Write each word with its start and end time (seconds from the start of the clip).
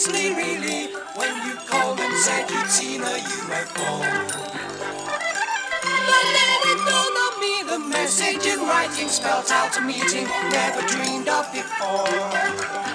seriously, 0.00 0.34
really. 0.34 0.92
When 1.14 1.46
you 1.46 1.54
called 1.66 2.00
and 2.00 2.16
said 2.16 2.48
you 2.50 2.56
Tina, 2.56 2.68
seen 2.68 3.00
a 3.02 3.04
UFO, 3.04 4.00
But 6.08 6.24
let 6.36 6.60
it 6.72 6.80
dawn 6.88 7.14
on 7.24 7.40
me 7.40 7.62
the 7.70 7.78
message 7.88 8.46
in 8.46 8.60
writing 8.60 9.08
spelt 9.08 9.50
out 9.50 9.76
a 9.76 9.80
meeting 9.82 10.26
never 10.50 10.82
dreamed 10.86 11.28
of 11.28 11.52
before. 11.52 12.89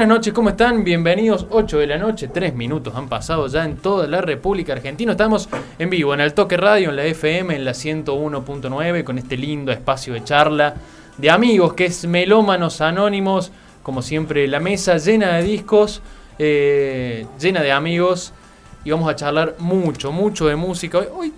Buenas 0.00 0.16
noches, 0.16 0.32
¿cómo 0.32 0.48
están? 0.48 0.82
Bienvenidos, 0.82 1.46
8 1.50 1.76
de 1.76 1.86
la 1.86 1.98
noche, 1.98 2.28
3 2.28 2.54
minutos 2.54 2.94
han 2.94 3.10
pasado 3.10 3.46
ya 3.48 3.66
en 3.66 3.76
toda 3.76 4.06
la 4.06 4.22
República 4.22 4.72
Argentina. 4.72 5.12
Estamos 5.12 5.46
en 5.78 5.90
vivo 5.90 6.14
en 6.14 6.22
Altoque 6.22 6.56
Radio, 6.56 6.88
en 6.88 6.96
la 6.96 7.04
FM, 7.04 7.54
en 7.54 7.66
la 7.66 7.72
101.9, 7.72 9.04
con 9.04 9.18
este 9.18 9.36
lindo 9.36 9.70
espacio 9.70 10.14
de 10.14 10.24
charla 10.24 10.74
de 11.18 11.28
amigos 11.28 11.74
que 11.74 11.84
es 11.84 12.06
Melómanos 12.06 12.80
Anónimos. 12.80 13.52
Como 13.82 14.00
siempre, 14.00 14.48
la 14.48 14.58
mesa 14.58 14.96
llena 14.96 15.36
de 15.36 15.42
discos, 15.42 16.00
eh, 16.38 17.26
llena 17.38 17.60
de 17.60 17.70
amigos. 17.70 18.32
Y 18.86 18.92
vamos 18.92 19.10
a 19.10 19.14
charlar 19.14 19.56
mucho, 19.58 20.12
mucho 20.12 20.46
de 20.46 20.56
música. 20.56 20.96
Hoy, 20.96 21.08
hoy 21.14 21.32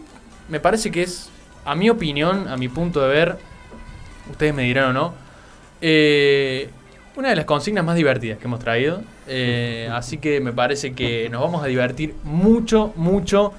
me 0.48 0.60
parece 0.60 0.92
que 0.92 1.02
es, 1.02 1.30
a 1.64 1.74
mi 1.74 1.90
opinión, 1.90 2.46
a 2.46 2.56
mi 2.56 2.68
punto 2.68 3.00
de 3.00 3.08
ver, 3.08 3.38
ustedes 4.30 4.54
me 4.54 4.62
dirán 4.62 4.90
o 4.90 4.92
no, 4.92 5.14
eh, 5.80 6.70
una 7.16 7.28
de 7.30 7.36
las 7.36 7.44
consignas 7.44 7.84
más 7.84 7.96
divertidas 7.96 8.38
que 8.38 8.46
hemos 8.46 8.60
traído. 8.60 9.02
Eh, 9.26 9.88
así 9.92 10.18
que 10.18 10.40
me 10.40 10.52
parece 10.52 10.94
que 10.94 11.28
nos 11.30 11.40
vamos 11.40 11.62
a 11.62 11.66
divertir 11.66 12.14
mucho, 12.24 12.92
mucho 12.96 13.52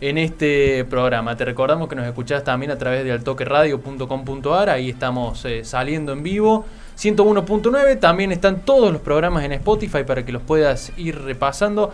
en 0.00 0.18
este 0.18 0.84
programa. 0.84 1.36
Te 1.36 1.44
recordamos 1.44 1.88
que 1.88 1.96
nos 1.96 2.06
escuchás 2.06 2.44
también 2.44 2.70
a 2.70 2.78
través 2.78 3.04
de 3.04 3.12
altoqueradio.com.ar, 3.12 4.70
ahí 4.70 4.90
estamos 4.90 5.44
eh, 5.44 5.64
saliendo 5.64 6.12
en 6.12 6.22
vivo. 6.22 6.64
101.9, 6.96 7.98
también 7.98 8.30
están 8.30 8.60
todos 8.60 8.92
los 8.92 9.00
programas 9.00 9.44
en 9.44 9.52
Spotify 9.52 10.04
para 10.04 10.24
que 10.24 10.32
los 10.32 10.42
puedas 10.42 10.92
ir 10.98 11.18
repasando, 11.18 11.92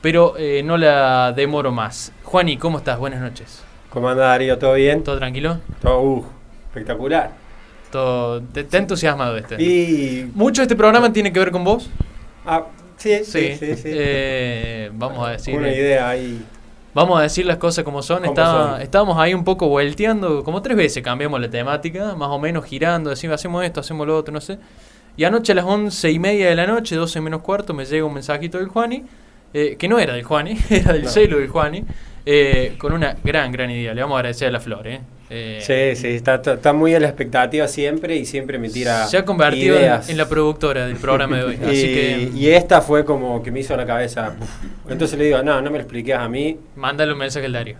pero 0.00 0.34
eh, 0.38 0.62
no 0.64 0.78
la 0.78 1.32
demoro 1.32 1.72
más. 1.72 2.12
Juani, 2.24 2.56
¿cómo 2.56 2.78
estás? 2.78 2.98
Buenas 2.98 3.20
noches. 3.20 3.62
¿Cómo 3.90 4.08
anda 4.08 4.28
Darío? 4.28 4.58
¿Todo 4.58 4.74
bien? 4.74 5.04
¿Todo 5.04 5.18
tranquilo? 5.18 5.58
Todo 5.82 6.00
uh, 6.00 6.26
espectacular. 6.68 7.45
¿Todo, 7.90 8.40
te, 8.42 8.64
te 8.64 8.76
ha 8.76 8.80
entusiasmado 8.80 9.36
este? 9.36 9.62
Y. 9.62 10.30
¿Mucho 10.34 10.62
este 10.62 10.74
programa 10.76 11.12
tiene 11.12 11.32
que 11.32 11.38
ver 11.38 11.50
con 11.50 11.64
vos? 11.64 11.88
Ah, 12.44 12.64
sí, 12.96 13.18
Sí, 13.24 13.54
sí, 13.54 13.56
sí. 13.58 13.76
sí. 13.76 13.88
Eh, 13.92 14.90
vamos 14.94 15.26
a 15.26 15.32
decir. 15.32 15.56
Una 15.56 15.68
eh, 15.70 15.76
idea 15.78 16.08
ahí. 16.08 16.42
Vamos 16.94 17.18
a 17.18 17.22
decir 17.22 17.44
las 17.46 17.58
cosas 17.58 17.84
como 17.84 18.02
son. 18.02 18.24
Estaba- 18.24 18.72
son. 18.72 18.82
Estábamos 18.82 19.18
ahí 19.18 19.34
un 19.34 19.44
poco 19.44 19.68
volteando, 19.68 20.42
como 20.42 20.62
tres 20.62 20.76
veces 20.76 21.02
cambiamos 21.02 21.40
la 21.40 21.48
temática, 21.50 22.14
más 22.14 22.28
o 22.30 22.38
menos 22.38 22.64
girando, 22.64 23.10
decimos 23.10 23.34
hacemos 23.34 23.64
esto, 23.64 23.80
hacemos 23.80 24.06
lo 24.06 24.16
otro, 24.16 24.32
no 24.32 24.40
sé. 24.40 24.58
Y 25.16 25.24
anoche 25.24 25.52
a 25.52 25.54
las 25.54 25.64
once 25.64 26.10
y 26.10 26.18
media 26.18 26.48
de 26.48 26.54
la 26.56 26.66
noche, 26.66 26.96
12 26.96 27.20
menos 27.20 27.40
cuarto, 27.42 27.72
me 27.74 27.84
llega 27.84 28.04
un 28.04 28.14
mensajito 28.14 28.58
del 28.58 28.68
Juani, 28.68 29.04
eh, 29.54 29.76
que 29.78 29.88
no 29.88 29.98
era 29.98 30.12
del 30.14 30.24
Juani, 30.24 30.58
era 30.70 30.92
del 30.92 31.04
No. 31.04 31.08
celo 31.08 31.38
del 31.38 31.48
Juani, 31.48 31.84
eh, 32.26 32.74
con 32.78 32.92
una 32.92 33.14
gran, 33.24 33.50
gran 33.52 33.70
idea. 33.70 33.94
Le 33.94 34.00
vamos 34.02 34.16
a 34.16 34.18
agradecer 34.20 34.48
a 34.48 34.50
la 34.50 34.60
Flor, 34.60 34.86
¿eh? 34.88 35.00
Eh, 35.28 35.58
Sí, 35.60 36.00
sí, 36.00 36.14
está, 36.14 36.36
está- 36.36 36.72
muy 36.72 36.94
a 36.94 37.00
la 37.00 37.08
expectativa 37.08 37.66
siempre 37.66 38.16
y 38.16 38.26
siempre 38.26 38.58
me 38.58 38.68
tira. 38.68 39.06
Se 39.06 39.18
ha 39.18 39.24
convertido 39.24 39.76
en, 39.76 40.16
la 40.16 40.28
productora 40.28 40.86
del 40.86 40.96
programa 40.96 41.36
de 41.36 41.44
hoy. 41.44 41.58
Y, 41.62 41.64
así 41.64 41.82
que 41.82 42.30
y 42.34 42.48
esta 42.50 42.80
fue 42.80 43.04
como 43.04 43.42
que 43.42 43.50
me 43.50 43.60
hizo 43.60 43.76
la 43.76 43.86
cabeza. 43.86 44.34
Entonces 44.88 45.18
le 45.18 45.24
digo, 45.26 45.42
no, 45.42 45.60
no 45.60 45.70
me 45.70 45.78
lo 45.78 45.82
expliques 45.82 46.14
a 46.16 46.28
mí. 46.28 46.58
mándale 46.76 47.12
un 47.12 47.18
mensaje 47.18 47.46
al 47.46 47.52
Dario. 47.52 47.76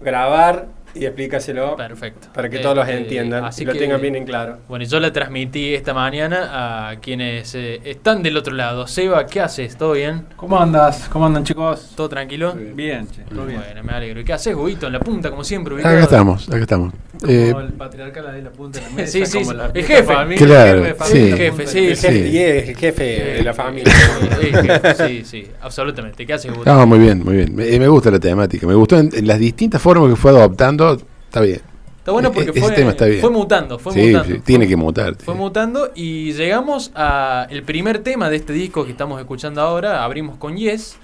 Grabar 0.00 0.66
y 0.94 1.04
explícaselo 1.06 1.76
Perfecto. 1.76 2.28
para 2.34 2.48
que 2.48 2.58
todos 2.58 2.76
los 2.76 2.86
Este, 2.88 2.98
entiendan 3.00 3.44
así 3.44 3.62
y 3.62 3.66
lo 3.66 3.72
que- 3.72 3.78
tengan 3.78 4.00
bien 4.00 4.16
en 4.16 4.24
claro. 4.24 4.58
Bueno, 4.68 4.84
y 4.84 4.88
yo 4.88 5.00
la 5.00 5.12
transmití 5.12 5.74
esta 5.74 5.94
mañana 5.94 6.90
a 6.90 6.96
quienes 6.96 7.54
eh, 7.54 7.80
están 7.84 8.22
del 8.22 8.36
otro 8.36 8.52
lado. 8.54 8.86
Seba, 8.86 9.26
¿qué 9.26 9.40
haces? 9.40 9.76
¿Todo 9.76 9.92
bien? 9.92 10.26
¿Cómo 10.36 10.60
andas? 10.60 11.08
¿Cómo 11.10 11.26
andan 11.26 11.44
chicos? 11.44 11.92
¿Todo 11.96 12.08
tranquilo? 12.08 12.54
Bien, 12.74 13.06
che, 13.10 13.22
todo 13.22 13.46
bien. 13.46 13.60
Bueno, 13.64 13.82
me 13.84 13.92
alegro. 13.92 14.20
¿Y 14.20 14.24
qué 14.24 14.32
haces, 14.34 14.54
Huguito? 14.54 14.86
En 14.86 14.92
la 14.92 15.00
punta, 15.00 15.30
como 15.30 15.44
siempre. 15.44 15.74
ubicado? 15.74 15.94
Acá 15.94 16.04
estamos, 16.04 16.48
acá 16.48 16.58
estamos. 16.58 16.92
Como 17.20 17.32
Eh, 17.32 17.50
el 17.56 17.72
patriarcal 17.74 18.26
ahí 18.28 18.42
la 18.42 18.50
punta 18.50 18.80
de 18.80 18.86
la 18.86 18.92
mesa, 18.92 19.12
Sí, 19.12 19.26
sí, 19.26 19.38
como 19.38 19.50
sí. 19.52 19.56
la 19.56 19.66
El 19.72 19.84
jefe. 19.84 20.02
familia, 20.02 20.46
Claro, 20.46 20.78
el 20.84 20.94
jefe 20.94 21.18
de 21.18 21.36
Jefe, 21.36 21.66
sí, 21.66 21.80
de 21.80 21.90
El 21.92 21.96
jefe, 21.96 22.12
sí. 22.22 22.28
y 22.30 22.38
es 22.38 22.68
el 22.68 22.76
jefe 22.76 23.04
de 23.04 23.42
la 23.44 23.54
familia. 23.54 23.92
Eh, 24.40 24.52
jefe, 24.62 24.94
sí, 25.08 25.24
sí, 25.24 25.48
absolutamente. 25.60 26.26
¿Qué 26.26 26.32
haces, 26.32 26.50
Huguito? 26.50 26.64
no, 26.74 26.86
muy 26.86 26.98
bien, 26.98 27.22
muy 27.24 27.36
bien. 27.36 27.54
Me, 27.54 27.78
me 27.78 27.88
gusta 27.88 28.10
la 28.10 28.18
temática. 28.18 28.66
Me 28.66 28.74
gustó 28.74 28.98
en, 28.98 29.10
en 29.12 29.26
las 29.26 29.38
distintas 29.38 29.80
formas 29.80 30.10
que 30.10 30.16
fue 30.16 30.30
adoptando. 30.32 30.81
Está 30.90 31.40
bien. 31.40 31.60
Está 31.98 32.10
bueno 32.12 32.32
porque 32.32 32.50
E- 32.50 32.60
fue, 32.60 32.72
tema 32.72 32.90
está 32.90 33.04
bien. 33.06 33.20
fue 33.20 33.30
mutando, 33.30 33.78
fue 33.78 33.92
sí, 33.92 34.06
mutando. 34.08 34.34
sí, 34.34 34.40
tiene 34.44 34.66
que 34.66 34.76
mutar. 34.76 35.14
Fue 35.16 35.34
sí. 35.34 35.40
mutando 35.40 35.90
y 35.94 36.32
llegamos 36.32 36.90
a 36.96 37.46
el 37.48 37.62
primer 37.62 38.00
tema 38.00 38.28
de 38.28 38.36
este 38.36 38.52
disco 38.52 38.84
que 38.84 38.90
estamos 38.90 39.20
escuchando 39.20 39.60
ahora. 39.60 40.02
Abrimos 40.04 40.36
con 40.36 40.56
Yes. 40.56 40.96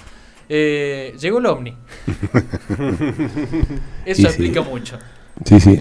Eh, 0.49 1.15
llegó 1.21 1.39
el 1.39 1.47
OVNI. 1.47 1.77
Eso 4.07 4.27
explica 4.27 4.63
mucho. 4.63 4.99
Sí, 5.45 5.61
sí. 5.61 5.81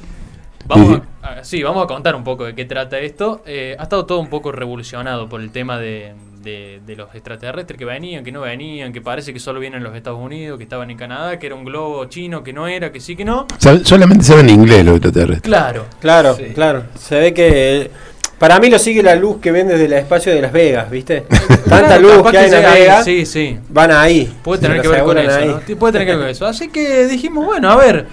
Vamos 0.67 1.01
a- 1.23 1.43
sí, 1.43 1.63
vamos 1.63 1.83
a 1.83 1.87
contar 1.87 2.13
un 2.15 2.23
poco 2.23 2.45
de 2.45 2.53
qué 2.53 2.65
trata 2.65 2.99
esto. 2.99 3.41
Eh, 3.45 3.75
ha 3.79 3.83
estado 3.83 4.05
todo 4.05 4.19
un 4.19 4.29
poco 4.29 4.51
revolucionado 4.51 5.29
por 5.29 5.41
el 5.41 5.51
tema 5.51 5.77
de, 5.79 6.13
de- 6.47 6.81
de 6.85 6.95
los 6.95 7.13
extraterrestres 7.13 7.77
que 7.77 7.85
venían, 7.85 8.23
que 8.23 8.31
no 8.31 8.41
venían, 8.41 8.91
que 8.93 9.01
parece 9.01 9.33
que 9.33 9.39
solo 9.39 9.59
vienen 9.59 9.83
los 9.83 9.95
Estados 9.95 10.19
Unidos, 10.19 10.57
que 10.57 10.63
estaban 10.63 10.89
en 10.89 10.97
Canadá, 10.97 11.37
que 11.37 11.45
era 11.47 11.55
un 11.55 11.65
globo 11.65 12.05
chino, 12.05 12.43
que 12.43 12.53
no 12.53 12.67
era, 12.67 12.91
que 12.91 12.99
sí, 12.99 13.15
que 13.15 13.25
no. 13.25 13.45
Sab- 13.59 13.83
solamente 13.83 14.23
saben 14.25 14.49
inglés 14.49 14.83
los 14.85 14.95
extraterrestres. 14.95 15.41
Claro, 15.41 15.85
Claro, 15.99 16.35
Sí. 16.35 16.45
claro. 16.55 16.83
Se 16.97 17.19
ve 17.19 17.33
que. 17.33 17.91
Para 18.39 18.59
mí 18.59 18.69
lo 18.69 18.77
sigue 18.77 19.01
la 19.01 19.15
luz 19.15 19.37
que 19.41 19.51
ven 19.51 19.67
desde 19.67 19.85
el 19.85 19.93
espacio 19.93 20.31
de 20.31 20.41
Las 20.41 20.51
Vegas, 20.51 20.91
¿viste? 20.91 21.21
Tanta 21.67 21.97
Claro, 21.97 22.01
luz 22.01 22.31
que 22.31 22.37
hay 22.37 22.45
en 22.45 22.51
Las 22.51 22.73
Vegas. 22.75 23.03
Sí, 23.05 23.25
sí. 23.25 23.57
Van 23.69 23.91
ahí. 23.91 24.31
Puede 24.43 24.61
tener 24.61 24.79
que 24.81 24.87
ver 24.87 25.03
con 25.03 25.17
eso, 25.17 25.61
Puede 25.79 25.93
tener 25.93 26.07
que 26.07 26.11
ver 26.13 26.19
con 26.21 26.29
eso. 26.29 26.45
Así 26.45 26.69
que 26.69 27.07
dijimos, 27.07 27.45
bueno, 27.45 27.71
a 27.71 27.75
ver, 27.75 28.05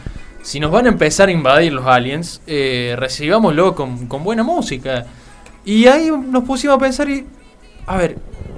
si 0.43 0.59
nos 0.61 0.71
van 0.71 0.87
a 0.87 0.89
empezar 0.89 1.29
a 1.29 1.33
invadir 1.33 1.75
los 1.75 1.87
aliens, 1.87 2.41
eh, 2.47 2.95
recibámoslo 2.99 3.75
con, 3.75 4.07
con 4.07 4.25
buena 4.25 4.43
música. 4.43 5.05
Y 5.67 5.87
ahí 5.89 6.11
nos 6.11 6.45
pusimos 6.45 6.77
a 6.77 6.79
pensar 6.79 7.09
y, 7.11 7.27
a 7.87 7.97
ver, 7.97 8.17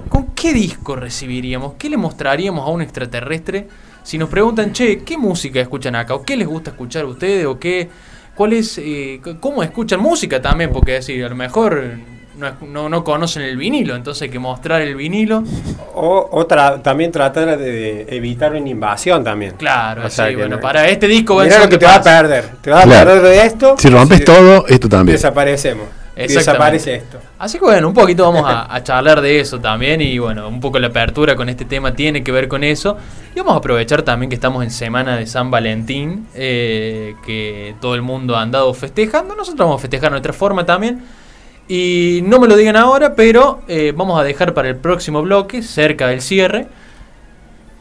¿con 0.09 0.27
qué 0.35 0.53
disco 0.53 0.95
recibiríamos? 0.95 1.73
¿Qué 1.77 1.89
le 1.89 1.97
mostraríamos 1.97 2.65
a 2.67 2.71
un 2.71 2.81
extraterrestre 2.81 3.67
si 4.03 4.17
nos 4.17 4.29
preguntan, 4.29 4.71
che, 4.71 4.99
¿qué 5.03 5.17
música 5.17 5.59
escuchan 5.59 5.95
acá? 5.95 6.13
¿O 6.15 6.23
qué 6.23 6.37
les 6.37 6.47
gusta 6.47 6.71
escuchar 6.71 7.03
a 7.03 7.07
ustedes? 7.07 7.45
¿O 7.45 7.59
qué, 7.59 7.89
cuál 8.35 8.53
es, 8.53 8.77
eh, 8.77 9.19
cómo 9.41 9.63
escuchan 9.63 9.99
música 9.99 10.41
también? 10.41 10.71
Porque 10.71 10.93
decir, 10.93 11.25
a 11.25 11.29
lo 11.29 11.35
mejor 11.35 11.83
no, 12.37 12.47
es- 12.47 12.53
no, 12.61 12.87
no 12.87 13.03
conocen 13.03 13.41
el 13.43 13.57
vinilo, 13.57 13.97
entonces 13.97 14.21
hay 14.21 14.29
que 14.29 14.39
mostrar 14.39 14.81
el 14.81 14.95
vinilo. 14.95 15.43
O, 15.93 16.29
o 16.31 16.47
tra- 16.47 16.81
también 16.81 17.11
tratar 17.11 17.57
de 17.57 18.05
evitar 18.09 18.51
una 18.53 18.69
invasión 18.69 19.25
también. 19.25 19.55
Claro, 19.57 20.05
O 20.05 20.09
sea 20.09 20.29
sí, 20.29 20.35
bueno, 20.35 20.55
no- 20.55 20.61
para 20.61 20.87
este 20.87 21.07
disco 21.09 21.35
va 21.35 21.41
a 21.41 21.45
Mirá 21.45 21.55
ser 21.57 21.65
lo 21.65 21.69
que 21.71 21.77
te 21.77 21.85
va 21.85 21.95
a 21.95 22.01
perder. 22.01 22.45
Te 22.61 22.69
vas 22.69 22.83
a 22.85 22.87
Claro. 22.87 23.11
perder 23.11 23.23
de 23.31 23.45
esto. 23.45 23.75
Si 23.77 23.89
rompes 23.89 24.23
todo, 24.23 24.67
esto 24.67 24.87
también. 24.87 25.15
Desaparecemos. 25.17 25.85
Desaparece 26.17 26.95
esto. 26.95 27.19
Así 27.37 27.59
que 27.59 27.65
bueno, 27.65 27.87
un 27.87 27.93
poquito 27.93 28.23
vamos 28.23 28.43
a, 28.49 28.73
a 28.73 28.83
charlar 28.83 29.21
de 29.21 29.39
eso 29.39 29.59
también 29.59 30.01
y 30.01 30.17
bueno, 30.17 30.47
un 30.47 30.59
poco 30.59 30.79
la 30.79 30.87
apertura 30.87 31.35
con 31.35 31.47
este 31.49 31.65
tema 31.65 31.93
tiene 31.93 32.23
que 32.23 32.31
ver 32.31 32.47
con 32.47 32.63
eso. 32.63 32.97
Y 33.35 33.39
vamos 33.39 33.53
a 33.53 33.57
aprovechar 33.57 34.01
también 34.01 34.29
que 34.29 34.35
estamos 34.35 34.63
en 34.63 34.71
semana 34.71 35.15
de 35.15 35.27
San 35.27 35.51
Valentín, 35.51 36.27
eh, 36.33 37.13
que 37.25 37.75
todo 37.79 37.93
el 37.93 38.01
mundo 38.01 38.35
ha 38.35 38.41
andado 38.41 38.73
festejando. 38.73 39.35
Nosotros 39.35 39.67
vamos 39.67 39.79
a 39.79 39.81
festejar 39.81 40.09
nuestra 40.11 40.33
forma 40.33 40.65
también. 40.65 41.03
Y 41.67 42.21
no 42.23 42.39
me 42.39 42.47
lo 42.47 42.55
digan 42.55 42.77
ahora, 42.77 43.13
pero 43.13 43.61
eh, 43.67 43.93
vamos 43.95 44.19
a 44.19 44.23
dejar 44.23 44.53
para 44.53 44.69
el 44.69 44.77
próximo 44.77 45.21
bloque, 45.21 45.61
cerca 45.61 46.07
del 46.07 46.21
cierre, 46.21 46.67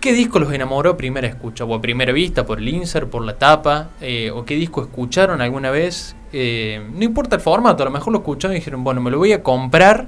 ¿Qué 0.06 0.12
disco 0.12 0.38
los 0.38 0.52
enamoró 0.52 0.90
a 0.90 0.96
primera 0.96 1.26
escucha? 1.26 1.64
O 1.64 1.74
a 1.74 1.80
primera 1.80 2.12
vista, 2.12 2.46
por 2.46 2.60
el 2.60 2.68
insert, 2.68 3.10
por 3.10 3.24
la 3.24 3.36
tapa, 3.36 3.88
eh, 4.00 4.30
o 4.30 4.44
qué 4.44 4.54
disco 4.54 4.80
escucharon 4.82 5.40
alguna 5.40 5.72
vez. 5.72 6.14
Eh, 6.32 6.80
no 6.94 7.02
importa 7.02 7.34
el 7.34 7.42
formato, 7.42 7.82
a 7.82 7.86
lo 7.86 7.90
mejor 7.90 8.12
lo 8.12 8.20
escucharon 8.20 8.56
y 8.56 8.60
dijeron, 8.60 8.84
bueno, 8.84 9.00
me 9.00 9.10
lo 9.10 9.18
voy 9.18 9.32
a 9.32 9.42
comprar, 9.42 10.06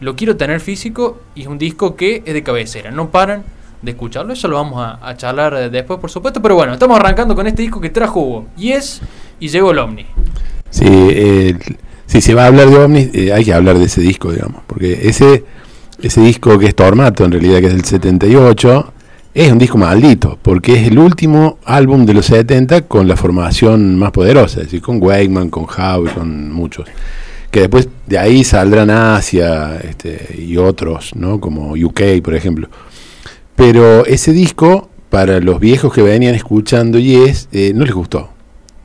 lo 0.00 0.16
quiero 0.16 0.36
tener 0.36 0.60
físico, 0.60 1.22
y 1.34 1.40
es 1.40 1.46
un 1.46 1.56
disco 1.56 1.96
que 1.96 2.22
es 2.26 2.34
de 2.34 2.42
cabecera, 2.42 2.90
no 2.90 3.08
paran 3.08 3.42
de 3.80 3.92
escucharlo. 3.92 4.34
Eso 4.34 4.48
lo 4.48 4.56
vamos 4.56 4.84
a, 5.00 5.16
charlar 5.16 5.54
eh, 5.54 5.70
después, 5.70 5.98
por 5.98 6.10
supuesto. 6.10 6.42
Pero 6.42 6.54
bueno, 6.54 6.74
estamos 6.74 7.00
arrancando 7.00 7.34
con 7.34 7.46
este 7.46 7.62
disco 7.62 7.80
que 7.80 7.88
trajo 7.88 8.20
Hugo. 8.20 8.48
Y 8.54 8.72
es, 8.72 9.00
y 9.40 9.48
llegó 9.48 9.70
el 9.70 9.78
Omni. 9.78 10.04
Sí, 10.68 11.56
si 12.04 12.20
se 12.20 12.34
va 12.34 12.44
a 12.44 12.46
hablar 12.48 12.68
de 12.68 13.10
eh, 13.14 13.32
hay 13.32 13.46
que 13.46 13.54
hablar 13.54 13.78
de 13.78 13.86
ese 13.86 14.02
disco, 14.02 14.30
digamos. 14.30 14.60
Porque 14.66 15.08
ese, 15.08 15.46
ese 16.02 16.20
disco 16.20 16.58
que 16.58 16.66
es 16.66 16.74
Tormato, 16.74 17.24
en 17.24 17.32
realidad, 17.32 17.60
que 17.60 17.68
es 17.68 17.72
del 17.72 17.86
78, 17.86 18.92
es 19.38 19.52
un 19.52 19.58
disco 19.58 19.78
maldito, 19.78 20.36
porque 20.42 20.74
es 20.74 20.88
el 20.88 20.98
último 20.98 21.58
álbum 21.64 22.04
de 22.04 22.12
los 22.12 22.26
70 22.26 22.88
con 22.88 23.06
la 23.06 23.16
formación 23.16 23.96
más 23.96 24.10
poderosa, 24.10 24.58
es 24.58 24.66
decir, 24.66 24.82
con 24.82 25.00
Wakeman, 25.00 25.48
con 25.48 25.64
Howe 25.64 26.12
con 26.12 26.50
muchos. 26.50 26.88
Que 27.52 27.60
después 27.60 27.88
de 28.08 28.18
ahí 28.18 28.42
saldrán 28.42 28.90
Asia 28.90 29.76
este, 29.76 30.34
y 30.36 30.56
otros, 30.56 31.14
¿no? 31.14 31.38
Como 31.38 31.74
UK, 31.74 32.20
por 32.20 32.34
ejemplo. 32.34 32.68
Pero 33.54 34.04
ese 34.06 34.32
disco, 34.32 34.88
para 35.08 35.38
los 35.38 35.60
viejos 35.60 35.92
que 35.92 36.02
venían 36.02 36.34
escuchando 36.34 36.98
Yes, 36.98 37.48
eh, 37.52 37.70
no 37.76 37.84
les 37.84 37.94
gustó. 37.94 38.30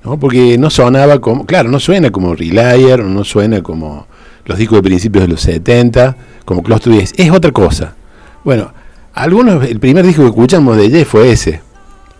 ¿no? 0.03 0.19
Porque 0.19 0.59
no 0.59 0.69
sonaba 0.69 1.19
como, 1.19 1.47
claro, 1.47 1.71
no 1.71 1.79
suena 1.79 2.11
como 2.11 2.35
Relier, 2.35 3.03
no 3.03 3.23
suena 3.23 3.63
como 3.63 4.05
los 4.45 4.59
discos 4.59 4.77
de 4.77 4.83
principios 4.83 5.23
de 5.23 5.29
los 5.29 5.41
70, 5.41 6.15
como 6.45 6.61
Close 6.61 6.83
to 6.83 6.89
10, 6.91 7.13
es 7.17 7.31
otra 7.31 7.51
cosa. 7.51 7.95
Bueno, 8.43 8.71
algunos, 9.13 9.65
el 9.65 9.79
primer 9.79 10.05
disco 10.05 10.23
que 10.23 10.29
escuchamos 10.29 10.77
de 10.77 10.89
Yes 10.89 11.07
fue 11.07 11.31
ese, 11.31 11.61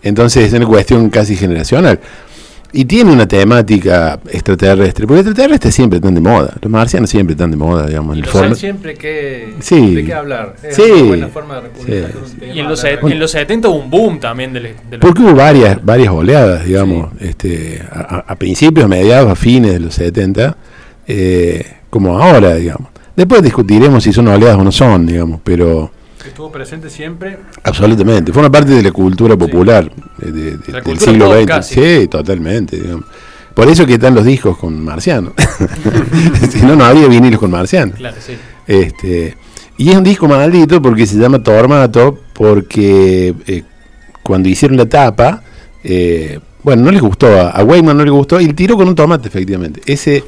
entonces 0.02 0.44
es 0.46 0.52
una 0.52 0.66
cuestión 0.66 1.10
casi 1.10 1.36
generacional. 1.36 1.98
Y 2.76 2.86
tiene 2.86 3.12
una 3.12 3.28
temática 3.28 4.18
extraterrestre, 4.32 5.06
porque 5.06 5.20
extraterrestres 5.20 5.72
siempre 5.72 5.98
están 5.98 6.12
de 6.12 6.20
moda, 6.20 6.54
los 6.60 6.72
marcianos 6.72 7.08
siempre 7.08 7.34
están 7.34 7.52
de 7.52 7.56
moda, 7.56 7.86
digamos. 7.86 8.16
Y 8.16 8.18
en 8.18 8.24
el 8.24 8.30
forma- 8.32 8.54
siempre 8.56 8.94
que, 8.96 9.54
Sí. 9.60 9.94
de 9.94 10.04
qué 10.04 10.12
hablar. 10.12 10.56
Es 10.60 10.74
Sí. 10.74 10.82
una 10.90 11.02
buena 11.04 11.28
forma 11.28 11.60
de 11.60 11.68
Sí. 11.86 12.46
Y 12.52 12.58
en 12.58 12.68
los, 12.68 12.80
se- 12.80 12.96
de- 12.96 13.12
en 13.12 13.18
los 13.20 13.30
70 13.30 13.68
hubo 13.68 13.76
un 13.78 13.90
boom 13.90 14.18
también 14.18 14.52
del, 14.52 14.74
del- 14.90 14.98
Porque 14.98 15.22
hubo 15.22 15.34
varias, 15.36 15.84
varias 15.84 16.08
oleadas, 16.12 16.64
digamos, 16.64 17.10
este, 17.20 17.80
a, 17.92 18.16
a- 18.16 18.24
a 18.32 18.34
principios, 18.34 18.88
mediados, 18.88 19.30
a 19.30 19.36
fines 19.36 19.70
de 19.72 19.78
los 19.78 19.94
70, 19.94 20.56
eh, 21.06 21.64
como 21.90 22.18
ahora, 22.20 22.56
digamos. 22.56 22.88
Después 23.14 23.40
discutiremos 23.40 24.02
si 24.02 24.12
son 24.12 24.26
oleadas 24.26 24.58
o 24.58 24.64
no 24.64 24.72
son, 24.72 25.06
digamos, 25.06 25.38
pero 25.44 25.92
Estuvo 26.26 26.50
presente 26.50 26.90
siempre. 26.90 27.38
absolutamente. 27.62 28.32
Forma 28.32 28.50
parte 28.50 28.72
de 28.72 28.82
la 28.82 28.92
cultura 28.92 29.36
popular 29.36 29.90
de- 30.18 30.32
de- 30.32 30.42
de- 30.52 30.58
La 30.68 30.74
del 30.74 30.82
cultura 30.82 31.10
siglo 31.12 31.32
XX. 31.34 31.46
casi. 31.46 31.74
Sí, 31.74 32.08
totalmente. 32.08 32.76
digamos. 32.80 33.04
Por 33.54 33.68
eso 33.68 33.86
que 33.86 33.94
están 33.94 34.14
los 34.14 34.24
discos 34.24 34.58
con 34.58 34.82
marcianos. 34.84 35.32
si 36.50 36.62
no, 36.62 36.74
no 36.76 36.84
habría 36.84 37.06
vinilos 37.08 37.38
con 37.38 37.50
marcianos. 37.50 37.96
Claro, 37.96 38.16
sí. 38.18 38.34
Este, 38.66 39.36
y 39.76 39.90
es 39.90 39.96
un 39.96 40.02
disco 40.04 40.26
maldito 40.26 40.80
porque 40.82 41.06
se 41.06 41.16
llama 41.16 41.42
Tormato, 41.42 42.18
porque 42.32 43.34
eh, 43.46 43.62
cuando 44.22 44.48
hicieron 44.48 44.76
la 44.76 44.86
tapa, 44.86 45.42
eh, 45.84 46.40
bueno, 46.62 46.82
no 46.84 46.90
les 46.90 47.00
gustó, 47.02 47.26
a, 47.28 47.50
a 47.50 47.62
Wayman 47.62 47.96
no 47.96 48.04
le 48.04 48.10
gustó, 48.10 48.40
y 48.40 48.46
le 48.46 48.54
tiró 48.54 48.76
con 48.76 48.88
un 48.88 48.94
tomate, 48.94 49.28
efectivamente. 49.28 49.82
Ese, 49.86 50.24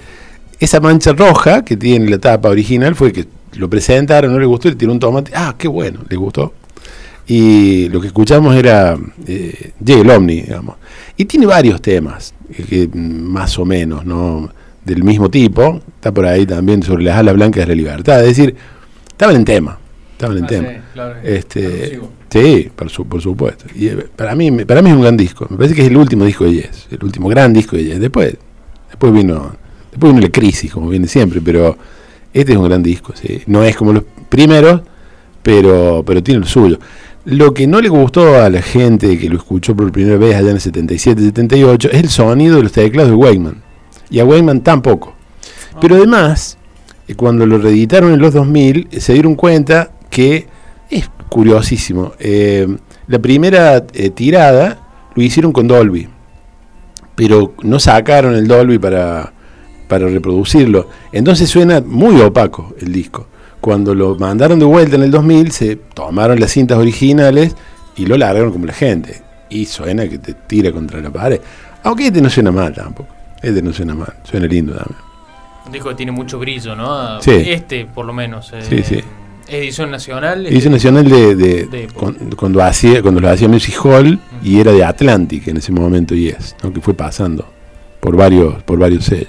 esa 0.60 0.78
mancha 0.80 1.12
roja 1.12 1.64
que 1.64 1.76
tiene 1.76 2.08
la 2.10 2.18
tapa 2.18 2.48
original 2.50 2.94
fue 2.94 3.12
que 3.12 3.24
lo 3.56 3.68
presentaron, 3.70 4.32
no 4.32 4.38
le 4.38 4.46
gustó, 4.46 4.68
le 4.68 4.76
tiró 4.76 4.92
un 4.92 4.98
tomate. 5.00 5.32
Ah, 5.34 5.54
qué 5.58 5.68
bueno, 5.68 6.00
le 6.08 6.16
gustó. 6.16 6.52
Y 7.26 7.88
lo 7.88 8.00
que 8.00 8.06
escuchamos 8.08 8.54
era 8.54 8.96
eh, 9.26 9.72
el 9.86 10.10
Omni, 10.10 10.42
digamos. 10.42 10.76
Y 11.16 11.24
tiene 11.24 11.46
varios 11.46 11.80
temas, 11.82 12.34
eh, 12.50 12.62
que, 12.68 12.88
mm, 12.92 13.22
más 13.24 13.58
o 13.58 13.64
menos, 13.64 14.04
¿no? 14.04 14.48
Del 14.84 15.02
mismo 15.02 15.28
tipo. 15.28 15.80
Está 15.96 16.12
por 16.12 16.26
ahí 16.26 16.46
también 16.46 16.82
sobre 16.82 17.02
las 17.04 17.16
alas 17.18 17.34
blancas 17.34 17.64
de 17.66 17.66
la 17.66 17.74
libertad. 17.74 18.20
Es 18.20 18.36
decir, 18.36 18.54
estaban 19.08 19.34
en 19.36 19.44
tema. 19.44 19.78
Estaban 20.12 20.38
en 20.38 20.44
Ah, 20.44 20.46
tema. 20.46 20.68
sí, 20.68 20.74
claro, 20.94 21.14
Este, 21.24 21.66
alusivo. 21.66 22.10
sí, 22.30 22.70
por, 22.76 22.90
su- 22.90 23.06
por 23.06 23.20
supuesto. 23.20 23.64
Y 23.74 23.88
eh, 23.88 24.06
para 24.14 24.34
mí, 24.36 24.50
para 24.64 24.80
mí 24.80 24.90
es 24.90 24.94
un 24.96 25.02
gran 25.02 25.16
disco. 25.16 25.46
Me 25.50 25.56
parece 25.56 25.74
que 25.74 25.82
es 25.82 25.88
el 25.88 25.96
último 25.96 26.24
disco 26.24 26.44
de 26.44 26.52
Yes. 26.52 26.86
El 26.92 27.02
último 27.02 27.28
gran 27.28 27.52
disco 27.52 27.74
de 27.76 27.84
Yes. 27.84 27.98
Después, 28.00 28.36
después 28.88 29.12
vino, 29.12 29.56
después 29.90 30.12
vino 30.12 30.24
la 30.24 30.30
crisis, 30.32 30.70
como 30.72 30.88
viene 30.88 31.08
siempre, 31.08 31.40
pero 31.40 31.76
este 32.40 32.52
es 32.52 32.58
un 32.58 32.64
gran 32.64 32.82
disco, 32.82 33.12
sí. 33.14 33.42
No 33.46 33.62
es 33.64 33.76
como 33.76 33.92
los 33.92 34.04
primeros, 34.28 34.82
pero, 35.42 36.02
pero 36.06 36.22
tiene 36.22 36.40
lo 36.40 36.46
suyo. 36.46 36.78
Lo 37.24 37.54
que 37.54 37.66
no 37.66 37.80
le 37.80 37.88
gustó 37.88 38.42
a 38.42 38.50
la 38.50 38.62
gente 38.62 39.18
que 39.18 39.28
lo 39.28 39.36
escuchó 39.36 39.74
por 39.74 39.90
primera 39.90 40.16
vez 40.16 40.36
allá 40.36 40.50
en 40.50 40.56
el 40.56 40.60
77, 40.60 41.20
78, 41.20 41.88
es 41.90 42.00
el 42.00 42.08
sonido 42.08 42.56
de 42.56 42.64
los 42.64 42.72
teclados 42.72 43.10
de 43.10 43.16
Wayman. 43.16 43.62
Y 44.10 44.20
a 44.20 44.24
Wayman 44.24 44.60
tampoco. 44.60 45.14
Pero 45.80 45.96
además, 45.96 46.58
eh, 47.08 47.14
cuando 47.14 47.46
lo 47.46 47.58
reeditaron 47.58 48.12
en 48.12 48.20
los 48.20 48.34
2000, 48.34 48.88
eh, 48.90 49.00
se 49.00 49.14
dieron 49.14 49.34
cuenta 49.34 49.90
que 50.10 50.46
es 50.90 51.10
curiosísimo. 51.28 52.12
eh, 52.18 52.66
la 53.08 53.20
primera 53.20 53.84
eh, 53.94 54.10
tirada 54.10 54.80
lo 55.14 55.22
hicieron 55.22 55.52
con 55.52 55.68
Dolby, 55.68 56.08
pero 57.14 57.54
no 57.62 57.78
sacaron 57.78 58.34
el 58.34 58.48
Dolby 58.48 58.78
para, 58.78 59.32
para 59.88 60.06
reproducirlo. 60.08 60.88
Entonces 61.12 61.48
suena 61.48 61.80
muy 61.80 62.20
opaco 62.20 62.74
el 62.80 62.92
disco. 62.92 63.28
Cuando 63.60 63.94
lo 63.94 64.14
mandaron 64.16 64.58
de 64.58 64.64
vuelta 64.64 64.96
en 64.96 65.02
el 65.02 65.10
2000, 65.10 65.50
se 65.52 65.76
tomaron 65.76 66.38
las 66.38 66.52
cintas 66.52 66.78
originales 66.78 67.56
y 67.96 68.06
lo 68.06 68.16
largaron 68.16 68.52
como 68.52 68.66
la 68.66 68.72
gente. 68.72 69.22
Y 69.48 69.66
suena 69.66 70.08
que 70.08 70.18
te 70.18 70.34
tira 70.34 70.70
contra 70.72 71.00
la 71.00 71.10
pared. 71.10 71.40
Aunque 71.82 72.06
este 72.08 72.20
no 72.20 72.28
suena 72.30 72.50
mal 72.52 72.72
tampoco. 72.74 73.08
Este 73.42 73.62
no 73.62 73.72
suena 73.72 73.94
mal. 73.94 74.12
Suena 74.24 74.46
lindo 74.46 74.74
también. 74.74 74.98
Un 75.66 75.72
disco 75.72 75.88
que 75.88 75.94
tiene 75.96 76.12
mucho 76.12 76.38
brillo, 76.38 76.76
¿no? 76.76 77.20
Sí. 77.20 77.30
Este, 77.32 77.86
por 77.86 78.04
lo 78.06 78.12
menos. 78.12 78.52
eh, 78.52 78.60
Sí, 78.68 78.82
sí. 78.82 79.00
Edición 79.48 79.90
nacional. 79.92 80.44
Edición 80.46 80.72
nacional 80.72 81.08
de, 81.08 81.36
de- 81.36 81.66
de- 81.66 81.86
con- 81.94 82.14
cuando 82.36 82.62
hacía 82.62 83.00
cuando 83.02 83.20
lo 83.20 83.30
hacía 83.30 83.48
Music 83.48 83.76
Hall 83.84 84.18
y 84.42 84.58
era 84.60 84.72
de 84.72 84.82
Atlantic 84.84 85.46
en 85.48 85.56
ese 85.58 85.70
momento 85.70 86.14
y 86.16 86.28
es, 86.28 86.56
¿no? 86.64 86.72
que 86.72 86.80
fue 86.80 86.94
pasando 86.94 87.46
por 88.00 88.16
varios 88.16 88.60
por 88.64 88.78
varios 88.78 89.04
sellos. 89.04 89.28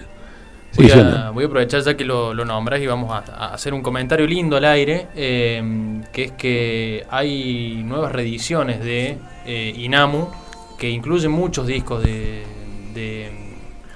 Sí, 0.77 0.83
Voy 0.83 0.91
a, 0.91 0.93
suena. 0.93 1.29
voy 1.31 1.43
a 1.43 1.47
aprovechar 1.47 1.81
ya 1.81 1.97
que 1.97 2.05
lo, 2.05 2.33
lo 2.33 2.45
nombras 2.45 2.79
y 2.81 2.85
vamos 2.87 3.11
a, 3.11 3.23
a 3.33 3.53
hacer 3.53 3.73
un 3.73 3.81
comentario 3.81 4.27
lindo 4.27 4.57
al 4.57 4.65
aire, 4.65 5.07
eh, 5.15 6.01
que 6.13 6.23
es 6.25 6.31
que 6.33 7.05
hay 7.09 7.81
nuevas 7.83 8.11
reediciones 8.11 8.79
de 8.83 9.17
eh, 9.45 9.73
Inamu 9.77 10.27
que 10.77 10.89
incluyen 10.89 11.31
muchos 11.31 11.65
discos 11.65 12.03
de... 12.03 12.43
de 12.93 13.31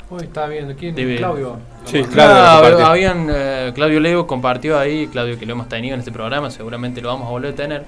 Uy, 0.10 0.24
estaba 0.24 0.48
viendo. 0.48 0.76
Claudio. 0.76 1.60
Sí, 1.86 2.02
Claudio 2.04 2.36
Ah, 2.36 2.60
compartió. 2.62 2.86
habían, 2.88 3.28
eh, 3.32 3.72
Claudio 3.74 4.00
Leo 4.00 4.28
compartió 4.28 4.78
ahí, 4.80 5.08
Claudio 5.08 5.38
que 5.40 5.46
lo 5.46 5.54
hemos 5.54 5.70
tenido 5.70 5.94
en 5.94 6.00
este 6.00 6.12
programa, 6.12 6.50
seguramente 6.52 7.00
lo 7.02 7.08
vamos 7.10 7.28
a 7.28 7.32
volver 7.32 7.54
a 7.54 7.56
tener. 7.56 7.84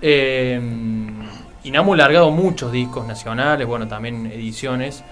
Eh, 0.00 0.58
Inamu 1.64 1.92
ha 1.92 1.96
largado 1.96 2.30
muchos 2.30 2.72
discos 2.72 3.06
nacionales, 3.06 3.66
bueno, 3.66 3.86
también 3.88 4.26
ediciones 4.26 5.04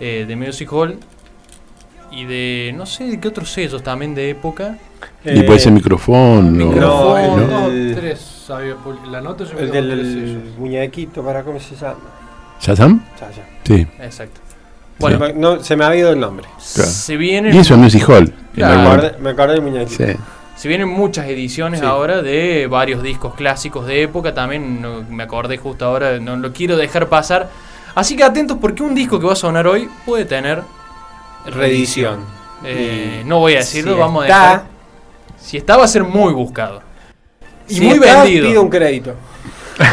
eh, 0.00 0.24
de 0.28 0.36
Music 0.36 0.70
Hall 0.72 0.98
y 2.14 2.24
de 2.24 2.72
no 2.76 2.86
sé 2.86 3.04
de 3.04 3.20
qué 3.20 3.28
otros 3.28 3.50
sellos 3.50 3.82
también 3.82 4.14
de 4.14 4.30
época. 4.30 4.76
y 5.24 5.42
puede 5.42 5.58
ser 5.58 5.72
Eh, 5.72 5.76
micrófono. 5.76 6.42
Micrófono, 6.50 7.36
No, 7.36 7.46
dos, 7.46 7.72
el- 7.72 7.94
tres. 7.98 8.44
pul- 8.84 9.10
La 9.10 9.20
nota 9.20 9.44
yo 9.44 9.58
El 9.58 9.70
del 9.70 10.02
sellos. 10.02 10.58
muñequito, 10.58 11.22
¿para 11.24 11.42
cómo 11.42 11.58
se 11.60 11.74
llama? 11.76 11.96
¿Shazam? 12.60 13.02
Sí. 13.64 13.86
Exacto. 14.00 14.40
Bueno, 14.98 15.18
no, 15.34 15.60
se 15.62 15.76
me 15.76 15.84
ha 15.84 15.94
ido 15.96 16.10
el 16.12 16.20
nombre. 16.20 16.46
Claro. 16.74 16.90
se 16.90 17.16
vienen 17.16 17.54
Y 17.54 17.58
eso 17.58 17.74
es 17.74 17.80
Music 17.80 18.08
Hall. 18.08 18.32
Claro. 18.54 18.80
Me 18.80 18.86
acordé, 18.88 19.18
me 19.20 19.30
acordé 19.30 19.52
del 19.54 19.62
muñequito. 19.62 20.04
Sí. 20.06 20.12
Se 20.56 20.68
vienen 20.68 20.88
muchas 20.88 21.26
ediciones 21.26 21.80
Sí. 21.80 21.86
ahora 21.86 22.22
de 22.22 22.68
varios 22.68 23.02
discos 23.02 23.34
clásicos 23.34 23.86
de 23.86 24.02
época. 24.02 24.34
También 24.34 24.80
no- 24.80 25.02
me 25.10 25.24
acordé 25.24 25.56
justo 25.58 25.84
ahora, 25.84 26.20
no 26.20 26.36
lo 26.36 26.52
quiero 26.52 26.76
dejar 26.76 27.08
pasar. 27.08 27.50
Así 27.96 28.16
que 28.16 28.22
atentos 28.24 28.58
porque 28.60 28.82
un 28.84 28.94
disco 28.94 29.18
que 29.18 29.26
va 29.26 29.32
a 29.32 29.36
sonar 29.36 29.66
hoy 29.66 29.88
puede 30.06 30.24
tener 30.26 30.62
Reedición. 31.46 32.20
Eh, 32.64 33.22
no 33.26 33.40
voy 33.40 33.54
a 33.54 33.58
decirlo, 33.58 33.94
si 33.94 33.98
vamos 34.00 34.22
a 34.24 34.26
está- 34.26 34.40
dejar. 34.42 34.62
Si 35.38 35.56
está, 35.58 35.76
va 35.76 35.84
a 35.84 35.88
ser 35.88 36.04
muy 36.04 36.32
buscado. 36.32 36.80
Y 37.68 37.74
Si 37.74 37.80
muy 37.82 37.94
está, 37.94 38.22
vendido. 38.22 38.48
Pido 38.48 38.62
un 38.62 38.70
crédito. 38.70 39.14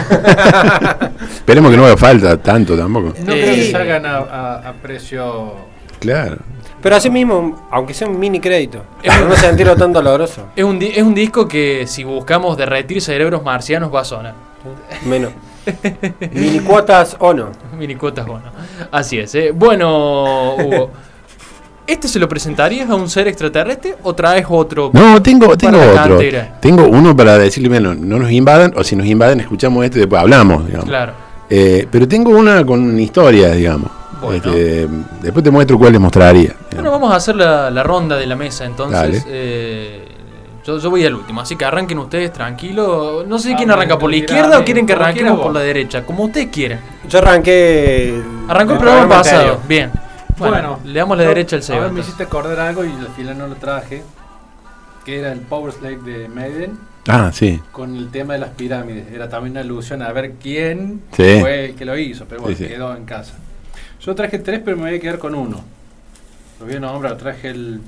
Esperemos 1.33 1.71
que 1.71 1.77
no 1.77 1.85
haga 1.85 1.97
falta 1.97 2.37
tanto 2.37 2.77
tampoco. 2.77 3.13
No 3.25 3.33
Eh, 3.33 3.41
creo 3.41 3.55
que 3.55 3.71
salgan 3.71 4.05
a, 4.05 4.17
a- 4.17 4.69
a 4.69 4.73
precio. 4.73 5.55
Claro. 5.99 6.37
Pero 6.81 6.95
así 6.95 7.09
mismo, 7.09 7.67
aunque 7.71 7.93
sea 7.93 8.07
un 8.07 8.19
mini 8.19 8.39
crédito, 8.39 8.83
para 9.05 9.21
no 9.21 9.35
sentirlo 9.35 9.75
tan 9.75 9.93
doloroso. 9.93 10.47
Es 10.55 10.63
un, 10.63 10.81
es 10.81 11.01
un 11.03 11.13
disco 11.13 11.47
que 11.47 11.85
si 11.87 12.03
buscamos 12.03 12.57
derretir 12.57 13.01
cerebros 13.01 13.43
marcianos 13.43 13.93
va 13.93 14.01
a 14.01 14.05
sonar. 14.05 14.33
Menos. 15.05 15.31
mini 16.31 16.59
cuotas 16.59 17.15
o 17.19 17.33
no. 17.33 17.49
Minicuotas, 17.77 18.25
bueno. 18.25 18.45
Así 18.91 19.19
es. 19.19 19.33
¿eh? 19.35 19.51
Bueno, 19.53 20.55
Hugo. 20.55 20.91
¿Este 21.87 22.07
se 22.07 22.19
lo 22.19 22.29
presentarías 22.29 22.89
a 22.89 22.95
un 22.95 23.09
ser 23.09 23.27
extraterrestre 23.27 23.95
o 24.03 24.13
traes 24.13 24.45
otro? 24.47 24.91
No, 24.93 25.21
tengo, 25.21 25.57
tengo 25.57 25.77
otro. 25.79 25.93
cantera. 26.17 26.57
Tengo 26.61 26.85
uno 26.87 27.15
para 27.15 27.37
decirle, 27.37 27.69
bueno, 27.69 27.93
no 27.93 28.17
nos 28.19 28.31
invadan, 28.31 28.71
o 28.77 28.83
si 28.83 28.95
nos 28.95 29.05
invaden, 29.07 29.39
escuchamos 29.41 29.83
esto 29.83 29.97
y 29.97 30.01
después 30.01 30.21
hablamos, 30.21 30.65
digamos. 30.65 30.87
Claro. 30.87 31.13
Eh, 31.49 31.87
pero 31.91 32.07
tengo 32.07 32.31
una 32.31 32.63
con 32.65 32.97
historia, 32.99 33.51
digamos. 33.51 33.89
Bueno. 34.21 34.35
Este, 34.53 34.87
después 35.21 35.43
te 35.43 35.49
muestro 35.51 35.77
cuál 35.79 35.91
les 35.93 35.99
mostraría. 36.01 36.53
Bueno, 36.73 36.91
vamos 36.91 37.11
a 37.11 37.15
hacer 37.15 37.35
la, 37.35 37.69
la 37.71 37.83
ronda 37.83 38.15
de 38.15 38.27
la 38.27 38.35
mesa 38.35 38.65
entonces. 38.65 38.99
Dale. 39.01 39.23
Eh, 39.27 40.07
yo, 40.63 40.77
yo 40.77 40.89
voy 40.91 41.03
al 41.03 41.15
último, 41.15 41.41
así 41.41 41.55
que 41.55 41.65
arranquen 41.65 41.97
ustedes 41.97 42.31
tranquilo. 42.31 43.25
No 43.27 43.39
sé 43.39 43.53
Ah, 43.53 43.55
quién 43.57 43.71
arranca 43.71 43.97
por 43.97 44.11
la 44.11 44.17
izquierda 44.17 44.59
o 44.59 44.63
quieren 44.63 44.85
que 44.85 44.93
arranquemos 44.93 45.39
por 45.41 45.51
la 45.51 45.61
derecha, 45.61 46.05
como 46.05 46.25
ustedes 46.25 46.47
quieran. 46.51 46.79
Yo 47.09 47.17
arranqué. 47.17 48.21
Arrancó 48.47 48.73
el 48.73 48.77
el 48.77 48.83
programa 48.83 49.09
pasado, 49.09 49.59
bien. 49.67 49.89
Bueno, 50.49 50.77
Bueno, 50.77 50.79
le 50.93 50.99
damos 50.99 51.17
la 51.17 51.23
yo- 51.23 51.29
derecha 51.29 51.55
al 51.55 51.61
A 51.61 51.65
Seba. 51.65 51.79
ver, 51.81 51.91
me 51.91 51.99
hiciste 52.01 52.23
acordar 52.23 52.59
algo 52.59 52.83
y 52.83 52.89
al 52.91 53.07
final 53.15 53.37
no 53.37 53.47
lo 53.47 53.55
traje. 53.55 54.03
Que 55.05 55.19
era 55.19 55.31
el 55.31 55.39
Power 55.39 55.71
Slave 55.73 55.97
de 55.97 56.27
Maiden 56.27 56.77
Ah, 57.07 57.31
sí. 57.33 57.59
con 57.71 57.95
el 57.95 58.09
tema 58.11 58.33
de 58.33 58.39
las 58.39 58.49
pirámides. 58.51 59.11
Era 59.11 59.29
también 59.29 59.51
una 59.53 59.61
alusión 59.61 60.01
a 60.03 60.11
ver 60.13 60.33
quién 60.41 61.01
Sí. 61.13 61.37
fue 61.39 61.65
el 61.65 61.75
que 61.75 61.85
lo 61.85 61.97
hizo, 61.97 62.25
pero 62.25 62.41
bueno, 62.41 62.55
Sí, 62.57 62.63
sí. 62.65 62.69
quedó 62.69 62.95
en 62.95 63.05
casa. 63.05 63.33
Yo 63.99 64.13
traje 64.13 64.37
tres, 64.39 64.61
pero 64.63 64.77
me 64.77 64.83
voy 64.89 64.97
a 64.97 64.99
quedar 64.99 65.17
con 65.19 65.33
uno. 65.33 65.61
Lo 66.59 66.65
voy 66.67 66.75
a 66.75 66.79
nombrar, 66.79 67.17
traje 67.17 67.49
el, 67.49 67.81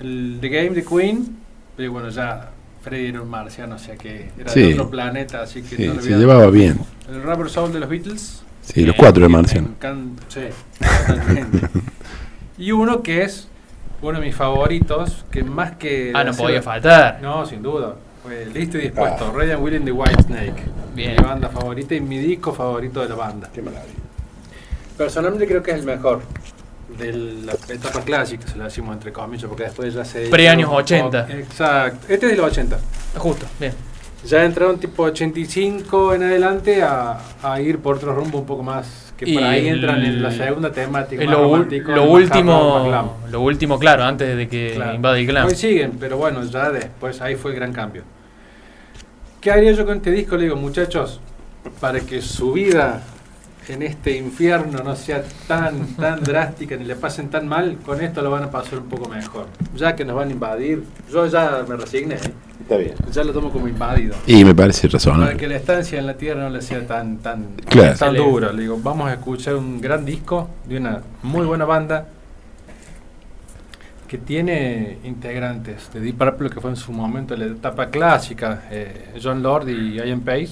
el 0.00 0.38
The 0.40 0.48
Game 0.48 0.70
de 0.70 0.84
Queen, 0.84 1.36
pero 1.76 1.92
bueno, 1.92 2.08
ya 2.08 2.50
Freddy 2.82 3.08
era 3.08 3.20
un 3.20 3.28
marciano, 3.28 3.74
o 3.76 3.78
sea 3.78 3.96
que 3.96 4.30
era 4.38 4.50
Sí. 4.50 4.60
de 4.62 4.72
otro 4.72 4.88
planeta, 4.90 5.42
así 5.42 5.60
que 5.62 5.76
Sí, 5.76 5.86
no 5.86 5.94
le 5.94 6.00
se 6.02 6.08
voy 6.08 6.14
a- 6.16 6.18
llevaba 6.18 6.46
bien. 6.50 6.78
El 7.10 7.22
Rubber 7.22 7.50
Soul 7.50 7.72
de 7.72 7.80
los 7.80 7.88
Beatles. 7.90 8.42
Sí, 8.72 8.84
los 8.84 8.94
cuatro 8.96 9.22
de 9.22 9.28
me 9.28 9.36
Marciano. 9.36 9.68
Sí, 10.28 10.40
totalmente. 11.06 11.68
y 12.58 12.72
uno 12.72 13.02
que 13.02 13.22
es 13.22 13.48
uno 14.02 14.18
de 14.18 14.26
mis 14.26 14.34
favoritos, 14.34 15.24
que 15.30 15.42
más 15.42 15.72
que... 15.72 16.12
Ah, 16.14 16.24
no 16.24 16.32
podía 16.32 16.62
faltar. 16.62 17.18
No, 17.20 17.44
sin 17.46 17.62
duda. 17.62 17.96
Fue 18.22 18.46
listo 18.46 18.78
y 18.78 18.82
dispuesto. 18.82 19.32
Ah. 19.32 19.36
Red 19.36 19.52
and 19.52 19.62
William 19.62 19.84
de 19.84 19.92
Whitesnake. 19.92 20.62
Bien. 20.94 21.16
Mi 21.16 21.22
banda 21.22 21.48
favorita 21.48 21.94
y 21.94 22.00
mi 22.00 22.18
disco 22.18 22.52
favorito 22.52 23.00
de 23.00 23.08
la 23.08 23.14
banda. 23.14 23.48
Qué 23.52 23.62
maravilla. 23.62 23.94
Personalmente 24.96 25.46
creo 25.46 25.62
que 25.62 25.70
es 25.72 25.78
el 25.78 25.84
mejor. 25.86 26.22
De 26.98 27.12
la 27.12 27.52
etapa 27.68 28.02
clásica, 28.02 28.46
se 28.46 28.56
lo 28.56 28.64
decimos 28.64 28.94
entre 28.94 29.12
comillas, 29.12 29.46
porque 29.46 29.62
después 29.62 29.94
ya 29.94 30.04
se... 30.04 30.28
Pre-años 30.28 30.64
un 30.64 30.70
poco- 30.70 30.82
80. 30.82 31.28
Exacto. 31.30 32.06
Este 32.12 32.26
es 32.26 32.32
del 32.32 32.40
80. 32.40 32.78
Justo, 33.16 33.46
bien. 33.58 33.72
Ya 34.24 34.44
entraron 34.44 34.78
tipo 34.78 35.04
85 35.04 36.14
en 36.14 36.22
adelante 36.24 36.82
a, 36.82 37.18
a 37.42 37.60
ir 37.60 37.78
por 37.78 37.96
otro 37.96 38.14
rumbo 38.14 38.38
un 38.38 38.46
poco 38.46 38.62
más. 38.62 39.12
Que 39.16 39.28
Y 39.30 39.34
por 39.34 39.44
ahí 39.44 39.68
entran 39.68 40.02
en 40.02 40.22
la 40.22 40.30
segunda 40.30 40.70
temática. 40.72 41.24
Lo, 41.24 41.42
romántico, 41.42 41.92
lo 41.92 42.04
último, 42.04 43.16
lo 43.30 43.40
último, 43.40 43.78
claro, 43.78 44.04
antes 44.04 44.36
de 44.36 44.48
que 44.48 44.72
Claro. 44.76 44.94
invade 44.94 45.20
el 45.20 45.26
glam. 45.26 45.46
Hoy 45.46 45.54
siguen, 45.54 45.92
pero 45.98 46.16
bueno, 46.16 46.42
ya 46.44 46.70
después 46.70 47.20
ahí 47.20 47.34
fue 47.34 47.50
el 47.52 47.56
gran 47.56 47.72
cambio. 47.72 48.02
¿Qué 49.40 49.50
haría 49.50 49.72
yo 49.72 49.86
con 49.86 49.96
este 49.98 50.10
disco? 50.10 50.36
Le 50.36 50.44
digo, 50.44 50.56
muchachos, 50.56 51.20
para 51.80 52.00
que 52.00 52.20
su 52.20 52.52
vida 52.52 53.02
en 53.68 53.82
este 53.82 54.16
infierno 54.16 54.82
no 54.82 54.96
sea 54.96 55.22
tan, 55.46 55.86
tan 55.96 56.20
drástica 56.24 56.76
ni 56.76 56.84
le 56.84 56.96
pasen 56.96 57.28
tan 57.28 57.46
mal, 57.46 57.78
con 57.84 58.00
esto 58.00 58.22
lo 58.22 58.30
van 58.30 58.44
a 58.44 58.50
pasar 58.50 58.78
un 58.80 58.86
poco 58.88 59.08
mejor. 59.08 59.46
Ya 59.76 59.94
que 59.94 60.04
nos 60.04 60.16
van 60.16 60.28
a 60.28 60.32
invadir, 60.32 60.84
yo 61.12 61.26
ya 61.26 61.64
me 61.68 61.76
resigné, 61.76 62.14
¿eh? 62.16 62.32
Está 62.62 62.76
bien. 62.76 62.94
ya 63.10 63.24
lo 63.24 63.32
tomo 63.32 63.50
como 63.50 63.66
invadido. 63.68 64.14
Y 64.26 64.44
me 64.44 64.54
parece 64.54 64.82
Para 64.88 64.92
razonable. 64.92 65.36
que 65.36 65.48
la 65.48 65.56
estancia 65.56 65.98
en 65.98 66.06
la 66.06 66.14
Tierra 66.14 66.42
no 66.42 66.50
le 66.50 66.62
sea 66.62 66.86
tan, 66.86 67.18
tan, 67.18 67.54
Claro. 67.68 67.96
tan 67.98 68.14
dura. 68.14 68.52
Le 68.52 68.62
digo, 68.62 68.78
vamos 68.80 69.08
a 69.08 69.14
escuchar 69.14 69.56
un 69.56 69.80
gran 69.80 70.04
disco 70.04 70.48
de 70.68 70.76
una 70.76 71.00
muy 71.22 71.46
buena 71.46 71.64
banda 71.64 72.06
que 74.06 74.18
tiene 74.18 74.98
integrantes 75.04 75.90
de 75.92 76.00
Deep 76.00 76.16
Purple, 76.18 76.50
que 76.50 76.60
fue 76.60 76.70
en 76.70 76.76
su 76.76 76.92
momento 76.92 77.36
la 77.36 77.46
etapa 77.46 77.86
clásica, 77.90 78.62
eh, 78.70 79.14
John 79.22 79.42
Lord 79.42 79.68
y 79.68 79.94
Ian 79.94 80.20
Pace, 80.20 80.50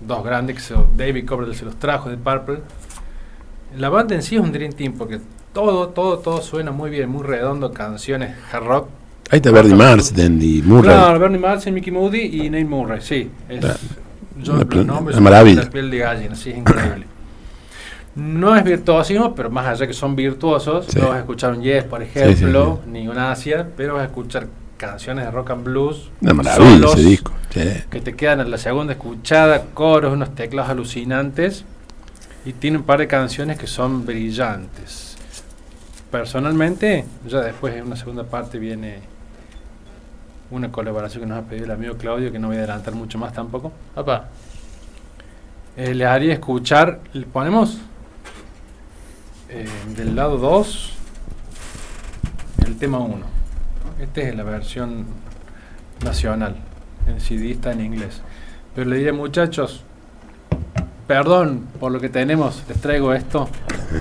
dos 0.00 0.24
grandes 0.24 0.56
que 0.56 0.62
se- 0.62 0.74
David 0.96 1.26
Coverdale 1.26 1.56
se 1.56 1.64
los 1.64 1.76
trajo 1.76 2.08
de 2.10 2.16
Purple. 2.16 2.60
La 3.78 3.88
banda 3.88 4.14
en 4.14 4.22
sí 4.22 4.36
es 4.36 4.40
un 4.40 4.52
Dream 4.52 4.72
Team 4.72 4.94
porque 4.98 5.20
todo, 5.52 5.88
todo, 5.88 6.18
todo 6.18 6.40
suena 6.42 6.70
muy 6.72 6.90
bien, 6.90 7.08
muy 7.08 7.22
redondo, 7.22 7.72
canciones 7.72 8.34
hard 8.52 8.64
rock, 8.64 8.88
Ahí 9.32 9.36
está 9.36 9.52
Bernie 9.52 9.76
Marsden 9.76 10.40
y 10.42 10.60
Murray. 10.62 10.90
Claro, 10.92 11.18
Bernie 11.20 11.38
Marsden, 11.38 11.72
Mickey 11.72 11.92
Moody 11.92 12.18
y 12.46 12.50
Nate 12.50 12.64
Murray, 12.64 13.00
sí. 13.00 13.30
Es, 13.48 13.60
yo- 14.42 14.54
los 14.54 14.64
pl- 14.64 14.84
nombres 14.84 15.20
maravilla. 15.20 15.62
La 15.62 15.70
piel 15.70 15.88
de 15.88 15.98
gallina, 15.98 16.34
sí, 16.34 16.50
es 16.50 16.58
increíble. 16.58 17.06
No 18.16 18.56
es 18.56 18.64
virtuosismo, 18.64 19.34
pero 19.36 19.50
más 19.50 19.66
allá 19.68 19.86
que 19.86 19.92
son 19.92 20.16
virtuosos, 20.16 20.86
Sí. 20.86 20.98
no 20.98 21.06
vas 21.08 21.16
a 21.16 21.20
escuchar 21.20 21.52
un 21.52 21.62
Yes, 21.62 21.84
por 21.84 22.02
ejemplo, 22.02 22.80
ni 22.88 23.06
un 23.06 23.16
Asia, 23.18 23.68
pero 23.76 23.94
vas 23.94 24.02
a 24.02 24.06
escuchar 24.06 24.48
canciones 24.80 25.26
de 25.26 25.30
rock 25.30 25.50
and 25.50 25.64
blues, 25.64 26.10
Una 26.22 26.32
maravilla 26.34 26.70
solos, 26.70 26.94
ese 26.98 27.08
disco. 27.08 27.32
Sí. 27.50 27.60
que 27.90 28.00
te 28.00 28.16
quedan 28.16 28.40
en 28.40 28.50
la 28.50 28.58
segunda 28.58 28.94
escuchada, 28.94 29.66
coros, 29.74 30.12
unos 30.12 30.34
teclados 30.34 30.70
alucinantes, 30.70 31.64
y 32.44 32.54
tiene 32.54 32.78
un 32.78 32.84
par 32.84 32.98
de 33.00 33.06
canciones 33.06 33.58
que 33.58 33.66
son 33.66 34.06
brillantes. 34.06 35.16
Personalmente, 36.10 37.04
ya 37.28 37.40
después 37.42 37.74
en 37.74 37.86
una 37.86 37.96
segunda 37.96 38.24
parte 38.24 38.58
viene 38.58 39.00
una 40.50 40.72
colaboración 40.72 41.22
que 41.22 41.28
nos 41.28 41.38
ha 41.38 41.42
pedido 41.42 41.66
el 41.66 41.70
amigo 41.72 41.94
Claudio, 41.96 42.32
que 42.32 42.38
no 42.38 42.48
voy 42.48 42.56
a 42.56 42.60
adelantar 42.60 42.94
mucho 42.94 43.18
más 43.18 43.32
tampoco. 43.32 43.72
Papá, 43.94 44.28
Eh, 45.76 45.94
le 45.94 46.04
haría 46.04 46.32
escuchar, 46.34 46.98
le 47.12 47.24
ponemos 47.26 47.78
eh, 49.48 49.68
del 49.96 50.16
lado 50.16 50.36
2 50.38 50.92
el 52.66 52.76
tema 52.76 52.98
1. 52.98 53.39
Esta 54.00 54.20
es 54.22 54.34
la 54.34 54.44
versión 54.44 55.04
nacional, 56.04 56.56
el 57.06 57.20
CD 57.20 57.50
está 57.52 57.72
en 57.72 57.80
inglés. 57.84 58.22
Pero 58.74 58.88
le 58.88 58.96
diré 58.96 59.12
muchachos, 59.12 59.82
perdón 61.06 61.66
por 61.78 61.92
lo 61.92 62.00
que 62.00 62.08
tenemos, 62.08 62.62
les 62.68 62.80
traigo 62.80 63.12
esto 63.12 63.48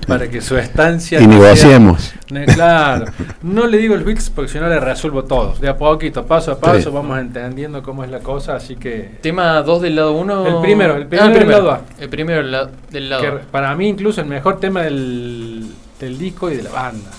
para 0.08 0.30
que 0.30 0.40
su 0.42 0.56
estancia... 0.58 1.20
Y 1.20 1.24
sea- 1.24 1.28
negociemos. 1.28 2.14
Ne- 2.32 2.46
Claro, 2.46 3.06
no 3.42 3.68
le 3.68 3.78
digo 3.80 3.96
el 3.96 4.06
Wix 4.06 4.30
porque 4.30 4.50
si 4.52 4.60
no 4.60 4.70
le 4.70 4.80
resuelvo 4.80 5.24
todo. 5.26 5.54
De 5.56 5.68
a 5.68 5.76
poquito, 5.76 6.26
paso 6.26 6.52
a 6.54 6.60
paso, 6.60 6.90
Sí. 6.90 6.96
vamos 6.96 7.20
entendiendo 7.20 7.82
cómo 7.84 8.04
es 8.04 8.12
la 8.12 8.20
cosa, 8.20 8.56
así 8.56 8.76
que... 8.78 9.18
tema 9.22 9.62
2 9.64 9.82
del 9.82 9.96
lado 9.98 10.14
1. 10.14 10.46
El 10.48 10.62
primero, 10.62 10.96
el 10.96 11.08
primero 11.08 11.34
del 11.40 11.50
lado 11.50 11.72
A. 11.72 11.82
El 12.00 12.10
primero 12.10 12.38
del 12.42 12.52
la- 12.52 12.70
del 12.92 13.10
lado 13.10 13.22
que 13.22 13.28
A. 13.28 13.40
para 13.52 13.76
mí 13.76 13.88
incluso 13.90 14.22
el 14.22 14.28
mejor 14.28 14.60
tema 14.60 14.84
del, 14.84 15.68
del 16.00 16.18
disco 16.18 16.50
y 16.52 16.56
de 16.58 16.64
la 16.64 16.70
banda. 16.70 17.10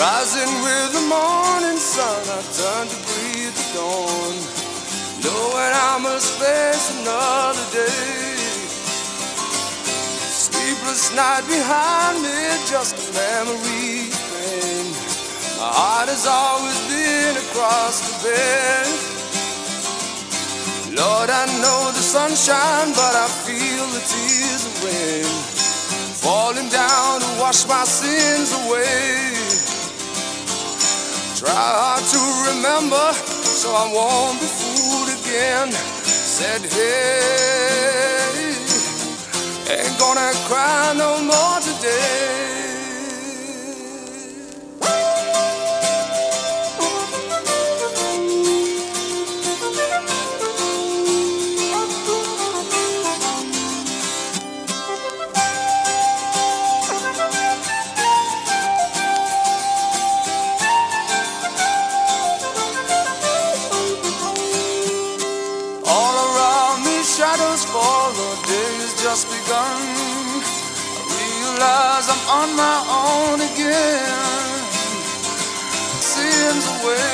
Rising 0.00 0.48
with 0.64 0.92
the 0.96 1.04
morning 1.12 1.76
sun, 1.76 2.24
I 2.24 2.40
turn 2.56 2.88
to 2.88 2.96
breathe 3.04 3.52
the 3.52 3.66
dawn. 3.76 4.32
Knowing 5.20 5.72
I 5.76 6.00
must 6.00 6.40
face 6.40 6.88
another 7.04 7.66
day. 7.68 8.32
Sleepless 10.24 11.12
night 11.14 11.44
behind 11.44 12.22
me, 12.24 12.32
just 12.64 12.96
a 12.96 13.12
memory 13.12 14.08
pain. 14.32 14.88
My 15.60 15.68
heart 15.68 16.08
has 16.08 16.24
always 16.24 16.80
been 16.88 17.36
across 17.36 18.00
the 18.00 18.14
bed. 18.24 18.88
Lord, 20.96 21.28
I 21.28 21.44
know 21.60 21.92
the 21.92 22.00
sunshine, 22.00 22.96
but 22.96 23.12
I 23.20 23.28
feel 23.44 23.84
the 23.92 24.00
tears 24.00 24.64
of 24.64 24.80
rain 24.80 25.28
falling 26.24 26.70
down 26.70 27.20
to 27.20 27.28
wash 27.38 27.68
my 27.68 27.84
sins 27.84 28.52
away. 28.64 29.59
Try 31.40 31.48
hard 31.48 32.04
to 32.04 32.20
remember 32.52 33.14
so 33.14 33.70
I 33.72 33.90
won't 33.94 34.38
be 34.40 34.46
fooled 34.46 35.08
again. 35.08 35.72
Said, 35.72 36.60
hey, 36.70 38.52
ain't 39.72 39.98
gonna 39.98 40.32
cry 40.44 40.92
no 40.98 41.22
more 41.24 41.60
today. 41.60 42.59
Realize 71.60 72.08
I'm 72.08 72.24
on 72.40 72.56
my 72.56 72.78
own 72.88 73.40
again. 73.40 74.60
Sins 76.00 76.64
away. 76.72 77.12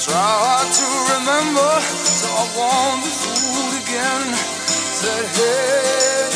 Try 0.00 0.16
hard 0.16 0.68
to 0.80 0.88
remember, 1.12 1.70
so 2.20 2.28
I 2.32 2.46
won't 2.56 3.04
be 3.04 3.12
fooled 3.12 3.74
again. 3.84 4.26
Said, 5.00 5.24
hey, 5.36 6.32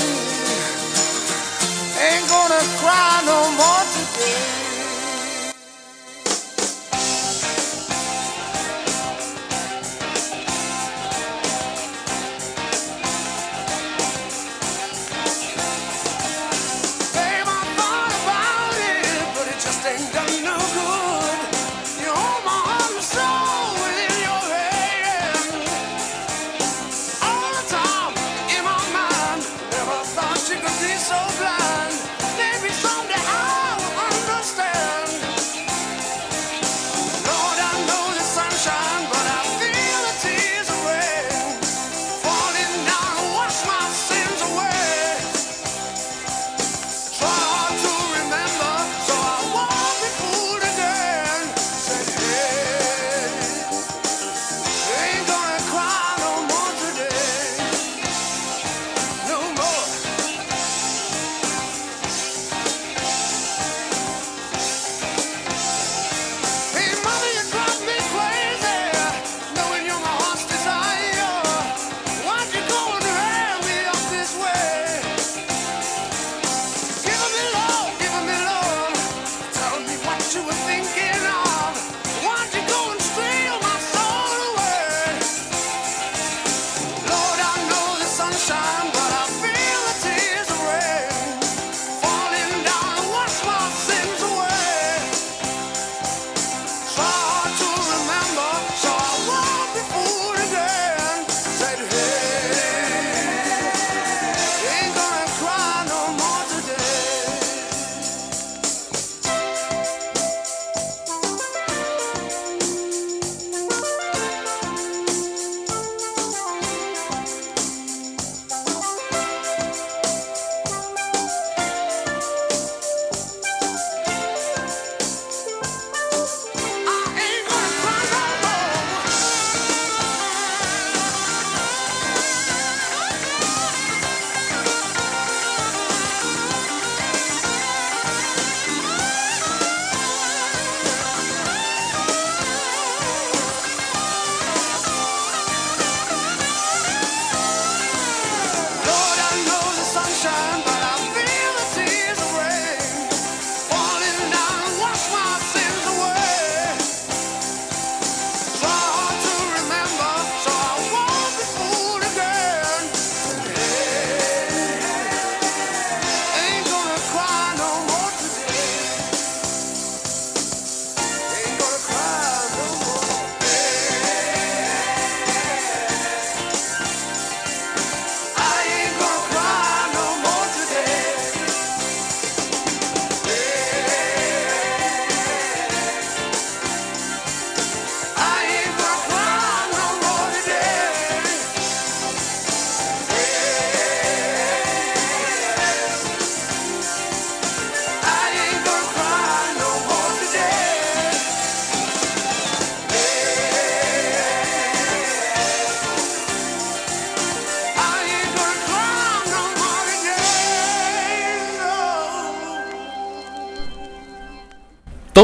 ain't 2.04 2.28
gonna 2.28 2.62
cry 2.80 3.22
no 3.24 3.40
more 3.56 3.84
today. 3.96 4.61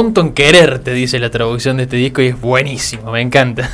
Tonto 0.08 0.20
en 0.22 0.32
quererte, 0.32 0.92
dice 0.92 1.18
la 1.18 1.30
traducción 1.30 1.76
de 1.76 1.82
este 1.84 1.96
disco 1.96 2.22
y 2.22 2.28
es 2.28 2.40
buenísimo, 2.40 3.12
me 3.12 3.20
encanta. 3.20 3.68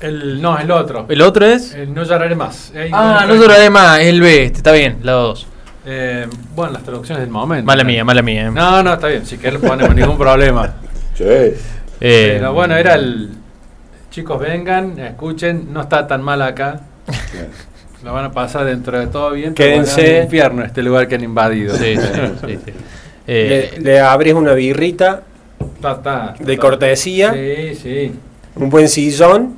El, 0.00 0.40
no, 0.40 0.58
el 0.58 0.70
otro. 0.70 1.06
¿El 1.08 1.20
otro 1.20 1.44
es? 1.46 1.74
El 1.74 1.92
no 1.92 2.04
lloraré 2.04 2.34
más. 2.34 2.72
Ah, 2.92 3.24
no 3.28 3.34
lloraré 3.34 3.68
más, 3.70 4.00
es 4.00 4.06
el 4.06 4.20
B, 4.20 4.44
este, 4.44 4.58
está 4.58 4.72
bien, 4.72 4.98
lado 5.02 5.28
2. 5.28 5.46
Eh, 5.86 6.26
bueno, 6.54 6.72
las 6.74 6.82
traducciones 6.84 7.22
del 7.22 7.30
momento. 7.30 7.66
Mala 7.66 7.84
mía, 7.84 8.04
mala 8.04 8.22
mía. 8.22 8.46
eh. 8.46 8.50
No, 8.50 8.82
no, 8.82 8.94
está 8.94 9.08
bien. 9.08 9.26
Si 9.26 9.36
querés 9.38 9.60
lo 9.60 9.68
ponemos, 9.68 9.94
ningún 9.94 10.16
problema. 10.18 10.74
Eh, 12.02 12.36
Pero 12.38 12.54
bueno, 12.54 12.76
era 12.76 12.94
el. 12.94 13.28
Chicos, 14.10 14.40
vengan, 14.40 14.98
escuchen, 14.98 15.70
no 15.70 15.82
está 15.82 16.06
tan 16.06 16.22
mal 16.22 16.40
acá. 16.40 16.80
Lo 18.02 18.14
van 18.14 18.24
a 18.24 18.32
pasar 18.32 18.64
dentro 18.64 18.98
de 18.98 19.06
todo 19.08 19.32
bien. 19.32 19.52
Quédense. 19.52 20.16
al 20.20 20.24
infierno, 20.24 20.64
este 20.64 20.82
lugar 20.82 21.06
que 21.08 21.16
han 21.16 21.24
invadido. 21.24 21.76
sí, 21.76 21.96
sí, 21.96 22.02
sí, 22.46 22.58
sí. 22.64 22.72
Eh, 23.26 23.74
Le, 23.76 23.80
le 23.82 24.00
abrís 24.00 24.32
una 24.32 24.54
birrita 24.54 25.22
Está, 25.80 25.92
está, 25.92 26.34
de 26.38 26.58
cortesía, 26.58 27.32
Sí, 27.32 27.74
sí. 27.74 28.12
un 28.56 28.68
buen 28.68 28.86
sillón. 28.86 29.54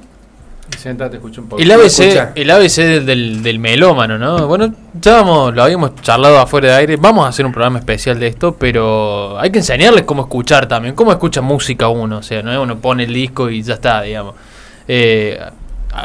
Y 0.72 0.78
Siéntate, 0.78 1.16
escucha 1.16 1.40
un 1.40 1.48
poco. 1.48 1.60
El 1.60 1.70
ABC, 1.70 2.30
el 2.36 2.50
ABC 2.50 2.76
del, 3.04 3.42
del, 3.42 3.58
melómano, 3.58 4.18
¿no? 4.18 4.46
Bueno, 4.46 4.72
ya 5.00 5.14
vamos, 5.16 5.52
lo 5.52 5.64
habíamos 5.64 5.96
charlado 5.96 6.38
afuera 6.38 6.68
de 6.68 6.74
aire. 6.76 6.96
Vamos 6.96 7.26
a 7.26 7.28
hacer 7.28 7.44
un 7.44 7.50
programa 7.50 7.80
especial 7.80 8.20
de 8.20 8.28
esto, 8.28 8.54
pero 8.54 9.36
hay 9.40 9.50
que 9.50 9.58
enseñarles 9.58 10.04
cómo 10.04 10.22
escuchar 10.22 10.68
también, 10.68 10.94
cómo 10.94 11.10
escucha 11.10 11.40
música 11.42 11.88
uno. 11.88 12.18
O 12.18 12.22
sea, 12.22 12.40
no 12.42 12.52
es 12.52 12.58
uno 12.58 12.78
pone 12.78 13.02
el 13.02 13.12
disco 13.12 13.50
y 13.50 13.62
ya 13.62 13.74
está, 13.74 14.00
digamos. 14.02 14.36
Eh, 14.86 15.38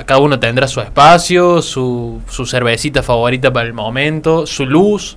cada 0.06 0.20
uno 0.20 0.40
tendrá 0.40 0.68
su 0.68 0.82
espacio, 0.82 1.62
su, 1.62 2.22
su 2.28 2.46
cervecita 2.46 3.04
favorita 3.04 3.54
para 3.54 3.68
el 3.68 3.74
momento, 3.74 4.48
su 4.48 4.66
luz, 4.66 5.16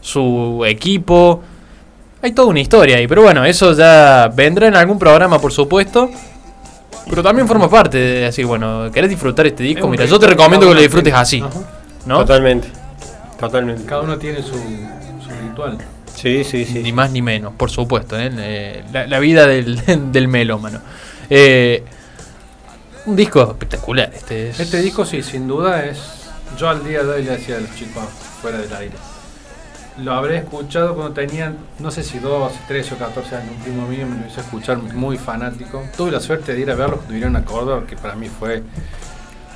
su 0.00 0.64
equipo. 0.66 1.40
Hay 2.22 2.32
toda 2.32 2.48
una 2.48 2.60
historia 2.60 2.96
ahí, 2.98 3.06
pero 3.08 3.22
bueno, 3.22 3.44
eso 3.44 3.72
ya 3.72 4.30
vendrá 4.34 4.68
en 4.68 4.76
algún 4.76 4.98
programa, 4.98 5.40
por 5.40 5.52
supuesto. 5.52 6.10
Pero 7.08 7.22
también 7.22 7.48
forma 7.48 7.68
parte 7.68 7.96
de 7.98 8.20
decir, 8.20 8.46
bueno, 8.46 8.90
¿querés 8.92 9.10
disfrutar 9.10 9.46
este 9.46 9.62
disco? 9.64 9.88
Mira, 9.88 10.04
yo 10.04 10.18
te 10.18 10.26
recomiendo 10.26 10.68
que 10.68 10.74
lo 10.74 10.80
disfrutes 10.80 11.14
así, 11.14 11.40
Ajá. 11.40 11.50
¿no? 12.06 12.18
Totalmente. 12.18 12.68
Totalmente. 13.38 13.84
Cada 13.84 14.02
uno 14.02 14.18
tiene 14.18 14.42
su, 14.42 14.52
su 14.52 15.30
ritual. 15.42 15.78
Sí, 16.14 16.44
sí, 16.44 16.66
Ni 16.74 16.84
sí. 16.84 16.92
más 16.92 17.10
ni 17.10 17.22
menos, 17.22 17.54
por 17.56 17.70
supuesto, 17.70 18.18
¿eh? 18.20 18.30
Eh, 18.36 18.84
la, 18.92 19.06
la 19.06 19.18
vida 19.18 19.46
del, 19.46 19.80
del 20.12 20.28
melómano. 20.28 20.80
Eh, 21.30 21.82
un 23.06 23.16
disco 23.16 23.42
espectacular. 23.42 24.10
Este, 24.14 24.50
es- 24.50 24.60
Este 24.60 24.76
disco, 24.82 25.06
sí, 25.06 25.22
sin 25.22 25.48
duda 25.48 25.84
es. 25.86 25.98
Yo 26.58 26.68
al 26.68 26.84
día 26.84 27.02
de 27.02 27.08
hoy 27.12 27.24
le 27.24 27.30
decía 27.32 27.56
a 27.56 27.60
los 27.60 27.74
chicos 27.74 28.04
fuera 28.42 28.58
del 28.58 28.72
aire. 28.74 28.94
Lo 29.98 30.14
habré 30.14 30.38
escuchado 30.38 30.94
cuando 30.94 31.12
tenían, 31.12 31.58
no 31.78 31.90
sé 31.90 32.02
si 32.02 32.18
12, 32.18 32.58
13 32.68 32.94
o 32.94 32.98
14 32.98 33.36
años. 33.36 33.50
Un 33.56 33.62
primo 33.62 33.86
mío 33.86 34.06
me 34.06 34.20
lo 34.20 34.26
hizo 34.26 34.40
escuchar 34.40 34.78
muy 34.78 35.18
fanático. 35.18 35.82
Tuve 35.96 36.12
la 36.12 36.20
suerte 36.20 36.54
de 36.54 36.60
ir 36.60 36.70
a 36.70 36.74
verlos 36.74 36.98
cuando 36.98 37.12
vinieron 37.12 37.36
a 37.36 37.44
Córdoba, 37.44 37.84
que 37.86 37.96
para 37.96 38.14
mí 38.14 38.28
fue 38.28 38.62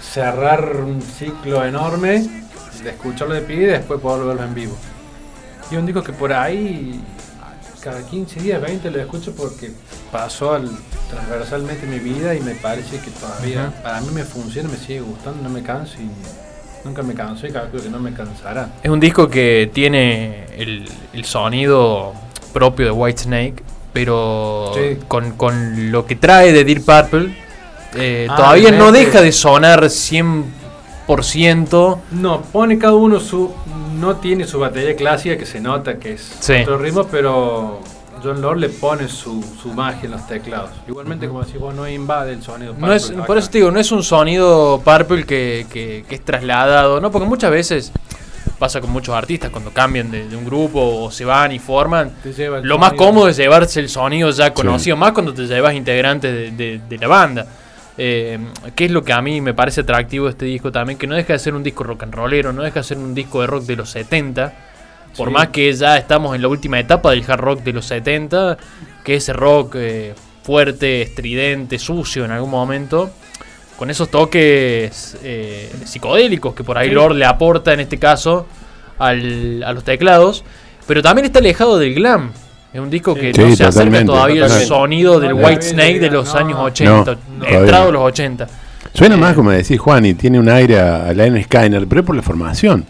cerrar 0.01 0.77
un 0.77 1.01
ciclo 1.01 1.65
enorme 1.65 2.29
de 2.83 2.91
escucharlo 2.91 3.35
de 3.35 3.41
pie 3.41 3.57
y 3.57 3.67
después 3.67 4.01
poder 4.01 4.27
verlo 4.27 4.45
en 4.45 4.55
vivo. 4.55 4.77
Y 5.71 5.77
un 5.77 5.87
disco 5.87 6.03
que 6.03 6.13
por 6.13 6.33
ahí, 6.33 7.03
cada 7.83 8.03
15 8.03 8.41
días, 8.41 8.61
20 8.61 8.91
lo 8.91 9.01
escucho 9.01 9.35
porque 9.35 9.73
pasó 10.13 10.55
al, 10.55 10.71
transversalmente 11.11 11.85
en 11.85 11.91
mi 11.91 11.99
vida 12.01 12.35
y 12.35 12.41
me 12.41 12.55
parece 12.55 12.99
que 12.99 13.11
todavía 13.11 13.73
para 13.83 14.01
mí 14.01 14.09
me 14.13 14.25
funciona, 14.25 14.69
me 14.69 14.77
sigue 14.77 15.01
gustando, 15.01 15.43
no 15.43 15.49
me 15.49 15.63
canso 15.63 15.97
y 16.01 16.11
nunca 16.85 17.03
me 17.03 17.15
canso 17.15 17.47
y 17.47 17.53
calculo 17.53 17.83
que 17.83 17.89
no 17.91 17.99
me 17.99 18.13
cansará. 18.13 18.69
Es 18.83 18.91
un 18.91 19.01
disco 19.01 19.29
que 19.29 19.71
tiene 19.73 20.45
el, 20.57 20.89
el 21.13 21.25
sonido 21.25 22.13
propio 22.53 22.87
de 22.87 22.93
Whitesnake, 22.93 23.63
pero 23.93 24.73
Sí. 24.75 24.99
con, 25.09 25.33
con 25.33 25.91
lo 25.93 26.05
que 26.07 26.17
trae 26.17 26.53
de 26.53 26.65
Deep 26.65 26.85
Purple, 26.85 27.37
eh, 27.97 28.27
Ah, 28.29 28.37
todavía 28.37 28.71
no 28.73 28.91
deja 28.93 29.21
de 29.23 29.31
sonar 29.33 29.85
100%. 31.07 31.99
No, 32.13 32.43
pone 32.43 32.79
cada 32.79 32.95
uno 32.95 33.21
su. 33.21 33.53
No 33.99 34.17
tiene 34.17 34.47
su 34.47 34.59
batería 34.59 34.97
clásica 34.97 35.37
que 35.39 35.47
se 35.47 35.61
nota 35.61 35.99
que 35.99 36.15
es 36.15 36.37
Sí. 36.41 36.55
otro 36.63 36.79
ritmo, 36.79 37.05
pero 37.05 37.81
John 38.25 38.41
Lord 38.41 38.59
le 38.59 38.69
pone 38.71 39.07
su, 39.09 39.45
su 39.63 39.73
magia 39.75 40.07
en 40.07 40.13
los 40.13 40.27
teclados. 40.27 40.71
Igualmente, 40.89 41.29
como 41.29 41.45
decís 41.45 41.61
vos, 41.61 41.75
no 41.75 41.87
invade 41.89 42.33
el 42.33 42.43
sonido. 42.43 42.75
No 42.79 42.93
es, 42.93 43.05
Purple 43.09 43.23
por 43.27 43.39
eso 43.39 43.51
te 43.51 43.59
digo, 43.59 43.71
no 43.71 43.79
es 43.79 43.93
un 43.93 44.03
sonido 44.03 44.81
Purple 44.85 45.25
que, 45.25 45.67
que- 45.71 46.05
que 46.09 46.15
es 46.15 46.25
trasladado, 46.25 47.01
¿no? 47.01 47.11
Porque 47.11 47.29
muchas 47.29 47.51
veces 47.51 47.93
pasa 48.59 48.81
con 48.81 48.91
muchos 48.91 49.15
artistas 49.15 49.51
cuando 49.51 49.71
cambian 49.73 50.11
de, 50.11 50.29
de 50.29 50.37
un 50.37 50.45
grupo 50.45 50.81
o 50.81 51.11
se 51.11 51.25
van 51.25 51.53
y 51.53 51.59
forman. 51.59 52.13
Lo 52.67 52.79
más 52.79 52.91
sonido. 52.91 53.07
cómodo 53.07 53.29
es 53.29 53.37
llevarse 53.37 53.81
el 53.81 53.89
sonido 53.89 54.31
ya 54.31 54.55
conocido, 54.55 54.97
más 54.97 55.13
cuando 55.13 55.35
te 55.35 55.47
llevas 55.47 55.75
integrantes 55.75 56.33
de, 56.33 56.51
de- 56.51 56.81
de 56.89 56.99
la 56.99 57.07
banda. 57.09 57.47
Eh, 57.97 58.41
que 58.75 58.87
es 58.87 58.91
lo 58.91 59.05
que 59.05 59.13
a 59.13 59.23
mí 59.23 59.41
me 59.41 59.55
parece 59.55 59.83
atractivo 59.83 60.25
de 60.25 60.33
este 60.33 60.45
disco 60.47 60.73
también, 60.73 60.99
que 60.99 61.07
no 61.07 61.15
deja 61.15 61.33
de 61.35 61.39
ser 61.39 61.55
un 61.55 61.63
disco 61.63 61.85
rock 61.85 62.03
and 62.03 62.13
rollero, 62.15 62.53
no 62.53 62.63
deja 62.63 62.81
de 62.81 62.85
ser 62.85 62.99
un 62.99 63.15
disco 63.15 63.41
de 63.41 63.47
rock 63.47 63.63
de 63.67 63.77
los 63.77 63.91
70, 63.91 64.53
por 65.17 65.29
Sí. 65.29 65.35
más 65.35 65.49
que 65.49 65.73
ya 65.73 65.97
estamos 65.97 66.35
en 66.35 66.43
la 66.43 66.49
última 66.49 66.79
etapa 66.81 67.11
del 67.11 67.25
hard 67.27 67.41
rock 67.41 67.63
de 67.63 67.73
los 67.73 67.87
70, 67.87 68.57
que 69.05 69.17
ese 69.17 69.33
rock 69.33 69.75
eh, 69.77 70.15
fuerte, 70.43 71.03
estridente, 71.03 71.79
sucio 71.79 72.25
en 72.25 72.31
algún 72.33 72.51
momento, 72.51 73.11
con 73.77 73.91
esos 73.91 74.09
toques 74.11 75.17
eh, 75.23 75.71
psicodélicos 75.85 76.55
que 76.55 76.63
por 76.65 76.79
ahí 76.79 76.89
Sí. 76.89 76.95
Lord 76.95 77.15
le 77.17 77.25
aporta 77.25 77.73
en 77.73 77.81
este 77.81 77.99
caso 77.99 78.47
al- 78.99 79.63
a 79.65 79.73
los 79.73 79.85
teclados, 79.85 80.45
pero 80.87 81.03
también 81.03 81.25
está 81.27 81.39
alejado 81.41 81.79
del 81.79 81.95
glam. 81.95 82.33
Es 82.73 82.81
un 82.81 82.91
disco 82.91 83.15
que 83.15 83.29
no 83.33 83.35
se 83.35 83.43
acerca 83.65 83.71
totalmente, 83.71 84.07
todavía 84.07 84.45
al 84.47 84.51
sonido 84.65 85.21
del 85.21 85.31
No 85.31 85.47
White 85.47 85.63
Snake 85.63 86.01
de 86.01 86.11
los 86.11 86.33
no. 86.35 86.41
años 86.41 86.59
80, 86.61 87.17
No, 87.39 87.45
entrado 87.47 87.93
los 87.93 88.03
80. 88.03 88.49
Suena 88.93 89.15
Eh, 89.15 89.19
más 89.19 89.35
como 89.35 89.51
decís 89.51 89.79
Juan 89.81 90.05
y 90.07 90.15
tiene 90.15 90.39
un 90.41 90.49
aire 90.49 90.79
a, 90.81 91.13
Len 91.13 91.43
Skyner, 91.45 91.87
pero 91.87 92.01
es 92.01 92.07
por 92.07 92.17
la 92.17 92.23
formación. 92.23 92.85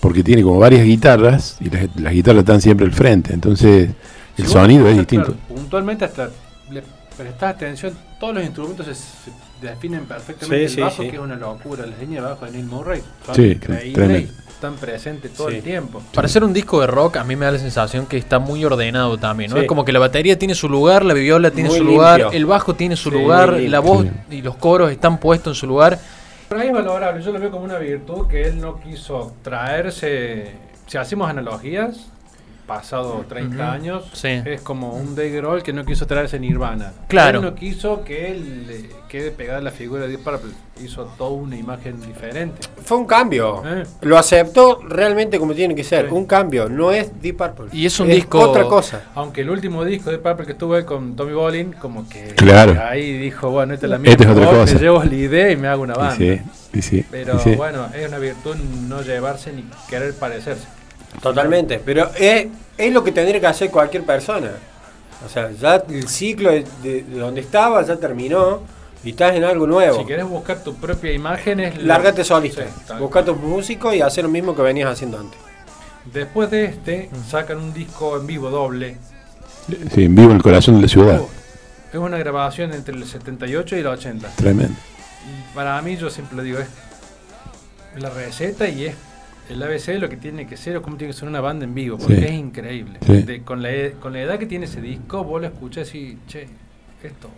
Porque 0.00 0.22
tiene 0.22 0.42
como 0.42 0.58
varias 0.58 0.84
guitarras 0.84 1.56
y 1.60 1.68
las, 1.70 1.88
las 1.96 2.12
guitarras 2.12 2.40
están 2.40 2.60
siempre 2.60 2.86
al 2.86 2.92
frente. 2.92 3.32
Entonces 3.34 3.90
el 4.36 4.46
Si 4.46 4.52
sonido 4.52 4.88
es 4.88 4.96
distinto. 4.96 5.32
claro, 5.34 5.40
puntualmente 5.48 6.04
hasta 6.06 6.30
le 6.70 6.82
prestás 7.16 7.54
atención, 7.56 7.92
todos 8.18 8.34
los 8.34 8.44
instrumentos 8.44 8.86
se, 8.86 8.94
se 8.94 9.30
definen 9.60 10.06
perfectamente. 10.06 10.68
Sí, 10.68 10.76
el 10.78 10.84
bajo, 10.84 11.02
sí. 11.02 11.08
que 11.10 11.16
es 11.16 11.22
una 11.22 11.36
locura, 11.36 11.84
las 11.86 11.98
líneas 11.98 12.24
de 12.24 12.30
bajo 12.30 12.46
de 12.46 12.52
Neil 12.52 12.66
Murray 12.66 13.02
son 13.26 13.44
increíbles 13.44 14.30
están 14.48 14.74
presentes 14.76 15.32
todo 15.32 15.48
Sí. 15.48 15.56
el 15.56 15.62
tiempo. 15.62 16.02
Para 16.12 16.28
ser 16.28 16.44
un 16.44 16.52
disco 16.52 16.82
de 16.82 16.86
rock, 16.86 17.16
a 17.16 17.24
mí 17.24 17.34
me 17.34 17.46
da 17.46 17.52
la 17.52 17.58
sensación 17.58 18.04
que 18.04 18.18
está 18.18 18.38
muy 18.38 18.62
ordenado 18.62 19.16
también. 19.16 19.50
¿no? 19.50 19.56
Sí. 19.56 19.62
Es 19.62 19.66
como 19.68 19.86
que 19.86 19.92
la 19.92 19.98
batería 19.98 20.38
tiene 20.38 20.54
su 20.54 20.68
lugar, 20.68 21.02
la 21.02 21.14
viola 21.14 21.50
tiene 21.50 21.70
Muy 21.70 21.78
su 21.78 21.84
lugar, 21.84 22.26
el 22.32 22.44
bajo 22.44 22.74
tiene 22.74 22.94
su 22.94 23.08
Sí, 23.08 23.16
lugar, 23.16 23.58
la 23.58 23.80
voz 23.80 24.04
y 24.30 24.42
los 24.42 24.56
coros 24.56 24.92
están 24.92 25.16
puestos 25.18 25.56
en 25.56 25.60
su 25.60 25.66
lugar. 25.66 25.98
Pero 26.50 26.62
es 26.62 26.72
valorable, 26.72 27.22
yo 27.22 27.30
lo 27.30 27.38
veo 27.38 27.52
como 27.52 27.62
una 27.64 27.78
virtud 27.78 28.26
que 28.26 28.42
él 28.42 28.60
no 28.60 28.80
quiso 28.80 29.36
traerse. 29.40 30.50
Si 30.88 30.98
hacemos 30.98 31.30
analogías, 31.30 32.10
pasado 32.70 33.24
30 33.28 33.54
Ujú, 33.56 33.62
años, 33.72 34.04
sí. 34.12 34.28
es 34.44 34.60
como 34.60 34.92
un 34.94 35.16
Dave 35.16 35.30
Grohl 35.32 35.62
que 35.64 35.72
no 35.72 35.84
quiso 35.84 36.06
traerse 36.06 36.38
Nirvana. 36.38 36.92
Claro. 37.08 37.38
Él 37.40 37.44
no 37.44 37.54
quiso 37.56 38.04
que 38.04 38.30
él 38.30 38.66
le 38.68 38.90
quede 39.08 39.32
pegada 39.32 39.60
la 39.60 39.72
figura 39.72 40.02
de 40.02 40.08
Deep 40.10 40.22
Purple, 40.22 40.52
hizo 40.80 41.04
toda 41.18 41.30
una 41.30 41.56
imagen 41.56 42.00
diferente. 42.00 42.60
Fue 42.84 42.96
un 42.96 43.06
cambio. 43.06 43.60
Eh. 43.66 43.82
Lo 44.02 44.16
aceptó 44.16 44.80
realmente 44.88 45.40
como 45.40 45.52
tiene 45.52 45.74
que 45.74 45.82
ser. 45.82 46.06
Sí. 46.08 46.14
Un 46.14 46.26
cambio. 46.26 46.68
No 46.68 46.92
es 46.92 47.20
Deep 47.20 47.36
Purple. 47.38 47.66
Y 47.72 47.86
es 47.86 47.98
un 47.98 48.06
disco- 48.08 48.38
Otra 48.38 48.62
cosa. 48.66 49.02
Aunque 49.16 49.40
el 49.40 49.50
último 49.50 49.84
disco 49.84 50.10
de 50.12 50.18
Purple 50.18 50.46
que 50.46 50.52
estuve 50.52 50.84
con 50.84 51.16
Tommy 51.16 51.32
Bolin, 51.32 51.72
como 51.72 52.08
que 52.08 52.34
Claro. 52.36 52.80
ahí 52.88 53.18
dijo, 53.18 53.50
bueno, 53.50 53.74
esta 53.74 53.86
es 53.86 53.90
la 53.90 53.98
mía, 53.98 54.12
Esta 54.12 54.24
es 54.24 54.30
otra 54.30 54.46
cosa. 54.48 54.74
te 54.76 54.80
llevo 54.80 55.02
la 55.02 55.12
idea 55.14 55.50
y 55.50 55.56
me 55.56 55.66
hago 55.66 55.82
una 55.82 55.94
Y 55.94 55.98
banda. 55.98 56.14
sí, 56.16 56.40
y 56.72 56.82
sí, 56.82 57.04
Pero 57.10 57.34
y 57.34 57.38
sí. 57.40 57.54
bueno, 57.56 57.88
es 57.92 58.06
una 58.06 58.18
virtud 58.18 58.54
no 58.88 59.02
llevarse 59.02 59.52
ni 59.52 59.64
querer 59.88 60.14
parecerse. 60.14 60.68
Totalmente. 61.22 61.80
Pero 61.84 62.10
es, 62.18 62.46
es 62.78 62.92
lo 62.92 63.04
que 63.04 63.12
tendría 63.12 63.40
que 63.40 63.46
hacer 63.46 63.70
cualquier 63.70 64.04
persona. 64.04 64.50
O 65.24 65.28
sea, 65.28 65.50
ya 65.52 65.76
el 65.88 66.08
ciclo 66.08 66.50
de, 66.50 66.64
de- 66.82 67.02
de 67.02 67.18
donde 67.18 67.40
estaba 67.42 67.82
ya 67.84 67.96
terminó 67.96 68.60
y 69.04 69.10
estás 69.10 69.34
en 69.36 69.44
algo 69.44 69.66
nuevo. 69.66 69.98
Si 70.00 70.06
querés 70.06 70.24
buscar 70.26 70.62
tu 70.62 70.74
propia 70.76 71.12
imagen, 71.12 71.60
es 71.60 71.82
Lárgate 71.82 72.24
solista. 72.24 72.62
Sí, 72.64 72.94
Busca 72.98 73.24
tus 73.24 73.36
músicos 73.36 73.94
y 73.94 74.00
hacer 74.00 74.24
lo 74.24 74.30
mismo 74.30 74.54
que 74.54 74.62
venías 74.62 74.90
haciendo 74.90 75.18
antes. 75.18 75.38
Después 76.12 76.50
de 76.50 76.64
este, 76.64 77.10
sacan 77.28 77.58
un 77.58 77.74
disco 77.74 78.16
en 78.16 78.26
vivo 78.26 78.48
doble. 78.50 78.96
Sí, 79.94 80.04
en 80.04 80.14
vivo 80.14 80.32
el 80.32 80.42
corazón 80.42 80.76
de 80.76 80.82
la 80.82 80.88
ciudad. 80.88 81.20
Uh, 81.20 81.28
es 81.92 81.98
una 81.98 82.16
grabación 82.18 82.72
entre 82.72 82.94
el 82.96 83.04
78 83.06 83.76
y 83.76 83.78
el 83.80 83.86
80. 83.86 84.28
Tremendo. 84.36 84.74
Y 85.28 85.54
para 85.54 85.80
mí, 85.82 85.96
yo 85.98 86.08
siempre 86.08 86.36
lo 86.38 86.42
digo, 86.42 86.58
es 86.60 86.68
la 88.02 88.08
receta 88.08 88.66
y 88.68 88.86
es 88.86 88.94
el 89.50 89.62
ABC 89.62 89.86
de 89.92 89.98
lo 89.98 90.08
que 90.08 90.16
tiene 90.16 90.46
que 90.46 90.56
ser 90.56 90.76
o 90.76 90.82
cómo 90.82 90.96
tiene 90.96 91.12
que 91.12 91.18
ser 91.18 91.28
una 91.28 91.40
banda 91.40 91.64
en 91.64 91.74
vivo, 91.74 91.98
porque 91.98 92.16
Sí. 92.16 92.24
es 92.24 92.32
increíble. 92.32 92.98
Sí. 93.04 93.22
De- 93.22 93.42
con, 93.42 93.62
la, 93.62 93.70
ed- 93.70 93.94
con 94.00 94.12
la 94.12 94.20
edad 94.20 94.38
que 94.38 94.46
tiene 94.46 94.64
ese 94.66 94.80
disco, 94.80 95.24
vos 95.24 95.40
lo 95.40 95.46
escuchás 95.48 95.94
y, 95.94 96.16
che, 96.28 96.46
esto 97.02 97.28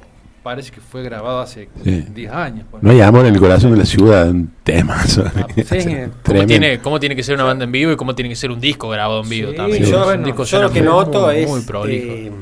parece 0.42 0.72
que 0.72 0.80
fue 0.80 1.02
grabado 1.04 1.40
hace 1.40 1.68
Sí. 1.84 2.04
10 2.12 2.32
años. 2.32 2.66
No 2.80 2.90
hay 2.90 3.00
amor 3.00 3.24
en 3.26 3.34
el 3.34 3.40
corazón 3.40 3.70
de 3.72 3.76
la 3.78 3.84
ciudad, 3.84 4.28
un 4.28 4.52
tema. 4.64 4.96
Ah, 4.98 5.04
sí. 5.06 5.14
¿Cómo 5.24 6.10
Tremendo. 6.22 6.46
tiene, 6.46 6.78
¿Cómo 6.80 6.98
tiene 7.00 7.14
que 7.16 7.22
ser 7.22 7.34
una 7.36 7.44
banda 7.44 7.64
en 7.64 7.70
vivo 7.72 7.92
y 7.92 7.96
cómo 7.96 8.14
tiene 8.14 8.28
que 8.28 8.36
ser 8.36 8.50
un 8.50 8.58
disco 8.60 8.88
grabado 8.88 9.22
en 9.22 9.28
vivo 9.28 9.50
Sí, 9.52 9.56
también? 9.56 9.84
Sí. 9.84 9.90
yo, 9.90 9.98
Un 9.98 10.04
bueno, 10.04 10.24
disco 10.26 10.44
yo 10.44 10.62
lo 10.62 10.70
que 10.72 10.80
noto 10.82 11.26
muy, 11.26 11.36
es 11.36 11.48
muy 11.48 11.60
prolijo. 11.62 12.12
eh, 12.12 12.32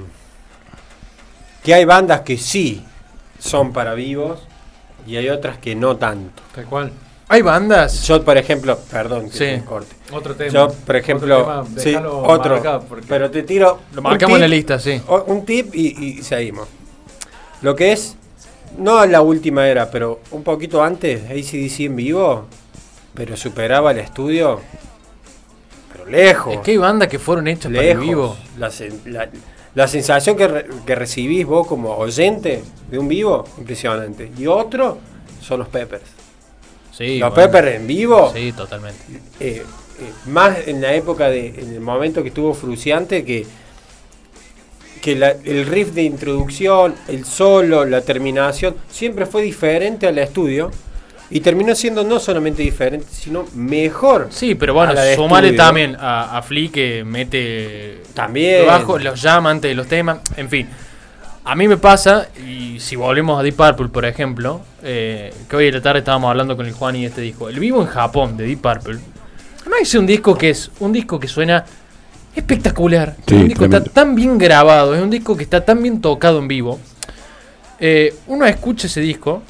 que 1.62 1.74
hay 1.74 1.84
bandas 1.84 2.20
que 2.22 2.38
sí 2.38 2.82
son 3.38 3.72
para 3.72 3.94
vivos 3.94 4.40
y 5.06 5.16
hay 5.16 5.28
otras 5.28 5.58
que 5.58 5.74
no 5.74 5.96
tanto. 5.96 6.42
Tal 6.54 6.64
cual. 6.64 6.92
Hay 7.32 7.42
bandas. 7.42 8.06
Yo, 8.08 8.24
por 8.24 8.36
ejemplo, 8.36 8.76
perdón 8.90 9.26
que 9.26 9.32
Sí. 9.32 9.38
te 9.60 9.64
corte. 9.64 9.94
Otro 10.12 10.34
tema. 10.34 10.50
Yo, 10.50 10.68
por 10.68 10.96
ejemplo, 10.96 11.38
Otro 11.40 11.62
tema, 11.64 11.80
sí, 11.80 11.90
déjalo 11.90 12.18
otro. 12.24 12.54
marcado, 12.54 12.80
porque- 12.88 13.06
Pero 13.08 13.30
te 13.30 13.42
tiro. 13.44 13.78
Lo 13.94 14.02
marcamos 14.02 14.34
en 14.34 14.40
la 14.42 14.48
lista, 14.48 14.78
sí. 14.80 15.00
Un 15.26 15.44
tip 15.44 15.72
y, 15.74 16.18
y 16.18 16.22
seguimos. 16.24 16.66
Lo 17.62 17.76
que 17.76 17.92
es, 17.92 18.16
no 18.78 19.06
la 19.06 19.20
última 19.20 19.68
era, 19.68 19.90
pero 19.92 20.20
un 20.32 20.42
poquito 20.42 20.82
antes, 20.82 21.22
ACDC 21.30 21.84
en 21.86 21.94
vivo, 21.96 22.46
pero 23.14 23.36
superaba 23.36 23.92
el 23.92 23.98
estudio, 24.00 24.60
pero 25.92 26.06
lejos. 26.06 26.54
Es 26.54 26.60
que 26.62 26.72
hay 26.72 26.76
bandas 26.78 27.06
que 27.08 27.20
fueron 27.20 27.46
hechas 27.46 27.70
para 27.70 27.80
el 27.82 27.88
lejos. 27.90 28.04
vivo. 28.04 28.36
La- 28.58 29.28
la 29.76 29.86
sensación 29.86 30.36
que, 30.36 30.48
re- 30.48 30.66
que 30.84 30.94
recibís 30.96 31.46
vos 31.46 31.64
como 31.66 31.90
oyente 31.96 32.64
de 32.90 32.98
un 32.98 33.06
vivo, 33.06 33.44
impresionante. 33.56 34.32
Y 34.36 34.48
otro 34.48 34.98
son 35.40 35.60
los 35.60 35.68
Peppers. 35.68 36.02
Sí, 37.00 37.18
los 37.18 37.30
bueno. 37.34 37.50
Peppers 37.50 37.76
en 37.76 37.86
vivo, 37.86 38.32
Sí, 38.34 38.52
totalmente. 38.52 39.00
eh, 39.40 39.62
eh, 40.00 40.12
más 40.26 40.56
en 40.68 40.80
la 40.82 40.92
época, 40.94 41.28
de, 41.30 41.48
en 41.58 41.72
el 41.74 41.80
momento 41.80 42.22
que 42.22 42.28
estuvo 42.28 42.52
Fruciante, 42.54 43.24
que, 43.24 43.46
que 45.00 45.16
la- 45.16 45.34
el 45.44 45.66
riff 45.66 45.92
de 45.92 46.02
introducción, 46.02 46.94
el 47.08 47.24
solo, 47.24 47.84
la 47.86 48.02
terminación, 48.02 48.76
siempre 48.90 49.24
fue 49.26 49.42
diferente 49.42 50.06
al 50.06 50.18
estudio. 50.18 50.70
Y 51.32 51.38
terminó 51.40 51.76
siendo 51.76 52.02
no 52.02 52.18
solamente 52.18 52.60
diferente, 52.60 53.06
sino 53.08 53.46
mejor. 53.54 54.26
Sí, 54.30 54.56
pero 54.56 54.74
bueno, 54.74 54.92
sumale 55.14 55.52
también 55.52 55.96
a, 55.96 56.36
a 56.36 56.42
Flea 56.42 56.70
que 56.72 57.04
mete 57.04 58.02
También. 58.14 58.66
bajo, 58.66 58.98
los 58.98 59.22
llama 59.22 59.48
antes 59.52 59.70
de 59.70 59.76
los 59.76 59.86
temas, 59.86 60.18
en 60.36 60.48
fin. 60.50 60.68
A 61.44 61.54
mí 61.54 61.68
me 61.68 61.78
pasa, 61.78 62.28
y 62.46 62.78
si 62.80 62.96
volvemos 62.96 63.40
a 63.40 63.42
Deep 63.42 63.56
Purple, 63.56 63.88
por 63.88 64.04
ejemplo, 64.04 64.60
eh, 64.82 65.32
que 65.48 65.56
hoy 65.56 65.68
en 65.68 65.74
la 65.74 65.80
tarde 65.80 66.00
estábamos 66.00 66.30
hablando 66.30 66.56
con 66.56 66.66
el 66.66 66.72
Juan 66.72 66.96
y 66.96 67.06
este 67.06 67.22
disco, 67.22 67.48
el 67.48 67.58
vivo 67.58 67.80
en 67.80 67.88
Japón 67.88 68.36
de 68.36 68.44
Deep 68.44 68.60
Purple, 68.60 68.98
no 69.66 69.76
es 69.80 69.94
un 69.94 70.06
disco 70.06 70.36
que 70.36 70.50
es 70.50 70.70
un 70.80 70.92
disco 70.92 71.18
que 71.18 71.28
suena 71.28 71.64
espectacular, 72.34 73.16
Sí, 73.26 73.34
un 73.34 73.48
disco 73.48 73.68
que 73.68 73.76
está 73.76 73.90
tan 73.90 74.14
bien 74.14 74.36
grabado, 74.36 74.94
es 74.94 75.00
un 75.00 75.10
disco 75.10 75.36
que 75.36 75.44
está 75.44 75.64
tan 75.64 75.82
bien 75.82 76.00
tocado 76.00 76.38
en 76.38 76.48
vivo. 76.48 76.78
Eh, 77.78 78.14
uno 78.26 78.44
escucha 78.44 78.86
ese 78.86 79.00
disco 79.00 79.42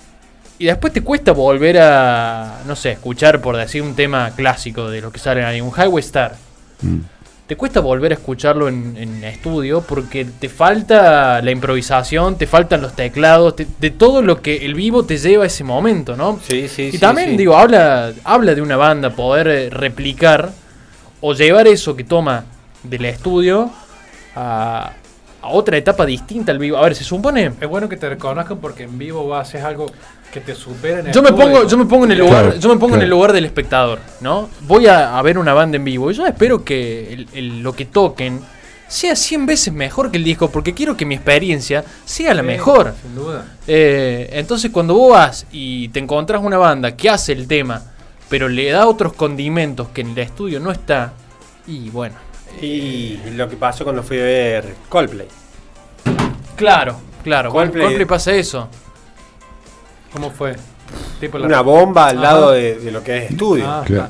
y 0.59 0.67
después 0.67 0.93
te 0.93 1.03
cuesta 1.03 1.33
volver 1.33 1.79
a, 1.79 2.61
no 2.67 2.77
sé, 2.77 2.93
escuchar 2.93 3.41
por 3.41 3.57
decir 3.57 3.83
un 3.83 3.97
tema 3.97 4.31
clásico 4.31 4.89
de 4.89 5.01
lo 5.01 5.11
que 5.11 5.19
sale 5.19 5.45
ahí, 5.45 5.61
un 5.61 5.73
Highway 5.73 6.01
Star. 6.01 6.37
Mm. 6.83 6.99
Te 7.51 7.57
cuesta 7.57 7.81
volver 7.81 8.13
a 8.13 8.15
escucharlo 8.15 8.69
en, 8.69 8.97
en 8.97 9.25
estudio 9.25 9.81
porque 9.81 10.25
te 10.25 10.49
falta 10.49 11.43
la 11.43 11.51
improvisación, 11.51 12.39
te 12.39 12.47
faltan 12.47 12.81
los 12.81 12.93
teclados, 12.95 13.57
te- 13.57 13.67
de 13.81 13.91
todo 13.91 14.23
lo 14.23 14.41
que 14.41 14.65
el 14.65 14.75
vivo 14.77 15.05
te 15.05 15.19
lleva 15.19 15.43
a 15.43 15.47
ese 15.49 15.65
momento, 15.65 16.17
¿no? 16.17 16.39
Sí, 16.47 16.69
sí, 16.69 16.83
y 16.83 16.93
sí, 16.93 16.99
también, 17.01 17.31
sí. 17.31 17.37
digo, 17.39 17.57
habla, 17.57 18.13
habla 18.23 18.55
de 18.55 18.63
una 18.63 18.77
banda 18.77 19.11
poder 19.11 19.49
eh, 19.49 19.69
replicar 19.69 20.53
o 21.21 21.35
llevar 21.35 21.67
eso 21.67 21.97
que 21.97 22.05
toma 22.05 22.45
del 22.85 23.05
estudio 23.07 23.69
a, 24.37 24.93
a 25.43 25.49
otra 25.49 25.77
etapa 25.77 26.07
distinta 26.07 26.53
al 26.53 26.61
vivo. 26.61 26.77
A 26.77 26.83
ver, 26.83 26.95
se 26.95 27.03
supone... 27.03 27.51
Es 27.61 27.69
bueno 27.69 27.89
que 27.89 27.97
te 27.97 28.09
reconozcan 28.09 28.59
porque 28.59 28.85
en 28.85 28.97
vivo 28.97 29.35
hacer 29.35 29.63
algo 29.63 29.87
que 30.33 30.41
te 30.41 30.55
supera 30.55 31.01
en 31.01 31.07
el 31.09 31.13
Yo 31.13 31.23
me 31.23 31.33
pongo, 31.33 31.67
yo 31.67 31.77
me 31.79 31.85
pongo 31.87 32.05
en 32.05 32.13
el 32.13 32.19
lugar, 32.19 32.45
Claro, 32.45 32.59
yo 32.59 32.69
me 32.69 32.77
pongo 32.81 32.95
en 32.97 33.03
el 33.03 33.11
lugar 33.11 33.33
del 33.33 33.45
espectador, 33.45 33.99
¿no? 34.21 34.49
Voy 34.63 34.87
a, 34.87 35.19
a 35.19 35.23
ver 35.23 35.39
una 35.39 35.53
banda 35.55 35.77
en 35.77 35.85
vivo 35.85 36.11
y 36.11 36.15
yo 36.15 36.27
espero 36.27 36.65
que 36.65 37.13
el- 37.13 37.29
el- 37.33 37.63
lo 37.63 37.73
que 37.73 37.85
toquen 37.87 38.41
sea 38.87 39.15
100 39.17 39.47
veces 39.47 39.73
mejor 39.73 40.11
que 40.11 40.17
el 40.19 40.25
disco, 40.25 40.51
porque 40.51 40.75
quiero 40.75 40.97
que 40.97 41.05
mi 41.05 41.15
experiencia 41.15 41.85
sea 42.05 42.35
la 42.35 42.43
Sí, 42.43 42.47
mejor. 42.47 42.95
Sin 43.03 43.15
duda. 43.15 43.45
Eh, 43.67 44.29
entonces 44.33 44.71
cuando 44.71 44.95
vos 44.95 45.13
vas 45.13 45.47
y 45.53 45.89
te 45.91 45.99
encontrás 46.01 46.43
una 46.43 46.59
banda 46.59 46.97
que 46.97 47.09
hace 47.11 47.33
el 47.33 47.47
tema, 47.47 47.83
pero 48.29 48.49
le 48.49 48.71
da 48.71 48.87
otros 48.87 49.13
condimentos 49.13 49.89
que 49.89 50.01
en 50.03 50.11
el 50.11 50.19
estudio 50.19 50.59
no 50.61 50.71
está, 50.73 51.13
y 51.67 51.91
bueno. 51.91 52.15
Y 52.61 53.19
lo 53.35 53.49
que 53.49 53.57
pasó 53.57 53.85
cuando 53.85 54.03
fui 54.03 54.19
a 54.19 54.23
ver 54.25 54.75
Coldplay. 54.89 55.29
Claro, 56.57 56.97
claro, 57.23 57.53
Coldplay- 57.53 57.83
Coldplay 57.83 58.05
pasa 58.07 58.33
eso. 58.35 58.69
¿Cómo 60.13 60.31
fue? 60.31 60.55
Tipo 61.21 61.39
la- 61.39 61.47
Una 61.47 61.61
bomba 61.61 62.07
al 62.09 62.19
Ajá. 62.19 62.23
lado 62.27 62.51
de, 62.53 62.77
de 62.77 62.91
lo 62.91 63.03
que 63.03 63.19
es 63.25 63.31
estudio. 63.31 63.65
Ah, 63.69 63.83
Claro. 63.87 64.09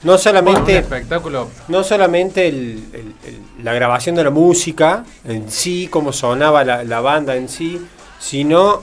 No 0.00 0.12
Bueno, 0.12 0.12
un 0.12 0.18
solamente, 0.22 0.78
espectáculo. 0.78 1.48
no 1.66 1.82
solamente 1.82 2.46
el- 2.46 2.84
el- 2.92 3.14
el- 3.26 3.64
la 3.64 3.72
grabación 3.72 4.14
de 4.14 4.22
la 4.22 4.30
música 4.30 5.04
en 5.26 5.50
sí, 5.50 5.88
cómo 5.90 6.12
sonaba 6.12 6.62
la, 6.62 6.84
la 6.84 7.00
banda 7.00 7.34
en 7.34 7.48
sí, 7.48 7.80
sino 8.20 8.80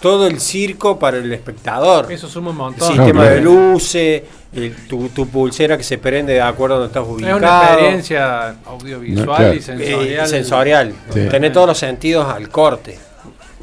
todo 0.00 0.26
el 0.28 0.38
circo 0.40 1.00
para 1.00 1.16
el 1.16 1.32
espectador. 1.32 2.12
Eso 2.12 2.28
suma 2.28 2.50
un 2.50 2.56
El 2.56 2.58
montón. 2.58 2.88
sistema 2.94 3.24
No, 3.24 3.30
de 3.30 3.40
luces, 3.40 4.22
el- 4.52 4.86
tu, 4.86 5.08
tu 5.08 5.26
pulsera 5.28 5.76
que 5.76 5.82
se 5.82 5.98
prende 5.98 6.34
de 6.34 6.40
acuerdo 6.42 6.76
a 6.76 6.78
donde 6.78 6.90
estás 6.92 7.04
Es 7.08 7.08
ubicado. 7.12 7.36
una 7.38 7.62
experiencia 7.64 8.54
audiovisual 8.66 9.26
No, 9.26 9.34
claro. 9.34 9.54
y 9.54 9.56
Eh, 9.56 9.62
sensorial. 9.62 10.28
sensorial. 10.28 10.94
Sí. 11.12 11.26
Tener 11.28 11.52
todos 11.52 11.66
los 11.66 11.78
sentidos 11.78 12.28
al 12.28 12.48
corte. 12.50 12.98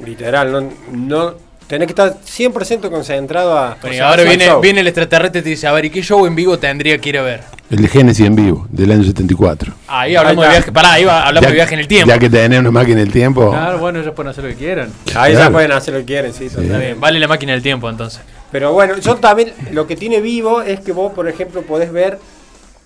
Literal, 0.06 0.52
no, 0.52 0.70
no 0.92 1.49
tenés 1.70 1.86
que 1.88 1.92
estar 1.94 2.16
100% 2.22 2.90
concentrado 2.90 3.58
a. 3.58 3.78
Bueno, 3.80 3.88
y 3.96 4.00
o 4.00 4.02
sea, 4.02 4.10
ahora 4.10 4.24
viene, 4.24 4.46
show. 4.48 4.60
viene 4.60 4.82
el 4.82 4.88
extraterrestre 4.88 5.40
y 5.40 5.44
te 5.44 5.50
dice, 5.52 5.68
a 5.68 5.72
ver, 5.72 5.86
¿y 5.86 5.90
qué 5.92 6.02
show 6.02 6.26
en 6.26 6.36
vivo 6.36 6.60
tendría 6.60 6.98
que 6.98 7.10
ir 7.10 7.18
a 7.20 7.22
ver? 7.22 7.44
El 7.70 7.84
de 7.84 7.88
Genesis 7.88 8.26
en 8.26 8.36
vivo, 8.36 8.68
del 8.72 8.92
año 8.92 9.04
74. 9.04 9.72
Ahí 9.88 10.16
hablamos 10.16 10.44
Ahí 10.44 10.52
de 10.52 10.58
está. 10.58 10.72
viaje, 10.72 10.72
pará, 10.74 10.94
ahí 10.94 11.06
va, 11.06 11.20
hablamos 11.28 11.44
Ya- 11.44 11.50
de 11.50 11.54
viaje 11.56 11.74
en 11.76 11.80
el 11.80 11.88
tiempo. 11.88 12.08
Ya 12.10 12.18
que 12.20 12.30
tenés 12.30 12.60
una 12.60 12.72
máquina 12.72 12.98
del 12.98 13.12
tiempo. 13.12 13.52
Claro, 13.52 13.78
bueno, 13.78 14.00
ellos 14.00 14.14
pueden 14.16 14.32
hacer 14.32 14.44
lo 14.44 14.50
que 14.50 14.56
quieran. 14.58 14.92
Ahí 15.16 15.32
ya 15.34 15.38
Claro. 15.40 15.54
pueden 15.54 15.72
hacer 15.72 15.94
lo 15.94 16.00
que 16.02 16.06
quieren, 16.08 16.34
sí, 16.34 16.46
Está 16.46 16.56
totalmente. 16.58 16.86
bien, 16.88 17.00
vale 17.00 17.20
la 17.20 17.28
máquina 17.28 17.52
del 17.54 17.62
tiempo 17.62 17.88
entonces. 17.88 18.20
Pero 18.52 18.74
bueno, 18.74 18.98
yo 18.98 19.16
también 19.18 19.54
lo 19.72 19.86
que 19.86 19.96
tiene 19.96 20.20
vivo 20.20 20.64
es 20.64 20.80
que 20.80 20.92
vos, 20.92 21.14
por 21.14 21.30
ejemplo, 21.30 21.62
podés 21.62 21.92
ver 21.94 22.18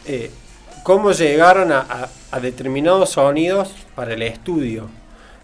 eh, 0.05 0.29
cómo 0.83 1.13
llegaron 1.13 1.71
a, 1.71 1.79
a- 1.79 2.09
a 2.31 2.39
determinados 2.41 3.11
sonidos 3.11 3.71
para 3.95 4.13
el 4.15 4.21
estudio. 4.21 4.89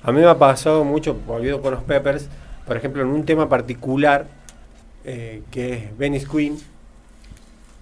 A 0.03 0.11
mí 0.11 0.19
me 0.19 0.27
ha 0.27 0.37
pasado 0.37 0.83
mucho, 0.83 1.15
volviendo 1.25 1.61
con 1.61 1.71
los 1.75 1.83
Peppers, 1.83 2.27
por 2.69 2.77
ejemplo, 2.77 3.01
en 3.01 3.09
un 3.09 3.25
tema 3.25 3.49
particular 3.49 4.27
eh, 5.03 5.41
que 5.51 5.73
es 5.73 5.97
Venice 5.97 6.27
Queen, 6.31 6.57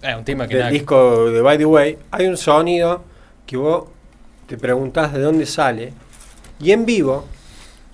Es 0.02 0.16
un 0.16 0.24
tema 0.24 0.48
que 0.48 0.54
del 0.54 0.60
nada- 0.64 0.72
disco 0.72 1.30
de 1.30 1.40
By 1.42 1.58
the 1.58 1.66
Way, 1.66 1.98
hay 2.10 2.26
un 2.26 2.36
sonido 2.36 3.04
que 3.46 3.56
vos 3.56 3.84
te 4.46 4.56
preguntás 4.56 5.12
de 5.12 5.20
dónde 5.20 5.44
sale. 5.46 5.92
Y 6.58 6.72
en 6.72 6.86
vivo, 6.86 7.26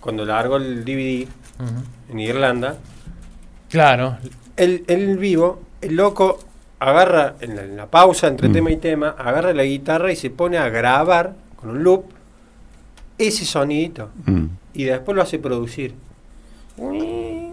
cuando 0.01 0.25
largo 0.25 0.57
el 0.57 0.85
DVD 0.85 1.27
en 2.11 2.19
Irlanda, 2.21 2.77
Claro, 3.71 4.19
el, 4.57 4.85
el 4.87 5.19
vivo, 5.19 5.61
el 5.81 5.97
loco 5.97 6.39
agarra 6.79 7.35
en 7.41 7.57
la, 7.57 7.63
en 7.65 7.77
la 7.77 7.87
pausa 7.87 8.29
entre 8.29 8.49
Mm. 8.49 8.53
tema 8.53 8.71
y 8.71 8.77
tema, 8.77 9.09
agarra 9.19 9.53
la 9.53 9.65
guitarra 9.65 10.13
y 10.13 10.17
se 10.17 10.31
pone 10.31 10.59
a 10.59 10.69
grabar 10.69 11.35
con 11.57 11.71
un 11.71 11.83
loop 11.83 12.05
ese 13.19 13.45
sonidito. 13.45 14.11
Mm. 14.27 14.45
Y 14.75 14.85
después 14.85 15.17
lo 15.17 15.23
hace 15.23 15.39
producir. 15.41 15.95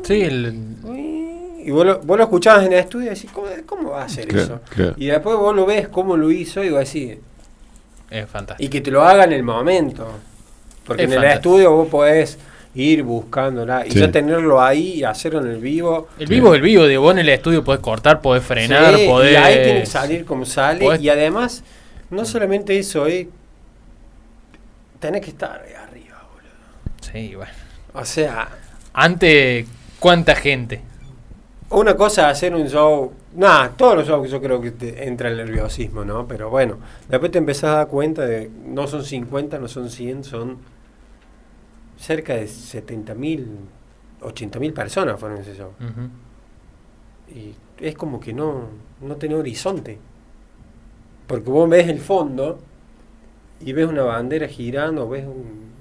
Sí, 0.04 0.22
el- 0.22 0.56
Y 1.64 1.70
vos 1.70 1.86
lo, 1.86 2.00
vos 2.00 2.18
lo 2.18 2.24
escuchabas 2.24 2.66
en 2.66 2.74
el 2.74 2.80
estudio 2.80 3.12
y 3.12 3.14
decís, 3.16 3.30
¿cómo, 3.32 3.48
cómo 3.68 3.92
va 3.92 4.02
a 4.02 4.06
hacer 4.06 4.28
Claro, 4.28 4.44
eso? 4.44 4.62
claro. 4.70 4.94
Y 4.98 5.06
después 5.08 5.38
vos 5.38 5.56
lo 5.56 5.66
ves 5.68 5.88
cómo 5.90 6.18
lo 6.18 6.32
hizo 6.32 6.64
y 6.64 6.72
vos 6.72 6.80
decís, 6.80 7.18
es 8.10 8.28
fantástico. 8.28 8.66
y 8.66 8.70
que 8.70 8.82
te 8.82 8.90
lo 8.90 9.04
haga 9.04 9.26
en 9.26 9.34
el 9.34 9.44
momento. 9.44 10.12
Porque 10.86 11.04
Es 11.04 11.12
en 11.12 11.20
el 11.20 11.24
estudio 11.26 11.72
vos 11.72 11.88
podés 11.88 12.40
ir 12.74 13.04
buscándola 13.04 13.86
y 13.86 13.92
Sí. 13.92 14.00
ya 14.00 14.12
tenerlo 14.12 14.60
ahí 14.60 14.94
y 14.96 15.04
hacerlo 15.04 15.40
en 15.42 15.48
el 15.50 15.58
vivo. 15.60 16.08
El 16.18 16.26
vivo 16.26 16.48
es 16.54 16.56
el 16.56 16.62
vivo, 16.64 16.84
de 16.86 16.98
vos 16.98 17.12
en 17.12 17.20
el 17.20 17.30
estudio 17.30 17.64
podés 17.64 17.82
cortar, 17.82 18.22
podés 18.22 18.44
frenar, 18.44 18.96
Sí, 18.98 19.06
podés... 19.08 19.34
Y 19.34 19.36
ahí 19.36 19.64
tiene 19.64 19.80
que 19.82 19.86
salir 19.86 20.26
como 20.26 20.46
sale. 20.46 20.84
podés- 20.84 21.00
Y 21.02 21.10
además, 21.10 21.64
no 22.10 22.26
solamente 22.26 22.76
eso, 22.80 23.06
eh, 23.06 23.30
tenés 25.00 25.22
que 25.22 25.30
estar 25.30 25.62
ahí 25.64 25.74
arriba, 25.74 26.24
boludo. 26.34 27.12
Sí, 27.12 27.36
bueno. 27.36 27.52
O 27.94 28.04
sea, 28.06 28.48
Antes, 28.94 29.68
¿cuánta 30.00 30.36
gente? 30.36 30.82
una 31.72 31.96
cosa 31.96 32.30
es 32.30 32.38
hacer 32.38 32.54
un 32.54 32.68
show. 32.68 33.14
Nada, 33.34 33.70
todos 33.70 33.96
los 33.96 34.08
shows 34.08 34.30
yo 34.30 34.42
creo 34.42 34.60
que 34.62 34.72
te 34.72 35.08
entra 35.08 35.30
el 35.30 35.38
nerviosismo, 35.38 36.04
¿no? 36.04 36.28
Pero 36.28 36.50
bueno, 36.50 36.78
después 37.08 37.32
te 37.32 37.38
empezás 37.38 37.64
a 37.64 37.76
dar 37.78 37.88
cuenta 37.88 38.26
de 38.26 38.50
no 38.66 38.88
son 38.88 39.04
50, 39.04 39.58
no 39.58 39.68
son 39.68 39.90
100, 39.90 40.24
son 40.26 40.58
cerca 41.98 42.36
de 42.36 42.48
70 42.48 43.16
mil, 43.16 43.48
80 44.22 44.60
mil 44.60 44.74
personas 44.74 45.20
fueron 45.20 45.40
ese 45.40 45.56
show. 45.56 45.72
Y 47.34 47.56
es 47.80 47.96
como 47.96 48.20
que 48.20 48.34
no, 48.34 48.66
no 49.02 49.16
tiene 49.16 49.36
horizonte. 49.36 49.98
Porque 51.28 51.50
vos 51.50 51.70
ves 51.70 51.88
el 51.88 52.00
fondo 52.00 52.60
y 53.62 53.72
ves 53.72 53.88
una 53.88 54.04
bandera 54.04 54.48
girando, 54.48 55.08
ves 55.08 55.26
un 55.26 55.72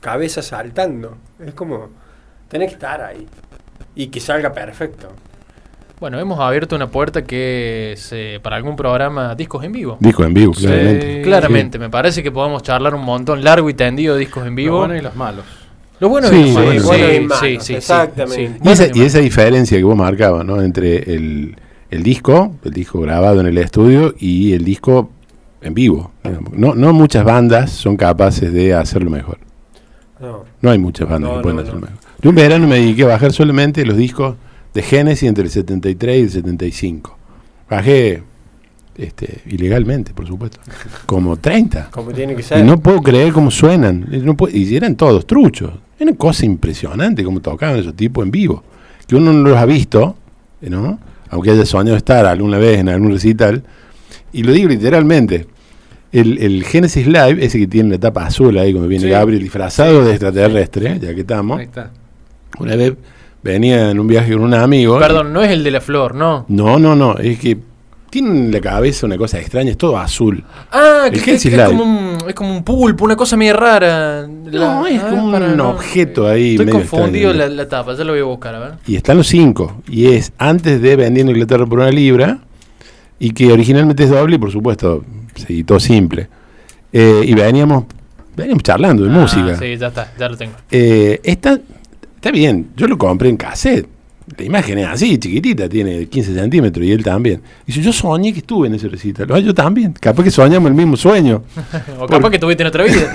cabeza 0.00 0.40
saltando. 0.40 1.18
Es 1.38 1.52
como, 1.52 1.90
tenés 2.48 2.68
que 2.68 2.74
estar 2.74 3.00
ahí. 3.02 3.26
Y 3.94 4.08
que 4.08 4.20
salga 4.20 4.52
perfecto. 4.52 5.08
Bueno, 6.00 6.20
hemos 6.20 6.38
abierto 6.38 6.76
una 6.76 6.86
puerta 6.86 7.24
que 7.24 7.92
es 7.94 8.10
eh, 8.12 8.38
para 8.40 8.54
algún 8.56 8.76
programa 8.76 9.34
discos 9.34 9.64
en 9.64 9.72
vivo. 9.72 9.96
Disco 9.98 10.22
en 10.24 10.32
vivo, 10.34 10.54
Sí. 10.54 10.64
claramente. 10.66 11.22
Claramente, 11.22 11.78
me 11.80 11.90
parece 11.90 12.22
que 12.22 12.30
podemos 12.30 12.62
charlar 12.62 12.94
un 12.94 13.04
montón 13.04 13.42
largo 13.42 13.68
y 13.68 13.74
tendido 13.74 14.14
de 14.14 14.20
discos 14.20 14.42
en 14.44 14.50
Los 14.50 14.56
vivo. 14.56 14.78
buenos 14.78 14.98
y 14.98 15.00
los 15.02 15.16
malos. 15.16 15.44
Lo 15.98 16.08
bueno 16.08 16.28
Sí, 16.28 16.36
es 16.40 16.46
que 16.46 16.52
bueno, 16.52 16.80
sí, 16.80 16.86
bueno, 16.86 17.34
sí, 17.40 17.58
sí, 17.60 17.74
exactamente. 17.74 18.46
sí. 18.54 18.56
Y 18.62 18.68
esa, 18.70 18.86
y 18.94 19.02
esa 19.02 19.18
diferencia 19.18 19.76
que 19.76 19.82
vos 19.82 19.96
marcabas, 19.96 20.44
¿no? 20.44 20.62
Entre 20.62 20.98
el, 21.12 21.56
el 21.90 22.02
disco, 22.04 22.54
el 22.62 22.72
disco 22.72 23.00
grabado 23.00 23.40
en 23.40 23.48
el 23.48 23.58
estudio 23.58 24.14
y 24.16 24.52
el 24.52 24.64
disco 24.64 25.10
en 25.60 25.74
vivo. 25.74 26.12
No, 26.52 26.76
no 26.76 26.92
muchas 26.92 27.24
bandas 27.24 27.72
son 27.72 27.96
capaces 27.96 28.52
de 28.52 28.74
hacerlo 28.74 29.10
mejor. 29.10 29.38
No. 30.20 30.44
No 30.60 30.70
hay 30.70 30.78
muchas 30.78 31.08
bandas 31.08 31.30
No, 31.32 31.36
que 31.38 31.42
pueden 31.42 31.56
no, 31.56 31.62
hacerlo 31.62 31.80
no. 31.80 31.86
mejor. 31.88 32.07
Yo 32.20 32.30
en 32.30 32.36
verano 32.36 32.66
me 32.66 32.76
dediqué 32.76 33.04
a 33.04 33.06
bajar 33.08 33.32
solamente 33.32 33.84
los 33.86 33.96
discos 33.96 34.36
de 34.74 34.82
Genesis 34.82 35.28
entre 35.28 35.44
el 35.44 35.50
73 35.50 36.18
y 36.18 36.22
el 36.22 36.30
75. 36.30 37.16
Bajé 37.70 38.22
este, 38.96 39.42
ilegalmente, 39.46 40.12
por 40.12 40.26
supuesto. 40.26 40.58
Como 41.06 41.36
30. 41.36 41.90
Como 41.92 42.10
tiene 42.12 42.34
que 42.34 42.40
Y 42.40 42.44
ser. 42.44 42.64
no 42.64 42.80
puedo 42.80 43.00
creer 43.02 43.32
cómo 43.32 43.50
suenan. 43.50 44.08
Y 44.10 44.18
no 44.18 44.36
puedo- 44.36 44.56
y 44.56 44.74
eran 44.74 44.96
todos 44.96 45.26
truchos. 45.26 45.70
Era 45.98 46.10
una 46.10 46.18
cosa 46.18 46.44
impresionante 46.46 47.22
cómo 47.24 47.40
tocaban 47.40 47.78
esos 47.78 47.94
tipos 47.94 48.24
en 48.24 48.30
vivo. 48.30 48.64
Que 49.06 49.16
uno 49.16 49.32
no 49.32 49.48
los 49.50 49.58
ha 49.58 49.66
visto, 49.66 50.16
¿no? 50.62 50.98
Aunque 51.30 51.50
haya 51.52 51.64
soñado 51.66 51.96
estar 51.96 52.26
alguna 52.26 52.58
vez 52.58 52.78
en 52.80 52.88
algún 52.88 53.12
recital. 53.12 53.62
Y 54.32 54.42
lo 54.42 54.52
digo 54.52 54.68
literalmente. 54.68 55.46
El, 56.10 56.38
el 56.38 56.64
Genesis 56.64 57.06
Live, 57.06 57.36
ese 57.44 57.58
que 57.58 57.66
tiene 57.66 57.90
la 57.90 57.98
tapa 57.98 58.24
azul 58.26 58.56
ahí, 58.58 58.72
cuando 58.72 58.88
viene 58.88 59.04
Sí. 59.04 59.10
Gabriel 59.10 59.42
disfrazado 59.42 60.04
de 60.04 60.12
extraterrestre, 60.12 60.98
ya 61.00 61.14
que 61.14 61.20
estamos. 61.20 61.58
Ahí 61.58 61.66
está. 61.66 61.90
Una 62.58 62.76
vez 62.76 62.94
venía 63.42 63.90
en 63.90 64.00
un 64.00 64.06
viaje 64.06 64.32
con 64.32 64.42
un 64.42 64.54
amigo. 64.54 64.98
Perdón, 64.98 65.32
no 65.32 65.42
es 65.42 65.50
el 65.50 65.62
de 65.64 65.70
la 65.70 65.80
flor, 65.80 66.14
¿no? 66.14 66.44
No, 66.48 66.78
no, 66.78 66.94
no. 66.96 67.16
Es 67.18 67.38
que 67.38 67.56
tiene 68.10 68.30
en 68.30 68.50
la 68.52 68.60
cabeza 68.60 69.04
una 69.06 69.16
cosa 69.18 69.38
extraña, 69.38 69.70
es 69.70 69.76
todo 69.76 69.98
azul. 69.98 70.42
Ah, 70.72 71.08
El 71.12 71.22
que, 71.22 71.34
es, 71.34 71.46
como 71.66 71.84
un, 71.84 72.18
es 72.26 72.34
como 72.34 72.50
un 72.56 72.64
pulpo, 72.64 73.04
una 73.04 73.16
cosa 73.16 73.36
medio 73.36 73.52
rara. 73.54 74.26
No, 74.26 74.86
es 74.86 75.00
ah, 75.02 75.08
como 75.10 75.30
para 75.30 75.46
un 75.48 75.56
no- 75.56 75.70
objeto 75.70 76.26
ahí. 76.26 76.52
Estoy 76.52 76.66
medio 76.66 76.78
confundido 76.80 77.32
la, 77.34 77.48
la 77.48 77.68
tapa, 77.68 77.94
ya 77.94 78.04
lo 78.04 78.12
voy 78.12 78.20
a 78.20 78.24
buscar, 78.24 78.54
a 78.54 78.58
ver. 78.60 78.72
Y 78.86 78.96
están 78.96 79.18
los 79.18 79.26
cinco. 79.26 79.82
Y 79.88 80.06
es 80.06 80.32
antes 80.38 80.80
de 80.80 80.96
Vendiendo 80.96 81.32
Inglaterra 81.32 81.66
por 81.66 81.80
una 81.80 81.90
libra. 81.90 82.38
Y 83.20 83.32
que 83.32 83.52
originalmente 83.52 84.04
es 84.04 84.10
doble 84.10 84.36
y 84.36 84.38
por 84.38 84.52
supuesto 84.52 85.04
se 85.34 85.52
editó 85.52 85.78
simple. 85.80 86.28
Eh, 86.92 87.22
y 87.26 87.34
veníamos, 87.34 87.84
veníamos 88.36 88.62
charlando 88.62 89.02
de 89.04 89.10
Ah, 89.10 89.18
música. 89.20 89.56
Sí, 89.58 89.76
ya 89.76 89.88
está, 89.88 90.12
ya 90.18 90.28
lo 90.28 90.36
tengo. 90.36 90.52
Eh, 90.70 91.20
está, 91.24 91.58
está 92.18 92.30
bien, 92.30 92.70
yo 92.76 92.86
lo 92.88 92.98
compré 92.98 93.28
en 93.28 93.36
cassette. 93.36 93.88
La 94.36 94.44
imagen 94.44 94.76
es 94.78 94.86
así, 94.86 95.16
chiquitita, 95.16 95.70
tiene 95.70 96.04
15 96.04 96.34
centímetros 96.34 96.84
y 96.84 96.92
él 96.92 97.02
también. 97.02 97.40
Dice, 97.66 97.80
yo 97.80 97.94
soñé 97.94 98.30
que 98.34 98.40
estuve 98.40 98.66
en 98.66 98.74
ese 98.74 98.86
recital. 98.88 99.26
Ah, 99.32 99.38
yo 99.38 99.54
también. 99.54 99.94
Capaz 99.98 100.22
que 100.22 100.30
soñamos 100.30 100.68
el 100.68 100.76
mismo 100.76 100.98
sueño. 100.98 101.42
O 101.98 102.06
capaz 102.06 102.30
que 102.30 102.38
tuviste 102.38 102.62
en 102.62 102.66
otra 102.66 102.84
vida. 102.84 103.10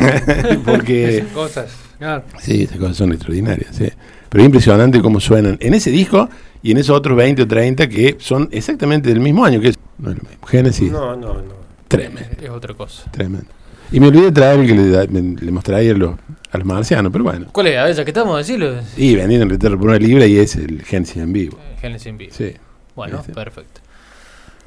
Porque... 0.66 1.18
Esas 1.20 1.32
cosas. 1.32 1.72
Claro. 2.00 2.24
Sí, 2.42 2.64
esas 2.64 2.78
cosas 2.80 2.98
son 2.98 3.12
extraordinarias, 3.14 3.76
sí. 3.76 3.86
Pero 4.28 4.42
es 4.42 4.46
impresionante 4.48 5.00
cómo 5.02 5.20
suenan 5.20 5.58
en 5.62 5.74
ese 5.76 5.92
disco 5.92 6.28
y 6.64 6.72
en 6.72 6.78
esos 6.80 6.98
otros 6.98 7.16
20 7.16 7.44
o 7.44 7.48
30 7.48 7.88
que 7.88 8.16
son 8.20 8.50
exactamente 8.52 9.10
del 9.10 9.20
mismo 9.20 9.46
año, 9.46 9.62
que 9.62 9.70
es 9.70 9.76
no 10.00 10.10
es 10.10 10.18
lo 10.18 10.24
mismo. 10.28 10.48
Génesis, 10.48 10.92
No, 10.92 11.16
no, 11.16 11.36
no. 11.36 11.54
tremendo, 11.88 12.22
es 12.42 12.50
otra 12.50 12.74
cosa. 12.74 13.10
tremendo. 13.12 13.46
Y 13.92 14.00
me 14.00 14.08
olvidé 14.08 14.26
de 14.26 14.32
traer 14.32 14.60
el 14.60 14.68
que 14.68 14.74
le, 14.76 14.90
da- 14.90 15.06
me- 15.10 15.36
le 15.40 15.52
mostré 15.52 15.76
a 15.90 15.94
los, 15.94 16.16
a 16.52 16.58
los 16.58 16.66
marcianos, 16.66 17.12
pero 17.12 17.24
bueno. 17.24 17.48
¿Cuál 17.52 17.68
es? 17.68 17.78
A 17.78 17.84
ver, 17.86 17.96
ya 17.96 18.04
que 18.04 18.10
estamos, 18.12 18.38
decirlo. 18.38 18.76
Y 18.98 19.16
vendiendo 19.16 19.44
en 19.44 19.50
retorno 19.52 19.78
por 19.78 19.90
una 19.90 20.00
libra 20.00 20.26
y 20.26 20.38
es 20.40 20.56
el 20.56 20.82
Génesis 20.84 21.18
en 21.18 21.32
vivo. 21.34 21.58
Genesis 21.80 22.08
en 22.08 22.18
vivo. 22.18 22.34
Sí. 22.36 22.54
Bueno, 22.96 23.22
perfecto. 23.34 23.82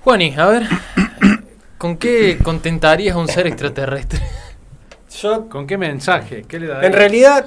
Juani, 0.03 0.35
a 0.37 0.47
ver, 0.47 0.63
¿con 1.79 1.97
qué 1.97 2.39
contentarías 2.43 3.17
a 3.17 3.19
un 3.19 3.27
ser 3.29 3.47
extraterrestre? 3.49 4.21
Yo, 5.23 5.49
¿Con 5.49 5.67
qué 5.67 5.77
mensaje? 5.79 6.45
¿Qué 6.47 6.61
le 6.61 6.67
da? 6.67 6.85
en 6.85 6.93
realidad, 6.93 7.47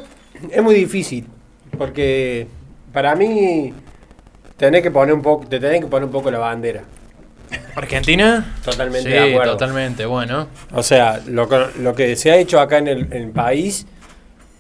es 0.52 0.62
muy 0.64 0.76
difícil. 0.76 1.26
Porque 1.78 2.48
para 2.92 3.16
mí, 3.16 3.74
tenés 4.58 4.82
que 4.82 4.92
poner 4.92 5.14
un 5.14 5.22
poco, 5.22 5.46
te 5.48 5.60
tenés 5.60 5.80
que 5.82 5.88
poner 5.88 6.06
un 6.06 6.12
poco 6.12 6.32
la 6.32 6.40
bandera. 6.40 6.84
¿Argentina? 7.76 8.56
Totalmente 8.64 9.10
sí, 9.10 9.16
de 9.16 9.34
acuerdo. 9.34 9.52
totalmente, 9.54 10.06
bueno. 10.06 10.48
O 10.74 10.84
sea, 10.84 11.22
lo, 11.28 11.48
que- 11.50 11.68
lo 11.80 11.96
que 11.96 12.16
se 12.16 12.32
ha 12.32 12.38
hecho 12.38 12.60
acá 12.60 12.78
en 12.78 12.88
el, 12.88 13.00
en 13.14 13.24
el 13.24 13.30
país, 13.32 13.86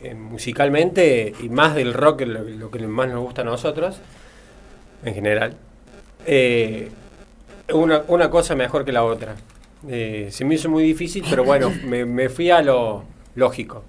eh, 0.01 0.13
musicalmente, 0.13 1.33
y 1.41 1.49
más 1.49 1.75
del 1.75 1.93
rock, 1.93 2.21
lo, 2.21 2.43
lo 2.43 2.71
que 2.71 2.79
más 2.87 3.07
nos 3.09 3.21
gusta 3.21 3.41
a 3.41 3.45
nosotros, 3.45 3.97
en 5.03 5.13
general, 5.13 5.55
eh, 6.25 6.89
una, 7.73 8.03
una 8.07 8.29
cosa 8.29 8.55
mejor 8.55 8.85
que 8.85 8.91
la 8.91 9.03
otra. 9.03 9.35
Eh, 9.87 10.27
se 10.31 10.43
me 10.45 10.55
hizo 10.55 10.69
muy 10.69 10.83
difícil, 10.83 11.23
pero 11.29 11.43
bueno, 11.43 11.71
me, 11.85 12.05
me 12.05 12.29
fui 12.29 12.49
a 12.51 12.61
lo 12.61 13.03
lógico. 13.35 13.83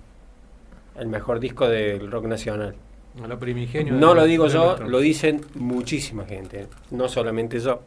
El 0.99 1.09
mejor 1.09 1.41
disco 1.41 1.69
del 1.69 2.11
rock 2.11 2.27
nacional. 2.27 2.75
A 3.23 3.27
lo 3.27 3.39
primigenio. 3.39 3.93
No 3.95 4.15
lo 4.15 4.25
digo 4.25 4.47
yo, 4.49 4.65
nuestro- 4.67 4.89
lo 4.89 5.01
dicen 5.01 5.41
muchísima 5.55 6.25
gente, 6.27 6.67
no 6.91 7.09
solamente 7.09 7.59
yo. 7.59 7.83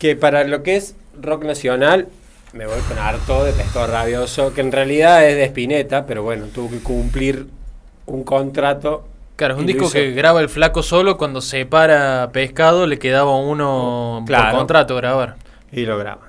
Que 0.00 0.16
para 0.16 0.42
lo 0.44 0.64
que 0.64 0.74
es 0.76 0.96
rock 1.20 1.44
nacional, 1.44 2.08
me 2.52 2.66
voy 2.66 2.80
con 2.88 2.98
harto 2.98 3.44
de 3.44 3.52
pescado 3.52 3.86
rabioso, 3.86 4.52
que 4.52 4.60
en 4.62 4.72
realidad 4.72 5.24
es 5.28 5.36
de 5.36 5.44
Spinetta, 5.44 6.06
pero 6.06 6.24
bueno, 6.24 6.46
tuvo 6.46 6.68
que 6.70 6.78
cumplir 6.80 7.46
un 8.06 8.24
contrato. 8.24 9.06
Claro, 9.36 9.54
es 9.54 9.60
un 9.60 9.66
disco 9.66 9.84
hizo. 9.84 9.92
que 9.92 10.10
graba 10.10 10.40
el 10.40 10.48
flaco 10.48 10.82
solo 10.82 11.16
cuando 11.16 11.40
se 11.40 11.64
para 11.64 12.30
pescado, 12.32 12.86
le 12.86 12.98
quedaba 12.98 13.36
uno 13.36 14.24
Claro. 14.26 14.50
por 14.50 14.58
contrato 14.58 14.96
grabar. 14.96 15.36
Y 15.70 15.84
lo 15.86 15.96
graba. 15.96 16.22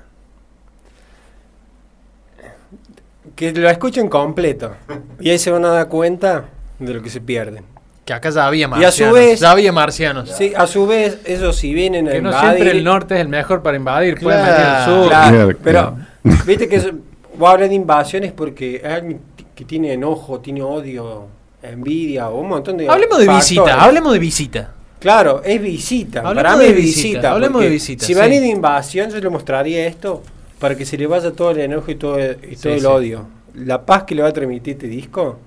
Que 3.35 3.51
lo 3.53 3.69
escuchen 3.69 4.07
completo. 4.09 4.75
Y 5.19 5.29
ahí 5.29 5.39
se 5.39 5.49
van 5.51 5.65
a 5.65 5.69
dar 5.69 5.87
cuenta 5.87 6.45
de 6.79 6.93
lo 6.93 7.01
que 7.01 7.09
se 7.09 7.21
pierden. 7.21 7.65
Que 8.05 8.13
acá 8.13 8.29
ya 8.31 8.47
había 8.47 8.61
Y 8.61 8.63
a 8.63 8.67
marcianos. 8.67 8.95
su 8.95 9.13
vez- 9.13 9.39
ya 9.39 9.51
había 9.51 9.71
marcianos. 9.71 10.29
Sí, 10.35 10.53
a 10.55 10.65
su 10.67 10.87
vez, 10.87 11.19
ellos 11.25 11.55
si 11.55 11.73
vienen 11.73 12.07
a 12.07 12.11
Que 12.11 12.21
no 12.21 12.29
invadir... 12.29 12.49
siempre 12.51 12.71
el 12.77 12.83
norte 12.83 13.15
es 13.15 13.21
el 13.21 13.27
mejor 13.27 13.61
para 13.61 13.77
invadir. 13.77 14.19
Pueden 14.19 14.39
Claro, 14.43 14.53
venir 14.57 14.67
al 14.75 14.85
sur. 14.85 15.07
Claro, 15.07 15.35
Claro, 15.37 15.57
pero 15.63 15.79
claro. 16.23 16.43
viste 16.45 16.67
que 16.67 16.75
es- 16.77 16.91
vos 17.37 17.49
hablas 17.49 17.69
de 17.69 17.75
invasiones 17.75 18.31
porque 18.31 18.81
hay 18.83 18.91
alguien 18.93 19.21
que 19.55 19.65
tiene 19.65 19.93
enojo, 19.93 20.39
tiene 20.39 20.63
odio, 20.63 21.27
envidia 21.61 22.29
o 22.29 22.41
un 22.41 22.49
montón 22.49 22.77
de 22.77 22.89
Hablemos 22.89 23.19
de 23.19 23.25
factores. 23.25 23.49
visita, 23.49 23.83
hablemos 23.83 24.13
de 24.13 24.19
visita. 24.19 24.71
Claro, 24.99 25.41
es 25.43 25.61
visita. 25.61 26.19
Hablemos 26.19 26.43
Para 26.43 26.55
mí 26.57 26.63
de 26.63 26.69
es 26.71 26.75
visita, 26.75 27.07
visita. 27.09 27.31
hablemos 27.31 27.61
de 27.61 27.69
visita, 27.69 28.05
Si 28.05 28.13
sí. 28.13 28.19
de 28.19 28.47
invasión, 28.47 29.09
yo 29.11 29.19
le 29.19 29.29
mostraría 29.29 29.85
esto 29.85 30.23
para 30.59 30.75
que 30.75 30.85
se 30.85 30.97
le 30.97 31.05
vaya 31.07 31.31
todo 31.31 31.51
el 31.51 31.59
enojo 31.59 31.89
y 31.91 31.95
todo, 31.95 32.17
el- 32.17 32.37
y 32.51 32.55
Sí, 32.55 32.63
todo 32.63 32.73
el 32.73 32.79
sí. 32.79 32.85
odio. 32.85 33.25
La 33.55 33.83
paz 33.85 34.03
que 34.03 34.15
le 34.15 34.21
va 34.23 34.29
a 34.29 34.33
transmitir 34.33 34.73
este 34.73 34.87
disco, 34.87 35.39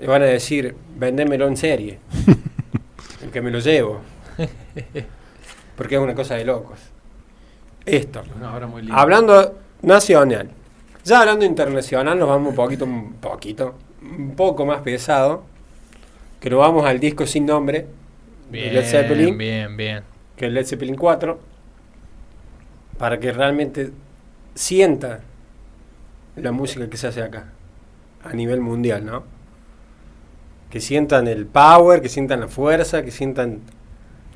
le 0.00 0.06
van 0.06 0.22
a 0.22 0.26
decir, 0.26 0.74
vendémelo 0.96 1.46
en 1.46 1.56
serie. 1.58 1.98
el 3.22 3.30
que 3.30 3.42
me 3.42 3.50
lo 3.50 3.58
llevo. 3.58 4.00
Porque 5.76 5.96
es 5.96 6.00
una 6.00 6.14
cosa 6.14 6.36
de 6.36 6.46
locos. 6.46 6.78
Esto. 7.84 8.22
Una 8.34 8.54
obra 8.54 8.66
muy 8.66 8.80
linda. 8.82 8.96
Hablando 8.96 9.58
nacional. 9.82 10.50
Ya 11.04 11.20
hablando 11.20 11.44
internacional, 11.44 12.18
nos 12.18 12.28
vamos 12.28 12.50
un 12.50 12.54
poquito, 12.54 12.84
un 12.86 13.12
poquito, 13.14 13.74
un 14.02 14.34
poco 14.34 14.64
más 14.64 14.80
pesado. 14.80 15.44
Que 16.40 16.48
nos 16.48 16.60
vamos 16.60 16.86
al 16.86 16.98
disco 16.98 17.26
sin 17.26 17.44
nombre. 17.44 17.80
de 18.50 18.58
Bien, 18.58 18.74
Led 18.74 18.84
Zeppelin, 18.86 19.36
bien, 19.36 19.76
bien. 19.76 20.02
que 20.34 20.46
es 20.46 20.52
Led 20.52 20.64
Zeppelin 20.64 20.96
4. 20.96 21.38
Para 22.96 23.20
que 23.20 23.32
realmente 23.32 23.90
sienta 24.54 25.20
la 26.36 26.52
música 26.52 26.88
que 26.88 26.96
se 26.96 27.06
hace 27.06 27.22
acá. 27.22 27.52
A 28.24 28.32
nivel 28.32 28.60
mundial, 28.60 29.04
¿no? 29.04 29.39
Que 30.70 30.80
sientan 30.80 31.26
el 31.28 31.46
power, 31.46 32.00
que 32.00 32.08
sientan 32.08 32.40
la 32.40 32.48
fuerza, 32.48 33.02
que 33.02 33.10
sientan 33.10 33.60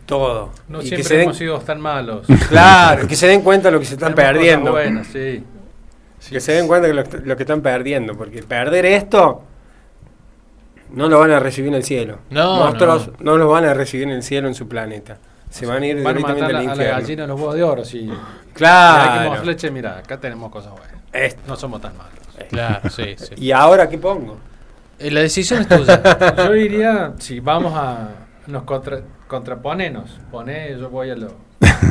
todo. 0.07 0.51
No 0.69 0.81
Y 0.81 0.83
que 0.83 0.89
siempre 0.89 1.05
se 1.09 1.15
den- 1.15 1.23
hemos 1.25 1.37
sido 1.39 1.59
tan 1.61 1.81
malos. 1.81 2.27
Claro, 2.49 3.07
que 3.07 3.17
se 3.17 3.27
den 3.29 3.41
cuenta 3.43 3.69
de 3.69 3.73
lo 3.73 3.79
que 3.81 3.87
se 3.87 3.95
están 3.95 4.15
Tenemos 4.15 4.35
perdiendo. 4.35 4.71
buenas, 4.73 5.07
sí. 5.07 5.43
Que 6.29 6.41
se 6.41 6.53
den 6.53 6.67
cuenta 6.67 6.89
de 6.89 6.95
lo, 6.95 7.05
lo 7.25 7.37
que 7.37 7.43
están 7.43 7.61
perdiendo, 7.61 8.17
porque 8.17 8.43
perder 8.43 8.87
esto 8.87 9.43
no 10.91 11.09
lo 11.09 11.19
van 11.19 11.31
a 11.33 11.39
recibir 11.41 11.69
en 11.69 11.75
el 11.75 11.85
cielo. 11.85 12.19
No, 12.31 12.59
Nosotros 12.67 13.11
no. 13.21 13.37
lo 13.37 13.49
van 13.49 13.65
a 13.65 13.75
recibir 13.75 14.09
en 14.09 14.15
el 14.15 14.23
cielo 14.23 14.49
en 14.49 14.55
su 14.55 14.67
planeta. 14.69 15.19
Se 15.51 15.67
van 15.67 15.83
a 15.83 15.87
ir 15.87 15.97
Van 16.03 16.07
a 16.07 16.19
directamente 16.19 16.43
matar 16.43 16.51
al 16.51 16.57
a, 16.57 16.59
a 16.59 16.63
la 16.65 16.73
infierno. 16.73 17.01
gallina 17.01 17.27
los 17.27 17.39
huevos 17.41 17.55
de 17.55 17.63
oro. 17.63 17.85
Sí. 17.85 18.11
Claro. 18.55 19.41
Fleche, 19.43 19.69
acá 19.87 20.19
tenemos 20.19 20.51
cosas 20.51 20.73
buenas. 20.73 20.95
Esto. 21.13 21.43
No 21.47 21.57
somos 21.57 21.81
tan 21.81 21.97
malos. 21.97 22.13
Claro, 22.49 22.91
sí, 22.91 23.15
sí. 23.17 23.35
¿Y 23.37 23.53
ahora 23.53 23.89
qué 23.89 23.99
pongo? 23.99 24.37
Eh, 24.99 25.11
La 25.11 25.21
decisión 25.21 25.61
es 25.63 25.69
tuya. 25.69 26.03
Yo 26.37 26.53
diría, 26.53 27.13
si 27.19 27.41
vamos 27.41 27.73
a. 27.77 28.09
Nos 28.47 28.65
contra, 28.65 29.01
contraponenos, 29.27 30.19
poné, 30.31 30.77
yo 30.79 30.91
voy 30.91 31.09
a 31.09 31.17
lo, 31.17 31.29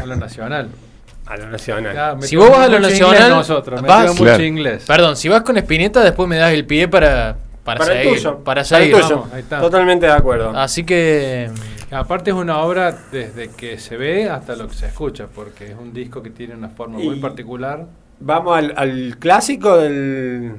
a 0.02 0.06
lo 0.06 0.16
nacional. 0.16 0.70
A 1.26 1.38
lo 1.38 1.48
nacional. 1.50 1.96
Ya, 1.96 2.18
Si 2.28 2.36
vos 2.36 2.50
vas 2.50 2.60
a 2.60 2.68
lo 2.68 2.82
nacional, 2.82 3.30
nosotros, 3.30 3.82
vas- 3.82 4.10
mucho 4.12 4.24
Claro. 4.26 4.44
inglés. 4.44 4.84
Perdón, 4.86 5.16
si 5.16 5.30
vas 5.30 5.42
con 5.42 5.56
Espineta, 5.58 6.02
después 6.04 6.28
me 6.28 6.36
das 6.36 6.52
el 6.52 6.66
pie 6.66 6.90
para, 6.90 7.38
para, 7.64 7.80
Para 7.80 7.94
el 7.94 8.00
seguir. 8.04 8.18
tuyo. 8.18 8.32
Para 8.40 8.44
Para 8.44 8.60
el 8.62 8.66
seguir. 8.68 8.94
tuyo. 9.02 9.10
vamos, 9.20 9.34
ahí 9.34 9.40
está. 9.40 9.62
Totalmente 9.62 10.06
de 10.06 10.12
acuerdo. 10.12 10.50
Así 10.50 10.84
que. 10.84 11.50
Aparte 11.92 12.32
es 12.32 12.36
una 12.36 12.60
obra 12.60 12.94
desde 13.12 13.50
que 13.52 13.80
se 13.80 13.96
ve 13.96 14.30
hasta 14.30 14.56
lo 14.58 14.68
que 14.68 14.74
se 14.76 14.88
escucha, 14.88 15.28
porque 15.34 15.72
es 15.72 15.78
un 15.80 15.94
disco 15.94 16.22
que 16.22 16.30
tiene 16.30 16.56
una 16.56 16.68
forma 16.70 16.98
muy 17.00 17.16
particular. 17.22 17.86
Vamos 18.20 18.58
al, 18.58 18.74
al 18.76 19.18
clásico 19.18 19.78
del, 19.78 20.56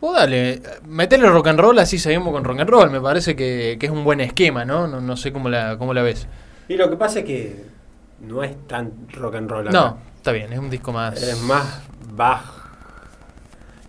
Vos 0.00 0.14
dale, 0.14 0.60
metele 0.86 1.28
rock 1.28 1.48
and 1.48 1.58
roll, 1.58 1.78
así 1.78 1.98
seguimos 1.98 2.32
con 2.32 2.44
rock 2.44 2.60
and 2.60 2.70
roll. 2.70 2.90
Me 2.90 3.00
parece 3.00 3.34
que, 3.34 3.76
que 3.80 3.86
es 3.86 3.92
un 3.92 4.04
buen 4.04 4.20
esquema, 4.20 4.64
¿no? 4.64 4.86
No, 4.86 5.00
no 5.00 5.16
sé 5.16 5.32
cómo 5.32 5.48
la, 5.48 5.78
cómo 5.78 5.94
la 5.94 6.02
ves. 6.02 6.26
Y 6.68 6.76
lo 6.76 6.90
que 6.90 6.96
pasa 6.96 7.20
es 7.20 7.24
que 7.24 7.64
no 8.20 8.42
es 8.42 8.56
tan 8.66 9.08
rock 9.12 9.36
and 9.36 9.50
roll 9.50 9.68
acá. 9.68 9.78
No, 9.78 9.98
está 10.16 10.32
bien, 10.32 10.52
es 10.52 10.58
un 10.58 10.70
disco 10.70 10.92
más. 10.92 11.22
Es 11.22 11.40
más 11.42 11.82
bajo. 12.12 12.62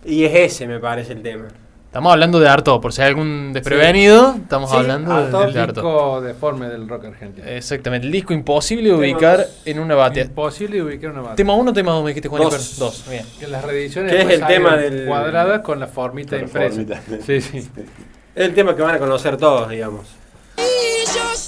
Y 0.04 0.24
es 0.24 0.34
ese, 0.34 0.66
me 0.66 0.78
parece, 0.78 1.12
el 1.12 1.22
tema. 1.22 1.48
Estamos 1.88 2.12
hablando 2.12 2.38
de 2.38 2.46
Arto, 2.48 2.80
por 2.82 2.92
si 2.92 3.00
hay 3.00 3.08
algún 3.08 3.52
desprevenido, 3.54 4.34
estamos 4.42 4.70
Sí, 4.70 4.76
hablando 4.76 5.10
Artaud, 5.14 5.46
de, 5.46 5.52
de 5.52 5.60
Arto. 5.60 5.80
disco 5.80 6.20
deforme 6.20 6.68
del 6.68 6.86
rock 6.86 7.06
argentino. 7.06 7.46
Exactamente, 7.48 8.06
el 8.06 8.12
disco 8.12 8.34
imposible 8.34 8.90
de 8.90 8.94
ubicar 8.94 9.38
dos. 9.38 9.62
en 9.64 9.78
una 9.78 9.94
batea. 9.94 10.24
Imposible 10.24 10.76
de 10.76 10.82
ubicar 10.82 11.10
una 11.12 11.20
banda. 11.22 11.36
Tema 11.36 11.54
1 11.54 11.72
tema 11.72 11.92
2, 11.92 12.04
me 12.04 12.10
dijiste 12.10 12.28
Juan 12.28 12.42
Dos. 12.42 12.54
Iper? 12.54 12.78
Dos, 12.78 13.04
bien. 13.08 13.24
Que 13.40 13.48
las 13.48 13.64
reediciones 13.64 14.12
¿Qué 14.12 14.20
es 14.20 14.28
después 14.28 14.50
el 14.50 14.54
tema 14.56 14.76
del- 14.76 15.06
cuadradas 15.06 15.60
con 15.62 15.80
la 15.80 15.86
formita 15.86 16.30
Con 16.30 16.40
la 16.40 16.44
impresa. 16.44 16.70
formita. 16.74 17.02
Sí, 17.24 17.40
sí. 17.40 17.58
Es 18.34 18.44
el 18.44 18.54
tema 18.54 18.76
que 18.76 18.82
van 18.82 18.94
a 18.94 18.98
conocer 19.00 19.36
todos, 19.38 19.68
digamos. 19.70 20.06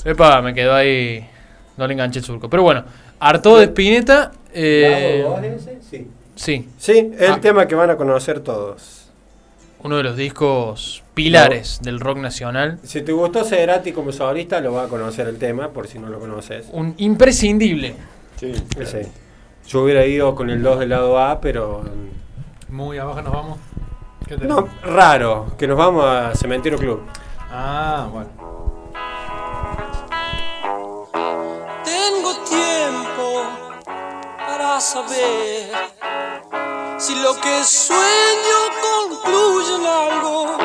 Epa, 0.04 0.40
me 0.42 0.54
quedó 0.54 0.74
ahí. 0.74 1.24
No 1.76 1.86
le 1.86 1.92
enganché 1.92 2.18
el 2.18 2.24
surco. 2.24 2.48
Pero 2.50 2.62
bueno, 2.64 2.82
Arto 3.20 3.58
de 3.58 3.66
Spinetta. 3.66 4.32
Eh, 4.52 5.18
¿Grado 5.22 5.36
dos 5.36 5.44
ese? 5.44 5.78
Sí. 5.88 6.08
sí, 6.34 6.68
Sí, 6.78 7.10
es 7.14 7.20
el 7.20 7.32
Ah. 7.34 7.40
tema 7.40 7.68
que 7.68 7.74
van 7.76 7.90
a 7.90 7.96
conocer 7.96 8.40
todos. 8.40 8.99
Uno 9.82 9.96
de 9.96 10.02
los 10.02 10.16
discos 10.16 11.02
pilares 11.14 11.80
del 11.82 12.00
rock 12.00 12.18
nacional. 12.18 12.78
Si 12.82 13.02
te 13.02 13.12
gustó 13.12 13.44
Cerati 13.44 13.92
como 13.92 14.12
solista, 14.12 14.60
lo 14.60 14.72
vas 14.72 14.86
a 14.86 14.88
conocer 14.88 15.28
el 15.28 15.38
tema, 15.38 15.68
por 15.70 15.86
si 15.88 15.98
no 15.98 16.08
lo 16.08 16.18
conoces. 16.18 16.66
Un 16.72 16.94
imprescindible. 16.98 17.94
Sí, 18.38 18.52
Ese. 18.78 19.08
Yo 19.66 19.82
hubiera 19.84 20.04
ido 20.04 20.34
con 20.34 20.50
el 20.50 20.62
2 20.62 20.80
del 20.80 20.88
lado 20.88 21.18
A, 21.18 21.40
pero. 21.40 21.84
Muy 22.68 22.98
abajo 22.98 23.22
nos 23.22 23.32
vamos. 23.32 23.58
¿Qué 24.26 24.36
No, 24.36 24.68
raro, 24.82 25.52
que 25.58 25.66
nos 25.66 25.76
vamos 25.76 26.04
a 26.04 26.34
Cementerio 26.34 26.78
Club. 26.78 27.02
Ah, 27.50 28.08
bueno. 28.12 28.30
Tengo 31.84 32.32
tiempo 32.48 33.42
para 34.38 34.80
saber 34.80 35.70
si 37.00 37.14
lo 37.14 37.34
que 37.34 37.64
sueño 37.64 38.60
concluye 38.82 39.74
en 39.76 39.86
algo. 39.86 40.56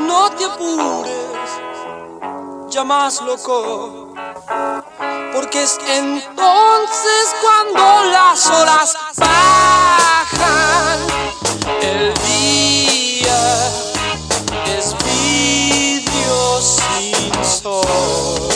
No 0.00 0.30
te 0.32 0.44
apures, 0.44 1.50
ya 2.68 2.84
más 2.84 3.22
loco. 3.22 4.12
Porque 5.32 5.62
es 5.62 5.78
entonces 5.88 7.34
cuando 7.40 8.10
las 8.10 8.46
horas 8.50 8.96
bajan. 9.16 10.98
El 11.80 12.12
día 12.24 13.70
es 14.66 14.94
vidrio 15.04 16.60
sin 16.60 17.44
sol 17.44 18.50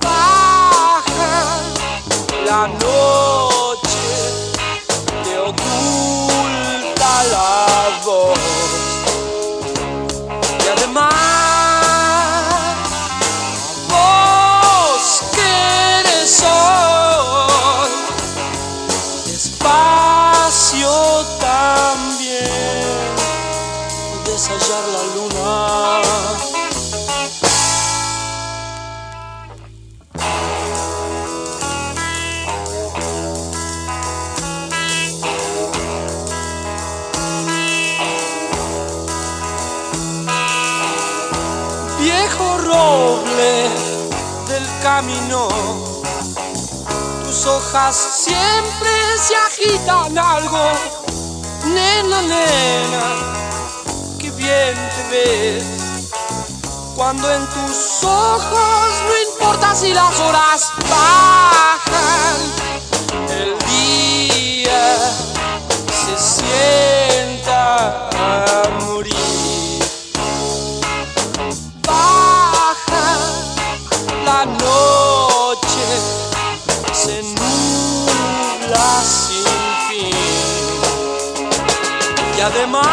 baja 0.00 1.62
la 2.44 2.68
noche 2.68 2.93
camino. 44.84 45.48
Tus 47.24 47.46
hojas 47.46 47.96
siempre 47.96 48.90
se 49.16 49.34
agitan 49.34 50.18
algo. 50.18 50.62
Nena, 51.64 52.20
nena, 52.20 53.06
que 54.18 54.30
bien 54.32 54.74
te 54.94 55.02
ves. 55.10 55.64
Cuando 56.96 57.32
en 57.32 57.46
tus 57.46 58.04
ojos 58.04 58.90
no 59.08 59.14
importa 59.30 59.74
si 59.74 59.94
las 59.94 60.20
horas 60.20 60.70
bajan, 60.90 62.36
el 63.30 63.56
día 63.66 64.84
se 66.06 66.42
sienta 66.42 68.10
a 68.12 68.68
morir 68.84 69.23
además 82.44 82.84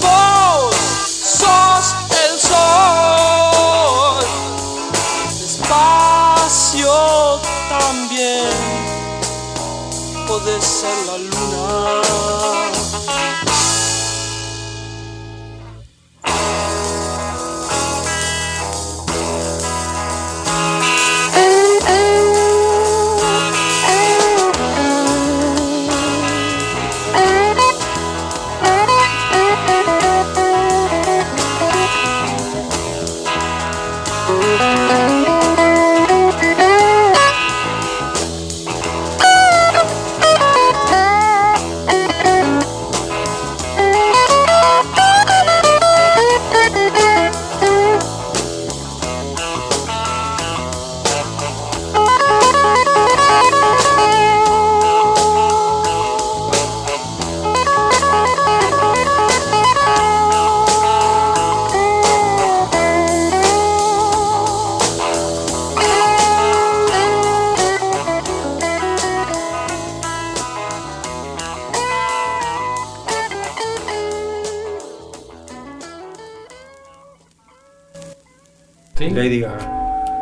vos 0.00 0.76
sos 1.04 1.96
el 2.24 2.38
sol. 2.38 4.24
Despacio 5.40 6.94
también 7.68 8.50
podés 10.28 10.64
ser 10.64 10.96
la 11.06 11.18
luna 11.18 12.05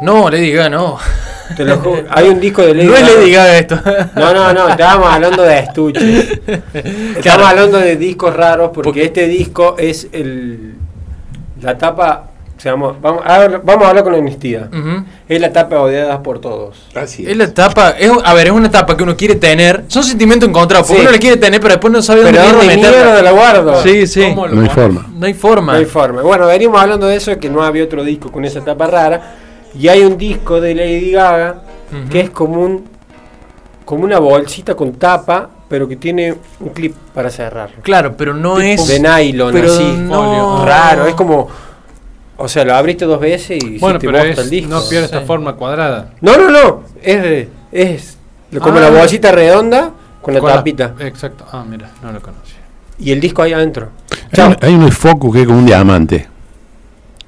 No, 0.04 0.28
Lady 0.30 0.52
Gaga 0.52 0.68
no. 0.70 0.98
Te 1.56 1.64
lo 1.64 1.76
juro. 1.78 2.04
Hay 2.10 2.28
un 2.28 2.40
disco 2.40 2.62
de 2.62 2.74
Lady 2.74 2.86
No 2.88 2.94
es 2.96 3.02
Gaga. 3.02 3.14
Lady 3.18 3.30
Gaga 3.32 3.58
esto. 3.58 3.80
No, 4.16 4.34
no, 4.34 4.52
no, 4.52 4.68
estábamos 4.68 5.08
hablando 5.12 5.42
de 5.42 5.58
estuches. 5.58 6.40
Claro. 7.22 7.46
hablando 7.46 7.78
de 7.78 7.96
discos 7.96 8.34
raros 8.34 8.70
porque, 8.74 8.88
Porque- 8.88 9.04
este 9.04 9.26
disco 9.28 9.76
es 9.78 10.08
el 10.12 10.74
la 11.62 11.78
tapa, 11.78 12.24
o 12.56 12.60
sea, 12.60 12.72
vamos, 12.72 12.96
vamos, 13.00 13.22
a, 13.24 13.36
hablar- 13.36 13.62
vamos 13.64 13.84
a 13.86 13.88
hablar 13.88 14.04
con 14.04 14.12
honestidad. 14.14 14.68
Ujú. 14.74 15.04
Es 15.26 15.40
la 15.40 15.50
tapa 15.52 15.80
odiada 15.80 16.22
por 16.22 16.38
todos. 16.40 16.76
Así 16.94 17.24
Es 17.26 17.34
la 17.36 17.44
etapa, 17.44 17.90
es, 17.98 18.10
a 18.22 18.34
ver, 18.34 18.48
es 18.48 18.52
una 18.52 18.66
etapa 18.66 18.94
que 18.96 19.02
uno 19.02 19.16
quiere 19.16 19.36
tener. 19.36 19.84
Son 19.88 20.02
sentimientos 20.02 20.46
encontrados, 20.48 20.86
porque 20.86 21.00
Sí. 21.00 21.06
uno 21.06 21.12
la 21.12 21.18
quiere 21.18 21.36
tener, 21.38 21.60
pero 21.60 21.74
después 21.74 21.90
no 21.92 22.02
sabe 22.02 22.22
Pero 22.24 22.36
dónde 22.42 22.52
¿dónde 22.58 22.76
meterla. 22.76 22.96
mierda 23.04 23.22
la 23.22 23.30
guardo? 23.30 23.82
Sí, 23.82 24.06
sí. 24.06 24.22
¿Cómo 24.28 24.46
lo 24.46 24.54
No 24.56 24.62
hay 24.62 24.68
forma. 24.68 25.06
No 25.14 25.26
hay 25.26 25.34
forma. 25.34 25.72
No 25.72 25.78
hay 25.78 25.84
forma. 25.86 26.20
Bueno, 26.22 26.46
venimos 26.46 26.78
hablando 26.80 27.06
de 27.06 27.16
eso, 27.16 27.38
que 27.38 27.48
no 27.48 27.62
había 27.62 27.84
otro 27.84 28.04
disco 28.04 28.30
con 28.30 28.44
esa 28.44 28.60
tapa 28.62 28.86
rara. 28.86 29.36
Y 29.78 29.88
hay 29.88 30.02
un 30.02 30.16
disco 30.16 30.60
de 30.60 30.74
Lady 30.74 31.10
Gaga 31.12 31.62
que 32.10 32.20
es 32.20 32.30
como 32.30 32.60
un 32.60 32.84
como 33.84 34.04
una 34.04 34.18
bolsita 34.18 34.74
con 34.74 34.94
tapa, 34.94 35.50
pero 35.68 35.86
que 35.86 35.96
tiene 35.96 36.34
un 36.60 36.70
clip 36.70 36.94
para 37.12 37.28
cerrarlo. 37.30 37.76
Claro, 37.82 38.16
pero 38.16 38.32
no 38.32 38.56
Tipo 38.56 38.82
es. 38.82 38.88
de 38.88 38.98
nylon, 39.00 39.52
pero 39.52 39.72
así. 39.72 39.96
no- 39.98 40.64
Raro, 40.64 41.06
es 41.06 41.14
como. 41.14 41.48
O 42.36 42.48
sea, 42.48 42.64
lo 42.64 42.74
abriste 42.74 43.04
dos 43.04 43.20
veces 43.20 43.62
y 43.62 43.78
Bueno, 43.78 44.00
se 44.00 44.06
te 44.06 44.12
pero 44.12 44.24
es, 44.24 44.38
el 44.38 44.50
disco. 44.50 44.70
no 44.70 44.80
pierde 44.88 45.04
esta 45.04 45.20
Sí. 45.20 45.26
forma 45.26 45.52
cuadrada. 45.54 46.10
No, 46.20 46.36
no, 46.36 46.50
no. 46.50 46.82
Es, 47.02 47.22
de- 47.22 47.48
es 47.70 48.16
como 48.60 48.78
Ah. 48.78 48.80
la 48.82 48.90
bolsita 48.90 49.30
redonda 49.30 49.90
con 50.22 50.32
la 50.34 50.40
Con 50.40 50.48
la- 50.48 50.56
tapita. 50.56 50.94
Exacto. 51.00 51.44
Ah, 51.52 51.64
mira, 51.68 51.90
no 52.02 52.10
lo 52.10 52.20
conocía. 52.22 52.56
Y 52.98 53.12
el 53.12 53.20
disco 53.20 53.42
ahí 53.42 53.52
adentro. 53.52 53.90
Hay, 54.62 54.74
un- 54.74 54.90
Focus 54.90 55.32
que 55.34 55.40
es 55.42 55.46
como 55.46 55.58
un 55.58 55.66
diamante. 55.66 56.26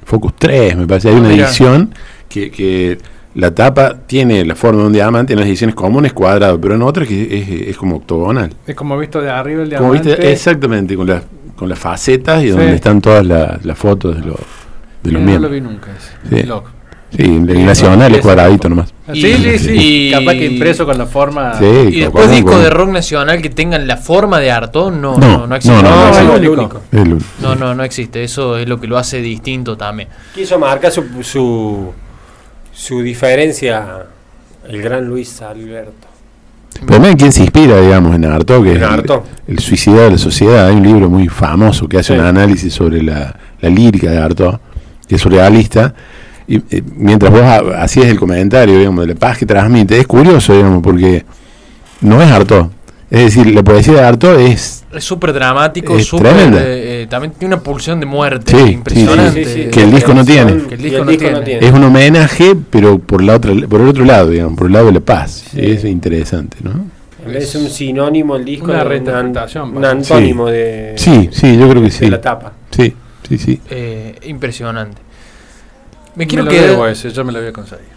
Focus 0.05 0.33
3, 0.39 0.75
me 0.77 0.87
parece. 0.87 1.09
Hay 1.11 1.15
Ah, 1.17 1.19
una 1.19 1.29
mira. 1.29 1.47
edición 1.47 1.95
que, 2.29 2.51
que 2.51 2.99
la 3.35 3.55
tapa 3.55 3.97
tiene 4.07 4.45
la 4.45 4.55
forma 4.55 4.81
de 4.83 4.87
un 4.87 4.93
diamante. 4.93 5.33
En 5.35 5.39
las 5.41 5.49
ediciones 5.49 5.75
comunes 5.75 6.13
cuadrado, 6.13 6.61
pero 6.61 6.75
en 6.75 6.83
otras 6.83 7.07
que 7.09 7.39
es, 7.39 7.69
es 7.71 7.77
como 7.77 7.97
octogonal. 7.97 8.51
Es 8.67 8.75
como 8.75 8.97
visto 8.99 9.21
de 9.21 9.31
arriba 9.31 9.63
el 9.63 9.69
Como 9.75 9.93
diamante. 9.93 10.09
viste, 10.17 10.33
exactamente, 10.33 10.97
con, 10.97 11.07
las 11.07 11.23
con 11.57 11.69
las 11.69 11.79
facetas 11.79 12.43
y 12.43 12.47
Sí. 12.47 12.51
donde 12.51 12.75
están 12.75 13.01
todas 13.01 13.25
la- 13.27 13.59
las 13.63 13.79
fotos 13.79 14.17
de, 14.17 14.27
los 14.27 14.37
de 15.03 15.13
los 15.13 15.23
Mira, 15.23 15.39
no 15.39 15.41
lo 15.43 15.49
miembros. 15.49 15.53
vi 15.53 15.61
nunca 15.61 15.91
ese. 15.97 16.41
Sí. 16.43 16.47
Loco. 16.47 16.71
Sí, 17.17 17.23
el 17.23 17.65
nacional 17.65 18.15
es 18.15 18.21
cuadradito 18.21 18.69
nomás. 18.69 18.93
Ah, 19.07 19.13
Y- 19.15 19.23
sí, 19.23 19.35
sí, 19.37 19.59
sí. 19.61 19.75
y- 19.79 20.11
Capaz 20.11 20.33
que 20.33 20.47
impreso 20.47 20.85
con 20.85 20.99
la 20.99 21.07
forma. 21.07 21.55
Sí, 21.55 21.65
Y 21.65 22.01
después 22.01 22.25
como- 22.25 22.35
discos 22.35 22.53
como- 22.53 22.65
de 22.65 22.71
rock 22.71 22.89
nacional 22.91 23.41
que 23.41 23.49
tengan 23.49 23.87
la 23.87 23.97
forma 23.97 24.41
de 24.41 24.51
Artón, 24.51 25.01
no, 25.01 25.17
No, 25.17 25.39
no, 25.39 25.47
no 25.47 25.55
existe. 25.57 25.83
no, 25.83 25.89
no, 25.89 25.97
No, 25.97 26.11
no, 26.11 26.35
es 26.35 26.41
el 26.43 26.49
único. 26.49 26.83
Es 26.91 27.05
No, 27.41 27.55
no, 27.55 27.75
no 27.75 27.85
existe. 27.85 28.25
Eso 28.25 28.59
es 28.59 28.69
lo 28.69 28.81
que 28.81 28.87
lo 28.89 28.99
hace 28.99 29.23
distinto 29.23 29.77
también. 29.77 30.09
Quiso 30.35 30.59
marcar 30.59 30.91
su, 30.91 31.05
su, 31.23 31.93
su 32.77 33.01
diferencia 33.03 34.07
el 34.69 34.83
gran 34.83 35.07
Luis 35.09 35.41
Alberto. 35.43 36.07
Pero 36.75 36.87
también 36.93 37.17
quién 37.17 37.33
se 37.33 37.41
inspira, 37.43 37.81
digamos, 37.81 38.15
en 38.15 38.27
Artaud, 38.27 38.65
que 38.65 38.73
En 38.73 38.83
es 38.83 38.83
el-. 38.91 39.21
El, 39.49 39.59
suicidio 39.61 40.03
de 40.03 40.11
la 40.11 40.19
sociedad. 40.19 40.67
Hay 40.69 40.77
un 40.77 40.83
libro 40.83 41.09
muy 41.09 41.27
famoso 41.29 41.89
que 41.89 41.99
hace 41.99 42.13
Sí. 42.13 42.19
un 42.19 42.27
análisis 42.27 42.73
sobre 42.75 43.03
la, 43.03 43.35
la 43.61 43.69
lírica 43.71 44.11
de 44.11 44.19
Artaud, 44.19 44.57
que 45.09 45.15
es 45.15 45.21
surrealista. 45.21 45.95
Y 46.47 46.57
eh, 46.71 46.83
mientras 46.97 47.33
vos 47.33 47.41
ha- 47.41 47.83
hacías 47.83 48.07
el 48.07 48.19
comentario, 48.19 48.79
digamos, 48.79 49.07
de 49.07 49.15
la 49.15 49.19
paz 49.19 49.39
que 49.39 49.47
transmite, 49.47 49.99
es 49.99 50.07
curioso, 50.07 50.55
digamos, 50.55 50.83
porque 50.83 51.25
no 52.03 52.21
es 52.21 52.31
Artaud. 52.31 52.67
Es 53.09 53.21
decir, 53.35 53.55
la 53.55 53.63
poesía 53.63 53.95
de 53.95 54.01
Artaud 54.01 54.41
es 54.41 54.85
Es 54.93 55.05
súper 55.05 55.33
dramático, 55.33 55.99
súper. 56.01 56.33
tremenda. 56.33 56.61
eh, 56.61 57.03
eh, 57.03 57.07
también 57.09 57.33
tiene 57.39 57.55
una 57.55 57.63
pulsión 57.63 58.01
de 58.01 58.07
muerte 58.07 58.51
Sí, 58.57 58.73
impresionante. 58.73 59.45
Sí, 59.45 59.51
sí, 59.53 59.63
sí. 59.65 59.71
Que 59.71 59.83
el 59.85 59.93
disco 59.93 60.13
no 60.13 60.25
tiene. 60.25 60.53
Que 60.67 60.75
el 60.75 60.81
el 60.81 60.83
disco 60.83 61.05
disco, 61.05 61.05
no 61.05 61.05
no 61.05 61.17
tiene. 61.17 61.41
tiene. 61.45 61.67
es 61.69 61.73
un 61.73 61.85
homenaje, 61.85 62.57
pero 62.69 62.99
por 62.99 63.23
la 63.23 63.37
otra, 63.37 63.53
por 63.69 63.81
el 63.81 63.89
otro 63.89 64.05
lado, 64.05 64.31
digamos, 64.31 64.59
por 64.59 64.67
el 64.67 64.73
lado 64.73 64.87
de 64.87 64.93
la 64.93 65.01
paz. 65.01 65.45
Sí. 65.53 65.61
Es 65.61 65.85
interesante, 65.85 66.57
¿no? 66.63 66.97
Es 67.33 67.55
un 67.55 67.69
sinónimo 67.71 68.37
el 68.37 68.45
disco. 68.45 68.67
Una 68.73 68.85
de 68.85 69.01
un 69.01 69.77
Un 69.77 69.85
antónimo 69.85 70.47
de, 70.47 70.95
Sí, 70.97 71.29
sí, 71.33 71.57
yo 71.57 71.69
creo 71.69 71.83
que 71.83 71.89
de 71.89 71.91
sí. 71.91 72.09
la 72.11 72.21
tapa. 72.21 72.53
Sí, 72.71 72.93
sí, 73.29 73.39
sí. 73.39 73.61
Eh, 73.71 74.19
impresionante. 74.25 74.99
Me 76.15 76.25
Me 76.25 76.27
quiero 76.27 76.45
lo 76.45 76.51
quedar. 76.51 76.71
debo 76.71 76.87
ese, 76.89 77.11
yo 77.11 77.25
me 77.25 77.33
lo 77.33 77.39
voy 77.41 77.49
a 77.49 77.53
conseguir. 77.53 77.96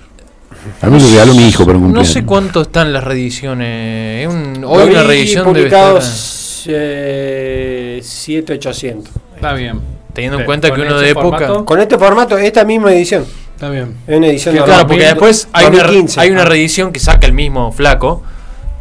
A 0.81 0.87
mí 0.87 0.99
lo 0.99 1.07
regaló 1.09 1.33
mi 1.33 1.47
hijo 1.47 1.65
para 1.65 1.77
un 1.77 1.91
No 1.93 2.03
sé 2.05 2.23
cuánto 2.25 2.61
están 2.61 2.91
las 2.93 3.03
reediciones. 3.03 4.27
Un- 4.27 4.61
Lo 4.61 4.69
hoy 4.71 4.89
una 4.89 5.01
vi 5.01 5.07
reedición 5.07 5.45
debe 5.45 5.59
publicados 5.67 6.05
estar, 6.59 6.73
eh, 6.75 7.99
7, 8.03 8.53
800. 8.53 9.13
Está 9.35 9.53
bien. 9.53 9.79
teniendo 10.13 10.39
en 10.39 10.45
cuenta 10.45 10.71
que 10.73 10.81
uno 10.81 10.95
ese 10.95 11.05
de 11.05 11.09
época. 11.11 11.37
formato. 11.37 11.65
Con 11.65 11.79
este 11.79 11.97
formato, 11.97 12.37
esta 12.37 12.65
misma 12.65 12.91
edición. 12.91 13.25
Está 13.55 13.69
bien. 13.69 13.95
Es 14.07 14.17
una 14.17 14.27
edición 14.27 14.53
Que 14.55 14.59
de 14.61 14.65
Claro, 14.65 14.79
Claro, 14.79 14.87
porque 14.87 15.03
2000, 15.03 15.13
después 15.15 15.47
hay 15.53 15.65
una, 15.67 15.77
2015. 15.77 16.19
hay 16.21 16.31
una 16.31 16.41
Ah. 16.41 16.45
reedición 16.45 16.91
que 16.91 16.99
saca 16.99 17.27
el 17.27 17.33
mismo 17.33 17.71
flaco, 17.71 18.23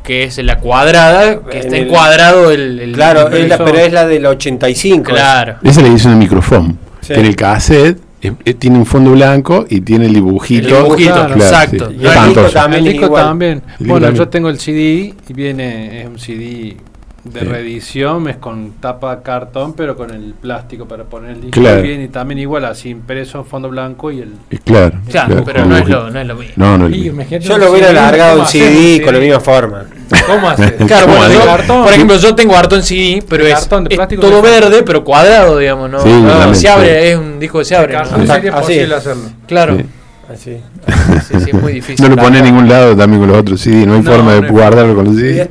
que 0.02 0.24
es 0.24 0.38
la 0.38 0.58
cuadrada, 0.58 1.40
que 1.48 1.58
En 1.58 1.64
está 1.64 1.76
el- 1.76 1.84
encuadrado 1.84 2.50
el. 2.50 2.80
el- 2.80 2.92
Claro, 2.92 3.28
el- 3.28 3.42
es 3.44 3.48
la, 3.50 3.58
pero 3.58 3.78
es 3.78 3.92
la 3.92 4.06
del 4.06 4.26
85. 4.26 5.10
Claro. 5.12 5.56
Esa 5.62 5.70
es 5.80 5.82
la 5.82 5.88
edición 5.92 6.12
de 6.14 6.18
microfón. 6.18 6.78
Sí. 7.02 7.14
Que 7.14 7.20
en 7.20 7.26
el 7.26 7.36
cassette 7.36 8.00
eh, 8.22 8.32
eh, 8.44 8.54
tiene 8.54 8.78
un 8.78 8.86
fondo 8.86 9.12
blanco 9.12 9.66
y 9.68 9.80
tiene 9.80 10.06
el 10.06 10.14
dibujito. 10.14 10.68
El 10.76 10.82
dibujito, 10.84 11.12
Claro, 11.14 11.34
exacto. 11.34 11.90
sí. 11.90 11.96
Y 12.00 12.06
el 12.06 12.26
disco 12.26 12.42
también 12.52 12.82
el 12.82 12.86
es 12.86 12.92
disco 12.92 13.06
igual. 13.06 13.24
también. 13.24 13.52
El 13.52 13.60
disco 13.78 13.84
Bueno, 13.92 14.06
también. 14.06 14.24
yo 14.24 14.28
tengo 14.28 14.48
el 14.48 14.58
CD 14.58 15.14
y 15.28 15.32
viene, 15.32 16.02
es 16.02 16.06
un 16.08 16.18
CD 16.18 16.76
de 17.24 17.40
Sí. 17.40 17.46
reedición, 17.46 18.28
es 18.28 18.36
con 18.36 18.72
tapa 18.80 19.22
cartón, 19.22 19.74
pero 19.74 19.96
con 19.96 20.10
el 20.14 20.32
plástico 20.34 20.86
para 20.86 21.04
poner 21.04 21.32
el 21.32 21.40
disco. 21.42 21.60
Claro. 21.60 21.80
Y 21.80 21.82
viene 21.88 22.08
también 22.08 22.38
igual, 22.38 22.64
así 22.64 22.88
impreso, 22.88 23.44
fondo 23.44 23.68
blanco 23.68 24.10
y 24.10 24.20
el. 24.20 24.32
Eh, 24.50 24.58
Claro. 24.64 24.98
Claro, 25.10 25.28
claro, 25.28 25.44
pero 25.44 25.64
no 25.66 25.76
es, 25.76 25.88
lo, 25.88 26.10
no 26.10 26.18
es 26.20 26.26
lo 26.26 26.34
mismo. 26.36 26.54
No, 26.56 26.78
no 26.78 26.86
es 26.86 26.90
lo 26.92 26.96
mismo. 26.96 27.22
Yo 27.40 27.54
un 27.54 27.60
lo 27.60 27.70
hubiera 27.70 27.88
CD, 27.88 27.94
largado 28.00 28.30
¿cómo 28.30 28.42
en 28.42 28.46
hacemos 28.46 28.68
CD 28.68 28.96
un 28.98 29.04
con 29.04 29.14
la 29.14 29.20
misma 29.20 29.40
forma. 29.40 29.84
¿Cómo 30.26 30.48
haces? 30.50 30.72
Claro, 30.86 31.06
¿Cómo 31.06 31.18
bueno, 31.18 31.34
yo, 31.34 31.44
cartón? 31.44 31.84
por 31.84 31.92
ejemplo, 31.92 32.16
yo 32.16 32.34
tengo 32.34 32.56
Artón 32.56 32.82
CD, 32.82 33.22
pero 33.28 33.46
es, 33.46 33.54
cartón, 33.54 33.84
de 33.84 33.94
es 33.94 33.96
plástico, 33.98 34.22
todo 34.22 34.42
de 34.42 34.50
verde, 34.50 34.82
pero 34.82 35.04
cuadrado, 35.04 35.58
digamos, 35.58 35.90
¿no? 35.90 36.00
Sí, 36.02 36.08
No, 36.10 36.54
se 36.54 36.68
abre, 36.68 37.02
sí. 37.02 37.08
es 37.08 37.16
un 37.16 37.38
disco 37.40 37.58
que 37.58 37.64
se 37.64 37.76
abre. 37.76 37.94
¿no? 37.94 38.00
Así 38.32 38.50
posible 38.50 38.84
es. 38.84 38.92
hacerlo. 38.92 39.22
Claro. 39.46 39.76
Sí. 39.76 39.84
Así. 40.32 40.58
Sí, 41.28 41.34
sí, 41.44 41.50
es 41.50 41.54
muy 41.54 41.72
difícil. 41.74 42.02
No 42.08 42.14
lo 42.14 42.22
pone 42.22 42.38
en 42.38 42.44
ningún 42.44 42.68
lado 42.68 42.96
también 42.96 43.20
con 43.20 43.30
los 43.30 43.38
otros 43.38 43.60
CD. 43.60 43.84
No 43.86 43.94
hay 43.94 44.02
No, 44.02 44.10
forma 44.12 44.34
no 44.36 44.40
de 44.42 44.48
guardarlo 44.48 44.94
con 44.94 45.04
los 45.06 45.16
CD. 45.16 45.48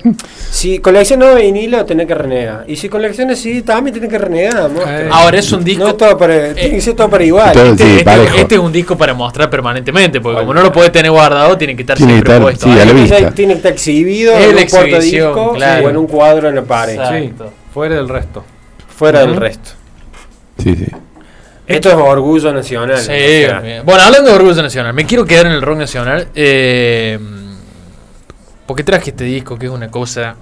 Si 0.51 0.79
coleccionas 0.79 1.35
vinilo, 1.35 1.83
tenés 1.85 2.07
que 2.07 2.15
renegar. 2.15 2.63
Y 2.67 2.75
si 2.75 2.87
coleccionas 2.89 3.39
CD, 3.39 3.61
también 3.63 3.93
tenés 3.95 4.09
que 4.09 4.17
renegar. 4.17 4.69
Eh, 4.87 5.09
Ahora 5.11 5.37
es 5.39 5.51
un 5.51 5.63
disco. 5.63 5.83
No 5.83 5.95
todo 5.95 6.17
para, 6.17 6.53
tiene 6.53 6.71
que 6.75 6.81
ser 6.81 6.93
todo 6.95 7.09
para 7.09 7.23
igual. 7.23 7.51
Todo- 7.53 7.71
Este, 7.71 7.83
Sí, 7.83 7.97
este- 7.99 8.41
este 8.41 8.55
es 8.55 8.61
un 8.61 8.71
disco 8.71 8.97
para 8.97 9.13
mostrar 9.13 9.49
permanentemente, 9.49 10.21
porque 10.21 10.39
como 10.39 10.53
no 10.53 10.61
lo 10.61 10.71
puedes 10.71 10.91
tener 10.91 11.11
guardado, 11.11 11.57
tiene 11.57 11.75
que 11.75 11.81
estar 11.83 11.97
Tiene 11.97 12.13
siempre 12.13 12.33
estar, 12.33 12.43
puesto. 12.43 12.65
sí, 12.65 12.71
ahí. 12.71 12.79
a 12.79 12.85
la 12.85 12.91
Tiene 12.91 13.07
que- 13.09 13.15
vista. 13.15 13.31
Tiene 13.35 13.53
que 13.53 13.57
estar 13.57 13.71
exhibido 13.73 14.33
Es 14.37 14.45
en 14.49 14.57
un 14.57 14.65
portadisco 14.67 15.53
claro. 15.53 15.85
o 15.85 15.89
en 15.89 15.97
un 15.97 16.07
cuadro 16.07 16.49
en 16.49 16.55
la 16.55 16.63
pared. 16.63 16.99
Fuera 17.73 17.95
del 17.95 18.09
resto. 18.09 18.43
Fuera 18.87 19.19
del 19.21 19.35
resto. 19.35 19.71
Sí, 20.59 20.75
sí. 20.75 20.85
Esto 21.67 21.89
es 21.89 21.95
orgullo 21.95 22.53
nacional. 22.53 22.97
Sí, 22.97 23.11
o 23.11 23.49
sea, 23.49 23.59
bien. 23.59 23.85
Bueno, 23.85 24.01
hablando 24.03 24.29
de 24.29 24.35
orgullo 24.35 24.61
nacional, 24.61 24.93
me 24.93 25.05
quiero 25.05 25.25
quedar 25.25 25.47
en 25.47 25.51
el 25.51 25.61
rock 25.61 25.77
nacional. 25.77 26.27
eh, 26.33 27.19
porque 28.65 28.83
traje 28.83 29.11
este 29.11 29.23
disco 29.23 29.57
que 29.57 29.65
es 29.67 29.71
una 29.71 29.89
cosa. 29.89 30.35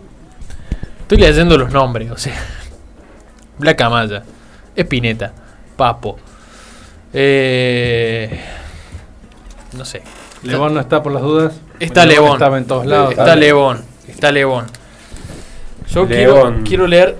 Estoy 1.02 1.20
leyendo 1.20 1.58
los 1.58 1.72
nombres, 1.72 2.10
o 2.12 2.18
sea. 2.18 2.34
Black 3.60 3.80
Amaya, 3.82 4.24
Espineta, 4.76 5.32
Papo. 5.78 6.18
Eh, 7.14 8.40
no 9.74 9.86
sé. 9.86 10.02
Lebón 10.44 10.74
no 10.74 10.80
está 10.80 11.02
por 11.02 11.12
las 11.14 11.22
dudas. 11.22 11.54
Está 11.80 12.06
Lebón. 12.06 12.34
Estaba 12.34 12.58
en 12.58 12.66
todos 12.66 12.86
lados. 12.86 13.12
Está 13.12 13.36
Lebón. 13.36 13.84
Está 14.08 14.32
Lebón. 14.32 14.66
Yo 15.88 16.08
quiero, 16.08 16.36
León. 16.36 16.64
quiero 16.68 16.88
leer 16.88 17.16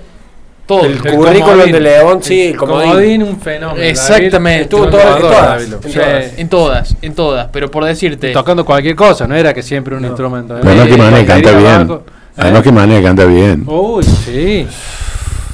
todo. 0.66 0.84
El 0.84 0.92
El 0.92 0.98
currículum 1.00 1.42
comodín. 1.50 1.72
de 1.72 1.80
León, 1.80 2.22
sí, 2.22 2.42
el 2.48 2.56
comodín. 2.56 2.88
Comodín, 2.90 3.22
un 3.22 3.40
fenómeno. 3.40 3.82
Exactamente. 3.82 4.62
Estuvo 4.62 4.88
todas- 4.88 5.16
en 5.16 5.20
todas, 5.22 5.62
en 5.62 5.68
Sí. 5.68 5.98
todas. 5.98 6.38
En 6.38 6.48
todas, 6.48 6.96
en 7.02 7.14
todas. 7.14 7.48
Pero 7.52 7.70
por 7.70 7.84
decirte. 7.84 8.32
Tocando 8.32 8.64
cualquier 8.64 8.96
cosa, 8.96 9.26
no 9.26 9.34
era 9.34 9.54
que 9.54 9.62
siempre 9.62 9.94
un 9.96 10.04
instrumento. 10.04 10.56
Pero 10.60 10.74
no 10.74 10.84
que 10.86 10.96
manera 10.96 11.24
canta 11.26 11.52
bien. 11.56 12.00
Además 12.36 12.60
eh. 12.60 12.62
que 12.64 12.72
manera 12.72 13.02
canta 13.02 13.24
bien. 13.24 13.64
Uy, 13.66 14.02
sí. 14.04 14.66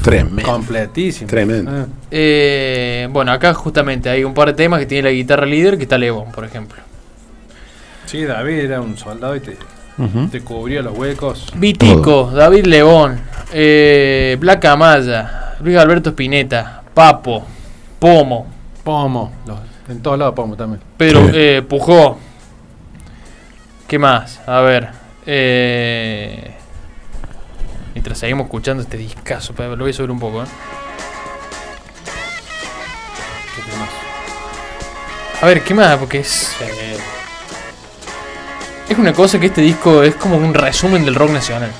Tremendo. 0.02 0.42
Completísimo. 0.50 1.28
Tremendo. 1.30 1.70
Eh. 1.70 1.84
Eh, 2.10 3.08
bueno, 3.12 3.30
acá 3.30 3.54
justamente 3.54 4.10
hay 4.10 4.24
un 4.24 4.34
par 4.34 4.48
de 4.48 4.54
temas 4.54 4.80
que 4.80 4.86
tiene 4.86 5.04
la 5.08 5.12
guitarra 5.12 5.46
líder, 5.46 5.76
que 5.76 5.84
está 5.84 5.96
Levon, 5.96 6.32
por 6.32 6.44
ejemplo. 6.44 6.78
Sí, 8.06 8.24
David 8.24 8.58
era 8.58 8.80
un 8.80 8.98
soldado 8.98 9.36
y 9.36 9.40
te, 9.40 9.56
Te 10.30 10.40
cubría 10.40 10.82
los 10.82 10.96
huecos. 10.96 11.52
Vitico, 11.54 12.30
David 12.34 12.66
León, 12.66 13.20
eh, 13.52 14.36
Black 14.40 14.64
Amaya, 14.64 15.54
Luis 15.60 15.76
Alberto 15.76 16.10
Spinetta, 16.10 16.82
Papo, 16.94 17.44
Pomo, 17.98 18.46
Pomo. 18.82 19.32
los- 19.46 19.58
en 19.88 20.00
todos 20.02 20.18
lados 20.18 20.34
Pomo 20.34 20.56
también. 20.56 20.80
Pedro 20.96 21.24
Sí. 21.26 21.30
eh, 21.34 21.62
Pujó. 21.68 22.18
¿Qué 23.86 23.98
más? 23.98 24.40
A 24.46 24.60
ver. 24.60 24.88
Eh, 25.26 26.52
mientras 27.94 28.18
seguimos 28.18 28.46
escuchando 28.46 28.82
este 28.82 28.96
discazo, 28.96 29.52
pero 29.56 29.76
lo 29.76 29.84
voy 29.84 29.90
a 29.90 29.94
subir 29.94 30.10
un 30.10 30.18
poco. 30.18 30.42
¿eh? 30.42 30.46
A 35.40 35.46
ver, 35.46 35.62
¿qué 35.62 35.74
más? 35.74 35.96
Porque 35.98 36.20
es. 36.20 36.56
Es 38.88 38.98
una 38.98 39.12
cosa 39.12 39.38
que 39.40 39.46
este 39.46 39.60
disco 39.62 40.02
es 40.02 40.14
como 40.16 40.36
un 40.36 40.52
resumen 40.54 41.04
del 41.04 41.14
rock 41.14 41.30
nacional. 41.30 41.70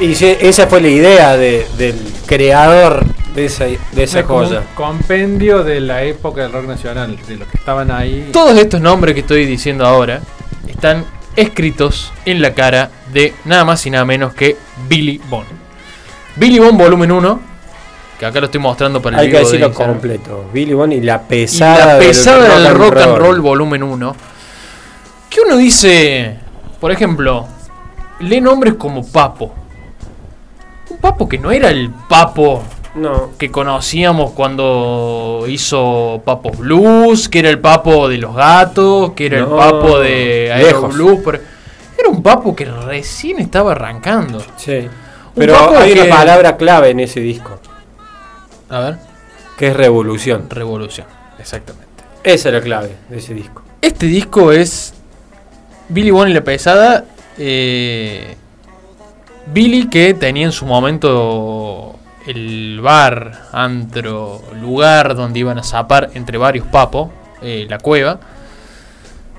Y 0.00 0.12
esa 0.12 0.66
fue 0.66 0.80
la 0.80 0.88
idea 0.88 1.36
de- 1.36 1.66
del 1.78 1.96
creador 2.26 3.04
de 3.34 3.46
esa, 3.46 3.64
de 3.64 3.78
esa 4.02 4.20
Es 4.20 4.26
cosa. 4.26 4.58
un 4.60 4.64
compendio 4.74 5.62
de 5.64 5.80
la 5.80 6.02
época 6.02 6.42
del 6.42 6.52
rock 6.52 6.66
nacional, 6.66 7.16
de 7.26 7.36
los 7.36 7.48
que 7.48 7.56
estaban 7.58 7.90
ahí. 7.90 8.30
Todos 8.32 8.58
estos 8.58 8.80
nombres 8.80 9.14
que 9.14 9.20
estoy 9.20 9.46
diciendo 9.46 9.86
ahora 9.86 10.20
están 10.68 11.04
escritos 11.36 12.12
en 12.24 12.42
la 12.42 12.54
cara 12.54 12.90
de 13.12 13.32
nada 13.44 13.64
más 13.64 13.84
y 13.86 13.90
nada 13.90 14.04
menos 14.04 14.34
que 14.34 14.56
Billy 14.88 15.20
Bond. 15.30 15.46
Billy 16.36 16.58
Bond 16.58 16.78
volumen 16.78 17.10
1, 17.12 17.40
que 18.18 18.26
acá 18.26 18.40
lo 18.40 18.46
estoy 18.46 18.60
mostrando 18.60 19.00
para 19.00 19.16
el 19.18 19.22
Hay 19.22 19.30
que 19.30 19.38
vivo 19.38 19.48
decirlo 19.48 19.72
completo. 19.72 20.44
Billy 20.52 20.74
Bond 20.74 20.92
y 20.92 21.00
la 21.00 21.22
Y 21.24 21.28
pesada, 21.28 21.94
la 21.94 21.98
pesada 21.98 22.58
del, 22.58 22.74
rock, 22.74 22.96
and 22.96 23.04
roll. 23.16 23.18
roll. 23.20 23.40
volumen 23.40 23.82
1. 23.84 24.16
Que 25.34 25.40
uno 25.40 25.56
dice, 25.56 26.36
por 26.80 26.92
ejemplo, 26.92 27.46
lee 28.20 28.40
nombres 28.40 28.74
como 28.74 29.04
Papo. 29.04 29.52
Papo 31.00 31.28
que 31.28 31.38
no 31.38 31.50
era 31.50 31.70
el 31.70 31.90
Papo 32.08 32.62
No. 32.94 33.30
que 33.36 33.50
conocíamos 33.50 34.30
cuando 34.30 35.44
hizo 35.48 36.22
Papo 36.24 36.50
Blues, 36.52 37.28
que 37.28 37.40
era 37.40 37.50
el 37.50 37.58
Papo 37.58 38.08
de 38.08 38.18
los 38.18 38.34
gatos, 38.34 39.12
que 39.12 39.26
era 39.26 39.38
el 39.40 39.46
Papo 39.46 39.98
de 39.98 40.52
Aero. 40.52 40.82
Blues. 40.88 41.18
pero 41.24 41.40
Era 41.98 42.08
un 42.08 42.22
Papo 42.22 42.54
que 42.54 42.64
recién 42.64 43.38
estaba 43.40 43.72
arrancando. 43.72 44.40
Sí. 44.56 44.88
Pero 45.34 45.56
hay 45.76 45.94
que- 45.94 46.00
una 46.02 46.10
palabra 46.16 46.56
clave 46.56 46.90
en 46.90 47.00
ese 47.00 47.18
disco, 47.20 47.58
A 48.68 48.78
ver. 48.80 48.96
que 49.58 49.68
es 49.68 49.76
revolución. 49.76 50.46
Revolución, 50.48 51.06
exactamente. 51.38 52.04
Esa 52.22 52.48
es 52.50 52.54
la 52.54 52.60
clave 52.60 52.96
de 53.08 53.18
ese 53.18 53.34
disco. 53.34 53.62
Este 53.80 54.06
disco 54.06 54.50
es 54.52 54.94
Billy 55.88 56.10
Bonnie 56.10 56.34
la 56.34 56.42
pesada. 56.44 57.04
eh, 57.38 58.36
Billy 59.46 59.88
que 59.88 60.14
tenía 60.14 60.46
en 60.46 60.52
su 60.52 60.64
momento 60.66 61.96
el 62.26 62.80
bar, 62.80 63.48
antro, 63.52 64.42
lugar 64.60 65.14
donde 65.14 65.40
iban 65.40 65.58
a 65.58 65.62
zapar 65.62 66.10
entre 66.14 66.38
varios 66.38 66.66
papos, 66.66 67.10
eh, 67.42 67.66
la 67.68 67.78
cueva. 67.78 68.18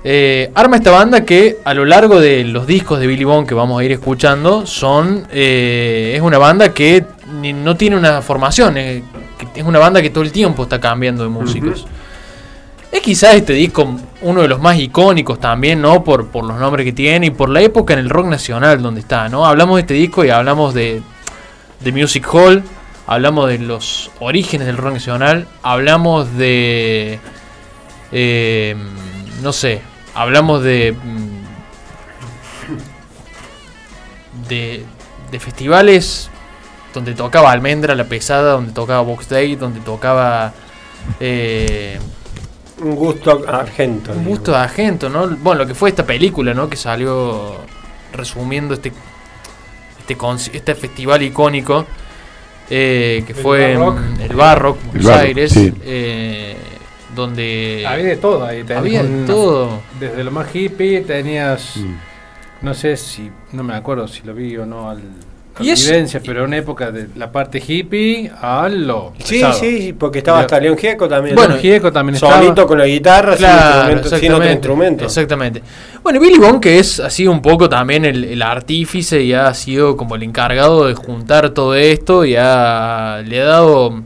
Eh, 0.04 0.52
arma 0.54 0.76
esta 0.76 0.92
banda 0.92 1.24
que 1.24 1.58
a 1.64 1.74
lo 1.74 1.84
largo 1.84 2.20
de 2.20 2.44
los 2.44 2.66
discos 2.68 3.00
de 3.00 3.08
Billy 3.08 3.24
Bond 3.24 3.48
que 3.48 3.54
vamos 3.54 3.80
a 3.80 3.84
ir 3.84 3.90
escuchando 3.90 4.64
son 4.64 5.26
eh, 5.32 6.12
es 6.14 6.22
una 6.22 6.38
banda 6.38 6.72
que 6.72 7.04
no 7.32 7.76
tiene 7.76 7.96
una 7.96 8.22
formación, 8.22 8.76
es 8.76 9.02
una 9.64 9.80
banda 9.80 10.00
que 10.00 10.10
todo 10.10 10.22
el 10.22 10.30
tiempo 10.30 10.62
está 10.62 10.78
cambiando 10.80 11.24
de 11.24 11.28
músicos. 11.28 11.88
Es 12.92 13.00
quizás 13.02 13.34
este 13.34 13.52
disco 13.52 13.96
uno 14.22 14.42
de 14.42 14.48
los 14.48 14.60
más 14.60 14.78
icónicos 14.78 15.38
también, 15.40 15.80
¿no? 15.82 16.02
Por, 16.04 16.28
por 16.28 16.44
los 16.44 16.58
nombres 16.58 16.84
que 16.84 16.92
tiene 16.92 17.26
y 17.26 17.30
por 17.30 17.48
la 17.48 17.60
época 17.60 17.92
en 17.92 17.98
el 18.00 18.08
rock 18.10 18.26
nacional 18.26 18.80
donde 18.82 19.00
está, 19.00 19.28
¿no? 19.28 19.44
Hablamos 19.44 19.76
de 19.76 19.80
este 19.82 19.94
disco 19.94 20.24
y 20.24 20.30
hablamos 20.30 20.72
de, 20.72 21.02
de 21.80 21.92
Music 21.92 22.26
Hall, 22.32 22.62
hablamos 23.06 23.48
de 23.48 23.58
los 23.58 24.10
orígenes 24.20 24.66
del 24.66 24.76
rock 24.76 24.94
nacional, 24.94 25.46
hablamos 25.62 26.34
de... 26.36 27.18
eh, 28.12 28.76
no 29.42 29.52
sé, 29.52 29.82
hablamos 30.14 30.62
de... 30.62 30.92
mm, 30.92 31.36
De, 34.48 34.84
de 35.32 35.40
festivales 35.40 36.30
donde 36.94 37.14
tocaba 37.14 37.50
Almendra, 37.50 37.94
La 37.94 38.04
Pesada, 38.04 38.52
donde 38.52 38.72
tocaba 38.72 39.00
Box 39.02 39.28
Day, 39.28 39.56
donde 39.56 39.80
tocaba... 39.80 40.52
eh, 41.20 41.98
Un 42.78 42.94
gusto 42.94 43.42
argento. 43.48 44.12
un 44.12 44.24
gusto 44.24 44.52
de 44.52 44.58
agento, 44.58 45.08
¿no? 45.08 45.28
Bueno, 45.28 45.60
lo 45.62 45.66
que 45.66 45.74
fue 45.74 45.88
esta 45.90 46.04
película, 46.04 46.52
¿no? 46.54 46.68
Que 46.68 46.76
salió 46.76 47.56
resumiendo 48.12 48.74
este 48.74 48.92
este, 50.00 50.16
conci- 50.18 50.50
este 50.52 50.74
festival 50.74 51.22
icónico 51.22 51.86
eh, 52.70 53.24
que 53.26 53.32
El 53.32 53.38
fue 53.38 53.72
en 53.72 53.80
Barrock. 53.80 53.98
el 54.20 54.36
Barrock, 54.36 54.84
Buenos 54.86 55.04
Barrock, 55.06 55.22
Aires, 55.24 55.52
sí. 55.52 55.72
eh, 55.82 56.56
donde 57.14 57.84
Había 57.86 58.04
de 58.04 58.16
todo 58.16 58.44
ahí. 58.44 58.64
había 58.74 59.02
de 59.02 59.26
todo. 59.26 59.80
Desde 59.98 60.22
lo 60.24 60.30
más 60.30 60.54
hippie 60.54 61.00
tenías. 61.00 61.76
Mm. 61.76 61.94
No 62.62 62.74
sé 62.74 62.96
si. 62.96 63.30
No 63.52 63.62
me 63.62 63.74
acuerdo 63.74 64.06
si 64.08 64.22
lo 64.22 64.34
vi 64.34 64.56
o 64.56 64.66
no 64.66 64.90
al. 64.90 65.00
Convivencia, 65.56 66.20
pero 66.24 66.44
una 66.44 66.58
época 66.58 66.90
de 66.90 67.08
la 67.16 67.32
parte 67.32 67.62
hippie 67.66 68.30
a 68.40 68.68
lo. 68.68 69.12
Sí, 69.18 69.34
pesado. 69.36 69.52
sí, 69.54 69.94
porque 69.98 70.18
estaba 70.18 70.40
hasta 70.40 70.60
León 70.60 70.76
Gieco 70.76 71.08
también. 71.08 71.34
Bueno, 71.34 71.54
¿no? 71.54 71.60
Gieco 71.60 71.90
también 71.92 72.18
solito 72.18 72.48
estaba. 72.50 72.66
con 72.68 72.78
la 72.78 72.86
guitarra, 72.86 73.36
sin, 73.36 73.46
instrumento- 73.46 74.18
sin 74.18 74.32
otro 74.32 74.52
instrumento. 74.52 75.04
Exactamente. 75.04 75.62
Bueno, 76.02 76.20
Billy 76.20 76.38
Bond, 76.38 76.60
que 76.60 76.78
es 76.78 77.00
así 77.00 77.26
un 77.26 77.40
poco 77.40 77.68
también 77.68 78.04
el, 78.04 78.24
el 78.24 78.42
artífice 78.42 79.22
y 79.22 79.32
ha 79.32 79.52
sido 79.54 79.96
como 79.96 80.14
el 80.16 80.22
encargado 80.24 80.86
de 80.86 80.94
juntar 80.94 81.50
todo 81.50 81.74
esto 81.74 82.24
y 82.24 82.36
ha, 82.36 83.22
le 83.24 83.40
ha 83.40 83.44
dado 83.46 84.02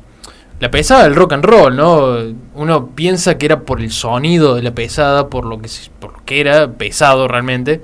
la 0.60 0.70
pesada 0.70 1.04
del 1.04 1.14
rock 1.16 1.32
and 1.32 1.44
roll, 1.44 1.74
¿no? 1.74 2.16
Uno 2.54 2.90
piensa 2.94 3.38
que 3.38 3.46
era 3.46 3.60
por 3.60 3.80
el 3.80 3.90
sonido 3.90 4.54
de 4.54 4.62
la 4.62 4.70
pesada, 4.72 5.28
por 5.28 5.44
lo 5.46 5.58
que, 5.60 5.68
por 5.98 6.12
lo 6.12 6.24
que 6.24 6.40
era 6.40 6.70
pesado 6.72 7.26
realmente. 7.28 7.80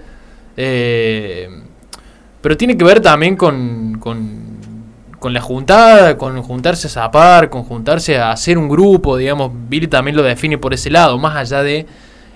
Eh, 0.56 1.48
pero 2.46 2.56
tiene 2.56 2.76
que 2.76 2.84
ver 2.84 3.00
también 3.00 3.34
con, 3.34 3.98
con, 3.98 4.30
con 5.18 5.32
la 5.32 5.40
juntada, 5.40 6.16
con 6.16 6.40
juntarse 6.42 6.86
a 6.86 6.90
zapar, 6.90 7.50
con 7.50 7.64
juntarse 7.64 8.18
a 8.18 8.30
hacer 8.30 8.56
un 8.56 8.68
grupo, 8.68 9.16
digamos. 9.16 9.50
Billy 9.68 9.88
también 9.88 10.16
lo 10.16 10.22
define 10.22 10.56
por 10.56 10.72
ese 10.72 10.88
lado, 10.88 11.18
más 11.18 11.34
allá 11.34 11.64
de 11.64 11.86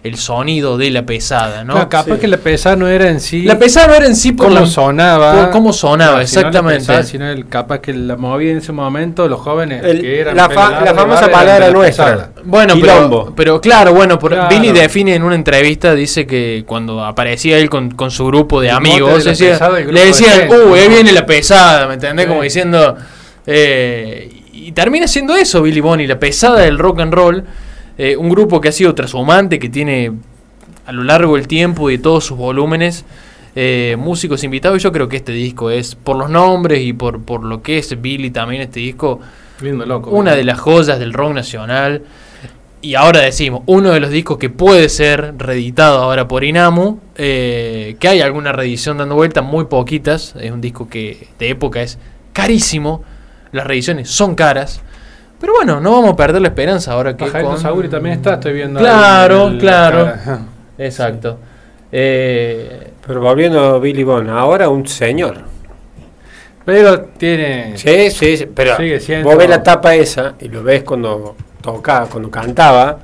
el 0.02 0.16
sonido 0.16 0.78
de 0.78 0.90
la 0.90 1.04
pesada, 1.04 1.62
¿no? 1.62 1.74
Claro, 1.74 1.88
capaz 1.90 2.14
Sí. 2.14 2.20
que 2.20 2.28
la 2.28 2.38
pesada 2.38 2.74
no 2.76 2.88
era 2.88 3.08
en 3.10 3.20
sí. 3.20 3.42
La 3.42 3.58
pesada 3.58 3.88
no 3.88 3.94
era 3.94 4.06
en 4.06 4.16
sí 4.16 4.32
por 4.32 4.46
cómo 4.48 4.60
la- 4.60 4.66
sonaba. 4.66 5.32
por 5.42 5.50
cómo 5.50 5.72
sonaba, 5.74 6.10
Claro, 6.12 6.22
exactamente. 6.22 6.78
pesada, 6.80 7.02
sino 7.02 7.28
el 7.28 7.46
capaz 7.48 7.80
que 7.80 7.92
la 7.92 8.16
movía 8.16 8.50
en 8.52 8.58
ese 8.58 8.72
momento 8.72 9.28
los 9.28 9.40
jóvenes 9.40 9.84
El- 9.84 10.00
que 10.00 10.20
eran 10.20 10.36
la 10.36 10.48
fa- 10.48 10.80
la 10.82 10.94
famosa 10.94 11.30
palabra 11.30 11.54
de 11.54 11.60
la 11.60 11.70
nuestra. 11.70 12.04
pesada. 12.06 12.30
Bueno, 12.44 12.74
pero, 12.80 13.32
pero 13.36 13.60
claro, 13.60 13.92
bueno, 13.92 14.18
por- 14.18 14.32
Claro. 14.32 14.48
Billy 14.48 14.72
define 14.72 15.14
en 15.14 15.22
una 15.22 15.34
entrevista, 15.34 15.94
dice 15.94 16.26
que 16.26 16.64
cuando 16.66 17.04
aparecía 17.04 17.58
él 17.58 17.68
con, 17.68 17.90
con 17.90 18.10
su 18.10 18.24
grupo 18.26 18.60
de 18.62 18.68
El 18.70 18.76
amigos, 18.76 19.24
de 19.24 19.30
decía- 19.30 19.50
pesada, 19.52 19.76
el 19.78 19.84
grupo 19.84 19.94
le 19.94 20.00
de 20.00 20.06
decían, 20.06 20.40
gente. 20.40 20.56
uh, 20.58 20.74
ahí 20.74 20.88
viene 20.88 21.12
la 21.12 21.26
pesada, 21.26 21.86
¿me 21.86 21.94
entendés? 21.94 22.26
Como 22.26 22.42
diciendo... 22.42 22.96
eh, 23.46 24.30
y 24.52 24.72
termina 24.72 25.06
siendo 25.08 25.34
eso 25.34 25.62
Billy 25.62 25.80
Bonnie, 25.80 26.06
la 26.06 26.18
pesada 26.18 26.60
del 26.60 26.78
rock 26.78 27.00
and 27.00 27.12
roll, 27.14 27.44
eh, 28.02 28.16
un 28.16 28.30
grupo 28.30 28.62
que 28.62 28.70
ha 28.70 28.72
sido 28.72 28.94
trashumante, 28.94 29.58
que 29.58 29.68
tiene 29.68 30.10
a 30.86 30.92
lo 30.92 31.04
largo 31.04 31.36
del 31.36 31.46
tiempo 31.46 31.90
y 31.90 31.98
de 31.98 32.02
todos 32.02 32.24
sus 32.24 32.38
volúmenes 32.38 33.04
eh, 33.54 33.94
músicos 33.98 34.42
invitados, 34.42 34.78
y 34.78 34.82
yo 34.82 34.90
creo 34.90 35.06
que 35.06 35.18
este 35.18 35.32
disco 35.32 35.70
es, 35.70 35.96
por 35.96 36.16
los 36.16 36.30
nombres 36.30 36.80
y 36.80 36.94
por, 36.94 37.20
por 37.22 37.44
lo 37.44 37.60
que 37.60 37.76
es 37.76 38.00
Billy 38.00 38.30
también, 38.30 38.62
este 38.62 38.80
disco 38.80 39.20
Lindo 39.60 39.84
loco. 39.84 40.12
una 40.12 40.34
de 40.34 40.44
las 40.44 40.58
joyas 40.58 40.98
del 40.98 41.12
rock 41.12 41.34
nacional. 41.34 42.04
Y 42.80 42.94
ahora 42.94 43.20
decimos, 43.20 43.64
uno 43.66 43.90
de 43.90 44.00
los 44.00 44.08
discos 44.08 44.38
que 44.38 44.48
puede 44.48 44.88
ser 44.88 45.34
reeditado 45.36 45.98
ahora 45.98 46.26
por 46.26 46.42
Inamu, 46.42 47.00
eh, 47.16 47.96
que 48.00 48.08
hay 48.08 48.22
alguna 48.22 48.52
reedición 48.52 48.96
dando 48.96 49.14
vuelta, 49.14 49.42
muy 49.42 49.66
poquitas, 49.66 50.34
es 50.40 50.50
un 50.50 50.62
disco 50.62 50.88
que 50.88 51.28
de 51.38 51.50
época 51.50 51.82
es 51.82 51.98
carísimo, 52.32 53.04
las 53.52 53.66
reediciones 53.66 54.08
son 54.08 54.34
caras, 54.34 54.80
pero 55.40 55.54
bueno, 55.54 55.80
no 55.80 55.92
vamos 55.92 56.12
a 56.12 56.16
perder 56.16 56.42
la 56.42 56.48
esperanza 56.48 56.92
ahora 56.92 57.16
que... 57.16 57.24
Pajarito 57.24 57.50
con- 57.50 57.60
Sauri 57.60 57.88
también 57.88 58.16
está, 58.16 58.34
estoy 58.34 58.52
viendo. 58.52 58.78
Claro, 58.78 59.46
el- 59.48 59.54
el- 59.54 59.58
claro. 59.60 60.04
cara. 60.24 60.40
Exacto. 60.78 61.38
Eh, 61.90 62.92
Pero 63.06 63.20
volviendo 63.20 63.58
a 63.74 63.78
Billy 63.78 64.04
Bond, 64.04 64.28
ahora 64.30 64.68
un 64.68 64.86
señor. 64.86 65.38
Pero 66.64 67.00
tiene. 67.16 67.76
Sí, 67.76 68.10
sí, 68.10 68.36
sí, 68.36 68.46
pero 68.54 68.76
Sigue 68.76 69.00
siendo- 69.00 69.28
vos 69.28 69.36
ves 69.38 69.48
la 69.48 69.62
tapa 69.62 69.94
esa 69.94 70.34
y 70.40 70.48
lo 70.48 70.62
ves 70.62 70.82
cuando 70.84 71.34
tocaba, 71.62 72.06
cuando 72.06 72.30
cantaba, 72.30 72.98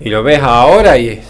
y 0.00 0.10
lo 0.10 0.22
ves 0.22 0.40
ahora 0.42 0.98
y 0.98 1.08
es. 1.10 1.26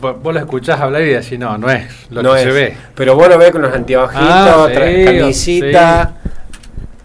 Vos, 0.00 0.32
lo 0.32 0.38
escuchás 0.40 0.80
hablar 0.80 1.02
y 1.02 1.10
decís, 1.10 1.38
no, 1.38 1.58
no 1.58 1.68
es 1.70 2.06
lo 2.10 2.22
no 2.22 2.32
que 2.32 2.38
es. 2.38 2.44
se 2.44 2.50
ve. 2.52 2.76
Pero 2.94 3.14
vos 3.14 3.28
lo 3.28 3.36
ves 3.36 3.50
con 3.50 3.60
los 3.60 3.74
anteojitos, 3.74 4.22
Ah, 4.24 4.66
sí, 4.70 5.04
camisita, 5.04 6.14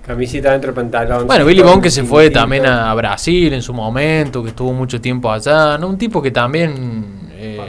camisita 0.07 0.51
dentro 0.53 0.69
del 0.71 0.75
pantalón. 0.75 1.27
Bueno, 1.27 1.45
Billy 1.45 1.61
Bond 1.61 1.83
que 1.83 1.89
se 1.91 2.03
fue 2.03 2.29
también 2.29 2.65
a 2.65 2.93
Brasil 2.95 3.53
en 3.53 3.61
su 3.61 3.73
momento, 3.73 4.41
que 4.41 4.49
estuvo 4.49 4.71
mucho 4.73 4.99
tiempo 5.01 5.31
allá, 5.31 5.77
¿no? 5.77 5.87
Un 5.89 5.97
tipo 5.97 6.21
que 6.21 6.31
también... 6.31 7.29
eh, 7.33 7.59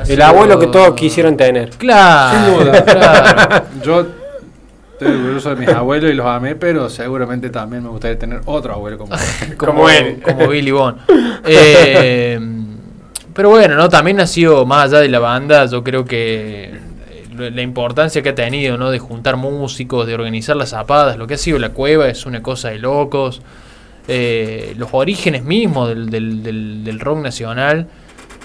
El 0.00 0.06
sido- 0.06 0.24
abuelo 0.26 0.58
que 0.58 0.68
todos 0.68 0.94
quisieron 0.94 1.36
tener. 1.36 1.70
Claro, 1.70 2.56
Sin 2.58 2.64
duda. 2.64 2.84
claro. 2.84 3.64
Yo 3.82 4.06
estoy 4.92 5.08
orgulloso 5.14 5.50
de 5.50 5.56
mis 5.56 5.68
abuelos 5.68 6.10
y 6.10 6.14
los 6.14 6.26
amé, 6.26 6.54
pero 6.54 6.88
seguramente 6.88 7.50
también 7.50 7.82
me 7.82 7.88
gustaría 7.90 8.18
tener 8.18 8.40
otro 8.46 8.72
abuelo 8.74 8.96
como 8.98 9.14
él. 9.14 9.56
como, 9.56 9.72
Como 9.74 9.90
él. 9.90 10.22
como 10.22 10.48
Billy 10.48 10.70
Bond. 10.70 10.98
Eh, 11.44 12.38
pero 13.34 13.50
bueno, 13.50 13.74
¿no? 13.74 13.88
También 13.88 14.20
ha 14.20 14.26
sido 14.26 14.64
más 14.64 14.84
allá 14.92 15.00
de 15.00 15.08
la 15.08 15.18
banda, 15.18 15.66
yo 15.66 15.82
creo 15.84 16.04
que 16.04 16.72
la 17.38 17.62
importancia 17.62 18.22
que 18.22 18.30
ha 18.30 18.34
tenido, 18.34 18.76
¿no? 18.76 18.90
De 18.90 18.98
juntar 18.98 19.36
músicos, 19.36 20.06
de 20.06 20.14
organizar 20.14 20.56
las 20.56 20.70
zapadas, 20.70 21.16
lo 21.16 21.26
que 21.26 21.34
ha 21.34 21.38
sido 21.38 21.58
la 21.58 21.70
cueva 21.70 22.08
es 22.08 22.26
una 22.26 22.42
cosa 22.42 22.68
de 22.70 22.78
locos. 22.78 23.42
Eh, 24.08 24.74
los 24.78 24.90
orígenes 24.92 25.44
mismos 25.44 25.88
del, 25.88 26.10
del- 26.10 26.42
del- 26.42 26.84
del 26.84 27.00
rock 27.00 27.18
nacional 27.18 27.88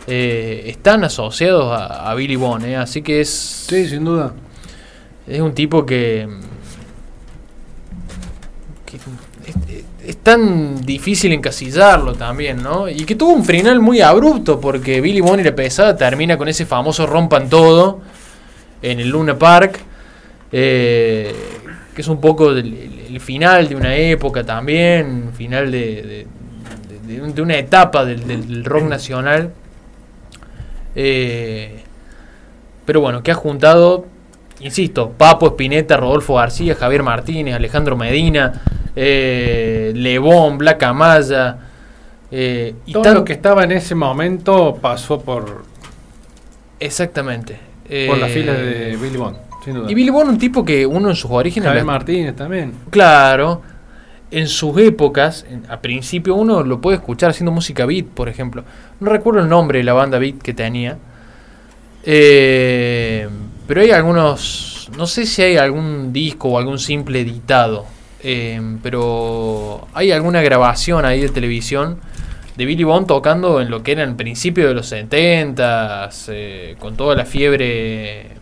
eh, 0.07 0.63
están 0.65 1.03
asociados 1.03 1.71
a, 1.71 2.09
a 2.09 2.15
Billy 2.15 2.35
Bond, 2.35 2.65
¿eh? 2.65 2.75
Así 2.75 3.01
que 3.03 3.21
es... 3.21 3.29
Sí, 3.29 3.87
sin 3.87 4.03
duda. 4.05 4.33
Es 5.27 5.39
un 5.39 5.53
tipo 5.53 5.85
que. 5.85 6.27
que 8.85 8.97
es, 8.97 9.03
es 10.07 10.17
tan 10.17 10.83
difícil 10.83 11.31
encasillarlo 11.31 12.13
también, 12.15 12.61
¿no? 12.63 12.89
Y 12.89 13.05
que 13.05 13.15
tuvo 13.15 13.33
un 13.33 13.45
final 13.45 13.79
muy 13.79 14.01
abrupto 14.01 14.59
porque 14.59 14.99
Billy 14.99 15.21
Bonnie 15.21 15.45
la 15.45 15.55
pesada 15.55 15.95
termina 15.95 16.37
con 16.37 16.47
ese 16.47 16.65
famoso 16.65 17.05
rompan 17.05 17.49
todo 17.49 18.01
en 18.81 18.99
el 18.99 19.09
Luna 19.09 19.37
Park. 19.37 19.79
eh, 20.53 21.33
que 21.95 22.01
es 22.01 22.07
un 22.07 22.19
poco 22.21 22.51
el, 22.51 23.05
el 23.09 23.19
final 23.21 23.67
de 23.69 23.75
una 23.75 23.95
época 23.95 24.43
también, 24.43 25.31
final 25.33 25.71
de, 25.71 25.79
de- 25.79 26.27
de- 27.07 27.15
de 27.15 27.21
un- 27.21 27.33
de 27.35 27.41
una 27.41 27.57
etapa 27.57 28.03
del, 28.05 28.63
rock 28.65 28.83
nacional. 28.83 29.51
Eh, 30.95 31.83
pero 32.85 33.01
bueno, 33.01 33.23
que 33.23 33.31
ha 33.31 33.35
juntado 33.35 34.05
insisto, 34.59 35.09
Papo 35.17 35.47
Espineta, 35.47 35.97
Rodolfo 35.97 36.35
García, 36.35 36.75
Javier 36.75 37.01
Martínez, 37.03 37.55
Alejandro 37.55 37.95
Medina, 37.97 38.61
eh, 38.95 39.91
Lebón, 39.95 40.57
Black 40.59 40.83
Amaya. 40.83 41.57
eh, 42.29 42.75
y 42.85 42.93
Todo 42.93 43.03
tan- 43.03 43.13
lo 43.15 43.23
que 43.25 43.33
estaba 43.33 43.63
en 43.63 43.71
ese 43.73 43.95
momento 43.95 44.77
pasó 44.81 45.19
por, 45.19 45.63
Exactamente. 46.79 47.57
Por 48.07 48.17
las 48.17 48.29
Eh, 48.29 48.33
filas 48.33 48.57
de 48.57 48.97
Billy 49.01 49.17
Bond, 49.17 49.37
sin 49.65 49.73
duda. 49.75 49.91
Y 49.91 49.93
Billy 49.93 50.09
Bond, 50.09 50.29
un 50.29 50.37
tipo 50.37 50.63
que 50.63 50.85
uno 50.85 51.09
en 51.09 51.15
sus 51.15 51.29
orígenes. 51.31 51.67
Javier 51.67 51.85
la- 51.85 51.91
Martínez 51.91 52.35
también. 52.35 52.73
Claro, 52.89 53.61
en 54.31 54.47
sus 54.47 54.77
épocas, 54.79 55.45
en- 55.49 55.63
a 55.69 55.81
principio 55.81 56.35
uno 56.35 56.63
lo 56.63 56.79
puede 56.79 56.97
escuchar 56.97 57.31
haciendo 57.31 57.51
música 57.51 57.85
beat, 57.85 58.05
por 58.05 58.29
ejemplo. 58.29 58.63
No 58.99 59.09
recuerdo 59.09 59.41
el 59.41 59.49
nombre 59.49 59.79
de 59.79 59.83
la 59.83 59.93
banda 59.93 60.17
beat 60.19 60.37
que 60.41 60.53
tenía. 60.53 60.97
Eh, 62.03 63.27
pero 63.67 63.81
hay 63.81 63.91
algunos, 63.91 64.89
no 64.97 65.05
sé 65.05 65.25
si 65.25 65.41
hay 65.43 65.57
algún 65.57 66.11
disco 66.11 66.49
o 66.49 66.57
algún 66.57 66.79
simple 66.79 67.21
editado, 67.21 67.85
eh, 68.23 68.59
pero 68.81 69.87
hay 69.93 70.11
alguna 70.11 70.41
grabación 70.41 71.05
ahí 71.05 71.21
de 71.21 71.29
televisión 71.29 71.99
de 72.55 72.65
Billy 72.65 72.83
Bond 72.83 73.07
tocando 73.07 73.61
en 73.61 73.69
lo 73.69 73.83
que 73.83 73.93
era 73.93 74.03
el 74.03 74.15
principio 74.15 74.67
de 74.67 74.73
los 74.73 74.87
70 74.87 76.09
con 76.79 76.95
toda 76.95 77.15
la 77.15 77.25
fiebre 77.25 78.41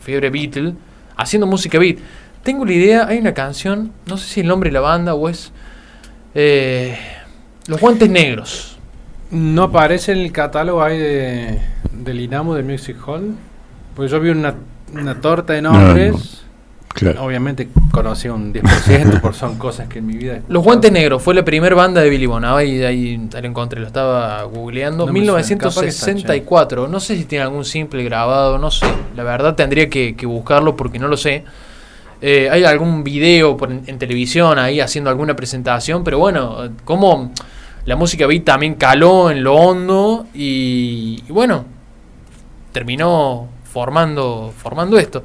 fiebre 0.00 0.30
Beatle, 0.30 0.72
haciendo 1.16 1.46
música 1.46 1.78
beat. 1.78 1.98
Tengo 2.42 2.64
la 2.64 2.72
idea, 2.72 3.06
hay 3.06 3.18
una 3.18 3.34
canción, 3.34 3.92
no 4.06 4.16
sé 4.16 4.26
si 4.26 4.40
el 4.40 4.46
nombre 4.46 4.70
de 4.70 4.74
la 4.74 4.80
banda 4.80 5.14
o 5.14 5.28
es 5.28 5.52
eh, 6.34 6.96
Los 7.66 7.78
Guantes 7.78 8.08
Negros. 8.08 8.78
No 9.30 9.64
aparece 9.64 10.12
en 10.12 10.18
el 10.18 10.32
catálogo 10.32 10.82
ahí 10.82 10.98
de, 10.98 11.60
del 11.92 12.20
Inamo 12.20 12.54
de 12.54 12.62
Music 12.62 12.96
Hall. 13.06 13.34
Porque 13.94 14.10
yo 14.10 14.20
vi 14.20 14.30
una, 14.30 14.54
una 14.94 15.20
torta 15.20 15.52
de 15.52 15.60
nombres. 15.60 16.37
Claro. 16.98 17.24
Obviamente 17.24 17.68
conocí 17.92 18.28
un 18.28 18.52
10%, 18.52 19.20
porque 19.20 19.38
son 19.38 19.56
cosas 19.56 19.88
que 19.88 20.00
en 20.00 20.06
mi 20.06 20.16
vida. 20.16 20.40
Los. 20.48 20.64
Guantes 20.64 20.90
Negros 20.92 21.22
fue 21.22 21.34
la 21.34 21.44
primera 21.44 21.74
banda 21.74 22.00
de 22.00 22.10
Billy 22.10 22.26
Bond. 22.26 22.44
Ahí, 22.44 22.82
ahí, 22.82 23.20
ahí 23.34 23.40
lo 23.42 23.48
encontré, 23.48 23.80
lo 23.80 23.86
estaba 23.86 24.42
googleando. 24.44 25.06
No 25.06 25.12
me 25.12 25.20
suena, 25.20 25.58
capaz 25.58 25.80
que 25.82 25.88
está 25.88 26.06
1964. 26.06 26.88
No 26.88 27.00
sé 27.00 27.16
si 27.16 27.24
tiene 27.24 27.44
algún 27.44 27.64
simple 27.64 28.02
grabado, 28.04 28.58
no 28.58 28.70
sé. 28.70 28.86
La 29.16 29.22
verdad 29.22 29.54
tendría 29.54 29.88
que, 29.88 30.16
que 30.16 30.26
buscarlo 30.26 30.74
porque 30.76 30.98
no 30.98 31.08
lo 31.08 31.16
sé. 31.16 31.44
Eh, 32.20 32.48
hay 32.50 32.64
algún 32.64 33.04
video 33.04 33.56
por- 33.56 33.70
en, 33.70 33.82
en 33.86 33.96
televisión 33.98 34.58
ahí 34.58 34.80
haciendo 34.80 35.08
alguna 35.08 35.36
presentación, 35.36 36.02
pero 36.02 36.18
bueno, 36.18 36.68
como 36.84 37.32
la 37.84 37.94
música 37.94 38.26
beat 38.26 38.42
también 38.44 38.74
caló 38.74 39.30
en 39.30 39.44
lo 39.44 39.54
hondo 39.54 40.26
y, 40.34 41.22
y 41.28 41.32
bueno, 41.32 41.64
terminó 42.72 43.46
formando, 43.64 44.52
formando 44.56 44.98
esto. 44.98 45.22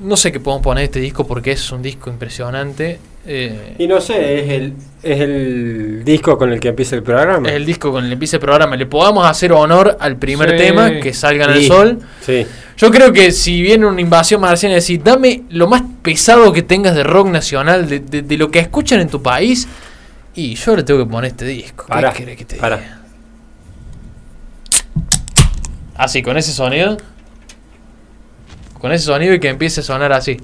No 0.00 0.16
sé 0.16 0.30
qué 0.30 0.40
podemos 0.40 0.62
poner 0.62 0.84
este 0.84 1.00
disco 1.00 1.26
porque 1.26 1.52
es 1.52 1.72
un 1.72 1.80
disco 1.82 2.10
impresionante. 2.10 2.98
eh, 3.26 3.74
Y 3.78 3.86
no 3.86 4.00
sé, 4.00 4.40
es 4.44 4.50
el, 4.50 4.72
es 5.02 5.20
el 5.20 6.02
disco 6.04 6.36
con 6.36 6.52
el 6.52 6.60
que 6.60 6.68
empieza 6.68 6.96
el 6.96 7.02
programa. 7.02 7.48
es 7.48 7.54
el 7.54 7.64
disco 7.64 7.90
con 7.90 8.04
el 8.04 8.10
que 8.10 8.12
empieza 8.14 8.36
el 8.36 8.40
programa. 8.42 8.76
Le 8.76 8.84
podamos 8.86 9.26
hacer 9.26 9.52
honor 9.52 9.96
al 9.98 10.16
primer 10.16 10.50
Sí. 10.50 10.56
tema, 10.58 11.00
que 11.00 11.14
salgan 11.14 11.50
al 11.50 11.60
Sí, 11.60 11.66
sol. 11.66 11.98
Sí. 12.20 12.46
Yo 12.76 12.90
creo 12.90 13.10
que 13.12 13.32
si 13.32 13.62
viene 13.62 13.86
una 13.86 14.00
invasión 14.02 14.40
marciana 14.42 14.74
y 14.74 14.76
decir, 14.76 15.02
dame 15.02 15.44
lo 15.48 15.66
más 15.66 15.82
pesado 16.02 16.52
que 16.52 16.62
tengas 16.62 16.94
de 16.94 17.02
rock 17.02 17.28
nacional, 17.28 17.88
de, 17.88 18.00
de- 18.00 18.20
de 18.22 18.36
lo 18.36 18.50
que 18.50 18.58
escuchan 18.58 19.00
en 19.00 19.08
tu 19.08 19.22
país, 19.22 19.66
y 20.34 20.54
yo 20.56 20.76
le 20.76 20.82
tengo 20.82 21.02
que 21.02 21.10
poner 21.10 21.30
este 21.30 21.46
disco. 21.46 21.84
¿Qué 21.86 21.88
Pará, 21.94 22.12
querés 22.12 22.36
que 22.36 22.44
te 22.44 22.56
diga? 22.56 23.00
Así, 25.94 26.22
con 26.22 26.36
ese 26.36 26.52
sonido. 26.52 26.98
Con 28.86 28.92
ese 28.92 29.06
sonido 29.06 29.34
y 29.34 29.40
que 29.40 29.48
empiece 29.48 29.80
a 29.80 29.82
sonar 29.82 30.12
así. 30.12 30.36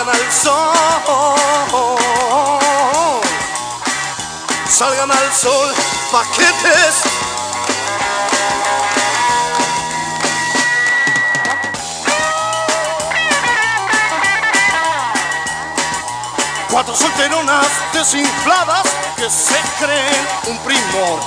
Salgan 0.00 0.16
al 0.16 0.32
sol. 0.32 1.20
Salgan 4.66 5.10
al 5.10 5.32
sol, 5.34 5.74
paquetes. 6.10 7.02
Cuatro 16.70 16.96
solteronas 16.96 17.66
desinfladas 17.92 18.82
que 19.18 19.28
se 19.28 19.60
creen 19.78 20.28
un 20.46 20.56
primor. 20.60 21.20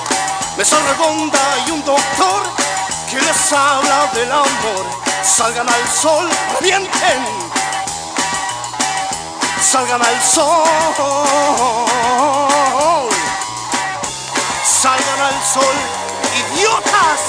Mesa 0.58 0.78
redonda 0.80 1.40
y 1.68 1.72
un 1.72 1.86
doctor 1.86 2.42
que 3.12 3.22
les 3.22 3.52
habla 3.54 4.08
del 4.16 4.32
amor. 4.32 4.86
Salgan 5.22 5.70
al 5.70 5.88
sol, 5.90 6.28
revienten. 6.60 7.53
Salgan 9.74 10.02
al 10.06 10.22
sol. 10.22 10.96
Salgan 14.64 15.20
al 15.20 15.44
sol, 15.44 15.78
idiotas. 16.38 17.22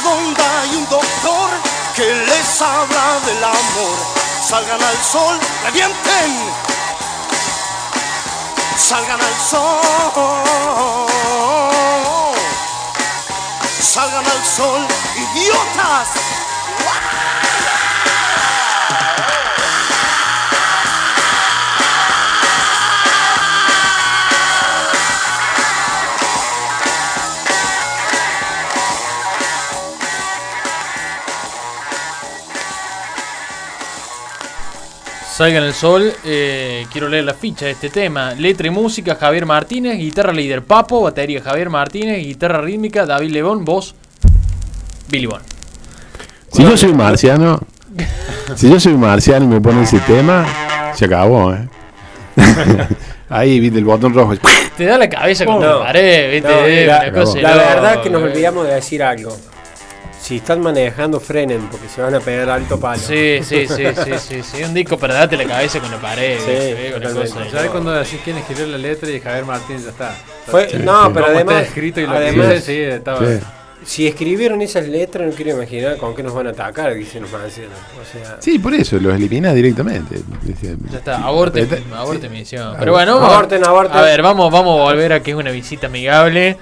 Mesa 0.00 0.08
redonda 0.08 0.66
y 0.72 0.76
un 0.76 0.88
doctor 0.88 1.50
que 1.94 2.14
les 2.14 2.62
habla 2.62 3.20
del 3.26 3.44
amor. 3.44 3.98
Salgan 4.42 4.82
al 4.82 4.96
sol, 5.04 5.38
revienten. 5.64 6.54
Salgan 8.76 9.20
al 9.20 9.34
sol. 9.48 11.06
Salgan 13.80 14.24
al 14.24 14.44
sol, 14.44 14.86
idiotas. 15.16 16.08
Salga 35.40 35.56
en 35.56 35.64
el 35.64 35.72
sol, 35.72 36.12
eh, 36.22 36.84
quiero 36.92 37.08
leer 37.08 37.24
la 37.24 37.32
ficha 37.32 37.64
de 37.64 37.70
este 37.70 37.88
tema. 37.88 38.34
Letra 38.34 38.66
y 38.66 38.70
música, 38.70 39.14
Javier 39.14 39.46
Martínez, 39.46 39.96
guitarra 39.96 40.34
líder 40.34 40.60
Papo, 40.60 41.00
batería 41.00 41.40
Javier 41.40 41.70
Martínez, 41.70 42.18
guitarra 42.22 42.60
rítmica, 42.60 43.06
David 43.06 43.30
Lebón, 43.30 43.64
voz 43.64 43.94
Billy 45.08 45.24
Bond. 45.24 45.42
Si 46.52 46.62
yo 46.62 46.76
soy 46.76 46.92
marciano, 46.92 47.58
si 48.54 48.68
yo 48.68 48.78
soy 48.78 48.92
marciano 48.92 49.46
y 49.46 49.48
me 49.48 49.62
pone 49.62 49.84
ese 49.84 49.98
tema, 50.00 50.44
se 50.94 51.06
acabó, 51.06 51.54
¿eh? 51.54 51.66
Ahí, 53.30 53.60
viste 53.60 53.78
el 53.78 53.86
botón 53.86 54.12
rojo. 54.12 54.34
Te 54.76 54.84
da 54.84 54.98
la 54.98 55.08
cabeza 55.08 55.46
con 55.46 55.58
la 55.58 55.78
pared, 55.78 56.32
¿viste? 56.32 56.50
No, 56.50 56.86
la, 56.86 57.00
una 57.00 57.12
cosa 57.12 57.36
de 57.38 57.42
la 57.42 57.54
loco, 57.54 57.66
verdad 57.66 58.02
que 58.02 58.10
nos 58.10 58.22
olvidamos 58.24 58.66
de 58.66 58.74
decir 58.74 59.02
algo. 59.02 59.34
Si 60.30 60.36
están 60.36 60.60
manejando, 60.60 61.18
frenen, 61.18 61.66
porque 61.72 61.88
se 61.88 62.00
van 62.00 62.14
a 62.14 62.20
pegar 62.20 62.48
alto 62.50 62.78
palo. 62.78 63.02
Sí, 63.02 63.40
sí, 63.42 63.66
sí, 63.66 63.82
sí, 63.96 64.12
sí, 64.28 64.42
sí. 64.44 64.62
Un 64.64 64.72
disco 64.72 64.96
para 64.96 65.14
darte 65.14 65.36
la 65.36 65.44
cabeza 65.44 65.80
con 65.80 65.90
la 65.90 66.00
pared. 66.00 66.38
¿Sabes 66.38 67.52
loco. 67.52 67.72
cuando 67.72 67.90
decís 67.90 68.20
quién 68.22 68.36
escribió 68.38 68.64
la 68.68 68.78
letra 68.78 69.10
y 69.10 69.18
Javier 69.18 69.44
Martínez 69.44 69.82
ya 69.82 69.90
está? 69.90 70.14
Fue- 70.46 70.70
Sí, 70.70 70.76
no, 70.84 71.06
sí. 71.06 71.10
pero 71.14 71.26
además, 71.26 71.56
está 71.56 71.66
escrito 71.66 72.00
y 72.00 72.06
lo 72.06 72.12
además 72.12 72.46
que 72.46 72.54
dice, 72.54 72.64
sí, 72.64 72.80
estaba. 72.80 73.18
Sí. 73.26 73.40
si 73.84 74.06
escribieron 74.06 74.62
esas 74.62 74.86
letras, 74.86 75.26
no 75.28 75.34
quiero 75.34 75.50
imaginar 75.56 75.96
con 75.96 76.14
qué 76.14 76.22
nos 76.22 76.32
van 76.32 76.46
a 76.46 76.50
atacar, 76.50 76.94
dicen 76.94 77.22
los 77.22 77.32
marcianos. 77.32 77.76
O 78.00 78.04
sea, 78.12 78.36
Sí, 78.40 78.60
por 78.60 78.72
eso, 78.72 78.98
los 79.00 79.12
eliminás 79.12 79.52
directamente. 79.56 80.20
Ya 80.92 80.98
está, 80.98 81.16
aborte, 81.24 81.62
Este- 81.62 81.82
aborte 81.92 82.28
sí. 82.28 82.32
misión. 82.32 82.76
Pero 82.78 82.92
bueno, 82.92 83.14
Aborten, 83.18 83.64
aborten. 83.66 83.96
A 83.98 84.02
ver, 84.02 84.22
vamos, 84.22 84.52
vamos 84.52 84.78
a 84.78 84.84
volver 84.84 85.12
a 85.12 85.20
que 85.24 85.32
es 85.32 85.36
una 85.36 85.50
visita 85.50 85.88
amigable. 85.88 86.56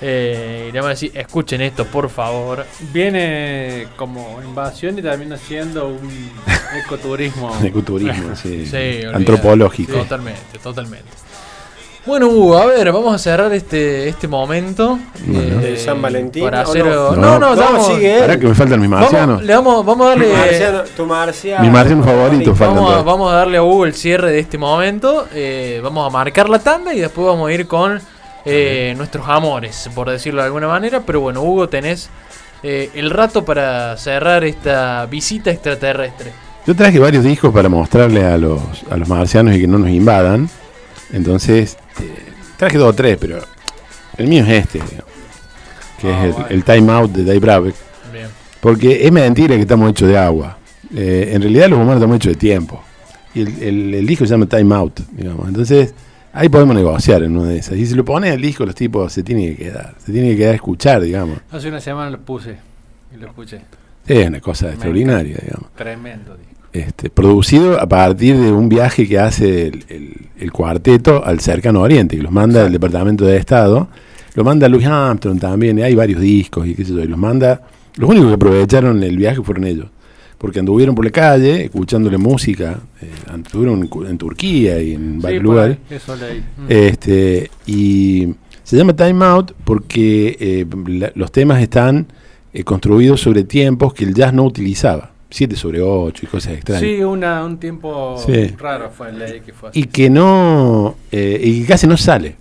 Eh, 0.00 0.66
y 0.68 0.72
le 0.72 0.78
vamos 0.80 0.86
a 0.86 0.90
decir, 0.90 1.12
escuchen 1.14 1.60
esto, 1.62 1.84
por 1.86 2.10
favor. 2.10 2.66
Viene 2.92 3.86
como 3.96 4.40
invasión 4.44 4.98
y 4.98 5.02
también 5.02 5.32
haciendo 5.32 5.88
un 6.00 6.30
ecoturismo. 6.84 7.54
Ecoturismo, 7.62 8.34
sí. 8.36 8.66
Antropológico. 9.12 9.92
Totalmente, 9.98 10.58
totalmente. 10.62 11.08
Bueno, 12.06 12.28
Hugo, 12.28 12.58
a 12.58 12.66
ver, 12.66 12.92
vamos 12.92 13.14
a 13.14 13.18
cerrar 13.18 13.50
este, 13.54 14.06
este 14.10 14.28
momento. 14.28 14.98
Bueno. 15.24 15.58
¿De 15.60 15.78
San 15.78 16.02
Valentín 16.02 16.44
Para 16.44 16.60
hacer. 16.60 16.84
no? 16.84 17.12
No, 17.12 17.16
No. 17.16 17.38
no, 17.38 17.54
No, 17.54 17.56
vamos, 17.56 17.86
sigue. 17.86 18.20
Ahora 18.20 18.38
que 18.38 18.46
me 18.46 18.54
faltan 18.54 18.78
mis 18.78 18.90
marcianos. 18.90 19.28
vamos, 19.28 19.42
le 19.44 19.54
vamos, 19.54 19.86
vamos 19.86 20.06
a 20.06 20.08
darle. 20.10 20.30
marciano, 20.34 20.82
tu 20.94 21.06
marciano. 21.06 21.64
Mi 21.64 21.70
marciano 21.70 22.04
favorito 22.04 22.54
Vamos 22.58 22.92
a, 22.92 22.96
dos. 22.96 23.04
vamos 23.06 23.32
a 23.32 23.36
darle 23.36 23.56
a 23.56 23.62
Hugo 23.62 23.86
el 23.86 23.94
cierre 23.94 24.32
de 24.32 24.38
este 24.40 24.58
momento. 24.58 25.26
eh, 25.32 25.80
vamos 25.82 26.06
a 26.06 26.10
marcar 26.10 26.50
la 26.50 26.58
tanda 26.58 26.92
y 26.92 27.00
después 27.00 27.26
vamos 27.26 27.48
a 27.48 27.52
ir 27.54 27.66
con 27.66 27.98
eh, 28.44 28.94
nuestros 28.96 29.26
amores, 29.28 29.88
por 29.94 30.10
decirlo 30.10 30.40
de 30.42 30.46
alguna 30.46 30.68
manera. 30.68 31.00
Pero 31.04 31.20
bueno, 31.20 31.42
Hugo, 31.42 31.68
tenés 31.68 32.10
eh, 32.62 32.90
el 32.94 33.10
rato 33.10 33.44
para 33.44 33.96
cerrar 33.96 34.44
esta 34.44 35.06
visita 35.06 35.50
extraterrestre. 35.50 36.32
Yo 36.66 36.74
traje 36.74 36.98
varios 36.98 37.24
discos 37.24 37.52
para 37.52 37.68
mostrarle 37.68 38.24
a 38.24 38.38
los, 38.38 38.60
a 38.90 38.96
los 38.96 39.08
marcianos 39.08 39.54
y 39.54 39.60
que 39.60 39.66
no 39.66 39.78
nos 39.78 39.90
invadan. 39.90 40.48
Entonces, 41.12 41.76
traje 42.56 42.78
dos 42.78 42.88
o 42.90 42.92
tres, 42.94 43.18
pero 43.20 43.38
el 44.16 44.26
mío 44.26 44.42
es 44.44 44.50
este, 44.50 44.78
digamos, 44.80 45.12
que 46.00 46.08
Ah, 46.12 46.18
es 46.20 46.24
el, 46.24 46.32
bueno. 46.32 46.46
el 46.50 46.64
Time 46.64 46.92
Out 46.92 47.10
de 47.12 47.24
Dave 47.24 47.38
Brabeck. 47.38 47.74
Bien. 48.12 48.28
Porque 48.60 49.06
es 49.06 49.12
mentira 49.12 49.54
que 49.56 49.62
estamos 49.62 49.90
hechos 49.90 50.08
de 50.08 50.16
agua. 50.18 50.56
Eh, 50.96 51.30
en 51.32 51.42
realidad 51.42 51.68
los 51.68 51.78
humanos 51.78 51.96
estamos 51.96 52.16
hechos 52.16 52.32
de 52.32 52.38
tiempo. 52.38 52.82
Y 53.34 53.42
el, 53.42 53.62
el- 53.62 53.94
el 53.94 54.06
disco 54.06 54.24
se 54.24 54.30
llama 54.30 54.46
Time 54.46 54.74
Out, 54.74 55.00
digamos. 55.12 55.46
Entonces, 55.48 55.92
ahí 56.34 56.48
podemos 56.48 56.74
negociar 56.74 57.22
en 57.22 57.36
una 57.36 57.48
de 57.48 57.58
esas. 57.58 57.76
Y 57.78 57.86
si 57.86 57.94
lo 57.94 58.04
pones 58.04 58.34
el 58.34 58.40
disco, 58.42 58.66
los 58.66 58.74
tipos 58.74 59.12
se 59.12 59.22
tienen 59.22 59.56
que 59.56 59.64
quedar. 59.64 59.94
Se 60.04 60.12
tienen 60.12 60.32
que 60.32 60.36
quedar 60.38 60.52
a 60.52 60.56
escuchar, 60.56 61.00
digamos. 61.00 61.38
Hace 61.50 61.68
una 61.68 61.80
semana 61.80 62.10
lo 62.10 62.18
puse 62.20 62.56
y 63.14 63.18
lo 63.18 63.28
escuché. 63.28 63.60
Es 64.06 64.28
una 64.28 64.40
cosa 64.40 64.68
extraordinaria, 64.70 65.38
digamos. 65.42 65.70
Tremendo. 65.74 66.36
disco. 66.36 66.50
Este, 66.72 67.08
producido 67.08 67.80
a 67.80 67.86
partir 67.88 68.36
de 68.36 68.50
un 68.50 68.68
viaje 68.68 69.06
que 69.08 69.18
hace 69.18 69.68
el, 69.68 69.84
el- 69.88 70.12
el 70.36 70.52
cuarteto 70.52 71.24
al 71.24 71.38
cercano 71.40 71.80
oriente, 71.80 72.16
que 72.16 72.22
los 72.22 72.32
manda 72.32 72.66
el 72.66 72.72
Departamento 72.72 73.24
de 73.24 73.36
Estado, 73.36 73.88
lo 74.34 74.42
manda 74.44 74.68
Louis 74.68 74.84
Armstrong 74.84 75.38
también, 75.38 75.78
y 75.78 75.82
hay 75.82 75.94
varios 75.94 76.20
discos 76.20 76.66
y 76.66 76.74
qué 76.74 76.84
sé 76.84 76.92
yo, 76.92 77.00
y 77.00 77.06
los 77.06 77.16
manda, 77.18 77.62
los 77.96 78.10
únicos 78.10 78.28
que 78.30 78.34
aprovecharon 78.34 79.00
el 79.04 79.16
viaje 79.16 79.40
fueron 79.40 79.64
ellos, 79.64 79.86
porque 80.44 80.58
anduvieron 80.58 80.94
por 80.94 81.06
la 81.06 81.10
calle 81.10 81.64
escuchándole 81.64 82.18
música, 82.18 82.78
eh, 83.00 83.08
anduvieron 83.32 83.88
en, 84.06 84.18
Turquía 84.18 84.78
y 84.78 84.92
en 84.92 85.14
Sí, 85.14 85.18
varios 85.22 85.42
por 85.42 85.50
lugares. 85.54 85.78
Mm. 85.88 86.66
este, 86.68 87.50
y 87.66 88.28
se 88.62 88.76
llama 88.76 88.94
Time 88.94 89.24
Out 89.24 89.52
porque 89.64 90.36
eh, 90.38 90.66
la- 90.86 91.10
los 91.14 91.32
temas 91.32 91.62
están 91.62 92.08
eh, 92.52 92.62
construidos 92.62 93.22
sobre 93.22 93.44
tiempos 93.44 93.94
que 93.94 94.04
el 94.04 94.12
jazz 94.12 94.34
no 94.34 94.44
utilizaba, 94.44 95.12
7 95.30 95.56
sobre 95.56 95.80
8 95.80 96.26
y 96.26 96.28
cosas 96.28 96.52
extrañas. 96.52 96.82
Sí, 96.82 97.02
una, 97.02 97.42
un 97.42 97.56
tiempo 97.56 98.16
Sí. 98.18 98.48
raro 98.58 98.90
fue 98.90 99.08
el 99.08 99.18
ley 99.20 99.40
que 99.40 99.54
fue 99.54 99.70
así. 99.70 99.80
y 99.80 99.84
que 99.84 100.10
no 100.10 100.96
y 101.10 101.62
que 101.62 101.66
casi 101.66 101.86
no 101.86 101.96
sale 101.96 102.36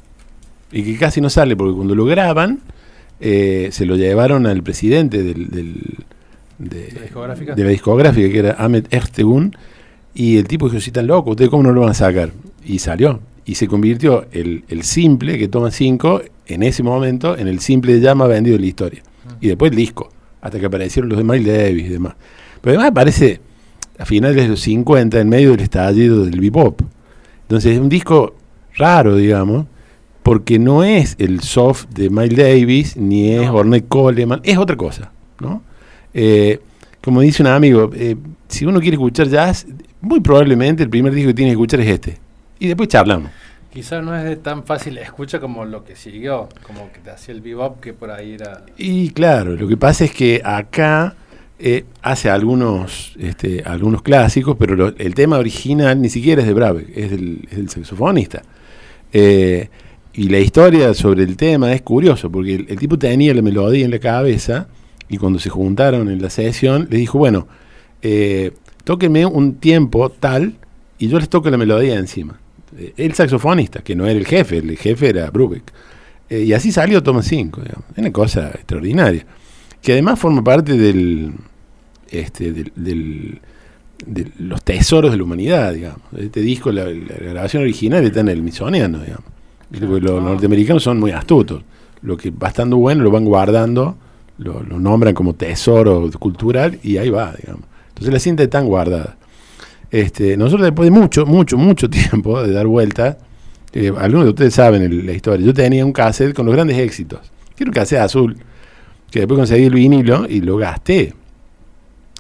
y 0.73 0.83
que 0.83 0.97
casi 0.97 1.21
no 1.21 1.29
sale 1.29 1.55
porque 1.55 1.73
cuando 1.73 1.95
lo 1.95 2.03
graban 2.03 2.59
se 3.21 3.85
lo 3.85 3.95
llevaron 3.95 4.45
al 4.45 4.61
presidente 4.61 5.23
del, 5.23 5.47
del- 5.49 6.03
de, 6.57 6.91
¿La 6.93 7.01
discográfica? 7.01 7.55
de 7.55 7.63
la 7.63 7.69
discográfica 7.69 8.29
que 8.29 8.39
era 8.39 8.55
Ahmed 8.57 8.85
Ertegun 8.91 9.55
y 10.13 10.37
el 10.37 10.47
tipo 10.47 10.67
dijo 10.67 10.79
si 10.79 10.89
están 10.89 11.07
locos 11.07 11.31
ustedes 11.31 11.49
cómo 11.49 11.63
no 11.63 11.71
lo 11.71 11.81
van 11.81 11.91
a 11.91 11.93
sacar 11.93 12.31
y 12.63 12.79
salió 12.79 13.19
y 13.45 13.55
se 13.55 13.67
convirtió 13.67 14.25
el, 14.31 14.63
el 14.67 14.83
simple 14.83 15.37
que 15.37 15.47
toma 15.47 15.71
5 15.71 16.21
en 16.47 16.63
ese 16.63 16.83
momento 16.83 17.37
en 17.37 17.47
el 17.47 17.59
simple 17.59 17.99
ya 17.99 18.15
más 18.15 18.29
vendido 18.29 18.55
de 18.55 18.61
la 18.61 18.67
historia 18.67 19.03
y 19.41 19.47
después 19.47 19.71
el 19.71 19.77
disco 19.77 20.09
hasta 20.41 20.59
que 20.59 20.65
aparecieron 20.65 21.09
los 21.09 21.17
de 21.17 21.23
Miles 21.23 21.57
Davis 21.57 21.85
y 21.85 21.89
demás 21.89 22.15
pero 22.61 22.75
además 22.75 22.91
aparece 22.91 23.41
a 23.97 24.05
finales 24.05 24.37
de 24.37 24.47
los 24.47 24.61
50 24.61 25.19
en 25.19 25.29
medio 25.29 25.51
del 25.51 25.61
estallido 25.61 26.25
del 26.25 26.39
bebop 26.39 26.81
entonces 27.43 27.73
es 27.73 27.79
un 27.79 27.89
disco 27.89 28.35
raro, 28.75 29.15
digamos, 29.15 29.67
porque 30.23 30.59
no 30.59 30.83
es 30.83 31.15
el 31.19 31.41
soft 31.41 31.87
de 31.89 32.09
Miles 32.09 32.37
Davis, 32.37 32.97
ni 32.97 33.31
es 33.33 33.47
No. 33.47 33.55
Ornette 33.55 33.87
Coleman, 33.87 34.41
es 34.43 34.57
otra 34.57 34.75
cosa, 34.75 35.11
¿no? 35.39 35.61
Eh, 36.13 36.59
como 37.01 37.21
dice 37.21 37.43
un 37.43 37.47
amigo, 37.49 37.89
eh, 37.95 38.15
si 38.47 38.65
uno 38.65 38.79
quiere 38.79 38.95
escuchar 38.95 39.27
jazz, 39.27 39.65
muy 40.01 40.19
probablemente 40.21 40.83
el 40.83 40.89
primer 40.89 41.13
disco 41.13 41.29
que 41.29 41.33
tiene 41.33 41.51
que 41.51 41.55
escuchar 41.55 41.81
es 41.81 41.87
este. 41.87 42.17
Y 42.59 42.67
después 42.67 42.89
charlamos. 42.89 43.29
Quizás 43.71 44.03
no 44.03 44.15
es 44.15 44.23
de 44.23 44.35
tan 44.35 44.63
fácil 44.63 44.97
escucha 44.99 45.39
como 45.39 45.65
lo 45.65 45.83
que 45.83 45.95
siguió, 45.95 46.47
como 46.65 46.91
que 46.91 46.99
te 46.99 47.09
hacía 47.09 47.33
el 47.33 47.41
bebop 47.41 47.79
que 47.81 47.91
por 47.93 48.11
ahí 48.11 48.33
era... 48.33 48.63
Y 48.77 49.09
claro, 49.09 49.55
lo 49.55 49.67
que 49.67 49.75
pasa 49.75 50.05
es 50.05 50.11
que 50.11 50.41
acá 50.45 51.15
eh, 51.57 51.83
hace 52.03 52.29
algunos, 52.29 53.15
este, 53.19 53.63
algunos 53.65 54.03
clásicos, 54.03 54.55
pero 54.59 54.75
lo- 54.75 54.95
el 54.95 55.15
tema 55.15 55.39
original 55.39 55.99
ni 55.99 56.09
siquiera 56.09 56.41
es 56.41 56.47
de 56.47 56.53
Brabeck, 56.53 56.87
es 56.95 57.09
del, 57.11 57.47
es 57.49 57.57
del 57.57 57.69
saxofonista. 57.69 58.43
Eh, 59.11 59.69
y 60.13 60.29
la 60.29 60.37
historia 60.39 60.93
sobre 60.93 61.23
el 61.23 61.35
tema 61.35 61.73
es 61.73 61.81
curioso, 61.81 62.31
porque 62.31 62.53
el, 62.55 62.65
el 62.69 62.77
tipo 62.77 62.99
tenía 62.99 63.33
la 63.33 63.41
melodía 63.41 63.85
en 63.85 63.91
la 63.91 63.99
cabeza 63.99 64.67
y 65.09 65.17
cuando 65.17 65.39
se 65.39 65.49
juntaron 65.49 66.09
en 66.09 66.21
la 66.21 66.29
sesión 66.29 66.87
le 66.89 66.97
dijo, 66.97 67.17
bueno, 67.17 67.47
eh, 68.01 68.51
tóquenme 68.83 69.25
un 69.25 69.55
tiempo 69.55 70.09
tal 70.09 70.55
y 70.99 71.07
yo 71.07 71.19
les 71.19 71.29
toco 71.29 71.49
la 71.49 71.57
melodía 71.57 71.95
encima. 71.95 72.39
Eh, 72.77 72.93
el 72.97 73.13
saxofonista, 73.13 73.81
que 73.81 73.95
no 73.95 74.05
era 74.05 74.17
el 74.17 74.25
jefe, 74.25 74.57
el 74.57 74.77
jefe 74.77 75.09
era 75.09 75.29
Brubeck. 75.29 75.63
Eh, 76.29 76.43
y 76.43 76.53
así 76.53 76.71
salió 76.71 77.03
Toma 77.03 77.21
5, 77.21 77.61
digamos. 77.61 77.85
Es 77.91 77.97
una 77.99 78.11
cosa 78.11 78.49
extraordinaria. 78.49 79.25
Que 79.81 79.91
además 79.93 80.17
forma 80.19 80.43
parte 80.43 80.77
del, 80.77 81.33
este, 82.09 82.51
del, 82.51 82.71
del- 82.75 83.41
de 84.05 84.27
los 84.39 84.61
tesoros 84.63 85.11
de 85.11 85.17
la 85.17 85.23
humanidad, 85.23 85.73
digamos. 85.73 86.01
Este 86.17 86.41
disco, 86.41 86.71
la, 86.73 86.85
la 86.85 87.15
grabación 87.31 87.63
original 87.63 88.03
está 88.03 88.19
en 88.21 88.29
el 88.29 88.39
Smithsoniano, 88.39 88.99
digamos. 88.99 89.25
Porque 89.69 90.01
los 90.01 90.21
norteamericanos 90.21 90.83
son 90.83 90.99
muy 90.99 91.11
astutos. 91.11 91.63
Lo 92.01 92.17
que 92.17 92.29
va 92.31 92.49
estando 92.49 92.75
bueno 92.77 93.01
lo 93.03 93.11
van 93.11 93.23
guardando, 93.25 93.95
lo, 94.43 94.61
nombran 94.63 95.13
como 95.13 95.33
tesoro 95.33 96.09
cultural 96.19 96.79
y 96.83 96.97
ahí 96.97 97.09
va, 97.09 97.33
digamos. 97.39 97.63
Entonces 97.89 98.13
la 98.13 98.19
cinta 98.19 98.43
está 98.43 98.59
guardada. 98.61 99.17
Este, 99.91 100.35
nosotros 100.37 100.63
después 100.65 100.87
de 100.87 100.91
mucho, 100.91 101.25
mucho, 101.25 101.57
mucho 101.57 101.89
tiempo 101.89 102.41
de 102.41 102.51
dar 102.53 102.67
vueltas, 102.67 103.17
eh, 103.73 103.91
algunos 103.97 104.25
de 104.25 104.29
ustedes 104.31 104.53
saben 104.53 104.81
el- 104.81 105.05
la 105.05 105.13
historia, 105.13 105.45
yo 105.45 105.53
tenía 105.53 105.85
un 105.85 105.93
cassette 105.93 106.33
con 106.33 106.45
los 106.45 106.53
grandes 106.55 106.77
éxitos. 106.77 107.19
Quiero 107.55 107.69
un 107.69 107.73
cassette 107.73 107.99
azul, 107.99 108.37
que 109.11 109.19
después 109.19 109.37
conseguí 109.37 109.65
el 109.65 109.73
vinilo 109.73 110.25
y 110.27 110.41
lo 110.41 110.57
gasté. 110.57 111.13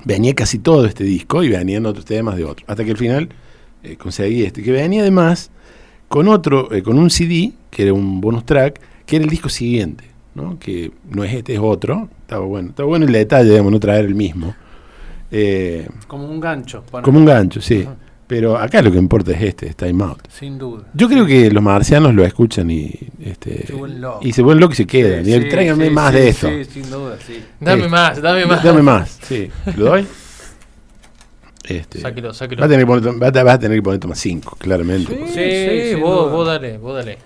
Venía 0.05 0.33
casi 0.35 0.59
todo 0.59 0.85
este 0.85 1.03
disco 1.03 1.43
y 1.43 1.49
venían 1.49 1.85
otros 1.85 2.05
temas 2.05 2.35
de 2.35 2.43
otros. 2.43 2.65
Hasta 2.67 2.83
que 2.83 2.91
al 2.91 2.97
final 2.97 3.29
eh, 3.83 3.95
conseguí 3.95 4.43
este, 4.43 4.61
que 4.61 4.71
venía 4.71 5.01
además 5.01 5.49
con 6.09 6.27
otro, 6.27 6.71
eh, 6.73 6.83
con 6.83 6.99
un 6.99 7.09
CD, 7.09 7.53
que 7.71 7.83
era 7.83 7.93
un 7.93 8.19
bonus 8.21 8.45
track, 8.45 8.79
que 9.05 9.15
era 9.15 9.25
el 9.25 9.31
disco 9.31 9.49
siguiente, 9.49 10.03
¿no? 10.35 10.57
que 10.59 10.91
no 11.09 11.23
es 11.23 11.33
este, 11.33 11.53
es 11.53 11.59
otro. 11.61 12.09
Estaba 12.21 12.45
bueno, 12.45 12.69
estaba 12.69 12.87
bueno 12.87 13.05
el 13.05 13.11
detalle, 13.11 13.49
digamos, 13.51 13.71
no 13.71 13.79
traer 13.79 14.05
el 14.05 14.15
mismo. 14.15 14.55
Eh, 15.31 15.87
Como 16.07 16.27
un 16.29 16.39
gancho. 16.39 16.83
bueno, 16.91 17.03
como 17.05 17.19
un 17.19 17.25
gancho, 17.25 17.61
sí. 17.61 17.87
Pero 18.25 18.57
acá 18.57 18.81
lo 18.81 18.91
que 18.91 18.97
importa 18.97 19.31
es 19.31 19.41
este, 19.41 19.67
es 19.67 19.75
Time 19.75 20.03
Out. 20.03 20.27
Sin 20.29 20.57
duda. 20.57 20.83
Yo 20.93 21.07
creo 21.09 21.25
que 21.25 21.51
los 21.51 21.61
marcianos 21.61 22.15
lo 22.15 22.23
escuchan 22.23 22.71
y 22.71 22.91
este 23.23 23.67
Se 23.67 23.73
vuelven 23.73 24.01
locos. 24.01 24.25
y 24.25 24.31
se 24.31 24.41
vuelven 24.41 24.61
locos 24.61 24.79
y 24.79 24.83
se 24.83 24.87
quedan. 24.87 25.25
Sí, 25.25 25.31
y 25.35 25.41
sí, 25.41 25.49
tráiganme 25.49 25.85
sí, 25.87 25.91
más 25.91 26.11
sí, 26.13 26.17
de 26.19 26.29
esto. 26.29 26.49
Sí, 26.49 26.65
sin 26.65 26.89
duda, 26.91 27.17
sí. 27.25 27.43
Dame 27.59 27.85
Eh, 27.85 27.89
más, 27.89 28.21
dame 28.21 28.45
más. 28.45 28.63
Dame 28.63 28.81
más, 28.81 29.19
sí. 29.23 29.49
¿Lo 29.75 29.85
doy? 29.85 30.07
Este, 31.65 31.99
Sáquelo, 31.99 32.33
sáquelo. 32.33 32.61
Va 32.61 32.65
a 32.65 32.69
tener 32.69 32.85
que 32.85 32.87
poner, 32.87 33.21
va 33.23 33.27
a- 33.27 33.43
vas 33.43 33.53
a 33.55 33.59
tener 33.59 33.77
que 33.77 33.81
poner 33.83 33.99
toma 33.99 34.15
5, 34.15 34.57
claramente. 34.59 35.15
Sí, 35.27 35.93
Sí, 35.93 36.01
vos, 36.01 36.31
vos 36.31 36.45
dale, 36.47 36.77
vos 36.77 36.93
dale. 36.95 37.17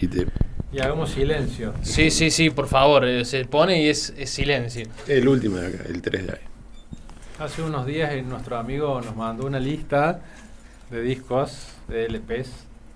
Y 0.00 0.06
te- 0.08 0.26
Y 0.74 0.80
hagamos 0.80 1.10
silencio. 1.10 1.72
Sí, 1.82 2.10
sí, 2.10 2.30
sí, 2.30 2.50
por 2.50 2.66
favor, 2.66 3.04
eh, 3.04 3.24
se 3.24 3.44
pone 3.44 3.80
y 3.82 3.88
es, 3.88 4.12
es 4.18 4.30
silencio. 4.30 4.86
el 5.06 5.28
último 5.28 5.56
de 5.58 5.68
acá, 5.68 5.84
el 5.88 6.02
3 6.02 6.26
de 6.26 6.32
ahí. 6.32 6.38
Hace 7.38 7.62
unos 7.62 7.86
días 7.86 8.12
eh, 8.12 8.22
nuestro 8.22 8.56
amigo 8.56 9.00
nos 9.00 9.14
mandó 9.14 9.46
una 9.46 9.60
lista 9.60 10.20
de 10.90 11.00
discos, 11.02 11.68
de 11.88 12.06
LPs. 12.08 12.50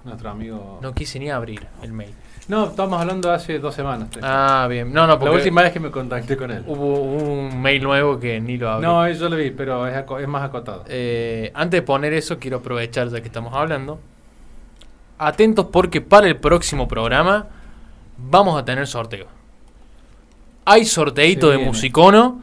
Nuestro 0.04 0.30
amigo. 0.30 0.78
No 0.82 0.94
quise 0.94 1.18
ni 1.18 1.28
abrir 1.30 1.66
el 1.82 1.92
mail. 1.92 2.14
No, 2.46 2.66
estamos 2.68 3.00
hablando 3.00 3.30
hace 3.30 3.58
dos 3.58 3.74
semanas. 3.74 4.08
tres. 4.10 4.24
Ah, 4.26 4.66
bien. 4.70 4.92
No, 4.92 5.02
no, 5.02 5.14
la 5.14 5.18
porque 5.18 5.34
última 5.36 5.62
vez 5.62 5.72
que 5.72 5.80
me 5.80 5.90
contacté 5.90 6.36
con 6.36 6.50
él. 6.50 6.64
hubo 6.66 7.02
un 7.02 7.60
mail 7.60 7.82
nuevo 7.82 8.18
que 8.18 8.40
ni 8.40 8.56
lo 8.56 8.70
abrí. 8.70 8.86
No, 8.86 9.08
yo 9.10 9.28
lo 9.28 9.36
vi, 9.36 9.50
pero 9.50 9.86
es, 9.86 9.94
aco- 9.96 10.18
es 10.18 10.26
más 10.28 10.42
acotado. 10.44 10.84
Eh, 10.88 11.50
antes 11.54 11.78
de 11.78 11.82
poner 11.82 12.12
eso, 12.14 12.38
quiero 12.38 12.58
aprovechar 12.58 13.08
ya 13.08 13.20
que 13.20 13.26
estamos 13.26 13.52
hablando. 13.54 14.00
Atentos 15.18 15.66
porque 15.72 16.00
para 16.00 16.26
el 16.28 16.36
próximo 16.36 16.86
programa 16.88 17.48
vamos 18.18 18.60
a 18.60 18.64
tener 18.64 18.86
sorteo. 18.86 19.26
Hay 20.64 20.84
sorteito 20.84 21.50
de. 21.50 21.58
Musicono, 21.58 22.40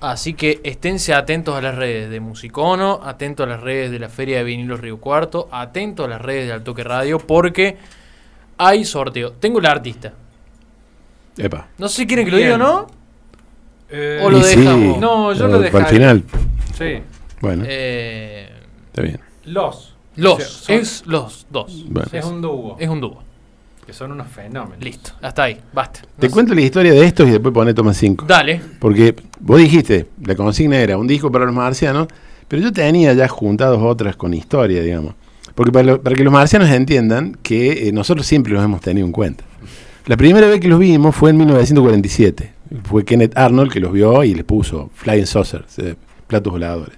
así 0.00 0.34
que 0.34 0.60
esténse 0.62 1.12
atentos 1.12 1.56
a 1.56 1.60
las 1.60 1.74
redes 1.74 2.08
de 2.10 2.20
Musicono, 2.20 3.00
atentos 3.02 3.46
a 3.46 3.50
las 3.50 3.60
redes 3.60 3.90
de 3.90 3.98
la 3.98 4.08
Feria 4.08 4.38
de 4.38 4.44
Vinilos 4.44 4.80
Río 4.80 4.98
Cuarto, 5.00 5.48
atentos 5.50 6.06
a 6.06 6.08
las 6.08 6.20
redes 6.22 6.46
de 6.46 6.52
Altoque 6.52 6.84
Radio 6.84 7.18
porque 7.18 7.76
hay 8.58 8.84
sorteo. 8.84 9.32
Tengo 9.32 9.60
la 9.60 9.70
artista. 9.72 10.12
Epa. 11.36 11.66
No 11.78 11.88
sé 11.88 12.02
si 12.02 12.06
quieren 12.06 12.24
que 12.26 12.30
lo 12.30 12.36
Bien. 12.36 12.50
diga 12.52 12.64
o 12.64 12.68
no. 12.82 12.86
Eh, 13.90 14.20
O 14.22 14.30
lo 14.30 14.40
sí, 14.42 14.56
dejamos. 14.60 14.98
No, 14.98 15.32
yo 15.32 15.46
lo 15.48 15.52
Para 15.54 15.56
el 15.66 15.72
dejaría. 15.72 15.88
final. 15.88 16.24
Sí. 16.78 17.02
Bueno, 17.40 17.64
Eh, 17.66 18.50
está 18.86 19.02
bien. 19.02 19.20
Los. 19.44 19.94
los, 20.16 20.34
O 20.34 20.38
sea, 20.38 20.46
son- 20.48 20.74
es 20.76 21.06
los 21.06 21.46
dos. 21.50 21.84
Bueno. 21.88 22.08
es 22.12 22.24
un 22.24 22.40
dúo. 22.40 22.76
Es 22.78 22.88
un 22.88 23.00
dúo. 23.00 23.22
Que 23.86 23.92
son 23.92 24.12
unos 24.12 24.28
fenómenos. 24.28 24.82
Listo, 24.82 25.10
hasta 25.20 25.44
ahí, 25.44 25.58
basta. 25.72 26.00
Te 26.18 26.30
cuento 26.30 26.54
la 26.54 26.62
historia 26.62 26.92
de 26.92 27.04
estos 27.04 27.28
y 27.28 27.32
después 27.32 27.52
pone 27.52 27.74
toma 27.74 27.92
5. 27.92 28.24
sé. 28.24 28.32
Dale. 28.32 28.60
Porque 28.78 29.14
vos 29.40 29.58
dijiste, 29.58 30.06
la 30.24 30.34
consigna 30.34 30.78
era 30.78 30.96
un 30.96 31.06
disco 31.06 31.30
para 31.30 31.44
los 31.44 31.54
marcianos, 31.54 32.08
pero 32.48 32.62
yo 32.62 32.72
tenía 32.72 33.12
ya 33.12 33.28
juntados 33.28 33.80
otras 33.82 34.16
con 34.16 34.32
historia, 34.32 34.80
digamos. 34.82 35.14
Porque 35.54 35.70
para, 35.70 35.84
lo- 35.86 36.00
para 36.02 36.16
que 36.16 36.24
los 36.24 36.32
marcianos 36.32 36.70
entiendan 36.70 37.36
que 37.42 37.88
eh, 37.88 37.92
nosotros 37.92 38.26
siempre 38.26 38.52
los 38.54 38.64
hemos 38.64 38.80
tenido 38.80 39.06
en 39.06 39.12
cuenta. 39.12 39.44
La 40.06 40.16
primera 40.16 40.46
vez 40.48 40.60
que 40.60 40.68
los 40.68 40.78
vimos 40.78 41.14
fue 41.14 41.30
en 41.30 41.36
1947. 41.38 42.52
Fue 42.84 43.04
Kenneth 43.04 43.36
Arnold 43.36 43.70
que 43.70 43.80
los 43.80 43.92
vio 43.92 44.24
y 44.24 44.34
les 44.34 44.44
puso 44.44 44.90
Flying 44.94 45.26
Saucers, 45.26 45.78
eh, 45.78 45.94
platos 46.26 46.52
voladores. 46.52 46.94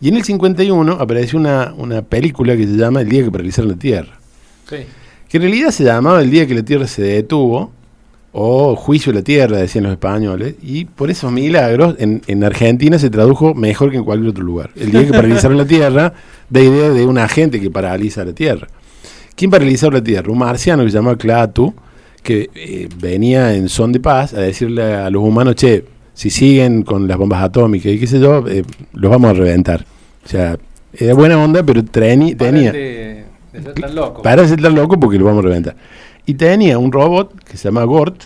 Y 0.00 0.08
en 0.08 0.16
el 0.16 0.24
51 0.24 0.92
apareció 0.92 1.38
una, 1.38 1.74
una 1.76 2.02
película 2.02 2.56
que 2.56 2.64
se 2.66 2.76
llama 2.76 3.00
El 3.00 3.08
día 3.08 3.24
que 3.24 3.30
paralizaron 3.32 3.70
la 3.72 3.76
Tierra 3.76 4.12
Sí. 4.68 4.76
Que 5.28 5.36
en 5.36 5.42
realidad 5.42 5.70
se 5.70 5.84
llamaba 5.84 6.22
El 6.22 6.30
día 6.30 6.46
que 6.46 6.54
la 6.54 6.62
Tierra 6.62 6.86
se 6.86 7.02
detuvo, 7.02 7.70
o 8.32 8.76
Juicio 8.76 9.12
de 9.12 9.18
la 9.20 9.24
Tierra, 9.24 9.58
decían 9.58 9.84
los 9.84 9.92
españoles, 9.92 10.54
y 10.62 10.84
por 10.84 11.10
esos 11.10 11.32
milagros 11.32 11.96
en, 11.98 12.22
en 12.26 12.44
Argentina 12.44 12.98
se 12.98 13.10
tradujo 13.10 13.54
mejor 13.54 13.90
que 13.90 13.96
en 13.96 14.04
cualquier 14.04 14.30
otro 14.30 14.44
lugar. 14.44 14.70
El 14.76 14.90
día 14.90 15.04
que 15.04 15.12
paralizaron 15.12 15.56
la 15.56 15.66
Tierra, 15.66 16.12
da 16.48 16.60
idea 16.60 16.90
de 16.90 17.06
un 17.06 17.18
agente 17.18 17.60
que 17.60 17.70
paraliza 17.70 18.24
la 18.24 18.32
Tierra. 18.32 18.68
¿Quién 19.34 19.50
paralizó 19.50 19.90
la 19.90 20.02
Tierra? 20.02 20.30
Un 20.32 20.38
marciano 20.38 20.84
que 20.84 20.90
se 20.90 20.96
llamaba 20.96 21.16
Claatu, 21.16 21.74
que 22.22 22.50
eh, 22.54 22.88
venía 22.98 23.54
en 23.54 23.68
son 23.68 23.92
de 23.92 24.00
paz 24.00 24.34
a 24.34 24.40
decirle 24.40 24.82
a 24.82 25.10
los 25.10 25.22
humanos, 25.22 25.54
che, 25.54 25.84
si 26.14 26.30
siguen 26.30 26.82
con 26.82 27.06
las 27.06 27.16
bombas 27.16 27.42
atómicas 27.42 27.92
y 27.92 27.98
qué 27.98 28.06
sé 28.06 28.18
yo, 28.18 28.46
eh, 28.48 28.64
los 28.92 29.10
vamos 29.10 29.30
a 29.30 29.34
reventar. 29.34 29.84
O 30.24 30.28
sea, 30.28 30.58
era 30.92 31.14
buena 31.14 31.42
onda, 31.42 31.62
pero 31.62 31.84
tenía... 31.84 32.34
De, 33.52 33.60
tan 33.72 33.94
loco. 33.94 34.22
Para 34.22 34.42
de 34.42 34.48
ser 34.48 34.60
tan 34.60 34.74
loco 34.74 34.98
porque 35.00 35.18
lo 35.18 35.24
vamos 35.24 35.44
a 35.44 35.48
reventar. 35.48 35.76
Y 36.26 36.34
tenía 36.34 36.78
un 36.78 36.92
robot 36.92 37.42
que 37.44 37.56
se 37.56 37.64
llama 37.68 37.84
Gort, 37.84 38.24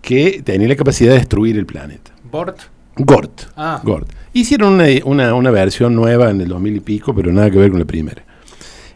que 0.00 0.42
tenía 0.44 0.68
la 0.68 0.76
capacidad 0.76 1.10
de 1.12 1.18
destruir 1.18 1.56
el 1.58 1.66
planeta. 1.66 2.12
Bort. 2.30 2.58
Gort. 2.96 3.42
Ah. 3.56 3.80
Gort. 3.82 4.08
Hicieron 4.32 4.74
una, 4.74 4.84
una- 5.04 5.34
una 5.34 5.50
versión 5.50 5.94
nueva 5.94 6.30
en 6.30 6.40
el 6.40 6.48
2000 6.48 6.76
y 6.76 6.80
pico, 6.80 7.14
pero 7.14 7.32
nada 7.32 7.50
que 7.50 7.58
ver 7.58 7.70
con 7.70 7.80
la 7.80 7.86
primera. 7.86 8.22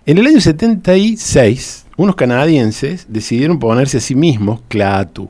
En 0.06 0.18
el 0.18 0.26
año 0.26 0.40
76, 0.40 1.86
unos 1.96 2.16
canadienses 2.16 3.06
decidieron 3.08 3.58
ponerse 3.58 3.98
a 3.98 4.00
sí 4.00 4.14
mismos 4.14 4.60
Klaatu. 4.68 5.28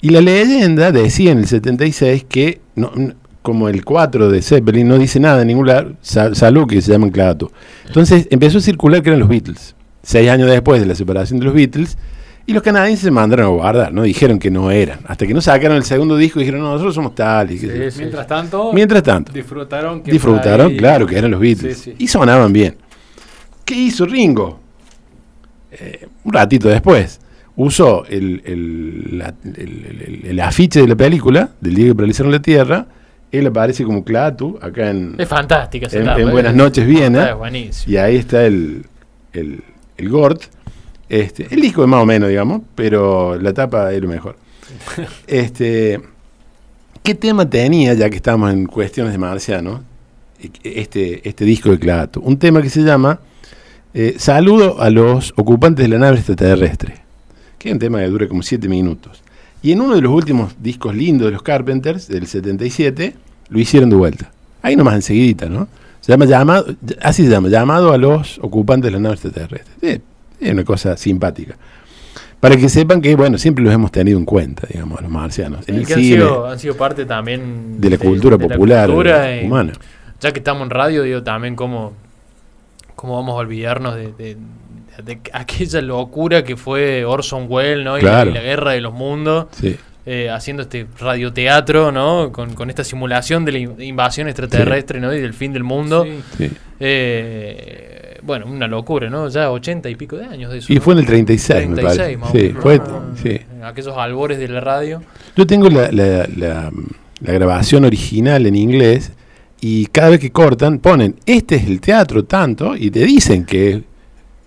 Y 0.00 0.10
la 0.10 0.20
leyenda 0.20 0.92
decía 0.92 1.32
en 1.32 1.38
el 1.38 1.46
76 1.46 2.24
que, 2.28 2.60
no- 2.74 2.92
no- 2.94 3.14
como 3.46 3.68
el 3.68 3.84
4 3.84 4.28
de 4.28 4.42
Zeppelin, 4.42 4.88
no 4.88 4.98
dice 4.98 5.20
nada 5.20 5.40
en 5.42 5.46
ningún 5.46 5.66
lugar, 5.66 5.92
sa- 6.00 6.34
salvo 6.34 6.66
que 6.66 6.82
se 6.82 6.90
llaman 6.90 7.10
Klaatu. 7.10 7.48
Entonces 7.86 8.26
empezó 8.32 8.58
a 8.58 8.60
circular 8.60 9.00
que 9.02 9.10
eran 9.10 9.20
los 9.20 9.28
Beatles. 9.28 9.76
Seis 10.02 10.28
años 10.28 10.50
después 10.50 10.80
de 10.80 10.86
la 10.88 10.96
separación 10.96 11.38
de 11.38 11.44
los 11.44 11.54
Beatles, 11.54 11.96
y 12.44 12.52
los 12.52 12.62
canadienses 12.64 13.04
se 13.04 13.10
mandaron 13.12 13.46
a 13.46 13.48
guardar, 13.50 13.92
¿no? 13.92 14.02
Dijeron 14.02 14.40
que 14.40 14.50
no 14.50 14.72
eran. 14.72 14.98
Hasta 15.06 15.28
que 15.28 15.32
no 15.34 15.40
sacaron 15.40 15.76
el 15.76 15.84
segundo 15.84 16.16
disco, 16.16 16.40
dijeron, 16.40 16.60
no, 16.60 16.70
nosotros 16.72 16.94
somos 16.96 17.14
tal. 17.14 17.52
Y 17.52 17.58
yo. 17.60 17.68
Sí, 17.90 17.98
Mientras 18.00 18.26
tanto, 18.26 18.72
Mientras 18.72 19.02
tanto, 19.04 19.32
disfrutaron 19.32 20.02
que 20.02 20.10
disfrutaron, 20.10 20.74
claro, 20.76 21.06
que 21.06 21.16
eran 21.18 21.30
los 21.30 21.38
Beatles. 21.40 21.78
Sí, 21.78 21.90
sí. 21.92 21.94
Y 21.98 22.08
sonaban 22.08 22.52
bien. 22.52 22.74
¿Qué 23.64 23.74
hizo 23.76 24.06
Ringo? 24.06 24.58
Eh, 25.70 26.06
un 26.24 26.32
ratito 26.32 26.68
después, 26.68 27.20
usó 27.56 28.04
el, 28.06 28.42
el- 28.44 29.18
la- 29.18 29.34
el- 29.44 30.20
el 30.24 30.40
afiche 30.40 30.80
de 30.80 30.88
la 30.88 30.94
película, 30.96 31.50
del 31.60 31.74
día 31.74 31.86
que 31.86 31.94
paralizaron 31.94 32.32
la 32.32 32.40
Tierra. 32.42 32.86
Él 33.36 33.46
aparece 33.46 33.84
como 33.84 34.04
Klaatu, 34.04 34.58
acá 34.60 34.90
en, 34.90 35.14
Es 35.18 35.28
fantástica 35.28 35.88
en, 35.90 36.02
etapa, 36.02 36.20
en 36.20 36.28
¿eh? 36.28 36.32
Buenas 36.32 36.54
noches, 36.54 36.86
Viena. 36.86 37.30
Es 37.30 37.36
buenísimo. 37.36 37.92
Y 37.92 37.96
ahí 37.96 38.16
está 38.16 38.44
el, 38.44 38.86
el, 39.32 39.62
el 39.96 40.08
Gort. 40.08 40.42
Este, 41.08 41.46
el 41.50 41.60
disco 41.60 41.82
es 41.82 41.88
más 41.88 42.02
o 42.02 42.06
menos, 42.06 42.28
digamos, 42.28 42.62
pero 42.74 43.38
la 43.38 43.52
tapa 43.52 43.92
es 43.92 44.02
lo 44.02 44.08
mejor. 44.08 44.36
Este, 45.26 46.00
¿Qué 47.02 47.14
tema 47.14 47.48
tenía, 47.48 47.94
ya 47.94 48.10
que 48.10 48.16
estamos 48.16 48.52
en 48.52 48.66
cuestiones 48.66 49.12
de 49.12 49.18
marciano, 49.18 49.84
este, 50.64 51.28
este 51.28 51.44
disco 51.44 51.70
de 51.70 51.78
Clato? 51.78 52.20
Un 52.20 52.36
tema 52.36 52.60
que 52.60 52.68
se 52.68 52.82
llama 52.82 53.20
eh, 53.94 54.16
Saludo 54.18 54.80
a 54.80 54.90
los 54.90 55.32
ocupantes 55.36 55.84
de 55.84 55.88
la 55.88 55.98
nave 55.98 56.16
extraterrestre, 56.16 56.94
que 57.58 57.68
es 57.68 57.72
un 57.74 57.78
tema 57.78 58.00
que 58.00 58.08
dura 58.08 58.26
como 58.26 58.42
7 58.42 58.68
minutos. 58.68 59.22
Y 59.62 59.72
en 59.72 59.80
uno 59.80 59.94
de 59.94 60.02
los 60.02 60.12
últimos 60.12 60.56
discos 60.60 60.94
lindos 60.94 61.26
de 61.26 61.32
los 61.32 61.42
Carpenters, 61.42 62.08
del 62.08 62.26
77, 62.26 63.14
lo 63.48 63.58
hicieron 63.58 63.90
de 63.90 63.96
vuelta. 63.96 64.30
Ahí 64.62 64.76
nomás 64.76 64.94
enseguidita, 64.94 65.48
¿no? 65.48 65.68
Se 66.00 66.12
llama 66.12 66.24
llamado, 66.24 66.66
así 67.02 67.24
se 67.24 67.30
llama, 67.30 67.48
llamado 67.48 67.92
a 67.92 67.98
los 67.98 68.38
ocupantes 68.42 68.90
de 68.90 68.92
la 68.96 69.00
nave 69.02 69.14
extraterrestre. 69.14 69.74
Eh, 69.82 70.00
es 70.40 70.52
una 70.52 70.64
cosa 70.64 70.96
simpática. 70.96 71.56
Para 72.38 72.56
que 72.56 72.68
sepan 72.68 73.00
que, 73.00 73.16
bueno, 73.16 73.38
siempre 73.38 73.64
los 73.64 73.72
hemos 73.72 73.90
tenido 73.90 74.18
en 74.18 74.24
cuenta, 74.24 74.66
digamos, 74.70 75.00
los 75.00 75.10
marcianos. 75.10 75.66
En 75.68 75.76
Y 75.76 75.78
el 75.78 75.86
que 75.86 75.94
han 75.94 76.00
sido, 76.00 76.46
han 76.46 76.58
sido 76.58 76.76
parte 76.76 77.06
también 77.06 77.80
de 77.80 77.90
la 77.90 77.98
cultura 77.98 78.36
de 78.36 78.44
la 78.48 78.54
popular 78.54 78.86
cultura 78.86 79.36
y- 79.40 79.46
humana. 79.46 79.72
ya 80.20 80.32
que 80.32 80.38
estamos 80.40 80.62
en 80.64 80.70
radio, 80.70 81.02
digo 81.02 81.22
también 81.22 81.56
cómo, 81.56 81.94
cómo 82.94 83.16
vamos 83.16 83.32
a 83.32 83.36
olvidarnos 83.38 83.94
de, 83.96 84.12
de- 84.12 84.36
de 85.04 85.18
aquella 85.32 85.80
locura 85.82 86.44
que 86.44 86.56
fue 86.56 87.04
Orson 87.04 87.46
Welles, 87.48 87.84
¿no? 87.84 87.98
Y, 87.98 88.02
la, 88.02 88.24
y 88.24 88.32
la 88.32 88.40
guerra 88.40 88.72
de 88.72 88.80
los 88.80 88.94
mundos, 88.94 89.46
Sí. 89.52 89.76
Eh, 90.06 90.30
haciendo 90.30 90.62
este 90.62 90.86
radioteatro, 91.00 91.90
¿no? 91.92 92.30
Con, 92.32 92.54
con 92.54 92.70
esta 92.70 92.84
simulación 92.84 93.44
de 93.44 93.52
la 93.52 93.58
in- 93.58 93.80
invasión 93.82 94.28
extraterrestre, 94.28 95.00
¿no? 95.00 95.12
Y 95.12 95.20
del 95.20 95.34
fin 95.34 95.52
del 95.52 95.64
mundo. 95.64 96.04
Sí. 96.04 96.20
sí. 96.38 96.50
Eh, 97.20 98.18
bueno, 98.22 98.46
una 98.46 98.66
locura, 98.66 99.08
¿no? 99.10 99.28
Ya 99.28 99.50
ochenta 99.50 99.88
y 99.90 99.94
pico 99.96 100.16
de 100.16 100.24
años 100.26 100.52
de 100.52 100.58
eso. 100.58 100.72
Y 100.72 100.76
¿no? 100.76 100.82
fue 100.82 100.94
en 100.94 101.00
el 101.00 101.06
36, 101.06 101.68
me 101.68 101.74
36, 101.76 101.98
parece. 101.98 102.16
más 102.16 102.32
Sí, 102.32 102.54
fue. 102.60 103.34
En 103.56 103.64
Aquellos 103.64 103.96
albores 103.96 104.38
de 104.38 104.48
la 104.48 104.60
radio. 104.60 105.02
Yo 105.36 105.46
tengo 105.46 105.68
la, 105.68 105.90
la- 105.92 106.26
la- 106.36 106.70
la 107.20 107.32
grabación 107.32 107.84
original 107.84 108.44
en 108.46 108.54
inglés 108.56 109.10
y 109.60 109.86
cada 109.86 110.10
vez 110.10 110.20
que 110.20 110.30
cortan 110.30 110.78
ponen, 110.80 111.16
este 111.24 111.56
es 111.56 111.64
el 111.66 111.80
teatro 111.80 112.24
tanto, 112.24 112.76
y 112.76 112.90
te 112.90 113.00
dicen 113.06 113.44
que 113.46 113.82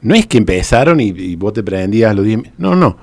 no 0.02 0.14
es 0.14 0.28
que 0.28 0.38
empezaron 0.38 1.00
y, 1.00 1.08
y 1.10 1.36
vos 1.36 1.54
te 1.54 1.64
prendías 1.64 2.16
los 2.16 2.24
10 2.26 2.38
mi- 2.38 2.52
No, 2.58 2.76
no. 2.76 2.96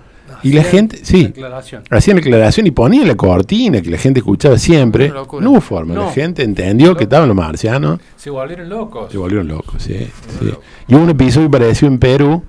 Y 0.43 0.53
la 0.53 0.63
gente, 0.65 0.99
sí, 1.03 1.25
Declaración. 1.25 1.83
hacían 1.91 2.17
la 2.17 2.21
aclaración 2.21 2.67
y 2.67 2.71
ponían 2.71 3.07
la 3.09 3.15
cortina 3.17 3.81
que 3.83 3.91
la 3.91 3.99
gente 3.99 4.21
escuchaba 4.21 4.59
siempre. 4.59 5.09
No 5.09 5.51
hubo 5.51 5.61
forma, 5.61 5.95
la 5.95 6.01
No. 6.01 6.11
gente 6.13 6.43
entendió 6.43 6.97
que 6.97 7.05
estaban 7.05 7.29
los 7.29 7.37
marcianos. 7.37 8.01
Se 8.17 8.31
volvieron 8.31 8.69
locos. 8.69 9.11
Se 9.13 9.19
volvieron 9.19 9.49
locos, 9.49 9.83
sí. 9.83 9.95
sí. 10.41 10.51
Y 10.89 10.95
hubo 10.95 11.03
un 11.03 11.11
episodio 11.11 11.49
que 11.51 11.59
pareció 11.59 11.89
en 11.89 11.99
Perú, 11.99 12.43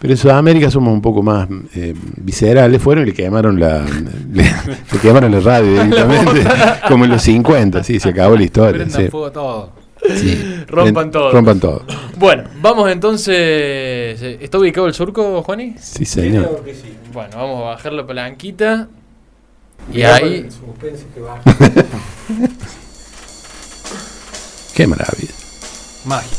pero 0.00 0.12
en 0.12 0.16
Sudamérica 0.16 0.70
somos 0.70 0.92
un 0.92 1.02
poco 1.02 1.22
más 1.22 1.48
eh, 1.74 1.94
viscerales. 2.16 2.80
Fueron 2.80 3.04
y 3.04 3.06
le 3.08 3.14
quemaron 3.14 3.58
la, 3.58 3.84
le, 4.32 4.42
le 4.42 4.98
quemaron 5.00 5.32
la 5.32 5.40
radio 5.40 5.72
directamente, 5.72 6.44
como 6.88 7.04
en 7.04 7.10
los 7.10 7.22
50, 7.22 7.82
sí, 7.82 7.98
se 7.98 8.08
acabó 8.10 8.36
la 8.36 8.42
historia. 8.44 8.88
Sí. 8.88 9.08
fuego 9.08 9.32
todo. 9.32 9.77
Sí. 10.16 10.64
Rompan 10.68 11.06
En- 11.06 11.10
todo. 11.10 11.32
Rompan 11.32 11.60
todo. 11.60 11.84
Bueno, 12.16 12.44
vamos 12.60 12.90
entonces. 12.90 13.34
eh, 13.36 14.38
¿Está 14.40 14.58
ubicado 14.58 14.86
el 14.86 14.94
surco, 14.94 15.42
Juani? 15.42 15.74
Sí, 15.80 16.04
señor. 16.04 16.44
Creo 16.48 16.64
que 16.64 16.74
sí. 16.74 16.94
Bueno, 17.12 17.36
vamos 17.36 17.62
a 17.62 17.64
bajar 17.70 17.92
la 17.92 18.06
palanquita. 18.06 18.88
Y 19.92 19.96
Mirá 19.96 20.16
ahí. 20.16 20.42
que. 20.42 20.48
Qué 24.74 24.86
maravilla. 24.86 25.32
Magia. 26.04 26.38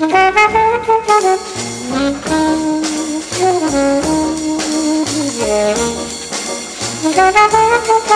Thank 0.00 0.14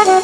you. 0.09 0.24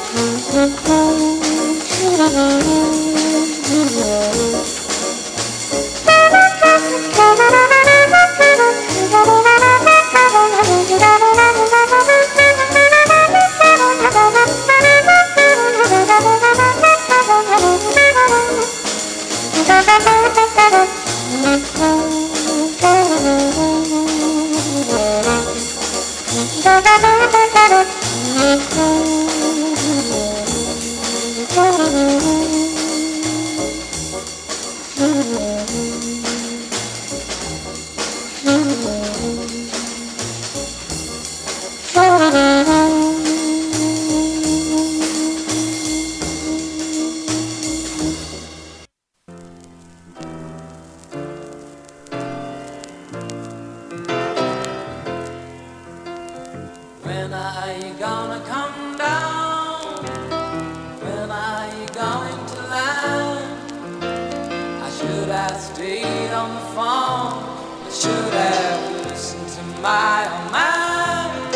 Have 65.50 65.60
stayed 65.60 66.30
on 66.30 66.54
the 66.54 66.60
phone. 66.76 67.42
I 67.84 67.90
should 67.90 68.34
have 68.34 69.06
listened 69.06 69.48
to 69.56 69.62
my 69.82 70.18
own 70.30 70.46
mind. 70.52 71.54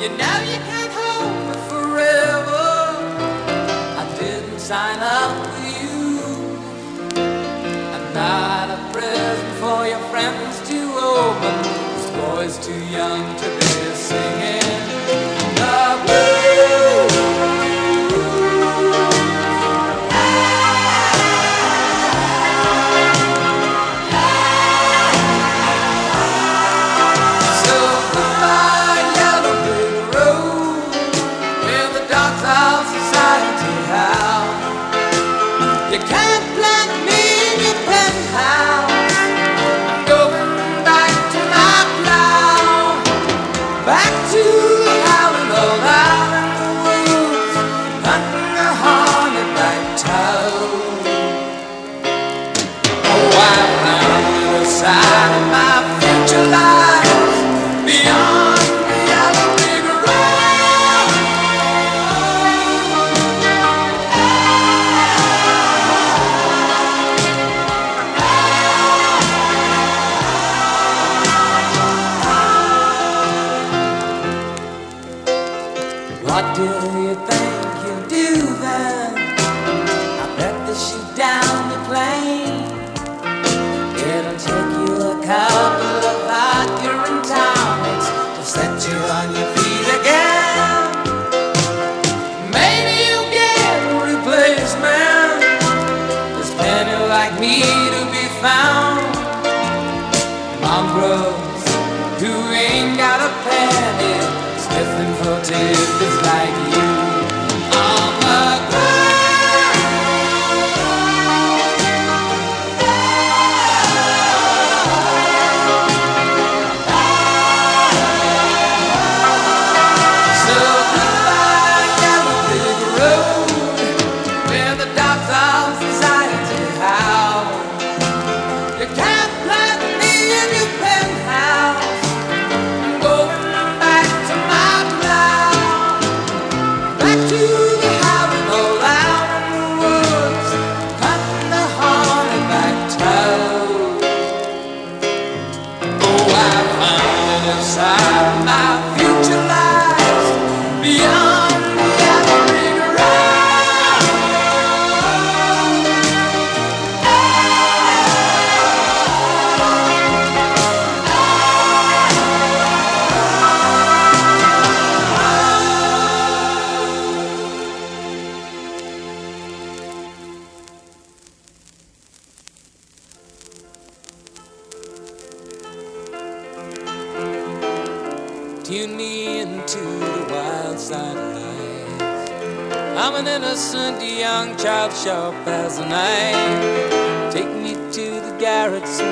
You 0.00 0.08
know 0.20 0.38
you 0.50 0.58
can't 0.70 0.92
hold 1.00 1.34
me 1.48 1.56
forever. 1.68 2.70
I 4.02 4.04
didn't 4.20 4.60
sign 4.60 5.00
up 5.00 5.32
for 5.46 5.66
you. 5.82 5.98
I'm 7.94 8.06
not 8.14 8.66
a 8.76 8.80
present 8.92 9.52
for 9.62 9.80
your 9.92 10.02
friends 10.12 10.54
to 10.70 10.78
open. 11.12 11.56
This 11.94 12.08
boy's 12.22 12.56
too 12.64 12.84
young 12.86 13.22
to 13.38 13.46
be 13.58 13.59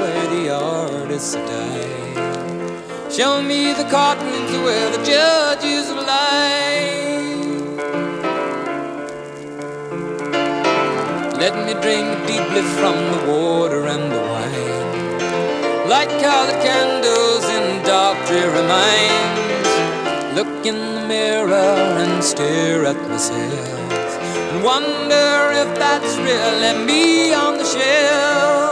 where 0.01 0.27
the 0.35 0.51
artists 0.51 1.35
die. 1.35 1.99
Show 3.11 3.43
me 3.43 3.73
the 3.73 3.85
courtrooms 3.85 4.53
where 4.65 4.91
the 4.91 5.03
judges 5.05 5.91
lie. 5.91 7.09
Let 11.43 11.55
me 11.67 11.73
drink 11.81 12.09
deeply 12.27 12.63
from 12.79 12.97
the 13.15 13.33
water 13.33 13.87
and 13.87 14.13
the 14.13 14.21
wine. 14.33 15.89
Light 15.89 16.11
colored 16.21 16.61
candles 16.63 17.45
in 17.57 17.83
dark, 17.85 18.19
dreary 18.27 18.65
minds. 18.69 19.71
Look 20.37 20.67
in 20.67 20.77
the 20.97 21.07
mirror 21.09 21.75
and 22.03 22.23
stare 22.23 22.85
at 22.85 23.01
myself. 23.09 24.13
And 24.53 24.63
wonder 24.63 25.53
if 25.63 25.79
that's 25.79 26.17
really 26.19 26.85
me 26.85 27.33
on 27.33 27.57
the 27.57 27.65
shelf. 27.65 28.68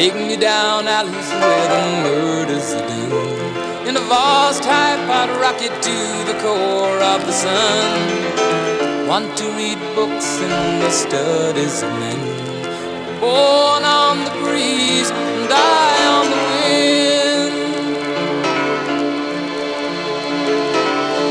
Taking 0.00 0.30
you 0.30 0.38
down 0.38 0.88
alleys 0.88 1.30
where 1.30 1.68
the 1.68 1.82
murders 2.02 2.72
done. 2.72 3.86
In 3.86 3.98
a 3.98 4.00
vast 4.00 4.64
high 4.64 4.89
pot 5.20 5.38
rocket 5.38 5.74
to 5.82 5.96
the 6.30 6.36
core 6.40 7.00
of 7.14 7.20
the 7.26 7.32
sun. 7.32 9.06
Want 9.06 9.36
to 9.36 9.44
read 9.58 9.78
books 9.94 10.28
in 10.40 10.52
the 10.84 10.90
studies 10.90 11.82
of 11.82 11.90
men. 12.02 12.20
Born 13.20 13.82
on 13.84 14.24
the 14.26 14.34
breeze 14.42 15.10
and 15.10 15.48
die 15.48 16.02
on 16.16 16.24
the 16.32 16.40
wind. 16.50 17.54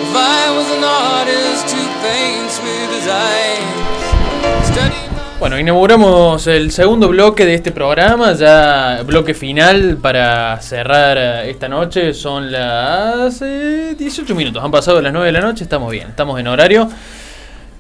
If 0.05 0.13
I 0.37 0.41
was 0.57 0.67
an 0.77 0.83
artist 0.83 1.65
who 1.73 1.83
paints 2.07 2.55
with 2.65 2.89
his 2.97 3.07
eyes, 3.07 4.67
study 4.71 5.08
Bueno, 5.39 5.57
inauguramos 5.57 6.47
el 6.47 6.69
segundo 6.71 7.07
bloque 7.07 7.45
de 7.45 7.53
este 7.53 7.71
programa, 7.71 8.33
ya 8.33 9.03
bloque 9.05 9.33
final 9.33 9.97
para 10.01 10.59
cerrar 10.61 11.17
eh, 11.17 11.49
esta 11.49 11.69
noche. 11.69 12.13
Son 12.13 12.51
las 12.51 13.41
eh, 13.41 13.95
18 13.97 14.35
minutos, 14.35 14.61
han 14.61 14.69
pasado 14.71 15.01
las 15.01 15.13
9 15.13 15.27
de 15.27 15.31
la 15.31 15.39
noche, 15.41 15.63
estamos 15.63 15.91
bien, 15.91 16.09
estamos 16.09 16.37
en 16.41 16.47
horario. 16.47 16.89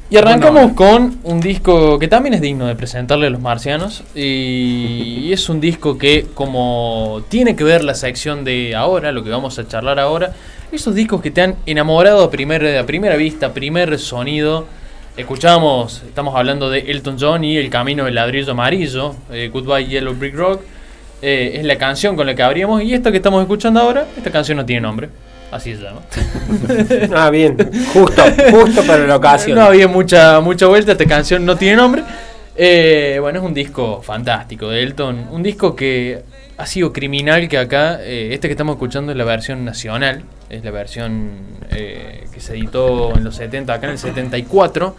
Y 0.09 0.15
arrancamos 0.17 0.71
con 0.73 1.19
un 1.23 1.39
disco 1.41 1.99
que 1.99 2.07
también 2.07 2.33
es 2.33 2.41
digno 2.41 2.65
de 2.65 2.75
presentarle 2.75 3.27
a 3.27 3.29
los 3.29 3.41
marcianos. 3.41 4.03
Y 4.15 5.31
es 5.31 5.49
un 5.49 5.59
disco 5.59 5.97
que, 5.99 6.27
como 6.33 7.21
tiene 7.29 7.55
que 7.57 7.63
ver 7.65 7.83
la 7.83 7.93
sección 7.93 8.43
de 8.45 8.73
ahora, 8.75 9.11
lo 9.11 9.23
que 9.23 9.29
vamos 9.29 9.59
a 9.59 9.67
charlar 9.67 9.99
ahora, 9.99 10.31
esos 10.71 10.95
discos 10.95 11.21
que 11.21 11.29
te 11.29 11.41
han 11.41 11.55
enamorado 11.67 12.23
a, 12.23 12.31
primer- 12.31 12.77
a 12.77 12.85
primera 12.85 13.17
vista, 13.17 13.53
primer 13.53 13.99
sonido. 13.99 14.65
Escuchamos, 15.19 16.01
estamos 16.07 16.33
hablando 16.33 16.69
de 16.69 16.79
Elton 16.79 17.17
John 17.19 17.43
y 17.43 17.57
El 17.57 17.69
Camino 17.69 18.05
del 18.05 18.15
Ladrillo 18.15 18.53
Amarillo, 18.53 19.17
eh, 19.29 19.49
Goodbye 19.51 19.85
Yellow 19.85 20.13
Brick 20.13 20.33
Rock. 20.33 20.61
Eh, 21.21 21.55
es 21.55 21.65
la 21.65 21.77
canción 21.77 22.15
con 22.15 22.25
la 22.25 22.35
que 22.35 22.41
abrimos. 22.41 22.81
Y 22.81 22.93
esta 22.93 23.11
que 23.11 23.17
estamos 23.17 23.41
escuchando 23.41 23.81
ahora, 23.81 24.07
esta 24.15 24.31
canción 24.31 24.55
no 24.55 24.65
tiene 24.65 24.79
nombre. 24.79 25.09
Así 25.51 25.75
se 25.75 25.81
llama. 25.81 25.99
Ah, 27.13 27.29
bien, 27.31 27.57
justo, 27.93 28.23
justo 28.49 28.81
para 28.83 29.05
la 29.05 29.17
ocasión. 29.17 29.57
No 29.57 29.65
había 29.65 29.89
mucha, 29.89 30.39
mucha 30.39 30.67
vuelta, 30.67 30.93
esta 30.93 31.05
canción 31.05 31.45
no 31.45 31.57
tiene 31.57 31.75
nombre. 31.75 32.01
Eh, 32.55 33.17
bueno, 33.19 33.39
es 33.39 33.45
un 33.45 33.53
disco 33.53 34.01
fantástico 34.01 34.69
de 34.69 34.83
Elton. 34.83 35.27
Un 35.31 35.43
disco 35.43 35.75
que 35.75 36.23
ha 36.59 36.65
sido 36.65 36.91
criminal 36.91 37.47
que 37.47 37.57
acá, 37.57 38.01
eh, 38.01 38.33
este 38.33 38.49
que 38.49 38.51
estamos 38.51 38.73
escuchando 38.75 39.13
es 39.13 39.17
la 39.17 39.23
versión 39.23 39.63
nacional, 39.63 40.23
es 40.49 40.61
la 40.61 40.71
versión 40.71 41.31
eh, 41.69 42.27
que 42.33 42.41
se 42.41 42.53
editó 42.53 43.15
en 43.15 43.23
los 43.23 43.35
70, 43.35 43.73
acá 43.73 43.87
en 43.87 43.93
el 43.93 43.97
74. 43.97 44.93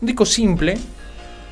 Un 0.00 0.06
disco 0.06 0.24
simple, 0.24 0.78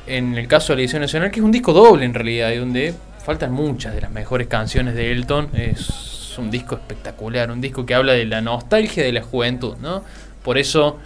en 0.07 0.35
el 0.35 0.47
caso 0.47 0.73
de 0.73 0.77
la 0.77 0.81
edición 0.81 1.03
nacional, 1.03 1.29
que 1.29 1.41
es 1.41 1.45
un 1.45 1.51
disco 1.51 1.73
doble 1.73 2.05
en 2.05 2.15
realidad, 2.15 2.49
donde 2.57 2.95
faltan 3.23 3.51
muchas 3.51 3.93
de 3.93 4.01
las 4.01 4.09
mejores 4.09 4.47
canciones 4.47 4.95
de 4.95 5.11
Elton. 5.11 5.49
Es 5.53 6.35
un 6.39 6.49
disco 6.49 6.73
espectacular, 6.73 7.51
un 7.51 7.61
disco 7.61 7.85
que 7.85 7.93
habla 7.93 8.13
de 8.13 8.25
la 8.25 8.41
nostalgia 8.41 9.03
de 9.03 9.11
la 9.11 9.21
juventud, 9.21 9.75
¿no? 9.79 10.03
Por 10.43 10.57
eso 10.57 10.97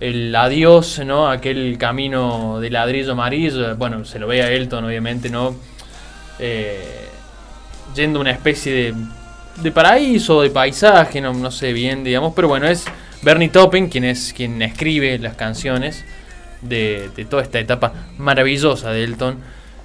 el 0.00 0.34
adiós, 0.34 1.00
¿no? 1.06 1.30
Aquel 1.30 1.78
camino 1.78 2.58
de 2.58 2.70
ladrillo 2.70 3.12
amarillo, 3.12 3.76
bueno, 3.76 4.04
se 4.04 4.18
lo 4.18 4.26
ve 4.26 4.42
a 4.42 4.50
Elton, 4.50 4.84
obviamente, 4.84 5.30
¿no? 5.30 5.54
Eh, 6.40 7.08
yendo 7.94 8.18
a 8.18 8.22
una 8.22 8.30
especie 8.30 8.72
de, 8.72 8.94
de 9.62 9.72
paraíso, 9.72 10.42
de 10.42 10.50
paisaje, 10.50 11.20
no, 11.20 11.32
no 11.32 11.50
sé 11.50 11.72
bien, 11.72 12.04
digamos, 12.04 12.32
pero 12.34 12.48
bueno, 12.48 12.66
es 12.68 12.84
Bernie 13.22 13.48
Taupin 13.48 13.88
quien 13.88 14.04
es 14.04 14.32
quien 14.32 14.62
escribe 14.62 15.18
las 15.18 15.34
canciones 15.34 16.04
de, 16.62 17.10
de 17.16 17.24
toda 17.24 17.42
esta 17.42 17.58
etapa 17.58 17.92
maravillosa 18.18 18.90
de 18.90 19.04
Elton. 19.04 19.36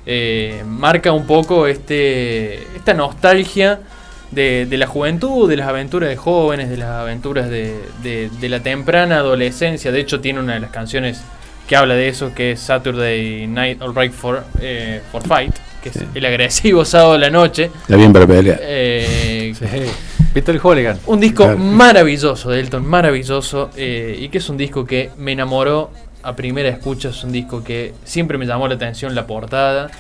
Eh, 0.06 0.64
marca 0.68 1.12
un 1.14 1.26
poco 1.26 1.66
este 1.66 2.56
esta 2.76 2.94
nostalgia 2.94 3.80
de, 4.32 4.66
de 4.66 4.78
la 4.78 4.86
juventud, 4.88 5.48
de 5.50 5.56
las 5.58 5.68
aventuras 5.70 6.10
de 6.10 6.18
jóvenes, 6.18 6.70
de 6.70 6.78
las 6.78 6.90
aventuras 6.90 7.50
de, 7.50 7.80
de- 8.02 8.30
de 8.40 8.50
la 8.50 8.60
temprana 8.62 9.18
adolescencia. 9.18 9.92
De 9.92 10.00
hecho, 10.02 10.20
tiene 10.20 10.40
una 10.42 10.56
de 10.56 10.60
las 10.60 10.72
canciones 10.72 11.22
que 11.68 11.76
habla 11.78 11.94
de 11.94 12.10
eso, 12.10 12.34
que 12.36 12.52
es 12.52 12.60
Saturday 12.60 13.48
Night 13.48 13.82
All 13.82 13.96
Right 13.96 14.12
for, 14.12 14.44
eh, 14.60 15.02
for 15.12 15.26
Fight, 15.26 15.54
que 15.84 15.90
es 15.90 15.96
Sí. 15.96 16.06
el 16.16 16.26
agresivo 16.26 16.84
sábado 16.86 17.14
de 17.14 17.20
la 17.20 17.30
noche. 17.30 17.66
Está 17.82 17.96
bien 17.98 18.12
para 18.14 18.26
pelear. 18.26 18.60
Eh, 18.62 19.54
Sí. 19.56 19.66
Peter 20.34 20.58
Hooligan. 20.58 20.98
un 21.06 21.20
disco 21.20 21.44
Claro. 21.44 21.60
maravilloso 21.60 22.50
de 22.50 22.60
Elton, 22.62 22.84
maravilloso, 22.86 23.70
eh, 23.78 24.18
y 24.20 24.30
que 24.30 24.40
es 24.40 24.50
un 24.50 24.58
disco 24.58 24.84
que 24.86 25.12
me 25.18 25.34
enamoró 25.34 25.92
a 26.24 26.36
primera 26.36 26.70
escucha, 26.70 27.10
es 27.10 27.24
un 27.24 27.32
disco 27.32 27.64
que 27.64 27.94
siempre 28.04 28.38
me 28.40 28.46
llamó 28.48 28.68
la 28.68 28.74
atención 28.76 29.14
la 29.14 29.28
portada, 29.28 29.92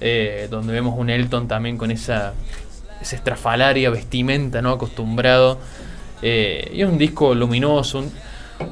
eh, 0.00 0.46
donde 0.50 0.72
vemos 0.72 0.94
un 0.98 1.10
Elton 1.10 1.48
también 1.48 1.76
con 1.76 1.90
esa, 1.90 2.32
esa 3.02 3.16
estrafalaria 3.16 3.90
vestimenta, 3.90 4.62
¿no? 4.62 4.70
Acostumbrado. 4.72 5.58
eh, 6.22 6.70
y 6.72 6.80
es 6.80 6.88
un 6.88 6.96
disco 6.96 7.34
luminoso, 7.34 7.98
un, 7.98 8.10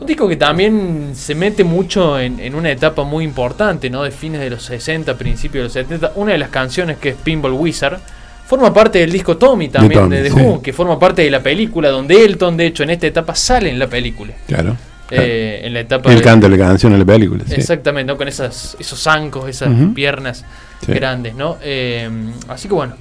un 0.01 0.06
disco 0.06 0.28
que 0.28 0.36
también 0.36 1.12
se 1.14 1.35
mete 1.35 1.64
mucho 1.64 2.19
en, 2.19 2.40
en 2.40 2.55
una 2.55 2.70
etapa 2.70 3.05
muy 3.05 3.24
importante, 3.24 3.89
¿no? 3.90 4.02
De 4.02 4.10
fines 4.10 4.40
de 4.40 4.51
los 4.51 4.62
60, 4.64 5.14
principios 5.16 5.73
de 5.74 5.81
los 5.82 5.89
70. 5.89 6.12
Una 6.16 6.32
de 6.32 6.39
las 6.39 6.48
canciones 6.51 6.98
que 6.98 7.10
es 7.10 7.14
Pinball 7.16 7.52
Wizard 7.52 7.98
forma 8.47 8.73
parte 8.74 8.98
del 8.98 9.10
disco 9.12 9.36
Tommy 9.36 9.69
también 9.69 10.01
Tommy, 10.02 10.16
de 10.16 10.23
The 10.24 10.31
sí. 10.31 10.36
Who, 10.40 10.60
que 10.62 10.73
forma 10.73 10.98
parte 10.98 11.23
de 11.23 11.31
la 11.31 11.43
película, 11.43 11.89
donde 11.90 12.24
Elton, 12.24 12.56
de 12.56 12.66
hecho, 12.66 12.82
en 12.82 12.90
esta 12.90 13.06
etapa 13.06 13.35
sale 13.35 13.70
en 13.70 13.78
la 13.78 13.86
película. 13.86 14.32
Claro. 14.47 14.77
Eh, 15.10 15.60
en 15.64 15.74
la 15.74 15.81
etapa 15.81 16.10
Él 16.10 16.19
de- 16.19 16.23
canta 16.24 16.48
la 16.48 16.56
canción 16.56 16.93
en 16.94 16.98
la 16.98 17.05
película. 17.05 17.44
sí. 17.47 17.55
Exactamente, 17.55 18.10
¿no? 18.12 18.16
Con 18.19 18.28
esas, 18.28 18.77
esos 18.81 18.98
zancos, 19.02 19.48
esas 19.48 19.69
piernas 19.94 20.44
Sí. 20.85 20.93
grandes, 20.93 21.35
¿no? 21.35 21.59
Eh, 21.62 22.09
así 22.48 22.66
que 22.69 22.74
bueno, 22.74 22.94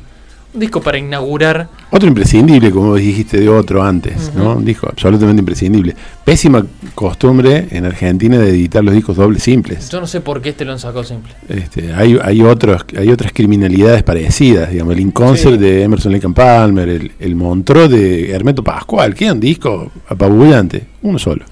un 0.53 0.59
disco 0.59 0.81
para 0.81 0.97
inaugurar. 0.97 1.69
Otro 1.91 2.07
imprescindible, 2.09 2.71
como 2.71 2.95
dijiste 2.95 3.39
de 3.39 3.47
otro 3.47 3.81
antes, 3.83 4.33
¿no? 4.35 4.55
Un 4.57 4.65
disco 4.65 4.87
absolutamente 4.89 5.39
imprescindible. 5.39 5.95
Pésima 6.25 6.65
costumbre 6.93 7.67
en 7.71 7.85
Argentina 7.85 8.37
de 8.37 8.49
editar 8.49 8.83
los 8.83 8.93
discos 8.93 9.15
dobles 9.15 9.43
simples. 9.43 9.89
Yo 9.89 10.01
no 10.01 10.07
sé 10.07 10.19
por 10.21 10.41
qué 10.41 10.49
este 10.49 10.65
lo 10.65 10.73
han 10.73 10.79
sacado 10.79 11.03
simple. 11.03 11.33
Este, 11.47 11.93
hay, 11.93 12.17
hay, 12.21 12.41
otros, 12.41 12.83
hay 12.97 13.09
otras 13.09 13.31
criminalidades 13.33 14.03
parecidas, 14.03 14.69
digamos, 14.71 14.93
el 14.93 14.99
Inconcert 14.99 15.53
Sí. 15.55 15.57
de 15.57 15.83
Emerson 15.83 16.11
Lake 16.11 16.25
and 16.25 16.35
Palmer, 16.35 16.89
el, 16.89 17.11
el 17.19 17.35
Montreux 17.35 17.89
de 17.89 18.31
Hermeto 18.31 18.63
Pascual, 18.63 19.13
que 19.15 19.31
un 19.31 19.39
disco 19.39 19.91
apabullante, 20.09 20.85
uno 21.01 21.17
solo. 21.17 21.45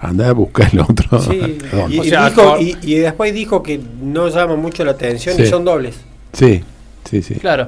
Anda 0.00 0.28
a 0.28 0.32
buscar 0.32 0.68
el 0.72 0.80
otro. 0.80 1.20
Sí, 1.20 1.58
y, 1.90 1.98
dijo- 2.10 2.58
y- 2.60 2.76
y 2.82 2.94
después 2.96 3.34
dijo 3.34 3.62
que 3.62 3.80
no 4.02 4.28
llama 4.28 4.54
mucho 4.54 4.84
la 4.84 4.92
atención 4.92 5.34
y 5.42 5.46
son 5.46 5.64
dobles. 5.64 5.96
sí, 6.32 6.62
sí, 7.08 7.22
sí. 7.22 7.34
Claro. 7.36 7.66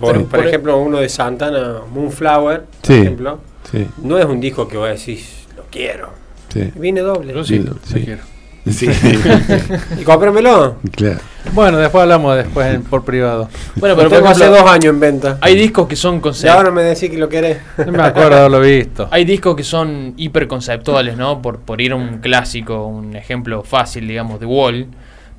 Por, 0.00 0.12
Pero 0.12 0.24
por 0.26 0.38
por- 0.40 0.46
ejemplo, 0.48 0.78
uno 0.78 0.98
de 0.98 1.08
Santana, 1.08 1.80
Moonflower, 1.92 2.62
por 2.64 2.86
Sí. 2.86 2.94
ejemplo, 3.00 3.38
sí, 3.70 3.86
no 4.02 4.18
es 4.18 4.24
un 4.24 4.40
disco 4.40 4.66
que 4.68 4.76
vos 4.76 4.88
decís, 4.88 5.46
lo 5.56 5.64
quiero. 5.70 6.10
sí. 6.52 6.70
Viene 6.76 7.00
doble. 7.00 7.32
Yo 7.34 7.44
sí, 7.44 7.58
lo 7.58 7.74
sí. 7.84 8.02
quiero. 8.04 8.22
Sí, 8.66 8.88
Y 10.00 10.04
cómpramelo. 10.04 10.76
claro. 10.92 11.18
Bueno, 11.52 11.76
después 11.76 12.00
hablamos 12.02 12.34
después 12.36 12.74
en- 12.74 12.82
por 12.82 13.04
privado. 13.04 13.48
Bueno, 13.76 13.94
pero 13.94 14.08
tengo 14.08 14.26
hace 14.28 14.46
dos 14.46 14.62
años 14.62 14.86
en 14.94 15.00
venta. 15.00 15.36
hay 15.42 15.54
discos 15.54 15.86
que 15.86 15.96
son 15.96 16.16
Y 16.16 16.20
concept- 16.20 16.48
ahora 16.48 16.70
me 16.70 16.82
decís 16.82 17.10
que 17.10 17.18
lo 17.18 17.28
querés. 17.28 17.58
No 17.84 17.92
me 17.92 18.02
acuerdo 18.02 18.36
haberlo 18.38 18.60
visto. 18.60 19.06
Hay 19.10 19.26
discos 19.26 19.54
que 19.54 19.64
son 19.64 20.14
hiperconceptuales, 20.16 21.16
¿no? 21.18 21.42
Por, 21.42 21.58
por 21.58 21.80
ir 21.82 21.92
a 21.92 21.96
un 21.96 22.18
clásico, 22.20 22.86
un 22.86 23.14
ejemplo 23.16 23.62
fácil, 23.64 24.08
digamos, 24.08 24.40
de 24.40 24.46
Wall, 24.46 24.86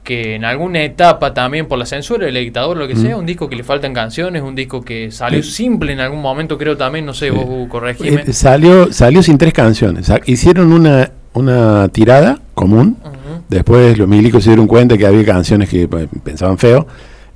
que 0.05 0.35
en 0.35 0.45
alguna 0.45 0.83
etapa 0.83 1.33
también 1.33 1.67
por 1.67 1.77
la 1.77 1.85
censura 1.85 2.25
del 2.27 2.37
editador, 2.37 2.77
lo 2.77 2.87
que 2.87 2.95
sea, 2.95 3.17
un 3.17 3.25
disco 3.25 3.49
que 3.49 3.57
le 3.57 3.63
faltan 3.63 3.93
canciones, 3.93 4.41
un 4.43 4.55
disco 4.55 4.81
que 4.81 5.11
salió 5.11 5.43
Sí. 5.43 5.51
simple 5.51 5.91
en 5.91 5.99
algún 5.99 6.21
momento, 6.21 6.57
creo 6.57 6.77
también, 6.77 7.05
no 7.05 7.13
sé, 7.13 7.29
Sí. 7.29 7.35
vos 7.35 7.67
corregime. 7.67 8.23
Eh, 8.25 8.31
salió, 8.31 8.93
salió 8.93 9.21
sin 9.21 9.37
tres 9.37 9.51
canciones. 9.53 10.09
Hicieron 10.27 10.71
una, 10.71 11.11
una 11.33 11.89
tirada 11.89 12.39
común. 12.53 12.95
Después 13.49 13.97
los 13.97 14.07
milicos 14.07 14.43
se 14.43 14.51
dieron 14.51 14.67
cuenta 14.67 14.97
que 14.97 15.05
había 15.05 15.25
canciones 15.25 15.67
que 15.69 15.87
pues, 15.87 16.07
pensaban 16.23 16.57
feo. 16.57 16.87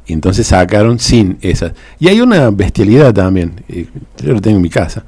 Y 0.08 0.14
entonces 0.14 0.48
sacaron 0.48 0.98
sin 1.00 1.38
esas. 1.42 1.74
Y 2.00 2.08
hay 2.08 2.22
una 2.22 2.50
bestialidad 2.52 3.14
también. 3.14 3.64
yo 3.68 4.34
lo 4.34 4.42
tengo 4.42 4.58
en 4.58 4.62
mi 4.64 4.70
casa. 4.70 5.04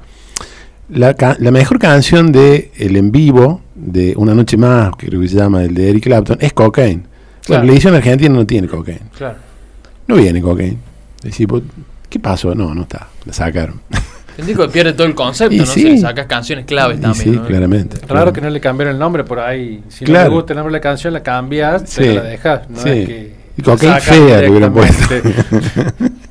La, 0.88 1.14
la 1.38 1.50
mejor 1.50 1.78
canción 1.78 2.32
de 2.32 2.70
el 2.76 2.96
en 2.96 3.10
vivo 3.12 3.62
de 3.74 4.14
Una 4.16 4.34
Noche 4.34 4.56
Más, 4.56 4.90
creo 4.96 5.20
que 5.20 5.28
se 5.28 5.36
llama, 5.36 5.62
el 5.64 5.74
de 5.74 5.88
Eric 5.90 6.04
Clapton, 6.04 6.36
es 6.40 6.52
Cocaine. 6.52 7.04
Claro. 7.44 7.64
La 7.64 7.72
edición 7.72 7.94
argentina 7.94 8.34
no 8.34 8.46
tiene 8.46 8.68
Cocaine. 8.68 9.00
Claro. 9.16 9.36
No 10.06 10.16
viene 10.16 10.40
Cocaine. 10.40 10.78
Decís, 11.22 11.46
"Pues, 11.48 11.62
¿qué 12.08 12.18
pasó? 12.20 12.54
No, 12.54 12.74
no 12.74 12.82
está. 12.82 13.08
La 13.24 13.32
sacaron. 13.32 13.80
El 14.38 14.46
disco 14.46 14.66
pierde 14.68 14.94
todo 14.94 15.06
el 15.06 15.14
concepto, 15.14 15.54
Y 15.54 15.58
¿no? 15.58 15.66
sí. 15.66 15.82
Se 15.82 15.88
le 15.90 15.98
sacas 15.98 16.24
canciones 16.26 16.64
claves 16.64 16.98
también. 17.00 17.22
sí, 17.24 17.30
¿no? 17.30 17.44
claramente. 17.46 17.98
Raro 18.08 18.32
que 18.32 18.40
no 18.40 18.48
le 18.48 18.60
cambiaron 18.60 18.94
el 18.94 18.98
nombre 18.98 19.24
por 19.24 19.38
ahí. 19.38 19.82
Si 19.88 20.06
Claro. 20.06 20.24
no 20.24 20.30
te 20.30 20.34
gusta 20.36 20.52
el 20.54 20.56
nombre 20.56 20.72
de 20.72 20.78
la 20.78 20.82
canción, 20.82 21.12
la 21.12 21.22
cambias, 21.22 21.82
Sí, 21.86 21.96
pero 22.00 22.14
la 22.14 22.22
dejas. 22.22 22.70
No 22.70 22.80
sí. 22.80 22.88
es 22.88 23.06
que 23.06 23.34
Y 23.58 23.62
fea 24.00 24.40
le 24.40 24.48
hubieran 24.50 24.72
directamente. 24.72 25.22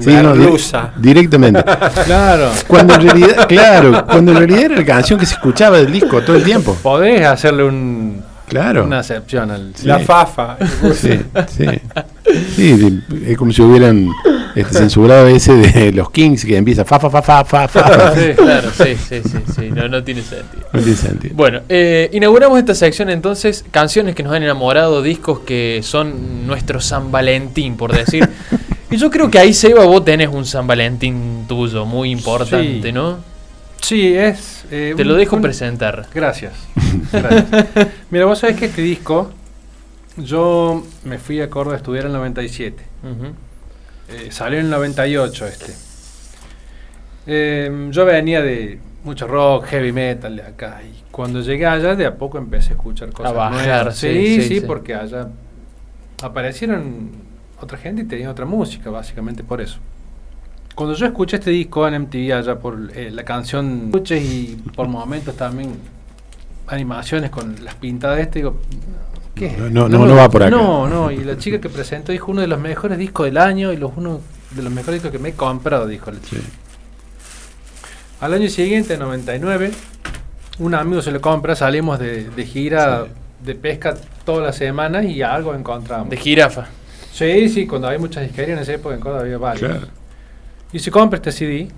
Sí, 0.00 0.10
no, 0.12 0.32
di- 0.34 0.40
Merluza. 0.40 0.90
directamente. 0.98 1.64
claro. 2.04 2.50
Cuando 2.66 2.94
en 2.94 3.00
realidad, 3.02 3.48
claro, 3.48 4.04
cuando 4.04 4.32
en 4.32 4.38
realidad 4.38 4.62
era 4.64 4.76
la 4.76 4.84
canción 4.84 5.18
que 5.18 5.26
se 5.26 5.34
escuchaba 5.34 5.78
del 5.78 5.90
disco 5.92 6.20
todo 6.22 6.36
el 6.36 6.42
tiempo. 6.44 6.76
Podés 6.82 7.24
hacerle 7.24 7.64
un, 7.64 8.22
Claro. 8.50 8.84
una 8.84 8.98
excepción 9.00 9.50
al. 9.50 9.72
Sí. 9.74 9.86
La 9.86 10.00
fafa. 10.00 10.58
Sí, 10.94 11.20
sí. 11.48 13.00
Es 13.26 13.36
como 13.38 13.52
si 13.52 13.62
hubieran 13.62 14.08
este, 14.54 14.74
censurado 14.74 15.26
ese 15.28 15.54
de 15.54 15.92
los 15.92 16.10
Kings 16.10 16.44
que 16.44 16.56
empieza 16.56 16.84
fa, 16.84 16.98
fa, 17.00 17.10
fa, 17.10 17.22
fa, 17.22 17.44
fa, 17.44 17.68
fa. 17.68 18.14
Sí, 18.14 18.32
claro, 18.36 18.70
sí, 18.76 18.96
sí, 18.96 19.20
sí, 19.22 19.38
sí, 19.54 19.70
no, 19.70 19.88
no 19.88 20.02
tiene 20.04 20.22
sentido. 20.22 20.64
No 20.72 20.80
tiene 20.80 20.96
sentido. 20.96 21.34
Bueno, 21.36 21.60
eh, 21.68 22.08
inauguramos 22.12 22.58
esta 22.58 22.74
sección 22.74 23.10
entonces, 23.10 23.64
canciones 23.70 24.14
que 24.14 24.22
nos 24.22 24.32
han 24.32 24.42
enamorado, 24.42 25.02
discos 25.02 25.40
que 25.40 25.80
son 25.82 26.46
nuestro 26.46 26.80
San 26.80 27.10
Valentín, 27.10 27.76
por 27.76 27.92
decir. 27.96 28.28
y 28.90 28.96
yo 28.96 29.10
creo 29.10 29.30
que 29.30 29.38
ahí, 29.38 29.54
Seba, 29.54 29.84
vos 29.84 30.04
tenés 30.04 30.28
un 30.28 30.44
San 30.44 30.66
Valentín 30.66 31.44
tuyo 31.48 31.86
muy 31.86 32.10
importante, 32.10 32.88
Sí. 32.88 32.92
¿no? 32.92 33.29
Sí, 33.82 34.14
es. 34.16 34.64
eh, 34.70 34.94
Te 34.96 35.02
un- 35.02 35.08
lo 35.08 35.14
dejo 35.14 35.36
un- 35.36 35.42
presentar. 35.42 36.06
Gracias. 36.14 36.52
Gracias. 37.12 37.66
Mira, 38.10 38.24
vos 38.26 38.38
sabés 38.38 38.56
que 38.56 38.66
este 38.66 38.82
disco 38.82 39.32
Yo 40.16 40.84
me 41.04 41.18
fui 41.18 41.40
a 41.40 41.48
Córdoba 41.48 41.74
a 41.76 41.78
estudiar 41.78 42.04
en 42.04 42.10
el 42.10 42.16
97. 42.18 42.82
Ujú. 43.02 43.32
Eh, 44.08 44.28
salió 44.32 44.58
en 44.58 44.66
el 44.66 44.70
98 44.70 45.46
este. 45.46 45.72
Eh, 47.26 47.88
yo 47.90 48.04
venía 48.04 48.42
de 48.42 48.80
mucho 49.04 49.26
rock, 49.28 49.66
heavy 49.66 49.92
metal 49.92 50.36
de 50.36 50.42
acá. 50.42 50.80
Y 50.82 51.04
cuando 51.10 51.40
llegué 51.40 51.64
allá, 51.66 51.94
de 51.94 52.06
a 52.06 52.16
poco 52.16 52.38
empecé 52.38 52.70
a 52.70 52.72
escuchar 52.72 53.12
cosas 53.12 53.32
bajar, 53.34 53.64
nuevas. 53.66 53.96
sí, 53.96 54.08
Sí, 54.08 54.34
sí, 54.42 54.48
sí, 54.48 54.60
sí. 54.60 54.66
porque 54.66 54.94
allá 54.94 55.28
aparecieron 56.22 57.10
otra 57.60 57.78
gente 57.78 58.02
y 58.02 58.04
tenían 58.04 58.30
otra 58.30 58.44
música, 58.46 58.90
básicamente 58.90 59.42
por 59.44 59.60
eso. 59.60 59.78
Cuando 60.74 60.94
yo 60.94 61.06
escuché 61.06 61.36
este 61.36 61.50
disco 61.50 61.86
en 61.86 62.02
MTV 62.02 62.32
allá 62.32 62.58
por 62.58 62.90
eh, 62.94 63.10
la 63.10 63.24
canción 63.24 63.86
escuches 63.86 64.22
y 64.22 64.56
por 64.74 64.88
momentos 64.88 65.36
también 65.36 65.74
animaciones 66.66 67.30
con 67.30 67.64
las 67.64 67.74
pintadas 67.74 68.16
de 68.16 68.22
este, 68.22 68.38
digo, 68.38 68.56
¿qué? 69.34 69.56
No, 69.58 69.68
no, 69.68 69.88
no, 69.88 70.06
no 70.06 70.16
va 70.16 70.30
por 70.30 70.42
acá. 70.42 70.50
No, 70.50 70.88
no, 70.88 71.10
y 71.10 71.24
la 71.24 71.36
chica 71.36 71.60
que 71.60 71.68
presentó 71.68 72.12
dijo 72.12 72.30
uno 72.30 72.40
de 72.40 72.46
los 72.46 72.60
mejores 72.60 72.96
discos 72.96 73.26
del 73.26 73.38
año 73.38 73.72
y 73.72 73.76
los 73.76 73.92
uno 73.96 74.20
de 74.52 74.62
los 74.62 74.72
mejores 74.72 75.02
discos 75.02 75.10
que 75.10 75.18
me 75.18 75.30
he 75.30 75.34
comprado, 75.34 75.86
dijo 75.86 76.10
la 76.10 76.20
chica. 76.20 76.40
Sí. 76.42 76.48
Al 78.20 78.34
año 78.34 78.48
siguiente, 78.48 78.96
99, 78.96 79.72
un 80.60 80.74
amigo 80.74 81.02
se 81.02 81.10
lo 81.10 81.20
compra, 81.20 81.56
salimos 81.56 81.98
de, 81.98 82.28
de 82.30 82.46
gira 82.46 83.06
de 83.42 83.54
pesca 83.54 83.96
todas 84.24 84.42
las 84.42 84.56
semanas 84.56 85.04
y 85.06 85.22
algo 85.22 85.54
encontramos. 85.54 86.10
De 86.10 86.16
jirafa. 86.16 86.66
Sí, 87.12 87.48
sí, 87.48 87.66
cuando 87.66 87.88
hay 87.88 87.98
muchas 87.98 88.24
disquerías 88.24 88.56
en 88.56 88.62
esa 88.62 88.74
época 88.74 88.94
en 88.94 89.00
Córdoba 89.00 89.22
había 89.22 89.38
varios. 89.38 89.70
Claro. 89.70 89.99
Y 90.72 90.78
se 90.78 90.90
compra 90.90 91.16
este 91.16 91.32
CD 91.32 91.68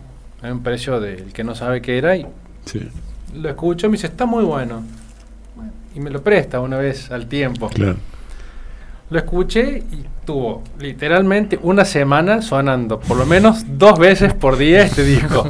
a 0.43 0.53
un 0.53 0.63
precio 0.63 1.01
del 1.01 1.33
que 1.33 1.45
no 1.45 1.55
sabe 1.55 1.81
qué 1.81 1.99
era 1.99 2.17
y 2.17 2.27
Sí, 2.65 2.89
lo 3.35 3.49
escucho 3.49 3.87
y 3.87 3.91
me 3.91 3.97
dice, 3.97 4.07
está 4.07 4.27
muy 4.27 4.45
bueno. 4.45 4.83
Y 5.95 6.01
me 6.01 6.11
lo 6.11 6.23
presta 6.23 6.61
una 6.61 6.79
vez 6.79 7.11
al 7.11 7.27
tiempo. 7.27 7.69
claro. 7.69 7.97
Lo 9.11 9.19
escuché 9.19 9.83
y 9.93 10.07
tuvo 10.25 10.63
literalmente 10.79 11.59
una 11.63 11.85
semana 11.85 12.41
sonando 12.41 12.99
por 12.99 13.19
lo 13.19 13.27
menos 13.27 13.63
dos 13.77 13.99
veces 13.99 14.33
por 14.33 14.57
día 14.57 14.85
este 14.85 15.05
disco. 15.05 15.47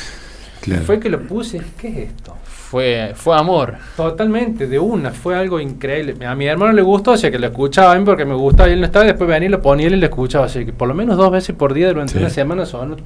claro. 0.60 0.82
Fue 0.82 0.98
que 0.98 1.08
lo 1.08 1.22
puse, 1.22 1.62
¿qué 1.78 1.88
es 1.88 1.96
esto? 2.10 2.34
Fue, 2.70 3.12
fue 3.14 3.36
amor. 3.38 3.74
Totalmente, 3.96 4.66
de 4.66 4.78
una, 4.78 5.12
fue 5.12 5.36
algo 5.36 5.60
increíble. 5.60 6.26
A 6.26 6.34
mi 6.34 6.46
hermano 6.46 6.72
le 6.72 6.82
gustó, 6.82 7.12
o 7.12 7.16
sea 7.16 7.30
que 7.30 7.38
lo 7.38 7.46
escuchaba 7.46 7.92
a 7.92 7.98
mí 7.98 8.04
porque 8.04 8.24
me 8.24 8.34
gustaba 8.34 8.68
y 8.68 8.72
él 8.72 8.80
no 8.80 8.86
estaba, 8.86 9.04
y 9.04 9.08
después 9.08 9.28
venía 9.28 9.46
y 9.48 9.50
lo 9.52 9.62
ponía 9.62 9.88
y 9.88 9.92
él 9.92 10.00
lo 10.00 10.06
escuchaba, 10.06 10.46
así 10.46 10.64
que 10.66 10.72
por 10.72 10.88
lo 10.88 10.94
menos 10.94 11.16
dos 11.16 11.30
veces 11.30 11.54
por 11.54 11.72
día 11.74 11.88
durante 11.88 12.14
Sí. 12.14 12.18
una 12.18 12.28
semana 12.30 12.66
sonó 12.66 12.96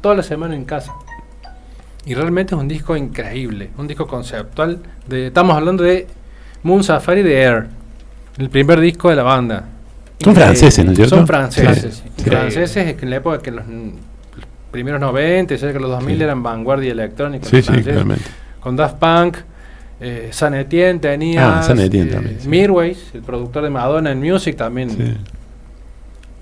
toda 0.00 0.14
la 0.14 0.22
semana 0.22 0.54
en 0.56 0.64
casa. 0.64 0.92
Y 2.06 2.14
realmente 2.14 2.54
es 2.54 2.60
un 2.60 2.66
disco 2.68 2.96
increíble, 2.96 3.70
un 3.76 3.86
disco 3.86 4.06
conceptual. 4.06 4.78
De, 5.06 5.26
estamos 5.28 5.56
hablando 5.56 5.84
de 5.84 6.06
Moon 6.62 6.82
Safari 6.82 7.22
de 7.22 7.42
Air, 7.42 7.66
el 8.38 8.48
primer 8.48 8.80
disco 8.80 9.10
de 9.10 9.16
la 9.16 9.22
banda. 9.24 9.64
Son 10.24 10.34
franceses, 10.34 10.84
¿no 10.84 10.92
es 10.92 10.96
cierto? 10.96 11.16
Son 11.16 11.26
franceses. 11.26 12.02
Sí. 12.16 12.24
Franceses 12.30 12.94
que 12.96 13.04
en 13.04 13.10
la 13.10 13.16
época 13.16 13.40
que 13.42 13.50
los, 13.50 13.66
los 13.66 14.46
primeros 14.70 15.00
90, 15.00 15.56
cerca 15.58 15.74
de 15.74 15.80
los 15.80 15.90
2000 15.90 16.16
Sí. 16.16 16.22
eran 16.22 16.42
vanguardia 16.42 16.92
electrónica. 16.92 17.46
Sí, 17.46 17.60
sí, 17.60 17.72
claramente. 17.82 18.24
Con 18.62 18.76
Daft 18.76 18.96
Punk, 18.96 19.36
eh, 20.00 20.28
San 20.32 20.54
Etienne 20.54 20.98
tenía. 20.98 21.58
Ah, 21.58 21.62
San 21.62 21.78
Etienne 21.80 22.10
también, 22.10 22.40
sí. 22.40 22.48
Mirwais, 22.48 23.10
el 23.14 23.22
productor 23.22 23.62
de 23.64 23.70
Madonna 23.70 24.10
en 24.12 24.20
Music, 24.20 24.56
también 24.56 24.90
Sí. 24.90 25.16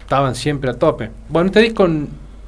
estaban 0.00 0.34
siempre 0.34 0.70
a 0.70 0.74
tope. 0.74 1.10
Bueno, 1.28 1.46
este 1.48 1.60
disco 1.60 1.86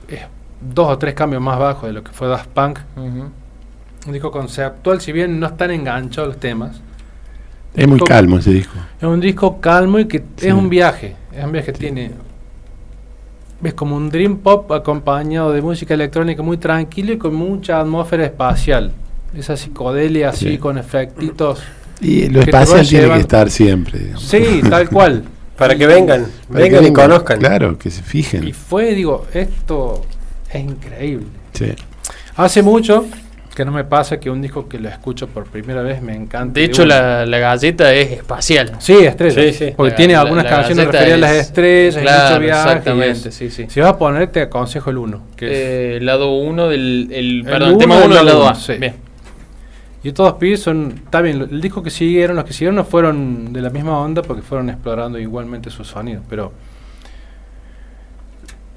es 0.08 0.20
dos 0.60 0.88
o 0.88 0.98
tres 0.98 1.14
cambios 1.14 1.42
más 1.42 1.58
bajos 1.58 1.84
de 1.88 1.92
lo 1.92 2.02
que 2.02 2.12
fue 2.12 2.28
Daft 2.28 2.48
Punk. 2.48 2.78
Un 2.96 4.12
disco 4.12 4.30
conceptual, 4.30 5.00
si 5.00 5.12
bien 5.12 5.38
no 5.38 5.46
están 5.46 5.70
enganchados 5.70 6.28
los 6.30 6.38
temas. 6.40 6.80
Es 7.74 7.86
muy 7.88 8.00
calmo 8.00 8.38
ese 8.38 8.50
disco. 8.50 8.74
Es 8.98 9.04
un 9.06 9.20
disco 9.20 9.60
calmo 9.60 9.98
y 9.98 10.06
que 10.06 10.18
Sí. 10.36 10.48
es 10.48 10.52
un 10.52 10.68
viaje. 10.68 11.16
Es 11.34 11.44
un 11.44 11.52
viaje 11.52 11.72
que 11.72 11.78
tiene. 11.78 12.10
Es 13.62 13.74
como 13.74 13.96
un 13.96 14.10
dream 14.10 14.38
pop 14.38 14.70
acompañado 14.72 15.52
de 15.52 15.62
música 15.62 15.94
electrónica 15.94 16.42
muy 16.42 16.56
tranquilo 16.56 17.12
y 17.12 17.18
con 17.18 17.34
mucha 17.34 17.80
atmósfera 17.80 18.24
espacial. 18.24 18.92
Esa 19.36 19.56
psicodelia 19.56 20.28
así 20.30 20.50
Sí. 20.50 20.59
con 20.59 20.78
efectitos. 20.78 21.60
Y 22.00 22.28
lo 22.28 22.40
espacial 22.40 22.86
tiene 22.86 23.09
que 23.14 23.20
estar 23.20 23.50
siempre. 23.50 23.98
digamos. 23.98 24.22
Sí, 24.24 24.60
tal 24.68 24.88
cual. 24.88 25.24
Para 25.56 25.76
que 25.76 25.86
vengan, 25.86 26.26
Para 26.48 26.59
que 26.59 26.62
vengan 26.64 26.82
y 26.82 26.86
vengan, 26.86 27.09
conozcan. 27.10 27.38
Claro, 27.38 27.78
que 27.78 27.90
se 27.90 28.02
fijen. 28.02 28.46
Y 28.48 28.52
fue, 28.52 28.94
digo, 28.94 29.26
esto 29.32 30.02
es 30.50 30.60
increíble. 30.60 31.26
Sí. 31.52 31.66
Hace 32.36 32.62
mucho 32.62 33.06
que 33.54 33.64
no 33.66 33.70
me 33.70 33.84
pasa 33.84 34.18
que 34.18 34.30
un 34.30 34.40
disco 34.42 34.66
que 34.66 34.78
lo 34.80 34.88
escucho 34.88 35.28
por 35.28 35.44
primera 35.44 35.82
vez 35.82 36.00
me 36.02 36.16
encanta. 36.16 36.54
De 36.59 36.64
hecho, 36.64 36.84
la, 36.86 37.26
la 37.26 37.38
galleta 37.38 37.92
es 37.94 38.10
espacial. 38.10 38.72
Sí, 38.80 38.94
estrella. 38.94 39.34
Sí, 39.42 39.52
sí. 39.52 39.72
Porque 39.76 39.90
La- 39.90 39.96
tiene 39.96 40.16
algunas 40.16 40.44
la 40.44 40.50
canciones 40.50 40.86
referidas 40.86 41.14
a 41.14 41.16
las 41.18 41.32
es- 41.32 41.46
estrellas, 41.46 41.96
Claro, 42.02 42.28
mucho 42.30 42.40
viaje. 42.40 42.68
exactamente, 42.68 43.30
sí, 43.30 43.50
sí. 43.50 43.66
Si 43.68 43.80
vas 43.80 43.90
a 43.90 43.98
poner, 43.98 44.28
te 44.28 44.40
aconsejo 44.40 44.90
el 44.90 44.98
1. 44.98 45.22
Que 45.36 45.46
es- 45.46 45.52
Eh, 45.54 45.98
lado 46.02 46.34
1 46.34 46.68
del. 46.68 47.09
El, 47.12 47.38
El 47.40 47.44
perdón, 47.44 47.68
uno 47.70 47.78
tema 47.78 47.96
del 47.96 48.06
1 48.06 48.14
del 48.16 48.24
lado 48.26 48.38
lado 48.38 48.48
A. 48.48 48.52
uno, 48.52 48.60
sí. 48.60 48.72
Bien. 48.78 48.94
Y 50.04 50.12
todos 50.12 50.34
pibes 50.34 50.60
son. 50.60 51.00
Está 51.04 51.20
bien, 51.20 51.38
lo- 51.38 51.44
el 51.44 51.60
disco 51.60 51.82
que 51.82 51.90
siguieron, 51.90 52.34
los 52.36 52.44
que 52.44 52.52
siguieron 52.52 52.74
no 52.76 52.84
fueron 52.84 53.52
de 53.52 53.60
la 53.62 53.70
misma 53.70 53.98
onda 53.98 54.22
porque 54.22 54.42
fueron 54.42 54.68
explorando 54.70 55.18
igualmente 55.18 55.70
su 55.70 55.84
sonido. 55.84 56.22
Pero. 56.28 56.52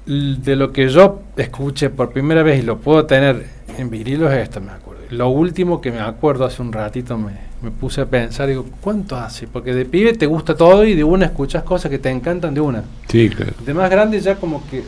De 0.06 0.54
lo 0.54 0.72
que 0.72 0.88
yo 0.88 1.22
escuché 1.36 1.90
por 1.90 2.12
primera 2.12 2.44
vez 2.44 2.60
y 2.62 2.62
lo 2.62 2.78
puedo 2.78 3.06
tener 3.06 3.44
en 3.76 3.90
vinilo 3.90 4.30
es 4.30 4.38
esto, 4.40 4.60
me 4.60 4.70
acuerdo. 4.70 5.02
Lo 5.10 5.28
último 5.30 5.80
que 5.80 5.90
me 5.90 5.98
acuerdo 5.98 6.44
hace 6.44 6.62
un 6.62 6.72
ratito 6.72 7.18
me, 7.18 7.32
me 7.60 7.72
puse 7.72 8.02
a 8.02 8.06
pensar, 8.06 8.46
digo, 8.48 8.64
¿cuánto 8.80 9.16
hace? 9.16 9.48
Porque 9.48 9.74
de 9.74 9.84
pibe 9.84 10.12
te 10.14 10.26
gusta 10.26 10.54
todo 10.56 10.84
y 10.84 10.94
de 10.94 11.02
una 11.02 11.26
escuchas 11.26 11.64
cosas 11.64 11.90
que 11.90 11.98
te 11.98 12.08
encantan 12.10 12.54
de 12.54 12.60
una. 12.60 12.84
Sí, 13.08 13.28
claro. 13.30 13.52
De 13.64 13.74
más 13.74 13.90
grande 13.90 14.20
ya 14.20 14.36
como 14.36 14.64
que 14.68 14.84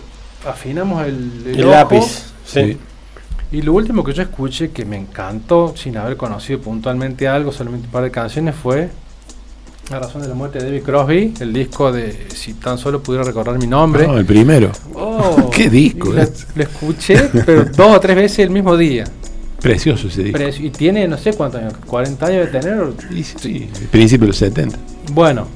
afinamos 0.49 1.05
el, 1.05 1.43
el 1.47 1.55
El 1.57 1.65
ojo. 1.65 1.71
lápiz. 1.73 2.33
Sí. 2.45 2.79
Sí. 3.51 3.57
Y 3.59 3.63
lo 3.63 3.73
último 3.73 4.05
que 4.05 4.13
yo 4.13 4.23
escuché 4.23 4.71
que 4.71 4.85
me 4.85 4.97
encantó, 4.97 5.75
sin 5.77 5.97
haber 5.97 6.17
conocido 6.17 6.61
puntualmente 6.61 7.27
algo, 7.29 7.53
solamente 7.53 7.87
un 7.87 7.93
par 7.93 8.05
de 8.05 8.11
canciones, 8.11 8.55
fue 8.55 8.91
La 9.91 9.99
razón 10.01 10.21
de 10.21 10.29
la 10.29 10.35
muerte 10.35 10.59
de 10.59 10.67
David 10.67 10.83
Crosby, 10.83 11.35
el 11.41 11.53
disco 11.53 11.91
de 11.91 12.27
Si 12.35 12.55
tan 12.55 12.77
solo 12.77 13.03
pudiera 13.03 13.25
recordar 13.25 13.59
mi 13.59 13.67
nombre. 13.67 14.07
No, 14.07 14.19
el 14.19 14.27
primero. 14.27 14.71
Oh, 14.95 15.49
¿Qué 15.55 15.71
disco 15.71 16.13
Lo, 16.13 16.21
es? 16.23 16.47
lo 16.55 16.63
escuché, 16.63 17.31
pero 17.47 17.65
dos 17.77 17.97
o 17.97 18.01
tres 18.01 18.17
veces 18.17 18.41
el 18.41 18.51
mismo 18.51 18.77
día. 18.77 19.05
Precioso 19.63 20.09
ese 20.09 20.23
disco. 20.25 20.39
Y 20.61 20.71
tiene 20.71 21.09
no 21.09 21.17
sé 21.17 21.33
cuántos 21.33 21.61
años, 21.61 21.75
40 21.87 22.27
años 22.27 22.53
de 22.53 22.61
tener. 22.61 22.93
Y 23.11 23.25
sí, 23.25 23.69
principio 23.91 24.27
de 24.27 24.29
los 24.29 24.37
70. 24.37 24.79
Bueno, 25.13 25.49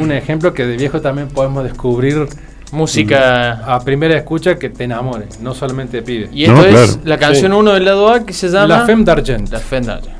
un 0.00 0.12
ejemplo 0.12 0.54
que 0.54 0.64
de 0.64 0.76
viejo 0.76 1.00
también 1.00 1.28
podemos 1.28 1.64
descubrir 1.64 2.26
Música. 2.72 3.52
a 3.74 3.80
primera 3.80 4.16
escucha 4.16 4.56
que 4.58 4.70
te 4.70 4.84
enamore, 4.84 5.26
no 5.40 5.54
solamente 5.54 5.98
de 5.98 6.02
pibe. 6.02 6.28
Y 6.32 6.44
esto 6.44 6.54
No, 6.56 6.64
es 6.64 6.72
claro. 6.72 6.92
la 7.04 7.18
canción 7.18 7.52
Sí. 7.52 7.58
1 7.58 7.72
del 7.72 7.84
lado 7.84 8.08
A 8.12 8.24
que 8.24 8.32
se 8.32 8.48
llama. 8.48 8.66
La 8.66 8.86
Femme 8.86 9.04
d'Argent. 9.04 9.50
La 9.50 9.58
Femme 9.58 9.86
d'Argent. 9.86 10.14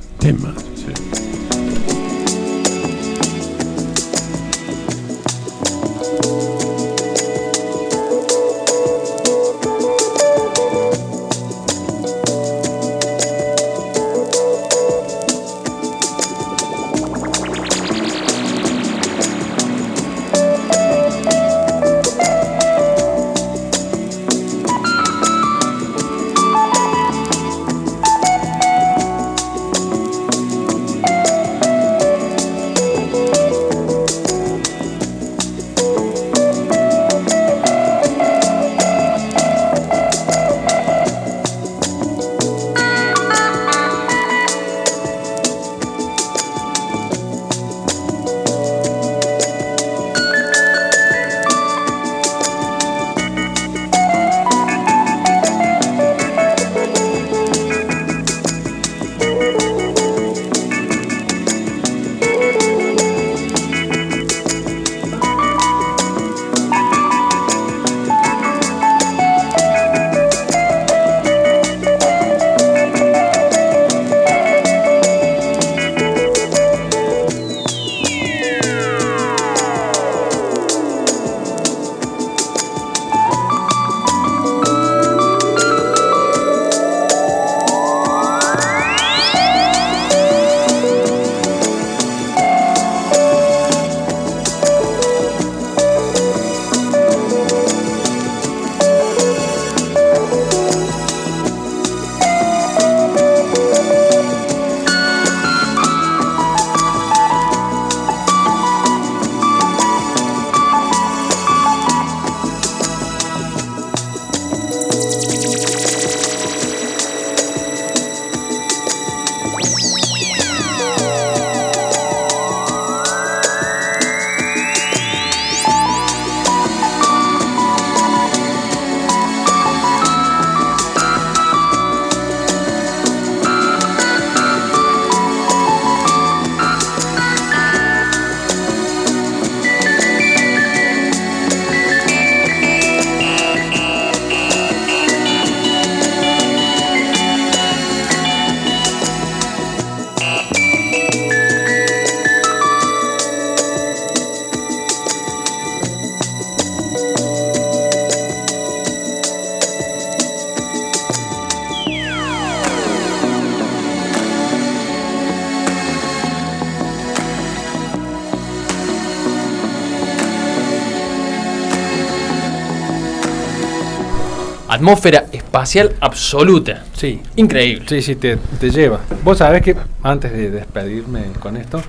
Atmósfera 174.81 175.27
espacial 175.31 175.93
absoluta. 176.01 176.85
Sí. 176.95 177.21
Increíble. 177.37 177.85
Sí, 177.87 178.01
sí, 178.01 178.17
te, 178.17 178.37
te 178.37 178.71
lleva. 178.71 179.01
Vos 179.23 179.37
sabés 179.37 179.61
que, 179.61 179.77
antes 180.03 180.33
de 180.33 180.51
despedirme 180.51 181.25
con 181.39 181.59
esto, 181.59 181.83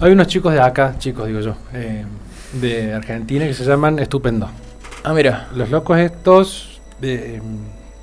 hay 0.00 0.10
unos 0.10 0.26
chicos 0.26 0.52
de 0.52 0.60
acá, 0.60 0.96
chicos 0.98 1.28
digo 1.28 1.40
yo, 1.40 1.54
eh, 1.72 2.04
de 2.54 2.92
Argentina 2.92 3.46
que 3.46 3.54
se 3.54 3.64
llaman 3.64 4.00
Estupendo. 4.00 4.50
Ah, 5.04 5.14
mira. 5.14 5.48
Los 5.54 5.70
locos 5.70 5.96
estos, 5.98 6.80
eh, 7.02 7.40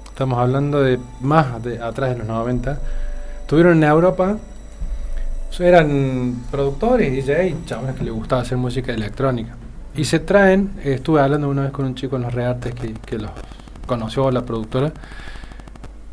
estamos 0.06 0.40
hablando 0.40 0.82
de 0.82 0.98
más 1.20 1.62
de 1.62 1.82
atrás 1.82 2.12
de 2.12 2.20
los 2.20 2.28
90, 2.28 2.80
estuvieron 3.42 3.84
en 3.84 3.84
Europa, 3.84 4.38
eran 5.60 6.44
productores, 6.52 7.12
DJ, 7.12 7.56
chavales 7.66 7.96
que 7.96 8.04
les 8.06 8.14
gustaba 8.14 8.44
hacer 8.44 8.58
música 8.58 8.94
electrónica. 8.94 9.56
Y 9.94 10.06
se 10.06 10.20
traen, 10.20 10.72
eh, 10.84 10.94
estuve 10.94 11.20
hablando 11.20 11.50
una 11.50 11.64
vez 11.64 11.72
con 11.72 11.86
un 11.86 11.96
chico 11.96 12.16
en 12.16 12.24
los 12.24 12.34
Reartes 12.34 12.74
que, 12.74 12.94
que 12.94 13.18
los 13.18 13.32
conoció 13.86 14.30
la 14.32 14.44
productora, 14.46 14.92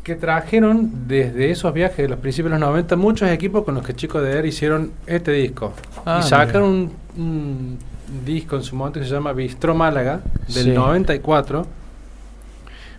que 0.03 0.15
trajeron 0.15 1.07
desde 1.07 1.49
esos 1.51 1.73
viajes 1.73 1.97
de 1.97 2.09
los 2.09 2.19
principios 2.19 2.51
de 2.53 2.59
los 2.59 2.67
90 2.69 2.95
muchos 2.97 3.29
equipos 3.29 3.63
con 3.63 3.75
los 3.75 3.85
que 3.85 3.93
chicos 3.93 4.21
de 4.21 4.33
Air 4.37 4.45
hicieron 4.45 4.91
este 5.07 5.31
disco. 5.31 5.73
Ah, 6.05 6.19
y 6.23 6.27
sacaron 6.27 6.69
un, 6.69 6.91
un 7.17 7.79
disco 8.25 8.57
en 8.57 8.63
su 8.63 8.75
momento 8.75 8.99
que 8.99 9.05
se 9.05 9.13
llama 9.13 9.31
Bistro 9.31 9.73
Málaga, 9.73 10.19
del 10.53 10.65
Sí. 10.65 10.69
94. 10.71 11.65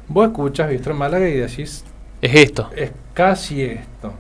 Vos 0.09 0.27
escuchas 0.29 0.71
Bistro 0.71 0.95
Málaga 0.95 1.29
y 1.29 1.35
decís, 1.35 1.85
Es 2.23 2.35
esto. 2.35 2.71
es 2.75 2.91
casi 3.13 3.63
esto. 3.63 4.13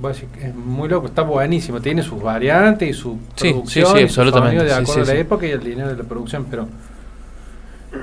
Vos 0.00 0.14
decís, 0.18 0.28
es 0.42 0.54
muy 0.54 0.88
loco, 0.88 1.06
está 1.08 1.22
buenísimo, 1.22 1.80
tiene 1.82 2.02
sus 2.02 2.22
variantes 2.22 2.88
y 2.88 2.92
su 2.94 3.18
Sí, 3.36 3.50
producción 3.50 3.86
sí, 3.88 3.92
sí, 3.98 4.04
y 4.04 4.08
su 4.08 4.20
absolutamente, 4.20 4.58
sonido 4.60 4.64
de 4.76 4.82
acuerdo 4.82 5.02
a 5.02 5.14
la 5.14 5.20
época 5.20 5.46
y 5.46 5.50
el 5.50 5.60
dinero 5.62 5.88
de 5.90 5.96
la 5.96 6.04
producción, 6.04 6.46
pero 6.50 6.66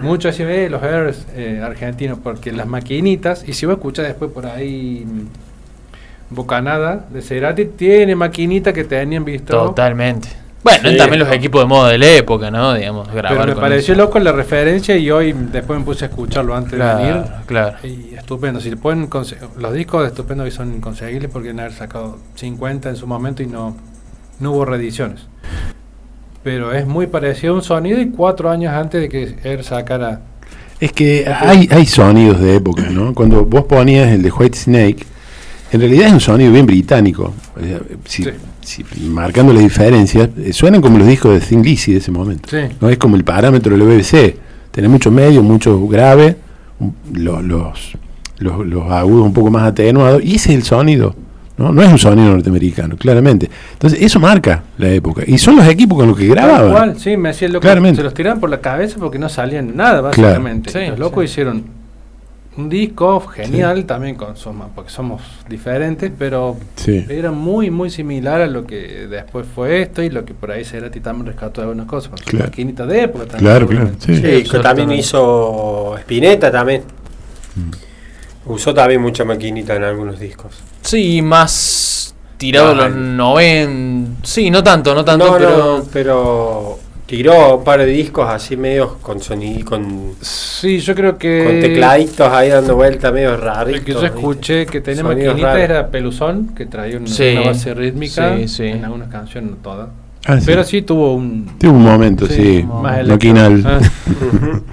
mucho 0.01 0.29
así 0.29 0.43
ve 0.43 0.69
los 0.69 0.81
Airs 0.83 1.25
eh, 1.35 1.61
argentinos 1.63 2.19
porque 2.23 2.51
las 2.51 2.67
maquinitas, 2.67 3.43
y 3.47 3.53
si 3.53 3.65
vos 3.65 3.75
escuchás 3.75 4.05
después 4.07 4.31
por 4.31 4.45
ahí 4.45 5.05
mm, 5.05 6.35
Bocanada 6.35 7.05
de 7.11 7.21
Cerati, 7.21 7.65
tiene 7.65 8.15
maquinita 8.15 8.71
que 8.71 8.83
tenían 8.83 9.25
visto. 9.25 9.57
Totalmente. 9.65 10.29
Bueno, 10.61 10.89
Sí. 10.89 10.97
también 10.97 11.19
los 11.21 11.31
equipos 11.31 11.61
de 11.61 11.67
moda 11.67 11.89
de 11.89 11.97
la 11.97 12.11
época, 12.11 12.51
¿no? 12.51 12.73
Digamos, 12.73 13.07
grabar 13.11 13.29
Pero 13.31 13.45
me 13.47 13.53
con 13.53 13.61
pareció 13.61 13.93
eso. 13.93 14.03
loco 14.03 14.19
la 14.19 14.33
referencia 14.33 14.95
y 14.97 15.09
hoy 15.09 15.31
después 15.33 15.79
me 15.79 15.85
puse 15.85 16.05
a 16.05 16.07
escucharlo 16.09 16.53
antes 16.53 16.73
de 16.73 16.77
venir. 16.79 17.13
Claro, 17.13 17.31
claro. 17.47 17.77
Y 17.87 18.13
estupendo. 18.13 18.59
Si 18.59 18.75
pueden 18.75 19.09
los 19.57 19.73
discos 19.73 20.01
de 20.01 20.07
estupendo 20.09 20.43
que 20.43 20.51
son 20.51 20.73
inconseguibles 20.75 21.31
porque 21.31 21.51
han 21.51 21.61
haber 21.61 21.71
sacado 21.73 22.19
50 22.35 22.89
en 22.89 22.95
su 22.97 23.07
momento 23.07 23.41
y 23.41 23.47
no, 23.47 23.75
no 24.41 24.51
hubo 24.51 24.65
reediciones. 24.65 25.27
Pero 26.43 26.73
es 26.73 26.87
muy 26.87 27.07
parecido 27.07 27.53
a 27.53 27.57
un 27.57 27.61
sonido 27.63 27.99
y 27.99 28.09
cuatro 28.09 28.49
años 28.49 28.73
antes 28.73 29.01
de 29.01 29.09
que 29.09 29.35
él 29.43 29.63
sacara. 29.63 30.21
Es 30.79 30.93
que 30.93 31.25
hay, 31.27 31.67
hay 31.71 31.85
sonidos 31.85 32.39
de 32.39 32.55
época, 32.55 32.83
¿no? 32.89 33.13
Cuando 33.13 33.43
vos 33.45 33.65
ponías 33.65 34.09
el 34.11 34.21
de 34.21 34.31
White 34.31 34.57
Snake, 34.57 35.05
en 35.71 35.79
realidad 35.81 36.07
es 36.07 36.13
un 36.13 36.19
sonido 36.21 36.51
bien 36.53 36.65
británico. 36.65 37.33
Si- 38.05 38.23
Sí. 38.23 38.31
si- 38.61 39.01
marcando 39.09 39.51
las 39.51 39.61
diferencias, 39.63 40.29
eh, 40.37 40.53
suenan 40.53 40.79
como 40.81 40.97
los 40.97 41.07
discos 41.07 41.33
de 41.33 41.41
Thin 41.41 41.61
Lizzy 41.61 41.91
de 41.91 41.97
ese 41.97 42.11
momento. 42.11 42.47
Sí. 42.49 42.73
No 42.79 42.89
es 42.89 42.97
como 42.97 43.17
el 43.17 43.25
parámetro 43.25 43.73
de 43.73 43.77
la 43.77 43.83
BBC. 43.85 44.37
Tenés 44.71 44.89
mucho 44.89 45.11
medio, 45.11 45.43
mucho 45.43 45.85
grave, 45.87 46.37
un- 46.79 46.95
lo- 47.11 47.41
los, 47.41 47.97
los, 48.37 48.65
los 48.65 48.89
agudos 48.89 49.25
un 49.25 49.33
poco 49.33 49.51
más 49.51 49.63
atenuados, 49.63 50.23
y 50.23 50.35
ese 50.35 50.51
es 50.51 50.55
el 50.59 50.63
sonido. 50.63 51.13
¿No? 51.60 51.72
no 51.72 51.81
es 51.84 51.91
un 51.91 51.99
sonido 51.99 52.31
norteamericano, 52.31 52.95
claramente. 52.98 53.49
Entonces, 53.73 54.02
eso 54.02 54.19
marca 54.19 54.64
la 54.77 54.90
época. 54.90 55.23
Y 55.27 55.38
son 55.38 55.57
los 55.57 55.68
equipos 55.68 55.98
con 55.99 56.07
los 56.07 56.18
que 56.18 56.27
grababan. 56.27 56.72
cual, 56.72 56.99
sí, 56.99 57.15
me 57.18 57.30
hacía 57.30 57.48
loco. 57.49 57.61
Claramente. 57.61 57.98
Se 57.98 58.03
los 58.03 58.14
tiraban 58.14 58.40
por 58.40 58.49
la 58.49 58.60
cabeza 58.61 58.98
porque 58.99 59.19
no 59.19 59.30
salían 59.30 59.76
nada, 59.76 60.02
básicamente. 60.02 60.72
Claro. 60.72 60.86
Sí, 60.86 60.90
los 60.91 60.99
locos 60.99 61.23
sí. 61.26 61.31
hicieron 61.31 61.64
un 62.57 62.68
disco 62.68 63.22
genial 63.22 63.86
también, 63.86 64.15
con, 64.15 64.34
porque 64.76 64.90
somos 64.90 65.22
diferentes, 65.48 66.11
pero 66.18 66.57
Sí. 66.76 67.06
era 67.07 67.31
muy, 67.31 67.69
muy 67.69 67.90
similar 67.90 68.41
a 68.41 68.48
lo 68.48 68.65
que 68.65 69.07
después 69.07 69.45
fue 69.53 69.81
esto 69.84 70.02
y 70.02 70.10
lo 70.10 70.26
que 70.26 70.34
por 70.34 70.52
ahí 70.52 70.65
Cerati 70.65 70.99
también 70.99 71.27
rescató 71.27 71.61
de 71.61 71.68
algunas 71.68 71.86
cosas. 71.88 72.10
Con 72.10 72.19
Claro. 72.19 72.45
maquinitas 72.45 72.88
de 72.88 73.03
época 73.03 73.26
también. 73.27 73.45
Claro, 73.52 73.68
claro. 73.68 73.91
sí. 73.99 74.15
Sí, 74.15 74.44
que 74.49 74.60
también 74.60 74.91
hizo 74.91 75.95
Spinetta 75.99 76.52
también. 76.52 76.81
Usó 78.45 78.73
también 78.73 79.01
mucha 79.01 79.23
maquinita 79.25 79.75
en 79.75 79.83
algunos 79.83 80.19
discos. 80.19 80.53
Sí, 80.81 81.21
más 81.21 82.15
tirado 82.37 82.71
a 82.71 82.73
los 82.73 82.85
Ay. 82.85 82.91
90. 82.93 84.25
Sí, 84.27 84.49
no 84.49 84.63
tanto, 84.63 84.95
no 84.95 85.03
tanto, 85.05 85.25
no, 85.27 85.33
pero. 85.37 85.57
no, 85.79 85.83
pero 85.91 86.79
tiró 87.05 87.57
un 87.57 87.63
par 87.63 87.79
de 87.79 87.87
discos 87.87 88.27
así 88.29 88.55
medios 88.55 88.93
con 89.01 89.19
sonido, 89.19 89.65
con, 89.65 90.13
Sí, 90.21 90.79
yo 90.79 90.95
creo 90.95 91.17
que. 91.17 91.43
con 91.45 91.59
tecladitos 91.59 92.31
ahí 92.31 92.49
dando 92.49 92.75
vuelta 92.75 93.11
medio 93.11 93.33
El 93.35 93.41
raritos. 93.41 93.81
que 93.83 93.91
yo 93.93 94.01
¿viste? 94.01 94.15
escuché 94.17 94.65
que 94.65 94.81
tenía 94.81 95.01
Sonidos 95.03 95.33
maquinita 95.33 95.47
raros. 95.53 95.63
era 95.63 95.87
Peluzón, 95.89 96.47
que 96.55 96.65
traía 96.65 96.97
una, 96.97 97.07
Sí, 97.07 97.33
una 97.37 97.47
base 97.47 97.73
rítmica 97.73 98.37
sí, 98.37 98.47
sí. 98.47 98.63
en 98.67 98.85
algunas 98.85 99.09
canciones, 99.09 99.51
no 99.51 99.57
todas. 99.57 99.89
Ah. 100.25 100.37
Pero 100.45 100.63
sí 100.63 100.81
tuvo 100.81 101.13
un. 101.15 101.57
Tuvo 101.59 101.71
un 101.73 101.83
momento, 101.83 102.25
Sí, 102.27 102.35
sí. 102.35 102.63
más. 102.63 103.05
Maquinal. 103.05 103.63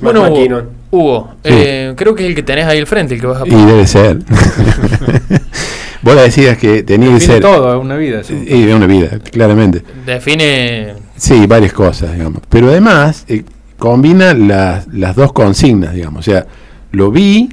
Bueno, 0.00 0.28
Hugo. 0.30 0.62
Hugo, 0.90 1.28
Sí. 1.44 1.50
eh, 1.52 1.94
creo 1.96 2.14
que 2.14 2.24
es 2.24 2.28
el 2.30 2.34
que 2.34 2.42
tenés 2.42 2.66
ahí 2.66 2.78
al 2.78 2.86
frente, 2.86 3.14
el 3.14 3.20
que 3.20 3.26
vas 3.26 3.42
a 3.42 3.46
Y 3.46 3.50
debe 3.50 3.86
ser. 3.86 4.18
Vos 6.02 6.14
la 6.14 6.22
decías 6.22 6.56
que 6.56 6.82
tenía 6.82 7.08
que 7.08 7.14
Define 7.14 7.32
ser. 7.34 7.42
todo, 7.42 7.78
una 7.78 7.96
vida. 7.96 8.24
sí. 8.24 8.34
Y 8.46 8.62
de 8.64 8.74
una 8.74 8.86
vida, 8.86 9.18
claramente. 9.30 9.82
Define. 10.06 10.94
Sí, 11.16 11.46
varias 11.46 11.72
cosas, 11.74 12.14
digamos. 12.14 12.40
Pero 12.48 12.68
además 12.70 13.24
eh, 13.28 13.44
combina 13.78 14.32
las, 14.32 14.86
las 14.88 15.14
dos 15.14 15.32
consignas, 15.34 15.92
digamos. 15.94 16.20
O 16.20 16.22
sea, 16.30 16.46
lo 16.92 17.10
vi 17.10 17.50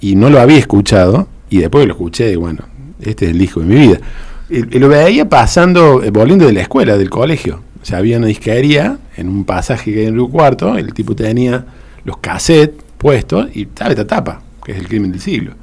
y 0.00 0.14
no 0.14 0.28
lo 0.28 0.40
había 0.40 0.58
escuchado, 0.58 1.26
y 1.48 1.58
después 1.58 1.86
lo 1.86 1.92
escuché, 1.94 2.32
y 2.32 2.36
bueno, 2.36 2.64
este 3.00 3.24
es 3.26 3.30
el 3.32 3.38
disco 3.38 3.60
de 3.60 3.66
mi 3.66 3.74
vida. 3.76 3.98
Y, 4.50 4.76
y 4.76 4.78
lo 4.78 4.88
veía 4.88 5.28
pasando, 5.28 6.02
eh, 6.02 6.10
volviendo 6.10 6.46
de 6.46 6.52
la 6.52 6.60
escuela, 6.60 6.96
del 6.98 7.08
colegio. 7.08 7.62
O 7.82 7.84
sea, 7.84 7.98
había 7.98 8.18
una 8.18 8.26
disquería 8.26 8.98
en 9.16 9.28
un 9.28 9.44
pasaje 9.44 9.92
que 9.92 10.00
hay 10.00 10.06
en 10.06 10.14
Río 10.14 10.28
Cuarto, 10.28 10.76
el 10.76 10.92
tipo 10.92 11.14
tenía 11.14 11.64
los 12.04 12.18
cassettes 12.18 12.82
puestos 12.98 13.48
y 13.54 13.62
estaba 13.62 13.90
esta 13.90 14.06
tapa, 14.06 14.42
que 14.64 14.72
es 14.72 14.78
el 14.78 14.88
crimen 14.88 15.12
del 15.12 15.20
siglo. 15.20 15.54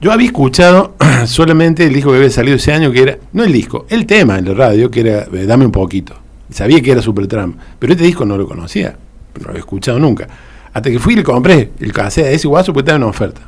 Yo 0.00 0.12
había 0.12 0.26
escuchado 0.26 0.94
solamente 1.26 1.84
el 1.84 1.92
disco 1.92 2.10
que 2.10 2.18
había 2.18 2.30
salido 2.30 2.56
ese 2.56 2.72
año, 2.72 2.92
que 2.92 3.02
era, 3.02 3.18
no 3.32 3.44
el 3.44 3.52
disco, 3.52 3.86
el 3.88 4.06
tema 4.06 4.38
en 4.38 4.46
la 4.46 4.54
radio, 4.54 4.90
que 4.90 5.00
era 5.00 5.26
eh, 5.32 5.46
Dame 5.46 5.66
un 5.66 5.72
poquito. 5.72 6.14
Sabía 6.50 6.80
que 6.80 6.92
era 6.92 7.02
Supertramp, 7.02 7.56
pero 7.78 7.92
este 7.92 8.04
disco 8.04 8.24
no 8.24 8.36
lo 8.36 8.46
conocía, 8.46 8.96
no 9.36 9.44
lo 9.44 9.50
había 9.50 9.60
escuchado 9.60 9.98
nunca. 9.98 10.28
Hasta 10.72 10.90
que 10.90 10.98
fui 10.98 11.14
y 11.14 11.16
le 11.16 11.24
compré 11.24 11.72
el 11.80 11.92
cassette 11.92 12.26
a 12.26 12.30
ese 12.30 12.46
guaso 12.48 12.72
porque 12.72 12.84
estaba 12.86 12.96
en 12.96 13.02
oferta. 13.02 13.40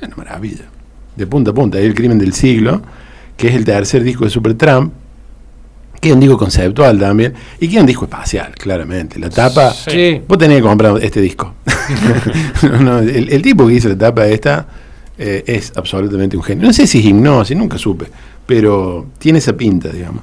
Es 0.00 0.08
una 0.08 0.16
maravilla. 0.16 0.64
De 1.16 1.26
punta 1.26 1.50
a 1.50 1.54
punta, 1.54 1.78
el 1.78 1.94
crimen 1.94 2.18
del 2.18 2.32
siglo, 2.32 2.80
que 3.36 3.48
es 3.48 3.54
el 3.54 3.64
tercer 3.64 4.02
disco 4.02 4.24
de 4.24 4.30
Supertramp, 4.30 4.92
que 6.00 6.08
es 6.08 6.14
un 6.14 6.20
disco 6.20 6.38
conceptual 6.38 6.98
también, 6.98 7.34
y 7.60 7.68
que 7.68 7.74
es 7.76 7.80
un 7.80 7.86
disco 7.86 8.04
espacial, 8.06 8.52
claramente. 8.56 9.18
La 9.18 9.28
tapa, 9.28 9.70
Sí. 9.72 10.20
Vos 10.26 10.38
tenés 10.38 10.58
que 10.58 10.62
comprar 10.62 10.94
este 11.02 11.20
disco. 11.20 11.54
No, 12.62 12.78
no, 12.80 12.98
el, 13.00 13.32
el 13.32 13.42
tipo 13.42 13.66
que 13.66 13.74
hizo 13.74 13.88
la 13.88 13.96
tapa 13.98 14.26
esta 14.26 14.66
eh, 15.18 15.42
es 15.46 15.72
absolutamente 15.76 16.36
un 16.36 16.42
genio. 16.42 16.66
No 16.66 16.72
sé 16.72 16.86
si 16.86 16.98
es 16.98 17.04
hipnosis, 17.04 17.56
nunca 17.56 17.76
supe, 17.78 18.06
pero 18.46 19.06
tiene 19.18 19.38
esa 19.38 19.52
pinta, 19.54 19.88
digamos. 19.90 20.22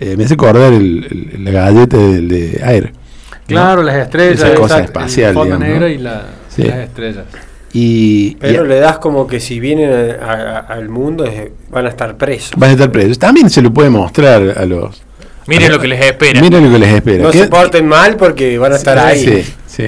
Eh, 0.00 0.16
me 0.16 0.24
hace 0.24 0.34
acordar 0.34 0.72
el- 0.72 1.32
el- 1.34 1.44
la 1.44 1.50
galleta 1.50 1.96
del 1.96 2.28
de 2.28 2.60
Air. 2.62 2.92
¿no? 2.92 3.38
Claro, 3.46 3.82
las 3.82 3.96
estrellas, 3.96 4.38
Esa 4.40 4.54
cosa 4.54 4.74
exacto, 4.78 4.98
espacial, 5.00 5.36
el 5.36 5.42
digamos, 5.44 5.58
negro 5.66 5.80
¿no? 5.80 5.88
y 5.88 5.98
la- 5.98 6.26
Sí. 6.48 6.62
las 6.62 6.76
estrellas. 6.78 7.24
Y, 7.72 8.34
Pero 8.36 8.64
y 8.64 8.68
le 8.68 8.80
das 8.80 8.98
como 8.98 9.26
que 9.26 9.40
si 9.40 9.60
vienen 9.60 9.90
a- 10.22 10.26
a- 10.32 10.58
al 10.60 10.88
mundo 10.88 11.24
es- 11.24 11.50
van 11.70 11.86
a 11.86 11.88
estar 11.88 12.16
presos. 12.16 12.52
van 12.56 12.70
a 12.70 12.72
estar 12.74 12.90
presos. 12.92 13.18
También 13.18 13.50
se 13.50 13.60
lo 13.62 13.72
puede 13.72 13.90
mostrar 13.90 14.54
a 14.56 14.64
los. 14.64 15.02
Miren 15.48 15.72
lo 15.72 15.78
que 15.80 15.88
les 15.88 16.00
espera. 16.04 16.40
Miren 16.40 16.64
lo 16.64 16.70
que 16.70 16.78
les 16.78 16.94
espera. 16.94 17.22
No 17.24 17.32
se 17.32 17.48
porten 17.48 17.86
mal 17.86 18.16
porque 18.16 18.58
van 18.58 18.72
a 18.72 18.76
estar 18.76 18.98
ahí. 18.98 19.24
Sí, 19.24 19.52
sí. 19.66 19.84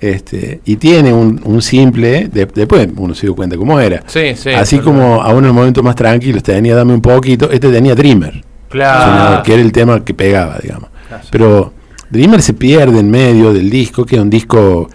Este, 0.00 0.60
y 0.64 0.76
tiene 0.76 1.12
un, 1.12 1.40
un 1.44 1.60
simple, 1.60 2.28
de- 2.32 2.46
después 2.46 2.88
uno 2.96 3.14
se 3.14 3.22
dio 3.26 3.34
cuenta 3.34 3.56
cómo 3.56 3.80
era. 3.80 4.02
Sí, 4.06 4.34
sí. 4.36 4.50
Así 4.50 4.78
como 4.78 5.20
a 5.22 5.32
unos 5.32 5.52
momentos 5.52 5.82
más 5.82 5.96
tranquilos 5.96 6.42
tenía 6.42 6.76
Dame 6.76 6.94
un 6.94 7.00
poquito, 7.02 7.50
este 7.50 7.70
tenía 7.70 7.94
Dreamer. 7.94 8.44
Claro. 8.68 9.42
que 9.42 9.54
era 9.54 9.62
el 9.62 9.72
tema 9.72 10.04
que 10.04 10.12
pegaba, 10.14 10.58
digamos. 10.62 10.90
Claro. 11.08 11.24
Pero 11.30 11.72
Dreamer 12.10 12.42
se 12.42 12.52
pierde 12.52 13.00
en 13.00 13.10
medio 13.10 13.52
del 13.52 13.70
disco, 13.70 14.04
que 14.04 14.16
es 14.16 14.22
un 14.22 14.30
disco, 14.30 14.88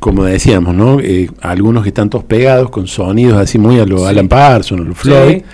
como 0.00 0.24
decíamos, 0.24 0.74
¿no? 0.74 0.98
Eh, 1.00 1.30
algunos 1.40 1.82
que 1.84 1.90
están 1.90 2.10
todos 2.10 2.24
pegados, 2.24 2.68
con 2.70 2.86
sonidos 2.88 3.38
así 3.40 3.58
muy 3.58 3.78
a 3.80 3.86
lo 3.86 3.98
Sí. 4.00 4.04
Alan 4.06 4.28
Parsons, 4.28 4.82
a 4.82 4.84
lo 4.84 4.94
Floyd, 4.94 5.36
Sí. 5.38 5.44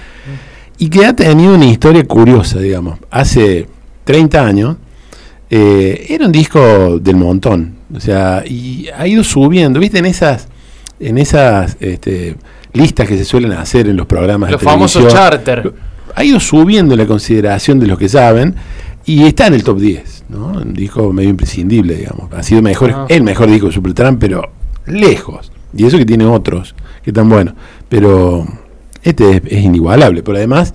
y 0.78 0.88
que 0.88 1.04
ha 1.06 1.14
tenido 1.14 1.54
una 1.54 1.66
historia 1.66 2.02
curiosa, 2.04 2.58
digamos. 2.58 2.98
Hace 3.10 3.66
30 4.08 4.46
años 4.46 4.76
eh, 5.50 6.06
era 6.08 6.24
un 6.24 6.32
disco 6.32 6.98
del 6.98 7.16
montón, 7.16 7.74
o 7.94 8.00
sea, 8.00 8.42
y 8.46 8.88
ha 8.96 9.06
ido 9.06 9.22
subiendo, 9.22 9.78
¿viste? 9.80 9.98
En 9.98 10.06
esas, 10.06 10.48
en 10.98 11.18
esas 11.18 11.76
este, 11.78 12.36
listas 12.72 13.06
que 13.06 13.18
se 13.18 13.26
suelen 13.26 13.52
hacer 13.52 13.86
en 13.86 13.98
los 13.98 14.06
programas 14.06 14.50
Los 14.50 14.62
de 14.62 14.64
famosos 14.66 15.12
charter. 15.12 15.74
Ha 16.14 16.24
ido 16.24 16.40
subiendo 16.40 16.96
la 16.96 17.04
consideración 17.04 17.78
de 17.80 17.86
los 17.86 17.98
que 17.98 18.08
saben 18.08 18.54
y 19.04 19.24
está 19.24 19.46
en 19.48 19.54
el 19.54 19.62
top 19.62 19.78
10, 19.78 20.24
¿no? 20.30 20.46
Un 20.52 20.72
disco 20.72 21.12
medio 21.12 21.28
imprescindible, 21.28 21.94
digamos. 21.94 22.32
Ha 22.32 22.42
sido 22.42 22.62
mejor, 22.62 22.92
Ah. 22.94 23.06
el 23.10 23.22
mejor 23.22 23.50
disco 23.50 23.66
de 23.66 23.72
Supertramp, 23.74 24.18
pero 24.18 24.50
lejos, 24.86 25.52
Y 25.76 25.84
eso 25.84 25.98
que 25.98 26.06
tiene 26.06 26.24
otros, 26.24 26.74
que 27.04 27.10
están 27.10 27.28
buenos. 27.28 27.52
Pero 27.90 28.46
este 29.02 29.32
es, 29.36 29.42
es 29.44 29.64
inigualable, 29.64 30.22
pero 30.22 30.38
además 30.38 30.72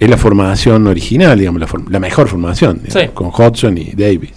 es 0.00 0.10
la 0.10 0.16
formación 0.16 0.86
original, 0.88 1.38
digamos, 1.38 1.60
la, 1.60 1.68
form- 1.68 1.88
la 1.90 2.00
mejor 2.00 2.26
formación, 2.26 2.80
digamos, 2.82 3.02
Sí. 3.02 3.08
con 3.14 3.28
Hodgson 3.32 3.78
y 3.78 3.92
Davis. 3.92 4.32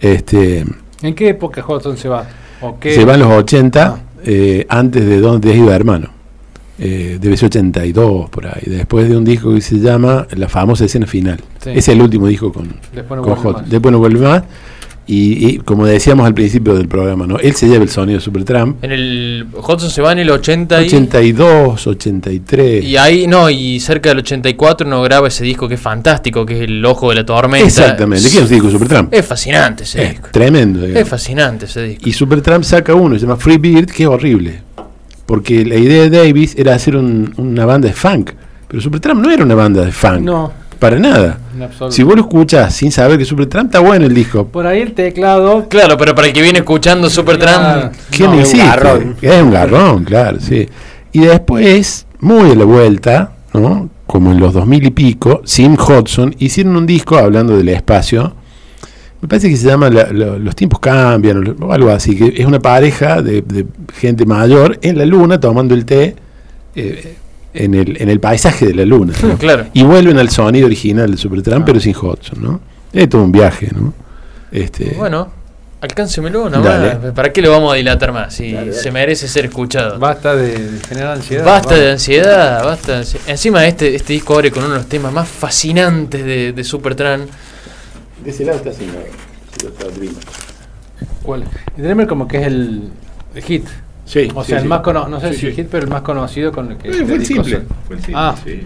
Este, 0.00 0.64
¿En 1.02 1.14
qué 1.14 1.28
época 1.30 1.64
Hodgson 1.64 1.96
se 1.96 2.08
va? 2.08 2.26
¿O 2.62 2.78
qué? 2.80 2.94
se 2.94 3.04
va 3.04 3.14
en 3.14 3.20
los 3.20 3.30
80, 3.30 3.86
Ah. 3.86 3.98
eh, 4.24 4.66
antes 4.68 5.04
de 5.06 5.20
Donde 5.20 5.54
ido 5.54 5.70
hermano. 5.72 6.08
Eh, 6.78 7.16
debe 7.20 7.36
ser 7.38 7.46
82 7.46 8.28
por 8.28 8.46
ahí. 8.46 8.62
Después 8.66 9.08
de 9.08 9.16
un 9.16 9.24
disco 9.24 9.54
que 9.54 9.62
se 9.62 9.76
llama 9.78 10.26
La 10.32 10.46
famosa 10.48 10.84
escena 10.84 11.06
final. 11.06 11.40
Sí. 11.62 11.70
Es 11.74 11.88
el 11.88 12.02
último 12.02 12.26
disco 12.26 12.52
con, 12.52 12.68
Después 12.94 13.16
no 13.16 13.22
con 13.22 13.32
vuelve 13.34 13.42
Hot. 13.42 13.56
más. 13.62 13.70
Después 13.70 13.92
no 13.92 13.98
vuelve 13.98 14.20
más. 14.20 14.42
Y, 15.08 15.46
y 15.48 15.56
como 15.58 15.86
decíamos 15.86 16.26
al 16.26 16.34
principio 16.34 16.74
del 16.74 16.88
programa, 16.88 17.28
¿no? 17.28 17.38
él 17.38 17.54
se 17.54 17.68
lleva 17.68 17.84
el 17.84 17.88
sonido 17.90 18.18
de 18.18 18.24
Supertramp. 18.24 18.82
En 18.82 18.90
el 18.90 19.46
Hudson 19.56 19.88
se 19.88 20.02
va 20.02 20.10
en 20.10 20.18
el 20.18 20.30
80 20.30 20.82
y, 20.82 20.86
82, 20.86 21.86
83. 21.86 22.84
y 22.84 22.96
ahí, 22.96 23.26
no, 23.28 23.48
y 23.48 23.78
cerca 23.78 24.08
del 24.08 24.18
84 24.18 24.88
no 24.88 25.02
graba 25.02 25.28
ese 25.28 25.44
disco 25.44 25.68
que 25.68 25.74
es 25.74 25.80
fantástico, 25.80 26.44
que 26.44 26.54
es 26.56 26.60
El 26.62 26.84
Ojo 26.84 27.10
de 27.10 27.14
la 27.16 27.24
Tormenta. 27.26 27.66
Exactamente. 27.66 28.28
¿Quién 28.28 28.42
es 28.44 28.50
el 28.50 28.54
disco 28.56 28.70
Supertramp? 28.70 29.14
Es 29.14 29.24
fascinante 29.24 29.84
ese 29.84 30.02
Es 30.02 30.10
disco. 30.10 30.28
tremendo. 30.32 30.80
digamos. 30.80 31.02
Es 31.02 31.08
fascinante 31.08 31.66
ese 31.66 31.82
disco. 31.84 32.08
Y 32.08 32.12
Supertramp 32.12 32.64
saca 32.64 32.92
uno, 32.94 33.14
se 33.14 33.20
llama 33.22 33.36
Free 33.36 33.58
Beard, 33.58 33.86
que 33.86 34.02
es 34.02 34.08
horrible. 34.08 34.60
Porque 35.24 35.64
la 35.64 35.76
idea 35.76 36.02
de 36.02 36.10
Davis 36.10 36.54
era 36.58 36.74
hacer 36.74 36.96
un- 36.96 37.32
una 37.36 37.64
banda 37.64 37.86
de 37.88 37.94
funk. 37.94 38.30
Pero 38.68 38.80
Supertramp 38.82 39.20
no 39.24 39.30
era 39.30 39.44
una 39.44 39.54
banda 39.54 39.84
de 39.84 39.92
funk. 39.92 40.20
No, 40.22 40.52
Para 40.78 40.98
nada. 40.98 41.38
Si 41.90 42.02
vos 42.02 42.14
lo 42.16 42.22
escuchás 42.22 42.74
sin 42.74 42.92
saber 42.92 43.18
que 43.18 43.24
Supertramp 43.24 43.66
está 43.68 43.80
bueno 43.80 44.04
el 44.06 44.14
disco. 44.14 44.46
Por 44.46 44.66
ahí 44.66 44.80
el 44.80 44.92
teclado. 44.92 45.68
Claro, 45.68 45.96
pero 45.96 46.14
para 46.14 46.26
el 46.28 46.32
que 46.34 46.42
viene 46.42 46.58
escuchando 46.58 47.08
Supertramp, 47.08 47.56
Claro. 47.62 47.90
¿Quién 48.10 48.30
No, 48.30 48.40
existe? 48.40 48.58
es 48.58 48.64
un 48.64 48.70
garrón. 48.70 49.16
Es 49.22 49.42
un 49.42 49.50
garrón, 49.50 50.04
claro, 50.04 50.38
sí. 50.40 50.68
Y 51.12 51.20
después, 51.20 52.06
muy 52.20 52.50
a 52.50 52.54
la 52.54 52.64
vuelta, 52.64 53.32
¿no? 53.54 53.88
Como 54.06 54.32
en 54.32 54.38
los 54.40 54.52
2000 54.52 54.84
y 54.86 54.90
pico, 54.90 55.40
Sim 55.44 55.76
Hodgson 55.78 56.34
hicieron 56.38 56.76
un 56.76 56.86
disco 56.86 57.16
hablando 57.16 57.56
del 57.56 57.68
espacio. 57.70 58.34
Me 59.22 59.28
parece 59.28 59.48
que 59.48 59.56
se 59.56 59.66
llama 59.66 59.88
La- 59.88 60.12
la- 60.12 60.36
Los 60.38 60.54
tiempos 60.54 60.78
cambian 60.78 61.38
o 61.38 61.40
lo- 61.42 61.66
o 61.66 61.72
algo 61.72 61.90
así, 61.90 62.14
que 62.16 62.34
es 62.36 62.44
una 62.46 62.60
pareja 62.60 63.22
de, 63.22 63.40
de 63.42 63.66
gente 63.94 64.26
mayor 64.26 64.78
en 64.82 64.98
la 64.98 65.06
luna 65.06 65.40
tomando 65.40 65.74
el 65.74 65.86
té 65.86 66.14
eh, 66.76 67.16
en, 67.64 67.74
el, 67.74 68.00
en 68.00 68.08
el 68.08 68.20
paisaje 68.20 68.66
de 68.66 68.74
la 68.74 68.84
luna. 68.84 69.12
¿no? 69.22 69.36
claro. 69.38 69.66
Y 69.72 69.82
vuelven 69.82 70.18
al 70.18 70.30
sonido 70.30 70.66
original 70.66 71.10
de 71.10 71.16
Supertramp, 71.16 71.64
pero 71.66 71.80
sin 71.80 71.94
Hodgson, 71.94 72.42
¿no? 72.42 72.60
Es 72.92 73.08
todo 73.08 73.22
un 73.24 73.32
viaje, 73.32 73.68
¿no? 73.74 73.92
Este, 74.52 74.94
Bueno, 74.96 75.28
alcáncemelo 75.80 76.48
nada 76.48 76.78
Dale. 76.78 76.98
más. 76.98 77.12
¿Para 77.14 77.32
qué 77.32 77.42
lo 77.42 77.50
vamos 77.50 77.72
a 77.72 77.76
dilatar 77.76 78.12
más? 78.12 78.32
Si 78.34 78.56
se 78.72 78.90
merece 78.90 79.28
ser 79.28 79.44
escuchado. 79.46 79.98
Basta 79.98 80.34
de, 80.36 80.56
de 80.72 80.80
generar 80.86 81.16
ansiedad. 81.16 81.44
Basta 81.44 81.74
de 81.74 81.90
ansiedad, 81.90 82.64
basta 82.64 82.92
de 82.92 82.98
ansiedad. 82.98 83.28
Encima 83.28 83.66
este, 83.66 83.94
este 83.94 84.12
disco 84.12 84.34
abre 84.34 84.50
con 84.50 84.62
uno 84.64 84.72
de 84.74 84.78
los 84.78 84.88
temas 84.88 85.12
más 85.12 85.28
fascinantes 85.28 86.24
de, 86.24 86.52
de 86.52 86.64
Supertramp. 86.64 87.28
de 88.24 88.30
ese 88.30 88.44
lado 88.44 88.58
está 88.58 88.72
sin 88.72 88.88
¿Cuál? 91.22 91.44
Dreamer 91.76 92.06
como 92.06 92.28
que 92.28 92.38
es 92.40 92.46
el, 92.46 92.88
el 93.34 93.42
hit. 93.42 93.66
Sí, 94.06 94.30
O 94.34 94.42
sí, 94.42 94.50
sea, 94.52 94.60
el 94.60 94.64
más 94.66 94.80
conocido, 94.80 95.10
no 95.10 95.20
sé 95.20 95.34
Sí, 95.34 95.50
si 95.50 95.52
hit, 95.52 95.66
pero 95.70 95.84
el 95.84 95.90
más 95.90 96.00
conocido 96.02 96.50
con 96.52 96.70
el 96.70 96.78
que... 96.78 96.88
Eh, 96.88 97.04
fue 97.04 97.16
el 97.16 97.26
simple. 97.26 97.62
Fue 97.86 97.96
el 97.96 98.02
simple, 98.02 98.14
Ah. 98.16 98.34
sí. 98.42 98.62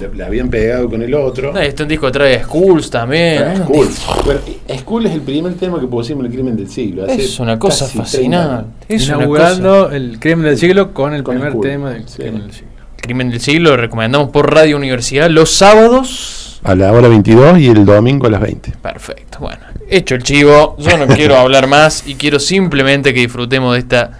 Le, 0.00 0.14
le 0.14 0.24
habían 0.24 0.50
pegado 0.50 0.90
con 0.90 1.00
el 1.00 1.14
otro. 1.14 1.52
No, 1.54 1.60
este 1.60 1.84
un 1.84 1.88
disco 1.88 2.10
trae 2.12 2.42
Skulls 2.42 2.90
también. 2.90 3.42
Ah, 3.42 3.54
¿no? 3.54 3.64
Skull. 3.66 3.88
Bueno, 4.26 4.40
Skull 4.80 5.06
es 5.06 5.12
el 5.12 5.20
primer 5.22 5.54
tema 5.54 5.80
que 5.80 5.86
pusimos 5.86 6.20
en 6.20 6.26
el 6.26 6.32
crimen 6.32 6.56
del 6.56 6.68
siglo. 6.68 7.04
hace 7.04 7.14
Es 7.22 7.38
una 7.40 7.58
cosa 7.58 7.86
casi 7.86 7.92
30 7.98 8.04
fascinante. 8.04 8.94
Es 8.94 9.08
una 9.08 9.14
cosa. 9.14 9.22
Inaugurando 9.24 9.90
el 9.92 10.18
crimen 10.18 10.44
del 10.44 10.58
siglo 10.58 10.92
con 10.92 11.14
el 11.14 11.22
Con 11.22 11.36
primer 11.36 11.52
Skull. 11.52 11.62
tema 11.66 11.90
del 11.92 12.06
Sí. 12.08 12.16
crimen 12.22 12.42
del 12.42 12.52
siglo. 12.52 12.68
Crimen 13.00 13.30
del 13.30 13.40
siglo, 13.40 13.70
lo 13.70 13.76
recomendamos 13.78 14.30
por 14.30 14.52
Radio 14.52 14.76
Universidad 14.76 15.30
los 15.30 15.52
sábados. 15.54 16.60
A 16.64 16.74
la 16.74 16.92
hora 16.92 17.06
22 17.08 17.58
y 17.60 17.68
el 17.68 17.84
domingo 17.86 18.26
a 18.26 18.30
las 18.30 18.40
20. 18.40 18.72
Perfecto, 18.82 19.38
bueno. 19.40 19.60
Hecho 19.88 20.16
el 20.16 20.22
chivo, 20.22 20.74
yo 20.78 20.98
no 20.98 21.06
quiero 21.06 21.36
hablar 21.36 21.68
más 21.68 22.06
y 22.06 22.16
quiero 22.16 22.40
simplemente 22.40 23.14
que 23.14 23.20
disfrutemos 23.20 23.74
de 23.74 23.78
esta, 23.80 24.18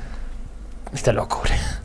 esta 0.94 1.12
locura. 1.12 1.75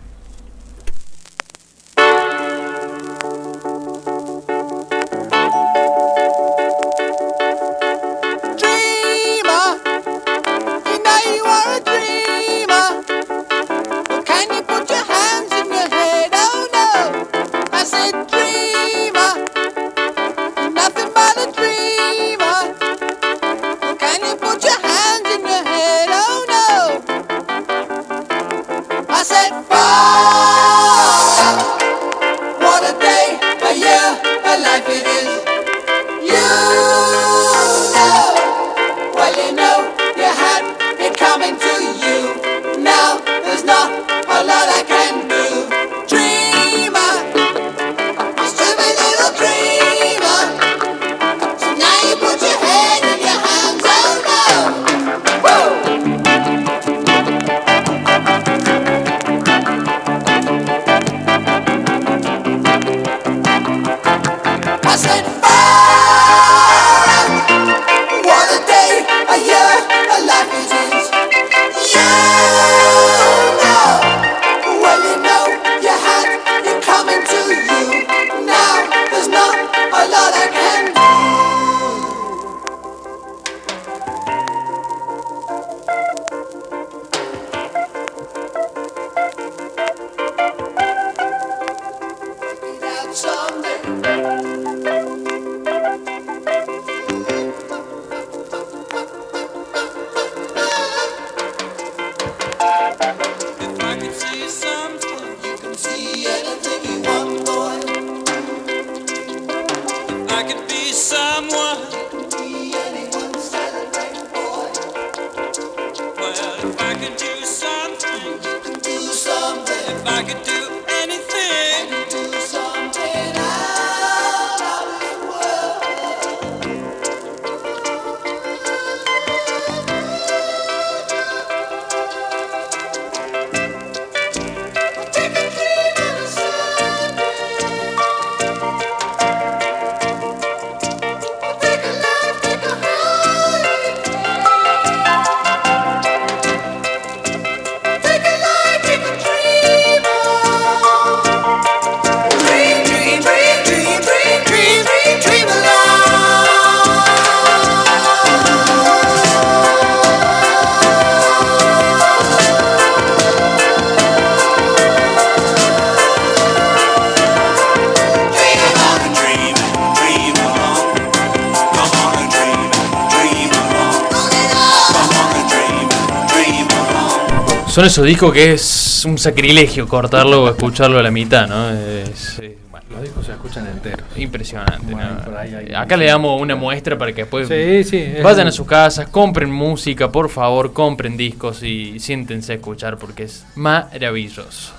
Son 177.72 177.86
esos 177.86 178.06
discos 178.06 178.34
que 178.34 178.54
es 178.54 179.06
un 179.06 179.18
sacrilegio 179.18 179.88
cortarlo 179.88 180.44
o 180.44 180.50
escucharlo 180.50 181.00
a 181.00 181.04
la 181.04 181.10
mitad, 181.12 181.48
¿no? 181.48 181.70
Es, 181.70 182.38
eh, 182.40 182.58
bueno, 182.70 182.86
Los 182.92 183.02
discos 183.04 183.26
se 183.26 183.32
escuchan 183.32 183.66
enteros. 183.68 184.06
impresionante. 184.18 184.92
Bueno, 184.92 185.10
¿no? 185.32 185.38
ahí 185.38 185.72
Acá 185.74 185.96
le 185.96 186.06
damos 186.08 186.42
una 186.42 186.56
muestra 186.58 186.98
para 186.98 187.14
que 187.14 187.22
después 187.22 187.48
Sí, 187.48 187.84
sí. 187.86 187.98
es- 187.98 188.22
vayan 188.24 188.48
a 188.48 188.52
sus 188.52 188.68
casas, 188.68 189.08
compren 189.08 189.50
música, 189.50 190.12
por 190.12 190.30
favor, 190.30 190.74
compren 190.74 191.16
discos 191.16 191.64
y 191.64 191.98
siéntense 192.02 192.52
a 192.52 192.56
escuchar 192.56 192.98
porque 192.98 193.24
es 193.24 193.46
maravilloso. 193.56 194.74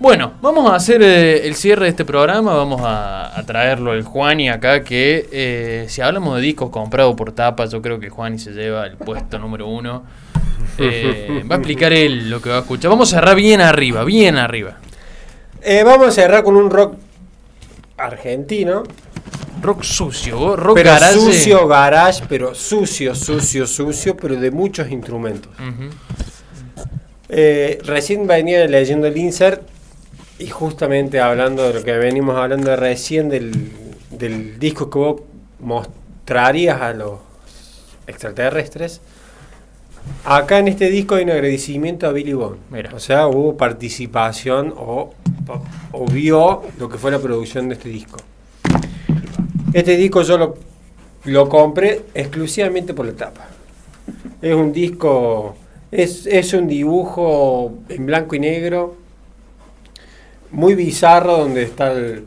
Bueno, 0.00 0.32
vamos 0.42 0.68
a 0.72 0.74
hacer 0.74 1.00
eh, 1.00 1.46
el 1.46 1.54
cierre 1.54 1.84
de 1.84 1.90
este 1.90 2.04
programa, 2.04 2.54
vamos 2.54 2.80
a, 2.82 3.38
a 3.38 3.46
traerlo 3.46 3.94
el 3.94 4.02
Juani 4.02 4.48
acá, 4.48 4.82
que 4.82 5.28
eh, 5.30 5.86
si 5.88 6.00
hablamos 6.00 6.34
de 6.36 6.42
discos 6.42 6.70
comprados 6.70 7.14
por 7.14 7.30
tapa, 7.30 7.66
yo 7.66 7.80
creo 7.80 8.00
que 8.00 8.10
Juani 8.10 8.40
se 8.40 8.50
lleva 8.50 8.84
el 8.86 8.96
puesto 8.96 9.38
número 9.38 9.68
uno. 9.68 10.02
Eh, 10.78 11.44
va 11.50 11.56
a 11.56 11.58
explicar 11.58 11.92
él 11.92 12.30
lo 12.30 12.40
que 12.40 12.50
va 12.50 12.56
a 12.56 12.60
escuchar. 12.60 12.90
Vamos 12.90 13.12
a 13.12 13.16
cerrar 13.16 13.36
bien 13.36 13.60
arriba, 13.60 14.04
bien 14.04 14.36
arriba. 14.36 14.78
Eh, 15.62 15.82
vamos 15.84 16.08
a 16.08 16.10
cerrar 16.10 16.42
con 16.42 16.56
un 16.56 16.70
rock 16.70 16.96
argentino. 17.96 18.82
Rock 19.62 19.82
sucio, 19.82 20.56
rock 20.56 20.74
pero 20.74 20.90
garage. 20.90 21.14
sucio, 21.14 21.66
garage, 21.66 22.24
pero 22.28 22.54
sucio, 22.54 23.14
sucio, 23.14 23.66
sucio, 23.66 24.16
pero 24.16 24.36
de 24.36 24.50
muchos 24.50 24.90
instrumentos. 24.90 25.50
Eh, 27.28 27.78
recién 27.84 28.26
venía 28.26 28.66
leyendo 28.66 29.06
el 29.06 29.16
insert 29.16 29.62
y 30.38 30.48
justamente 30.48 31.20
hablando 31.20 31.66
de 31.66 31.74
lo 31.74 31.82
que 31.82 31.92
venimos 31.92 32.36
hablando 32.36 32.76
recién 32.76 33.30
del, 33.30 33.72
del 34.10 34.58
disco 34.58 34.90
que 34.90 34.98
vos 34.98 35.22
mostrarías 35.60 36.82
a 36.82 36.92
los 36.92 37.20
extraterrestres. 38.06 39.00
Acá 40.24 40.58
en 40.58 40.68
este 40.68 40.88
disco 40.90 41.16
hay 41.16 41.24
un 41.24 41.30
agradecimiento 41.30 42.06
a 42.06 42.12
Billy 42.12 42.32
Bond. 42.32 42.56
Mira. 42.70 42.90
O 42.94 42.98
sea, 42.98 43.26
hubo 43.26 43.56
participación 43.56 44.72
o, 44.76 45.12
o 45.92 46.06
vio 46.06 46.62
lo 46.78 46.88
que 46.88 46.96
fue 46.98 47.10
la 47.10 47.18
producción 47.18 47.68
de 47.68 47.74
este 47.74 47.88
disco. 47.90 48.18
Este 49.72 49.96
disco 49.96 50.22
yo 50.22 50.38
lo, 50.38 50.54
lo 51.24 51.48
compré 51.48 52.02
exclusivamente 52.14 52.94
por 52.94 53.06
la 53.06 53.12
tapa. 53.12 53.46
Es 54.40 54.54
un 54.54 54.72
disco, 54.72 55.56
es, 55.90 56.26
es 56.26 56.52
un 56.54 56.68
dibujo 56.68 57.74
en 57.88 58.06
blanco 58.06 58.34
y 58.34 58.40
negro, 58.40 58.96
muy 60.50 60.74
bizarro, 60.74 61.38
donde 61.38 61.64
está 61.64 61.92
el- 61.92 62.24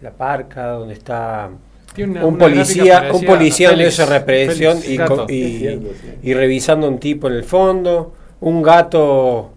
la 0.00 0.10
parca, 0.10 0.66
donde 0.66 0.94
está 0.94 1.48
Tiene 1.94 2.12
una- 2.12 2.26
un 2.26 2.34
una 2.34 2.38
policía, 2.44 3.08
un 3.12 3.24
policía 3.24 3.70
Félix- 3.70 3.86
esa 3.86 4.06
represión 4.06 4.78
y, 4.86 5.32
y- 5.32 5.80
y 6.22 6.34
revisando 6.34 6.88
un 6.88 6.98
tipo 6.98 7.28
en 7.28 7.34
el 7.34 7.44
fondo, 7.44 8.14
un 8.40 8.62
gato 8.62 9.52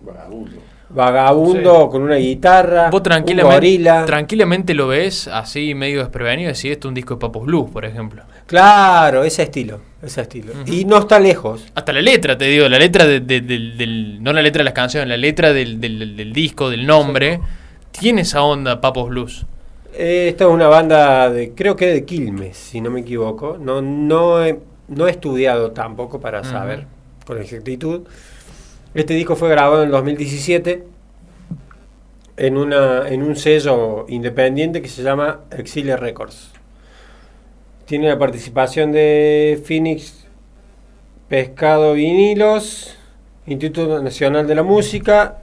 vagabundo 0.90 1.90
con 1.90 2.02
una 2.04 2.16
guitarra, 2.16 2.90
Vos 2.90 3.00
un 3.00 3.04
tranquilamente, 3.04 3.56
gorila. 3.56 4.06
tranquilamente 4.06 4.74
lo 4.74 4.88
ves 4.88 5.28
así 5.28 5.76
medio 5.76 6.00
desprevenido 6.00 6.50
y 6.50 6.54
decís 6.54 6.72
esto 6.72 6.88
es 6.88 6.90
un 6.90 6.94
disco 6.96 7.16
de 7.16 7.20
Papos 7.20 7.46
Blues, 7.46 7.70
por 7.72 7.86
ejemplo. 7.86 8.24
Claro, 8.46 9.24
ese 9.24 9.44
estilo, 9.44 9.82
ese 10.02 10.22
estilo. 10.22 10.54
Y 10.66 10.86
no 10.86 10.98
está 11.00 11.20
lejos. 11.20 11.66
Hasta 11.76 11.92
la 11.92 12.02
letra, 12.02 12.38
te 12.38 12.46
digo, 12.46 12.70
la 12.70 12.80
letra 12.80 13.06
de- 13.06 13.20
de- 13.20 13.42
del, 13.42 13.78
del- 13.78 14.24
no 14.24 14.32
la 14.32 14.42
letra 14.42 14.60
de 14.62 14.64
las 14.66 14.74
canciones, 14.74 15.10
la 15.10 15.18
letra 15.18 15.52
del, 15.54 15.82
del- 15.82 16.16
del 16.16 16.34
disco, 16.34 16.70
del 16.70 16.86
nombre, 16.88 17.42
tiene 17.92 18.22
esa 18.22 18.42
onda 18.44 18.80
Papos 18.80 19.10
Blues. 19.10 19.46
Eh, 20.00 20.28
Esta 20.30 20.44
es 20.44 20.52
una 20.52 20.68
banda 20.68 21.32
de, 21.32 21.54
creo 21.56 21.76
que 21.76 21.88
de 21.88 22.06
Quilmes, 22.06 22.56
si 22.56 22.82
no 22.82 22.92
me 22.92 23.00
equivoco. 23.00 23.58
No, 23.60 23.82
no, 23.82 24.46
he, 24.46 24.60
no 24.88 25.08
he 25.08 25.12
estudiado 25.12 25.72
tampoco 25.72 26.20
para 26.20 26.44
saber 26.44 26.86
con 27.26 27.42
exactitud. 27.42 28.02
Este 28.94 29.16
disco 29.16 29.36
fue 29.36 29.50
grabado 29.50 29.82
en 29.82 29.88
el 29.88 29.92
2017 29.92 30.84
en, 32.38 32.58
una, 32.58 33.10
en 33.10 33.24
un 33.24 33.36
sello 33.36 34.06
independiente 34.08 34.84
que 34.84 34.88
se 34.88 35.02
llama 35.02 35.42
Exile 35.50 35.98
Records. 35.98 36.52
Tiene 37.86 38.08
la 38.08 38.20
participación 38.20 38.92
de 38.92 39.60
Phoenix 39.66 40.28
Pescado 41.28 41.94
Vinilos, 41.94 42.96
Instituto 43.48 44.04
Nacional 44.04 44.46
de 44.46 44.54
la 44.54 44.64
Música, 44.64 45.40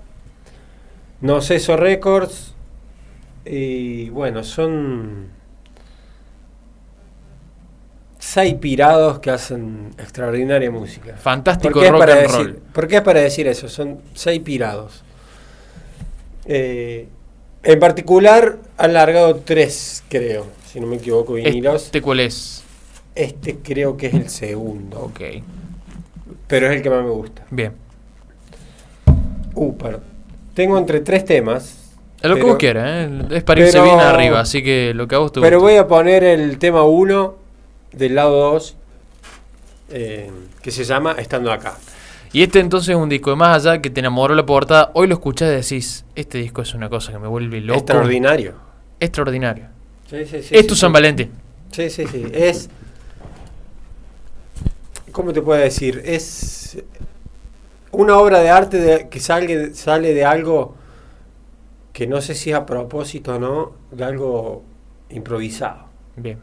Noceso 1.21 1.77
Records, 1.77 2.54
y 3.45 4.09
bueno, 4.11 4.43
son 4.45 5.29
seis 8.19 8.55
pirados 8.55 9.19
que 9.21 9.31
hacen 9.31 9.91
extraordinaria 9.99 10.71
música. 10.71 11.17
Fantástico 11.17 11.75
¿Por 11.75 11.83
qué, 11.83 11.87
es 11.87 11.93
rock 11.93 12.03
and 12.03 12.21
decir, 12.21 12.37
roll. 12.37 12.55
¿Por 12.73 12.89
qué 12.89 12.97
es 12.97 13.03
para 13.03 13.21
decir 13.21 13.47
eso? 13.47 13.69
Son 13.69 14.01
seis 14.15 14.41
pirados. 14.41 15.03
Eh, 16.47 17.09
en 17.63 17.81
particular 17.81 18.59
han 18.77 18.93
largado 18.93 19.37
tres, 19.37 20.03
creo, 20.09 20.47
si 20.67 20.81
no 20.81 20.87
me 20.87 20.97
equivoco, 20.97 21.35
vinilos. 21.35 21.85
¿Este 21.87 22.03
cuál 22.03 22.21
es? 22.21 22.63
Este 23.15 23.59
creo 23.59 23.97
que 23.97 24.09
es 24.09 24.15
el 24.15 24.29
segundo, 24.29 25.01
Ok, 25.01 25.21
pero 26.49 26.67
es 26.69 26.77
el 26.77 26.83
que 26.83 26.91
más 26.91 27.05
me 27.05 27.11
gusta. 27.11 27.45
bien. 27.51 27.73
Uh, 29.55 29.77
perdón. 29.77 30.03
Tengo 30.55 30.77
entre 30.79 31.01
tres 31.01 31.25
temas. 31.25 31.84
Es 32.25 32.31
lo 32.31 32.37
que 32.37 32.43
vos 32.43 32.57
quieras, 32.57 32.89
¿eh? 32.89 33.11
es 33.33 33.43
para 33.43 33.61
irse 33.61 33.73
pero- 33.73 33.85
bien 33.85 34.01
arriba, 34.01 34.41
así 34.41 34.63
que 34.63 34.93
lo 34.95 35.07
que 35.07 35.15
vos 35.17 35.31
te 35.31 35.41
Pero 35.43 35.61
voy 35.61 35.77
a 35.77 35.87
poner 35.87 36.25
el 36.25 36.59
tema 36.59 36.83
1 36.83 37.35
del 37.93 38.15
lado 38.15 38.53
2, 38.53 38.77
que 39.91 40.71
se 40.71 40.85
llama 40.85 41.13
Estando 41.19 41.53
acá. 41.53 41.77
Y 42.33 42.43
este 42.43 42.61
entonces 42.61 42.89
es 42.89 42.97
un 42.97 43.09
disco 43.11 43.29
de 43.31 43.37
más 43.37 43.65
allá 43.67 43.81
que 43.83 43.91
te 43.91 44.01
enamoró 44.01 44.35
la 44.35 44.45
portada. 44.47 44.91
Hoy 44.95 45.07
lo 45.07 45.15
escuchás 45.15 45.53
y 45.53 45.55
decís, 45.57 46.05
este 46.17 46.39
disco 46.39 46.63
es 46.63 46.75
una 46.75 46.89
cosa 46.89 47.13
que 47.13 47.19
me 47.19 47.29
vuelve 47.29 47.61
loco. 47.61 47.79
Extraordinario. 47.79 48.55
Extraordinario. 48.99 49.67
Sí, 50.11 50.25
sí, 50.25 50.43
sí, 50.43 50.55
es 50.57 50.67
tu. 50.67 50.75
San 50.75 50.93
Valentín. 50.93 51.31
Sí, 51.71 51.91
sí, 51.91 52.07
sí. 52.11 52.25
Es. 52.33 52.69
¿Cómo 55.13 55.33
te 55.33 55.43
puedo 55.43 55.61
decir? 55.61 56.03
Es 56.05 56.79
una 57.93 58.17
obra 58.19 58.41
de 58.41 58.49
arte 58.51 58.79
de- 58.79 59.09
que 59.09 59.21
sale, 59.21 59.75
sale 59.75 60.13
de 60.15 60.25
algo 60.25 60.75
que 61.95 62.07
no 62.07 62.21
sé 62.21 62.35
si 62.35 62.51
es 62.51 62.57
a 62.57 62.67
propósito 62.67 63.37
o 63.37 63.39
no, 63.39 63.73
de 63.91 64.05
algo 64.05 64.63
improvisado, 65.11 65.87
Bien. 66.17 66.39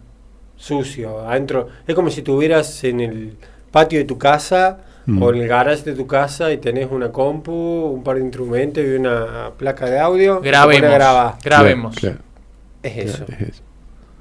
sucio, 0.56 1.20
adentro. 1.28 1.68
Es 1.86 1.94
como 1.94 2.10
si 2.10 2.22
estuvieras 2.22 2.84
en 2.86 3.02
el 3.02 3.38
patio 3.70 4.00
de 4.00 4.06
tu 4.06 4.18
casa 4.18 4.80
Mm. 5.08 5.22
o 5.24 5.30
en 5.34 5.42
el 5.42 5.48
garage 5.48 5.82
de 5.84 5.94
tu 5.94 6.06
casa 6.06 6.52
y 6.54 6.58
tenés 6.58 6.90
una 6.92 7.12
compu, 7.12 7.52
un 7.52 8.04
par 8.04 8.18
de 8.18 8.22
instrumentos 8.22 8.84
y 8.84 8.90
una 8.90 9.52
placa 9.58 9.88
de 9.90 10.00
audio. 10.00 10.40
Grabemos. 10.42 10.92
grabar. 10.92 11.36
Grabemos. 11.44 11.96
Claro, 11.96 12.20
Es 12.84 12.94
claro, 12.94 13.10
eso. 13.10 13.26
es 13.34 13.42
eso. 13.50 13.64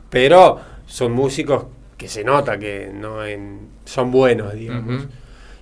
Pero 0.09 0.59
son 0.87 1.13
músicos 1.13 1.67
que 1.99 2.09
se 2.09 2.25
nota 2.25 2.59
que 2.59 2.91
no 2.95 3.23
en- 3.25 3.69
son 3.85 4.11
buenos, 4.11 4.55
digamos. 4.55 5.07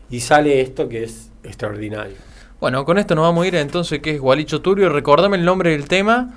Y 0.09 0.20
sale 0.20 0.61
esto 0.61 0.89
que 0.89 1.03
es 1.03 1.31
extraordinario. 1.43 2.15
Bueno, 2.60 2.85
con 2.85 2.98
esto 2.98 3.14
nos 3.14 3.22
vamos 3.22 3.44
a 3.44 3.48
ir 3.48 3.55
entonces, 3.55 4.01
que 4.01 4.16
es 4.16 4.20
Gualicho 4.20 4.60
Turio. 4.60 4.89
Recordame 4.89 5.36
el 5.36 5.44
nombre 5.44 5.70
del 5.70 5.86
tema. 5.86 6.35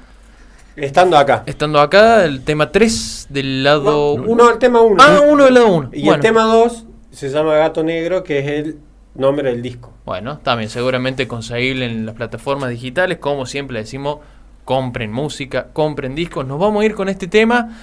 Estando 0.76 1.18
acá. 1.18 1.42
Estando 1.48 1.80
acá, 1.80 2.24
el 2.26 2.44
tema 2.44 2.72
3 2.72 3.28
del 3.30 3.64
lado... 3.64 4.18
No, 4.18 4.24
uno, 4.24 4.52
el 4.52 4.60
tema 4.60 4.82
1. 4.82 5.02
Ah, 5.04 5.22
uno 5.28 5.46
del 5.46 5.56
lado 5.56 5.74
1. 5.74 5.90
Y 5.94 6.08
el 6.10 6.20
tema 6.20 6.44
2 6.44 6.86
se 7.10 7.30
llama 7.30 7.56
Gato 7.56 7.84
Negro, 7.84 8.24
que 8.24 8.38
es 8.38 8.48
el 8.48 8.78
nombre 9.16 9.50
del 9.50 9.64
disco. 9.64 9.94
Bueno, 10.06 10.38
también 10.38 10.70
seguramente 10.70 11.28
conseguible 11.28 11.86
en 11.86 12.06
las 12.06 12.14
plataformas 12.14 12.70
digitales. 12.70 13.18
Como 13.18 13.48
siempre 13.48 13.80
decimos, 13.80 14.20
compren 14.64 15.12
música, 15.12 15.70
compren 15.74 16.14
discos. 16.14 16.46
Nos 16.46 16.60
vamos 16.60 16.84
a 16.84 16.86
ir 16.86 16.94
con 16.94 17.10
este 17.10 17.28
tema. 17.28 17.80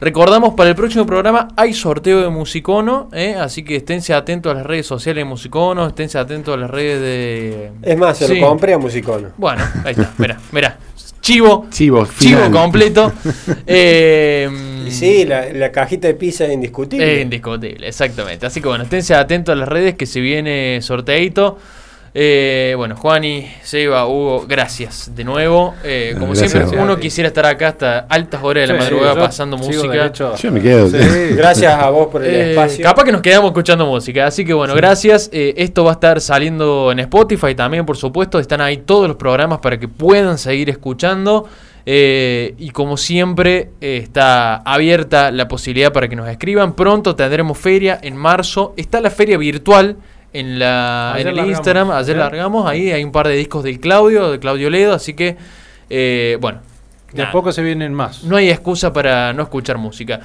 Recordamos, 0.00 0.54
para 0.54 0.70
el 0.70 0.76
próximo 0.76 1.06
programa 1.06 1.48
hay 1.56 1.72
sorteo 1.72 2.20
de 2.22 2.28
Musicono, 2.28 3.08
¿eh? 3.12 3.36
así 3.38 3.62
que 3.64 3.76
esténse 3.76 4.12
atentos 4.12 4.50
a 4.52 4.56
las 4.56 4.66
redes 4.66 4.86
sociales 4.86 5.20
de 5.22 5.24
Musicono, 5.24 5.86
esténse 5.86 6.18
atentos 6.18 6.52
a 6.54 6.56
las 6.58 6.70
redes 6.70 7.00
de... 7.00 7.70
Es 7.82 7.96
más, 7.96 8.18
se 8.18 8.26
Sí. 8.26 8.38
lo 8.38 8.48
compré 8.48 8.74
a 8.74 8.78
Musicono. 8.78 9.28
Bueno, 9.36 9.62
ahí 9.84 9.92
está, 9.92 10.12
mira, 10.18 10.38
mira. 10.52 10.78
Chivo, 11.20 11.66
Chivo, 11.70 12.06
chivo 12.18 12.50
completo. 12.50 13.10
Eh, 13.66 14.84
Y 14.86 14.90
sí, 14.90 15.24
la, 15.24 15.50
la 15.52 15.72
cajita 15.72 16.08
de 16.08 16.14
pizza 16.14 16.44
es 16.44 16.52
indiscutible. 16.52 17.16
Es 17.16 17.22
indiscutible, 17.22 17.88
exactamente. 17.88 18.44
Así 18.44 18.60
que 18.60 18.68
bueno, 18.68 18.84
esténse 18.84 19.14
atentos 19.14 19.54
a 19.54 19.56
las 19.56 19.68
redes 19.68 19.94
que 19.94 20.04
se 20.04 20.20
viene 20.20 20.80
sorteito. 20.82 21.56
Eh, 22.16 22.74
bueno, 22.76 22.94
Juani, 22.94 23.50
Seba, 23.64 24.06
Hugo, 24.06 24.44
gracias 24.46 25.10
de 25.16 25.24
nuevo. 25.24 25.74
Eh, 25.82 26.12
como 26.14 26.28
Gracias 26.28 26.52
siempre, 26.52 26.78
uno 26.78 26.96
quisiera 26.96 27.26
estar 27.26 27.44
acá 27.44 27.68
hasta 27.68 27.98
altas 28.08 28.40
horas 28.44 28.68
de 28.68 28.72
la 28.74 28.80
Sí, 28.80 28.84
madrugada 28.84 29.14
pasando 29.16 29.56
música. 29.58 30.12
Yo 30.12 30.52
me 30.52 30.60
quedo. 30.60 30.88
Sí. 30.88 30.96
Gracias 31.34 31.74
a 31.74 31.90
vos 31.90 32.06
por 32.12 32.24
el 32.24 32.32
Eh, 32.32 32.50
espacio. 32.50 32.84
capaz 32.84 33.02
que 33.02 33.10
nos 33.10 33.20
quedamos 33.20 33.48
escuchando 33.50 33.84
música. 33.86 34.28
Así 34.28 34.44
que 34.44 34.52
bueno, 34.54 34.76
gracias. 34.76 35.28
Eh, 35.32 35.54
esto 35.56 35.82
va 35.82 35.90
a 35.90 35.94
estar 35.94 36.20
saliendo 36.20 36.92
en 36.92 37.00
Spotify 37.00 37.56
también, 37.56 37.84
por 37.84 37.96
supuesto. 37.96 38.38
Están 38.38 38.60
ahí 38.60 38.76
todos 38.76 39.08
los 39.08 39.16
programas 39.16 39.58
para 39.58 39.80
que 39.80 39.88
puedan 39.88 40.38
seguir 40.38 40.70
escuchando. 40.70 41.48
Eh, 41.84 42.54
y 42.58 42.70
como 42.70 42.96
siempre, 42.96 43.70
eh, 43.80 43.98
está 44.02 44.58
abierta 44.58 45.32
la 45.32 45.48
posibilidad 45.48 45.92
para 45.92 46.06
que 46.08 46.14
nos 46.14 46.28
escriban. 46.28 46.74
Pronto 46.74 47.16
tendremos 47.16 47.58
feria 47.58 47.98
en 48.00 48.16
marzo. 48.16 48.72
Está 48.76 49.00
la 49.00 49.10
feria 49.10 49.36
virtual 49.36 49.96
en, 50.34 50.58
la, 50.58 51.14
Ayer 51.14 51.22
en 51.22 51.28
el 51.30 51.36
largamos, 51.36 51.58
Instagram. 51.58 51.90
Ayer 51.92 52.14
¿sí? 52.16 52.18
largamos. 52.18 52.66
Ahí 52.68 52.90
hay 52.90 53.02
un 53.02 53.12
par 53.12 53.28
de 53.28 53.36
discos 53.36 53.64
del 53.64 53.80
Claudio, 53.80 54.30
de 54.30 54.38
Claudio 54.38 54.68
Ledo. 54.68 54.92
Así 54.92 55.14
que, 55.14 55.36
eh, 55.88 56.36
bueno. 56.40 56.60
De 57.12 57.22
a 57.22 57.30
poco 57.30 57.52
se 57.52 57.62
vienen 57.62 57.94
más. 57.94 58.24
No 58.24 58.36
hay 58.36 58.50
excusa 58.50 58.92
para 58.92 59.32
no 59.32 59.44
escuchar 59.44 59.78
música. 59.78 60.20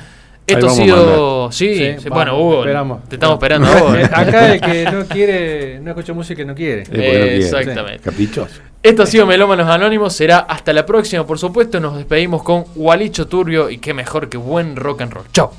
Esto 0.47 0.67
ha 0.67 0.69
sido. 0.71 1.51
Sí, 1.51 1.75
Sí, 1.75 1.75
sí, 1.99 2.09
vamos, 2.09 2.09
bueno, 2.09 2.39
Hugo, 2.39 2.59
esperamos. 2.61 3.03
te 3.07 3.15
estamos 3.15 3.35
esperando. 3.35 3.95
Eh, 3.95 4.03
Acá 4.11 4.53
el 4.53 4.59
que 4.61 4.83
no 4.91 5.05
quiere, 5.05 5.79
no 5.79 5.91
escucha 5.91 6.13
música, 6.13 6.43
no 6.43 6.55
quiere. 6.55 6.81
Eh, 6.81 6.85
porque 6.85 6.97
no 6.97 7.11
quiere. 7.11 7.37
Exactamente. 7.37 7.99
Caprichoso. 7.99 8.61
Esto 8.81 9.03
ha 9.03 9.05
sido 9.05 9.27
Melómanos 9.27 9.69
Anónimos. 9.69 10.13
Será 10.13 10.39
hasta 10.39 10.73
la 10.73 10.85
próxima, 10.87 11.27
por 11.27 11.37
supuesto. 11.37 11.79
Nos 11.79 11.95
despedimos 11.97 12.41
con 12.41 12.63
Gualicho 12.75 13.27
Turbio. 13.27 13.69
Y 13.69 13.77
qué 13.77 13.93
mejor 13.93 14.29
que 14.29 14.37
buen 14.37 14.75
rock 14.75 15.01
and 15.01 15.13
roll. 15.13 15.25
Chao. 15.31 15.51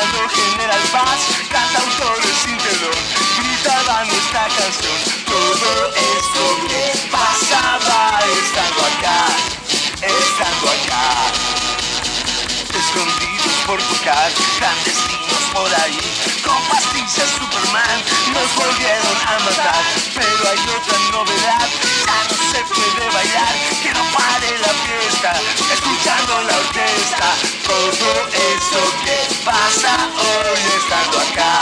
Cruzando 0.00 0.28
General 0.28 0.80
Paz, 0.92 1.20
cantautores 1.50 2.36
sin 2.44 2.56
telón, 2.58 2.96
gritaban 3.38 4.08
nuestra 4.08 4.46
canción. 4.48 4.98
Todo 5.26 5.92
esto 5.94 6.42
que 6.68 7.08
pasaba 7.10 8.20
estando 8.40 8.80
acá, 8.80 9.26
estando 10.00 10.70
acá. 10.70 11.04
Escondidos 12.70 13.56
por 13.66 13.82
tocar, 13.82 14.32
clandestinos 14.58 15.44
por 15.52 15.74
ahí, 15.82 16.00
con 16.44 16.62
pastillas 16.68 17.30
Superman, 17.36 17.98
nos 18.32 18.54
volvieron 18.56 19.16
a 19.26 19.38
matar, 19.44 19.82
pero 20.14 20.50
hay 20.50 20.60
otra 20.76 20.98
novedad, 21.12 21.68
ya 22.06 22.18
no 22.30 22.52
se 22.52 22.60
puede 22.74 23.10
bailar, 23.12 23.54
que 23.82 23.92
no 23.92 24.04
pare 24.16 24.58
la 24.58 24.72
fiesta, 24.84 25.32
escuchando 25.72 26.42
la 26.42 26.60
pasa 29.50 29.96
hoy 30.16 30.60
estando 30.78 31.18
acá? 31.18 31.59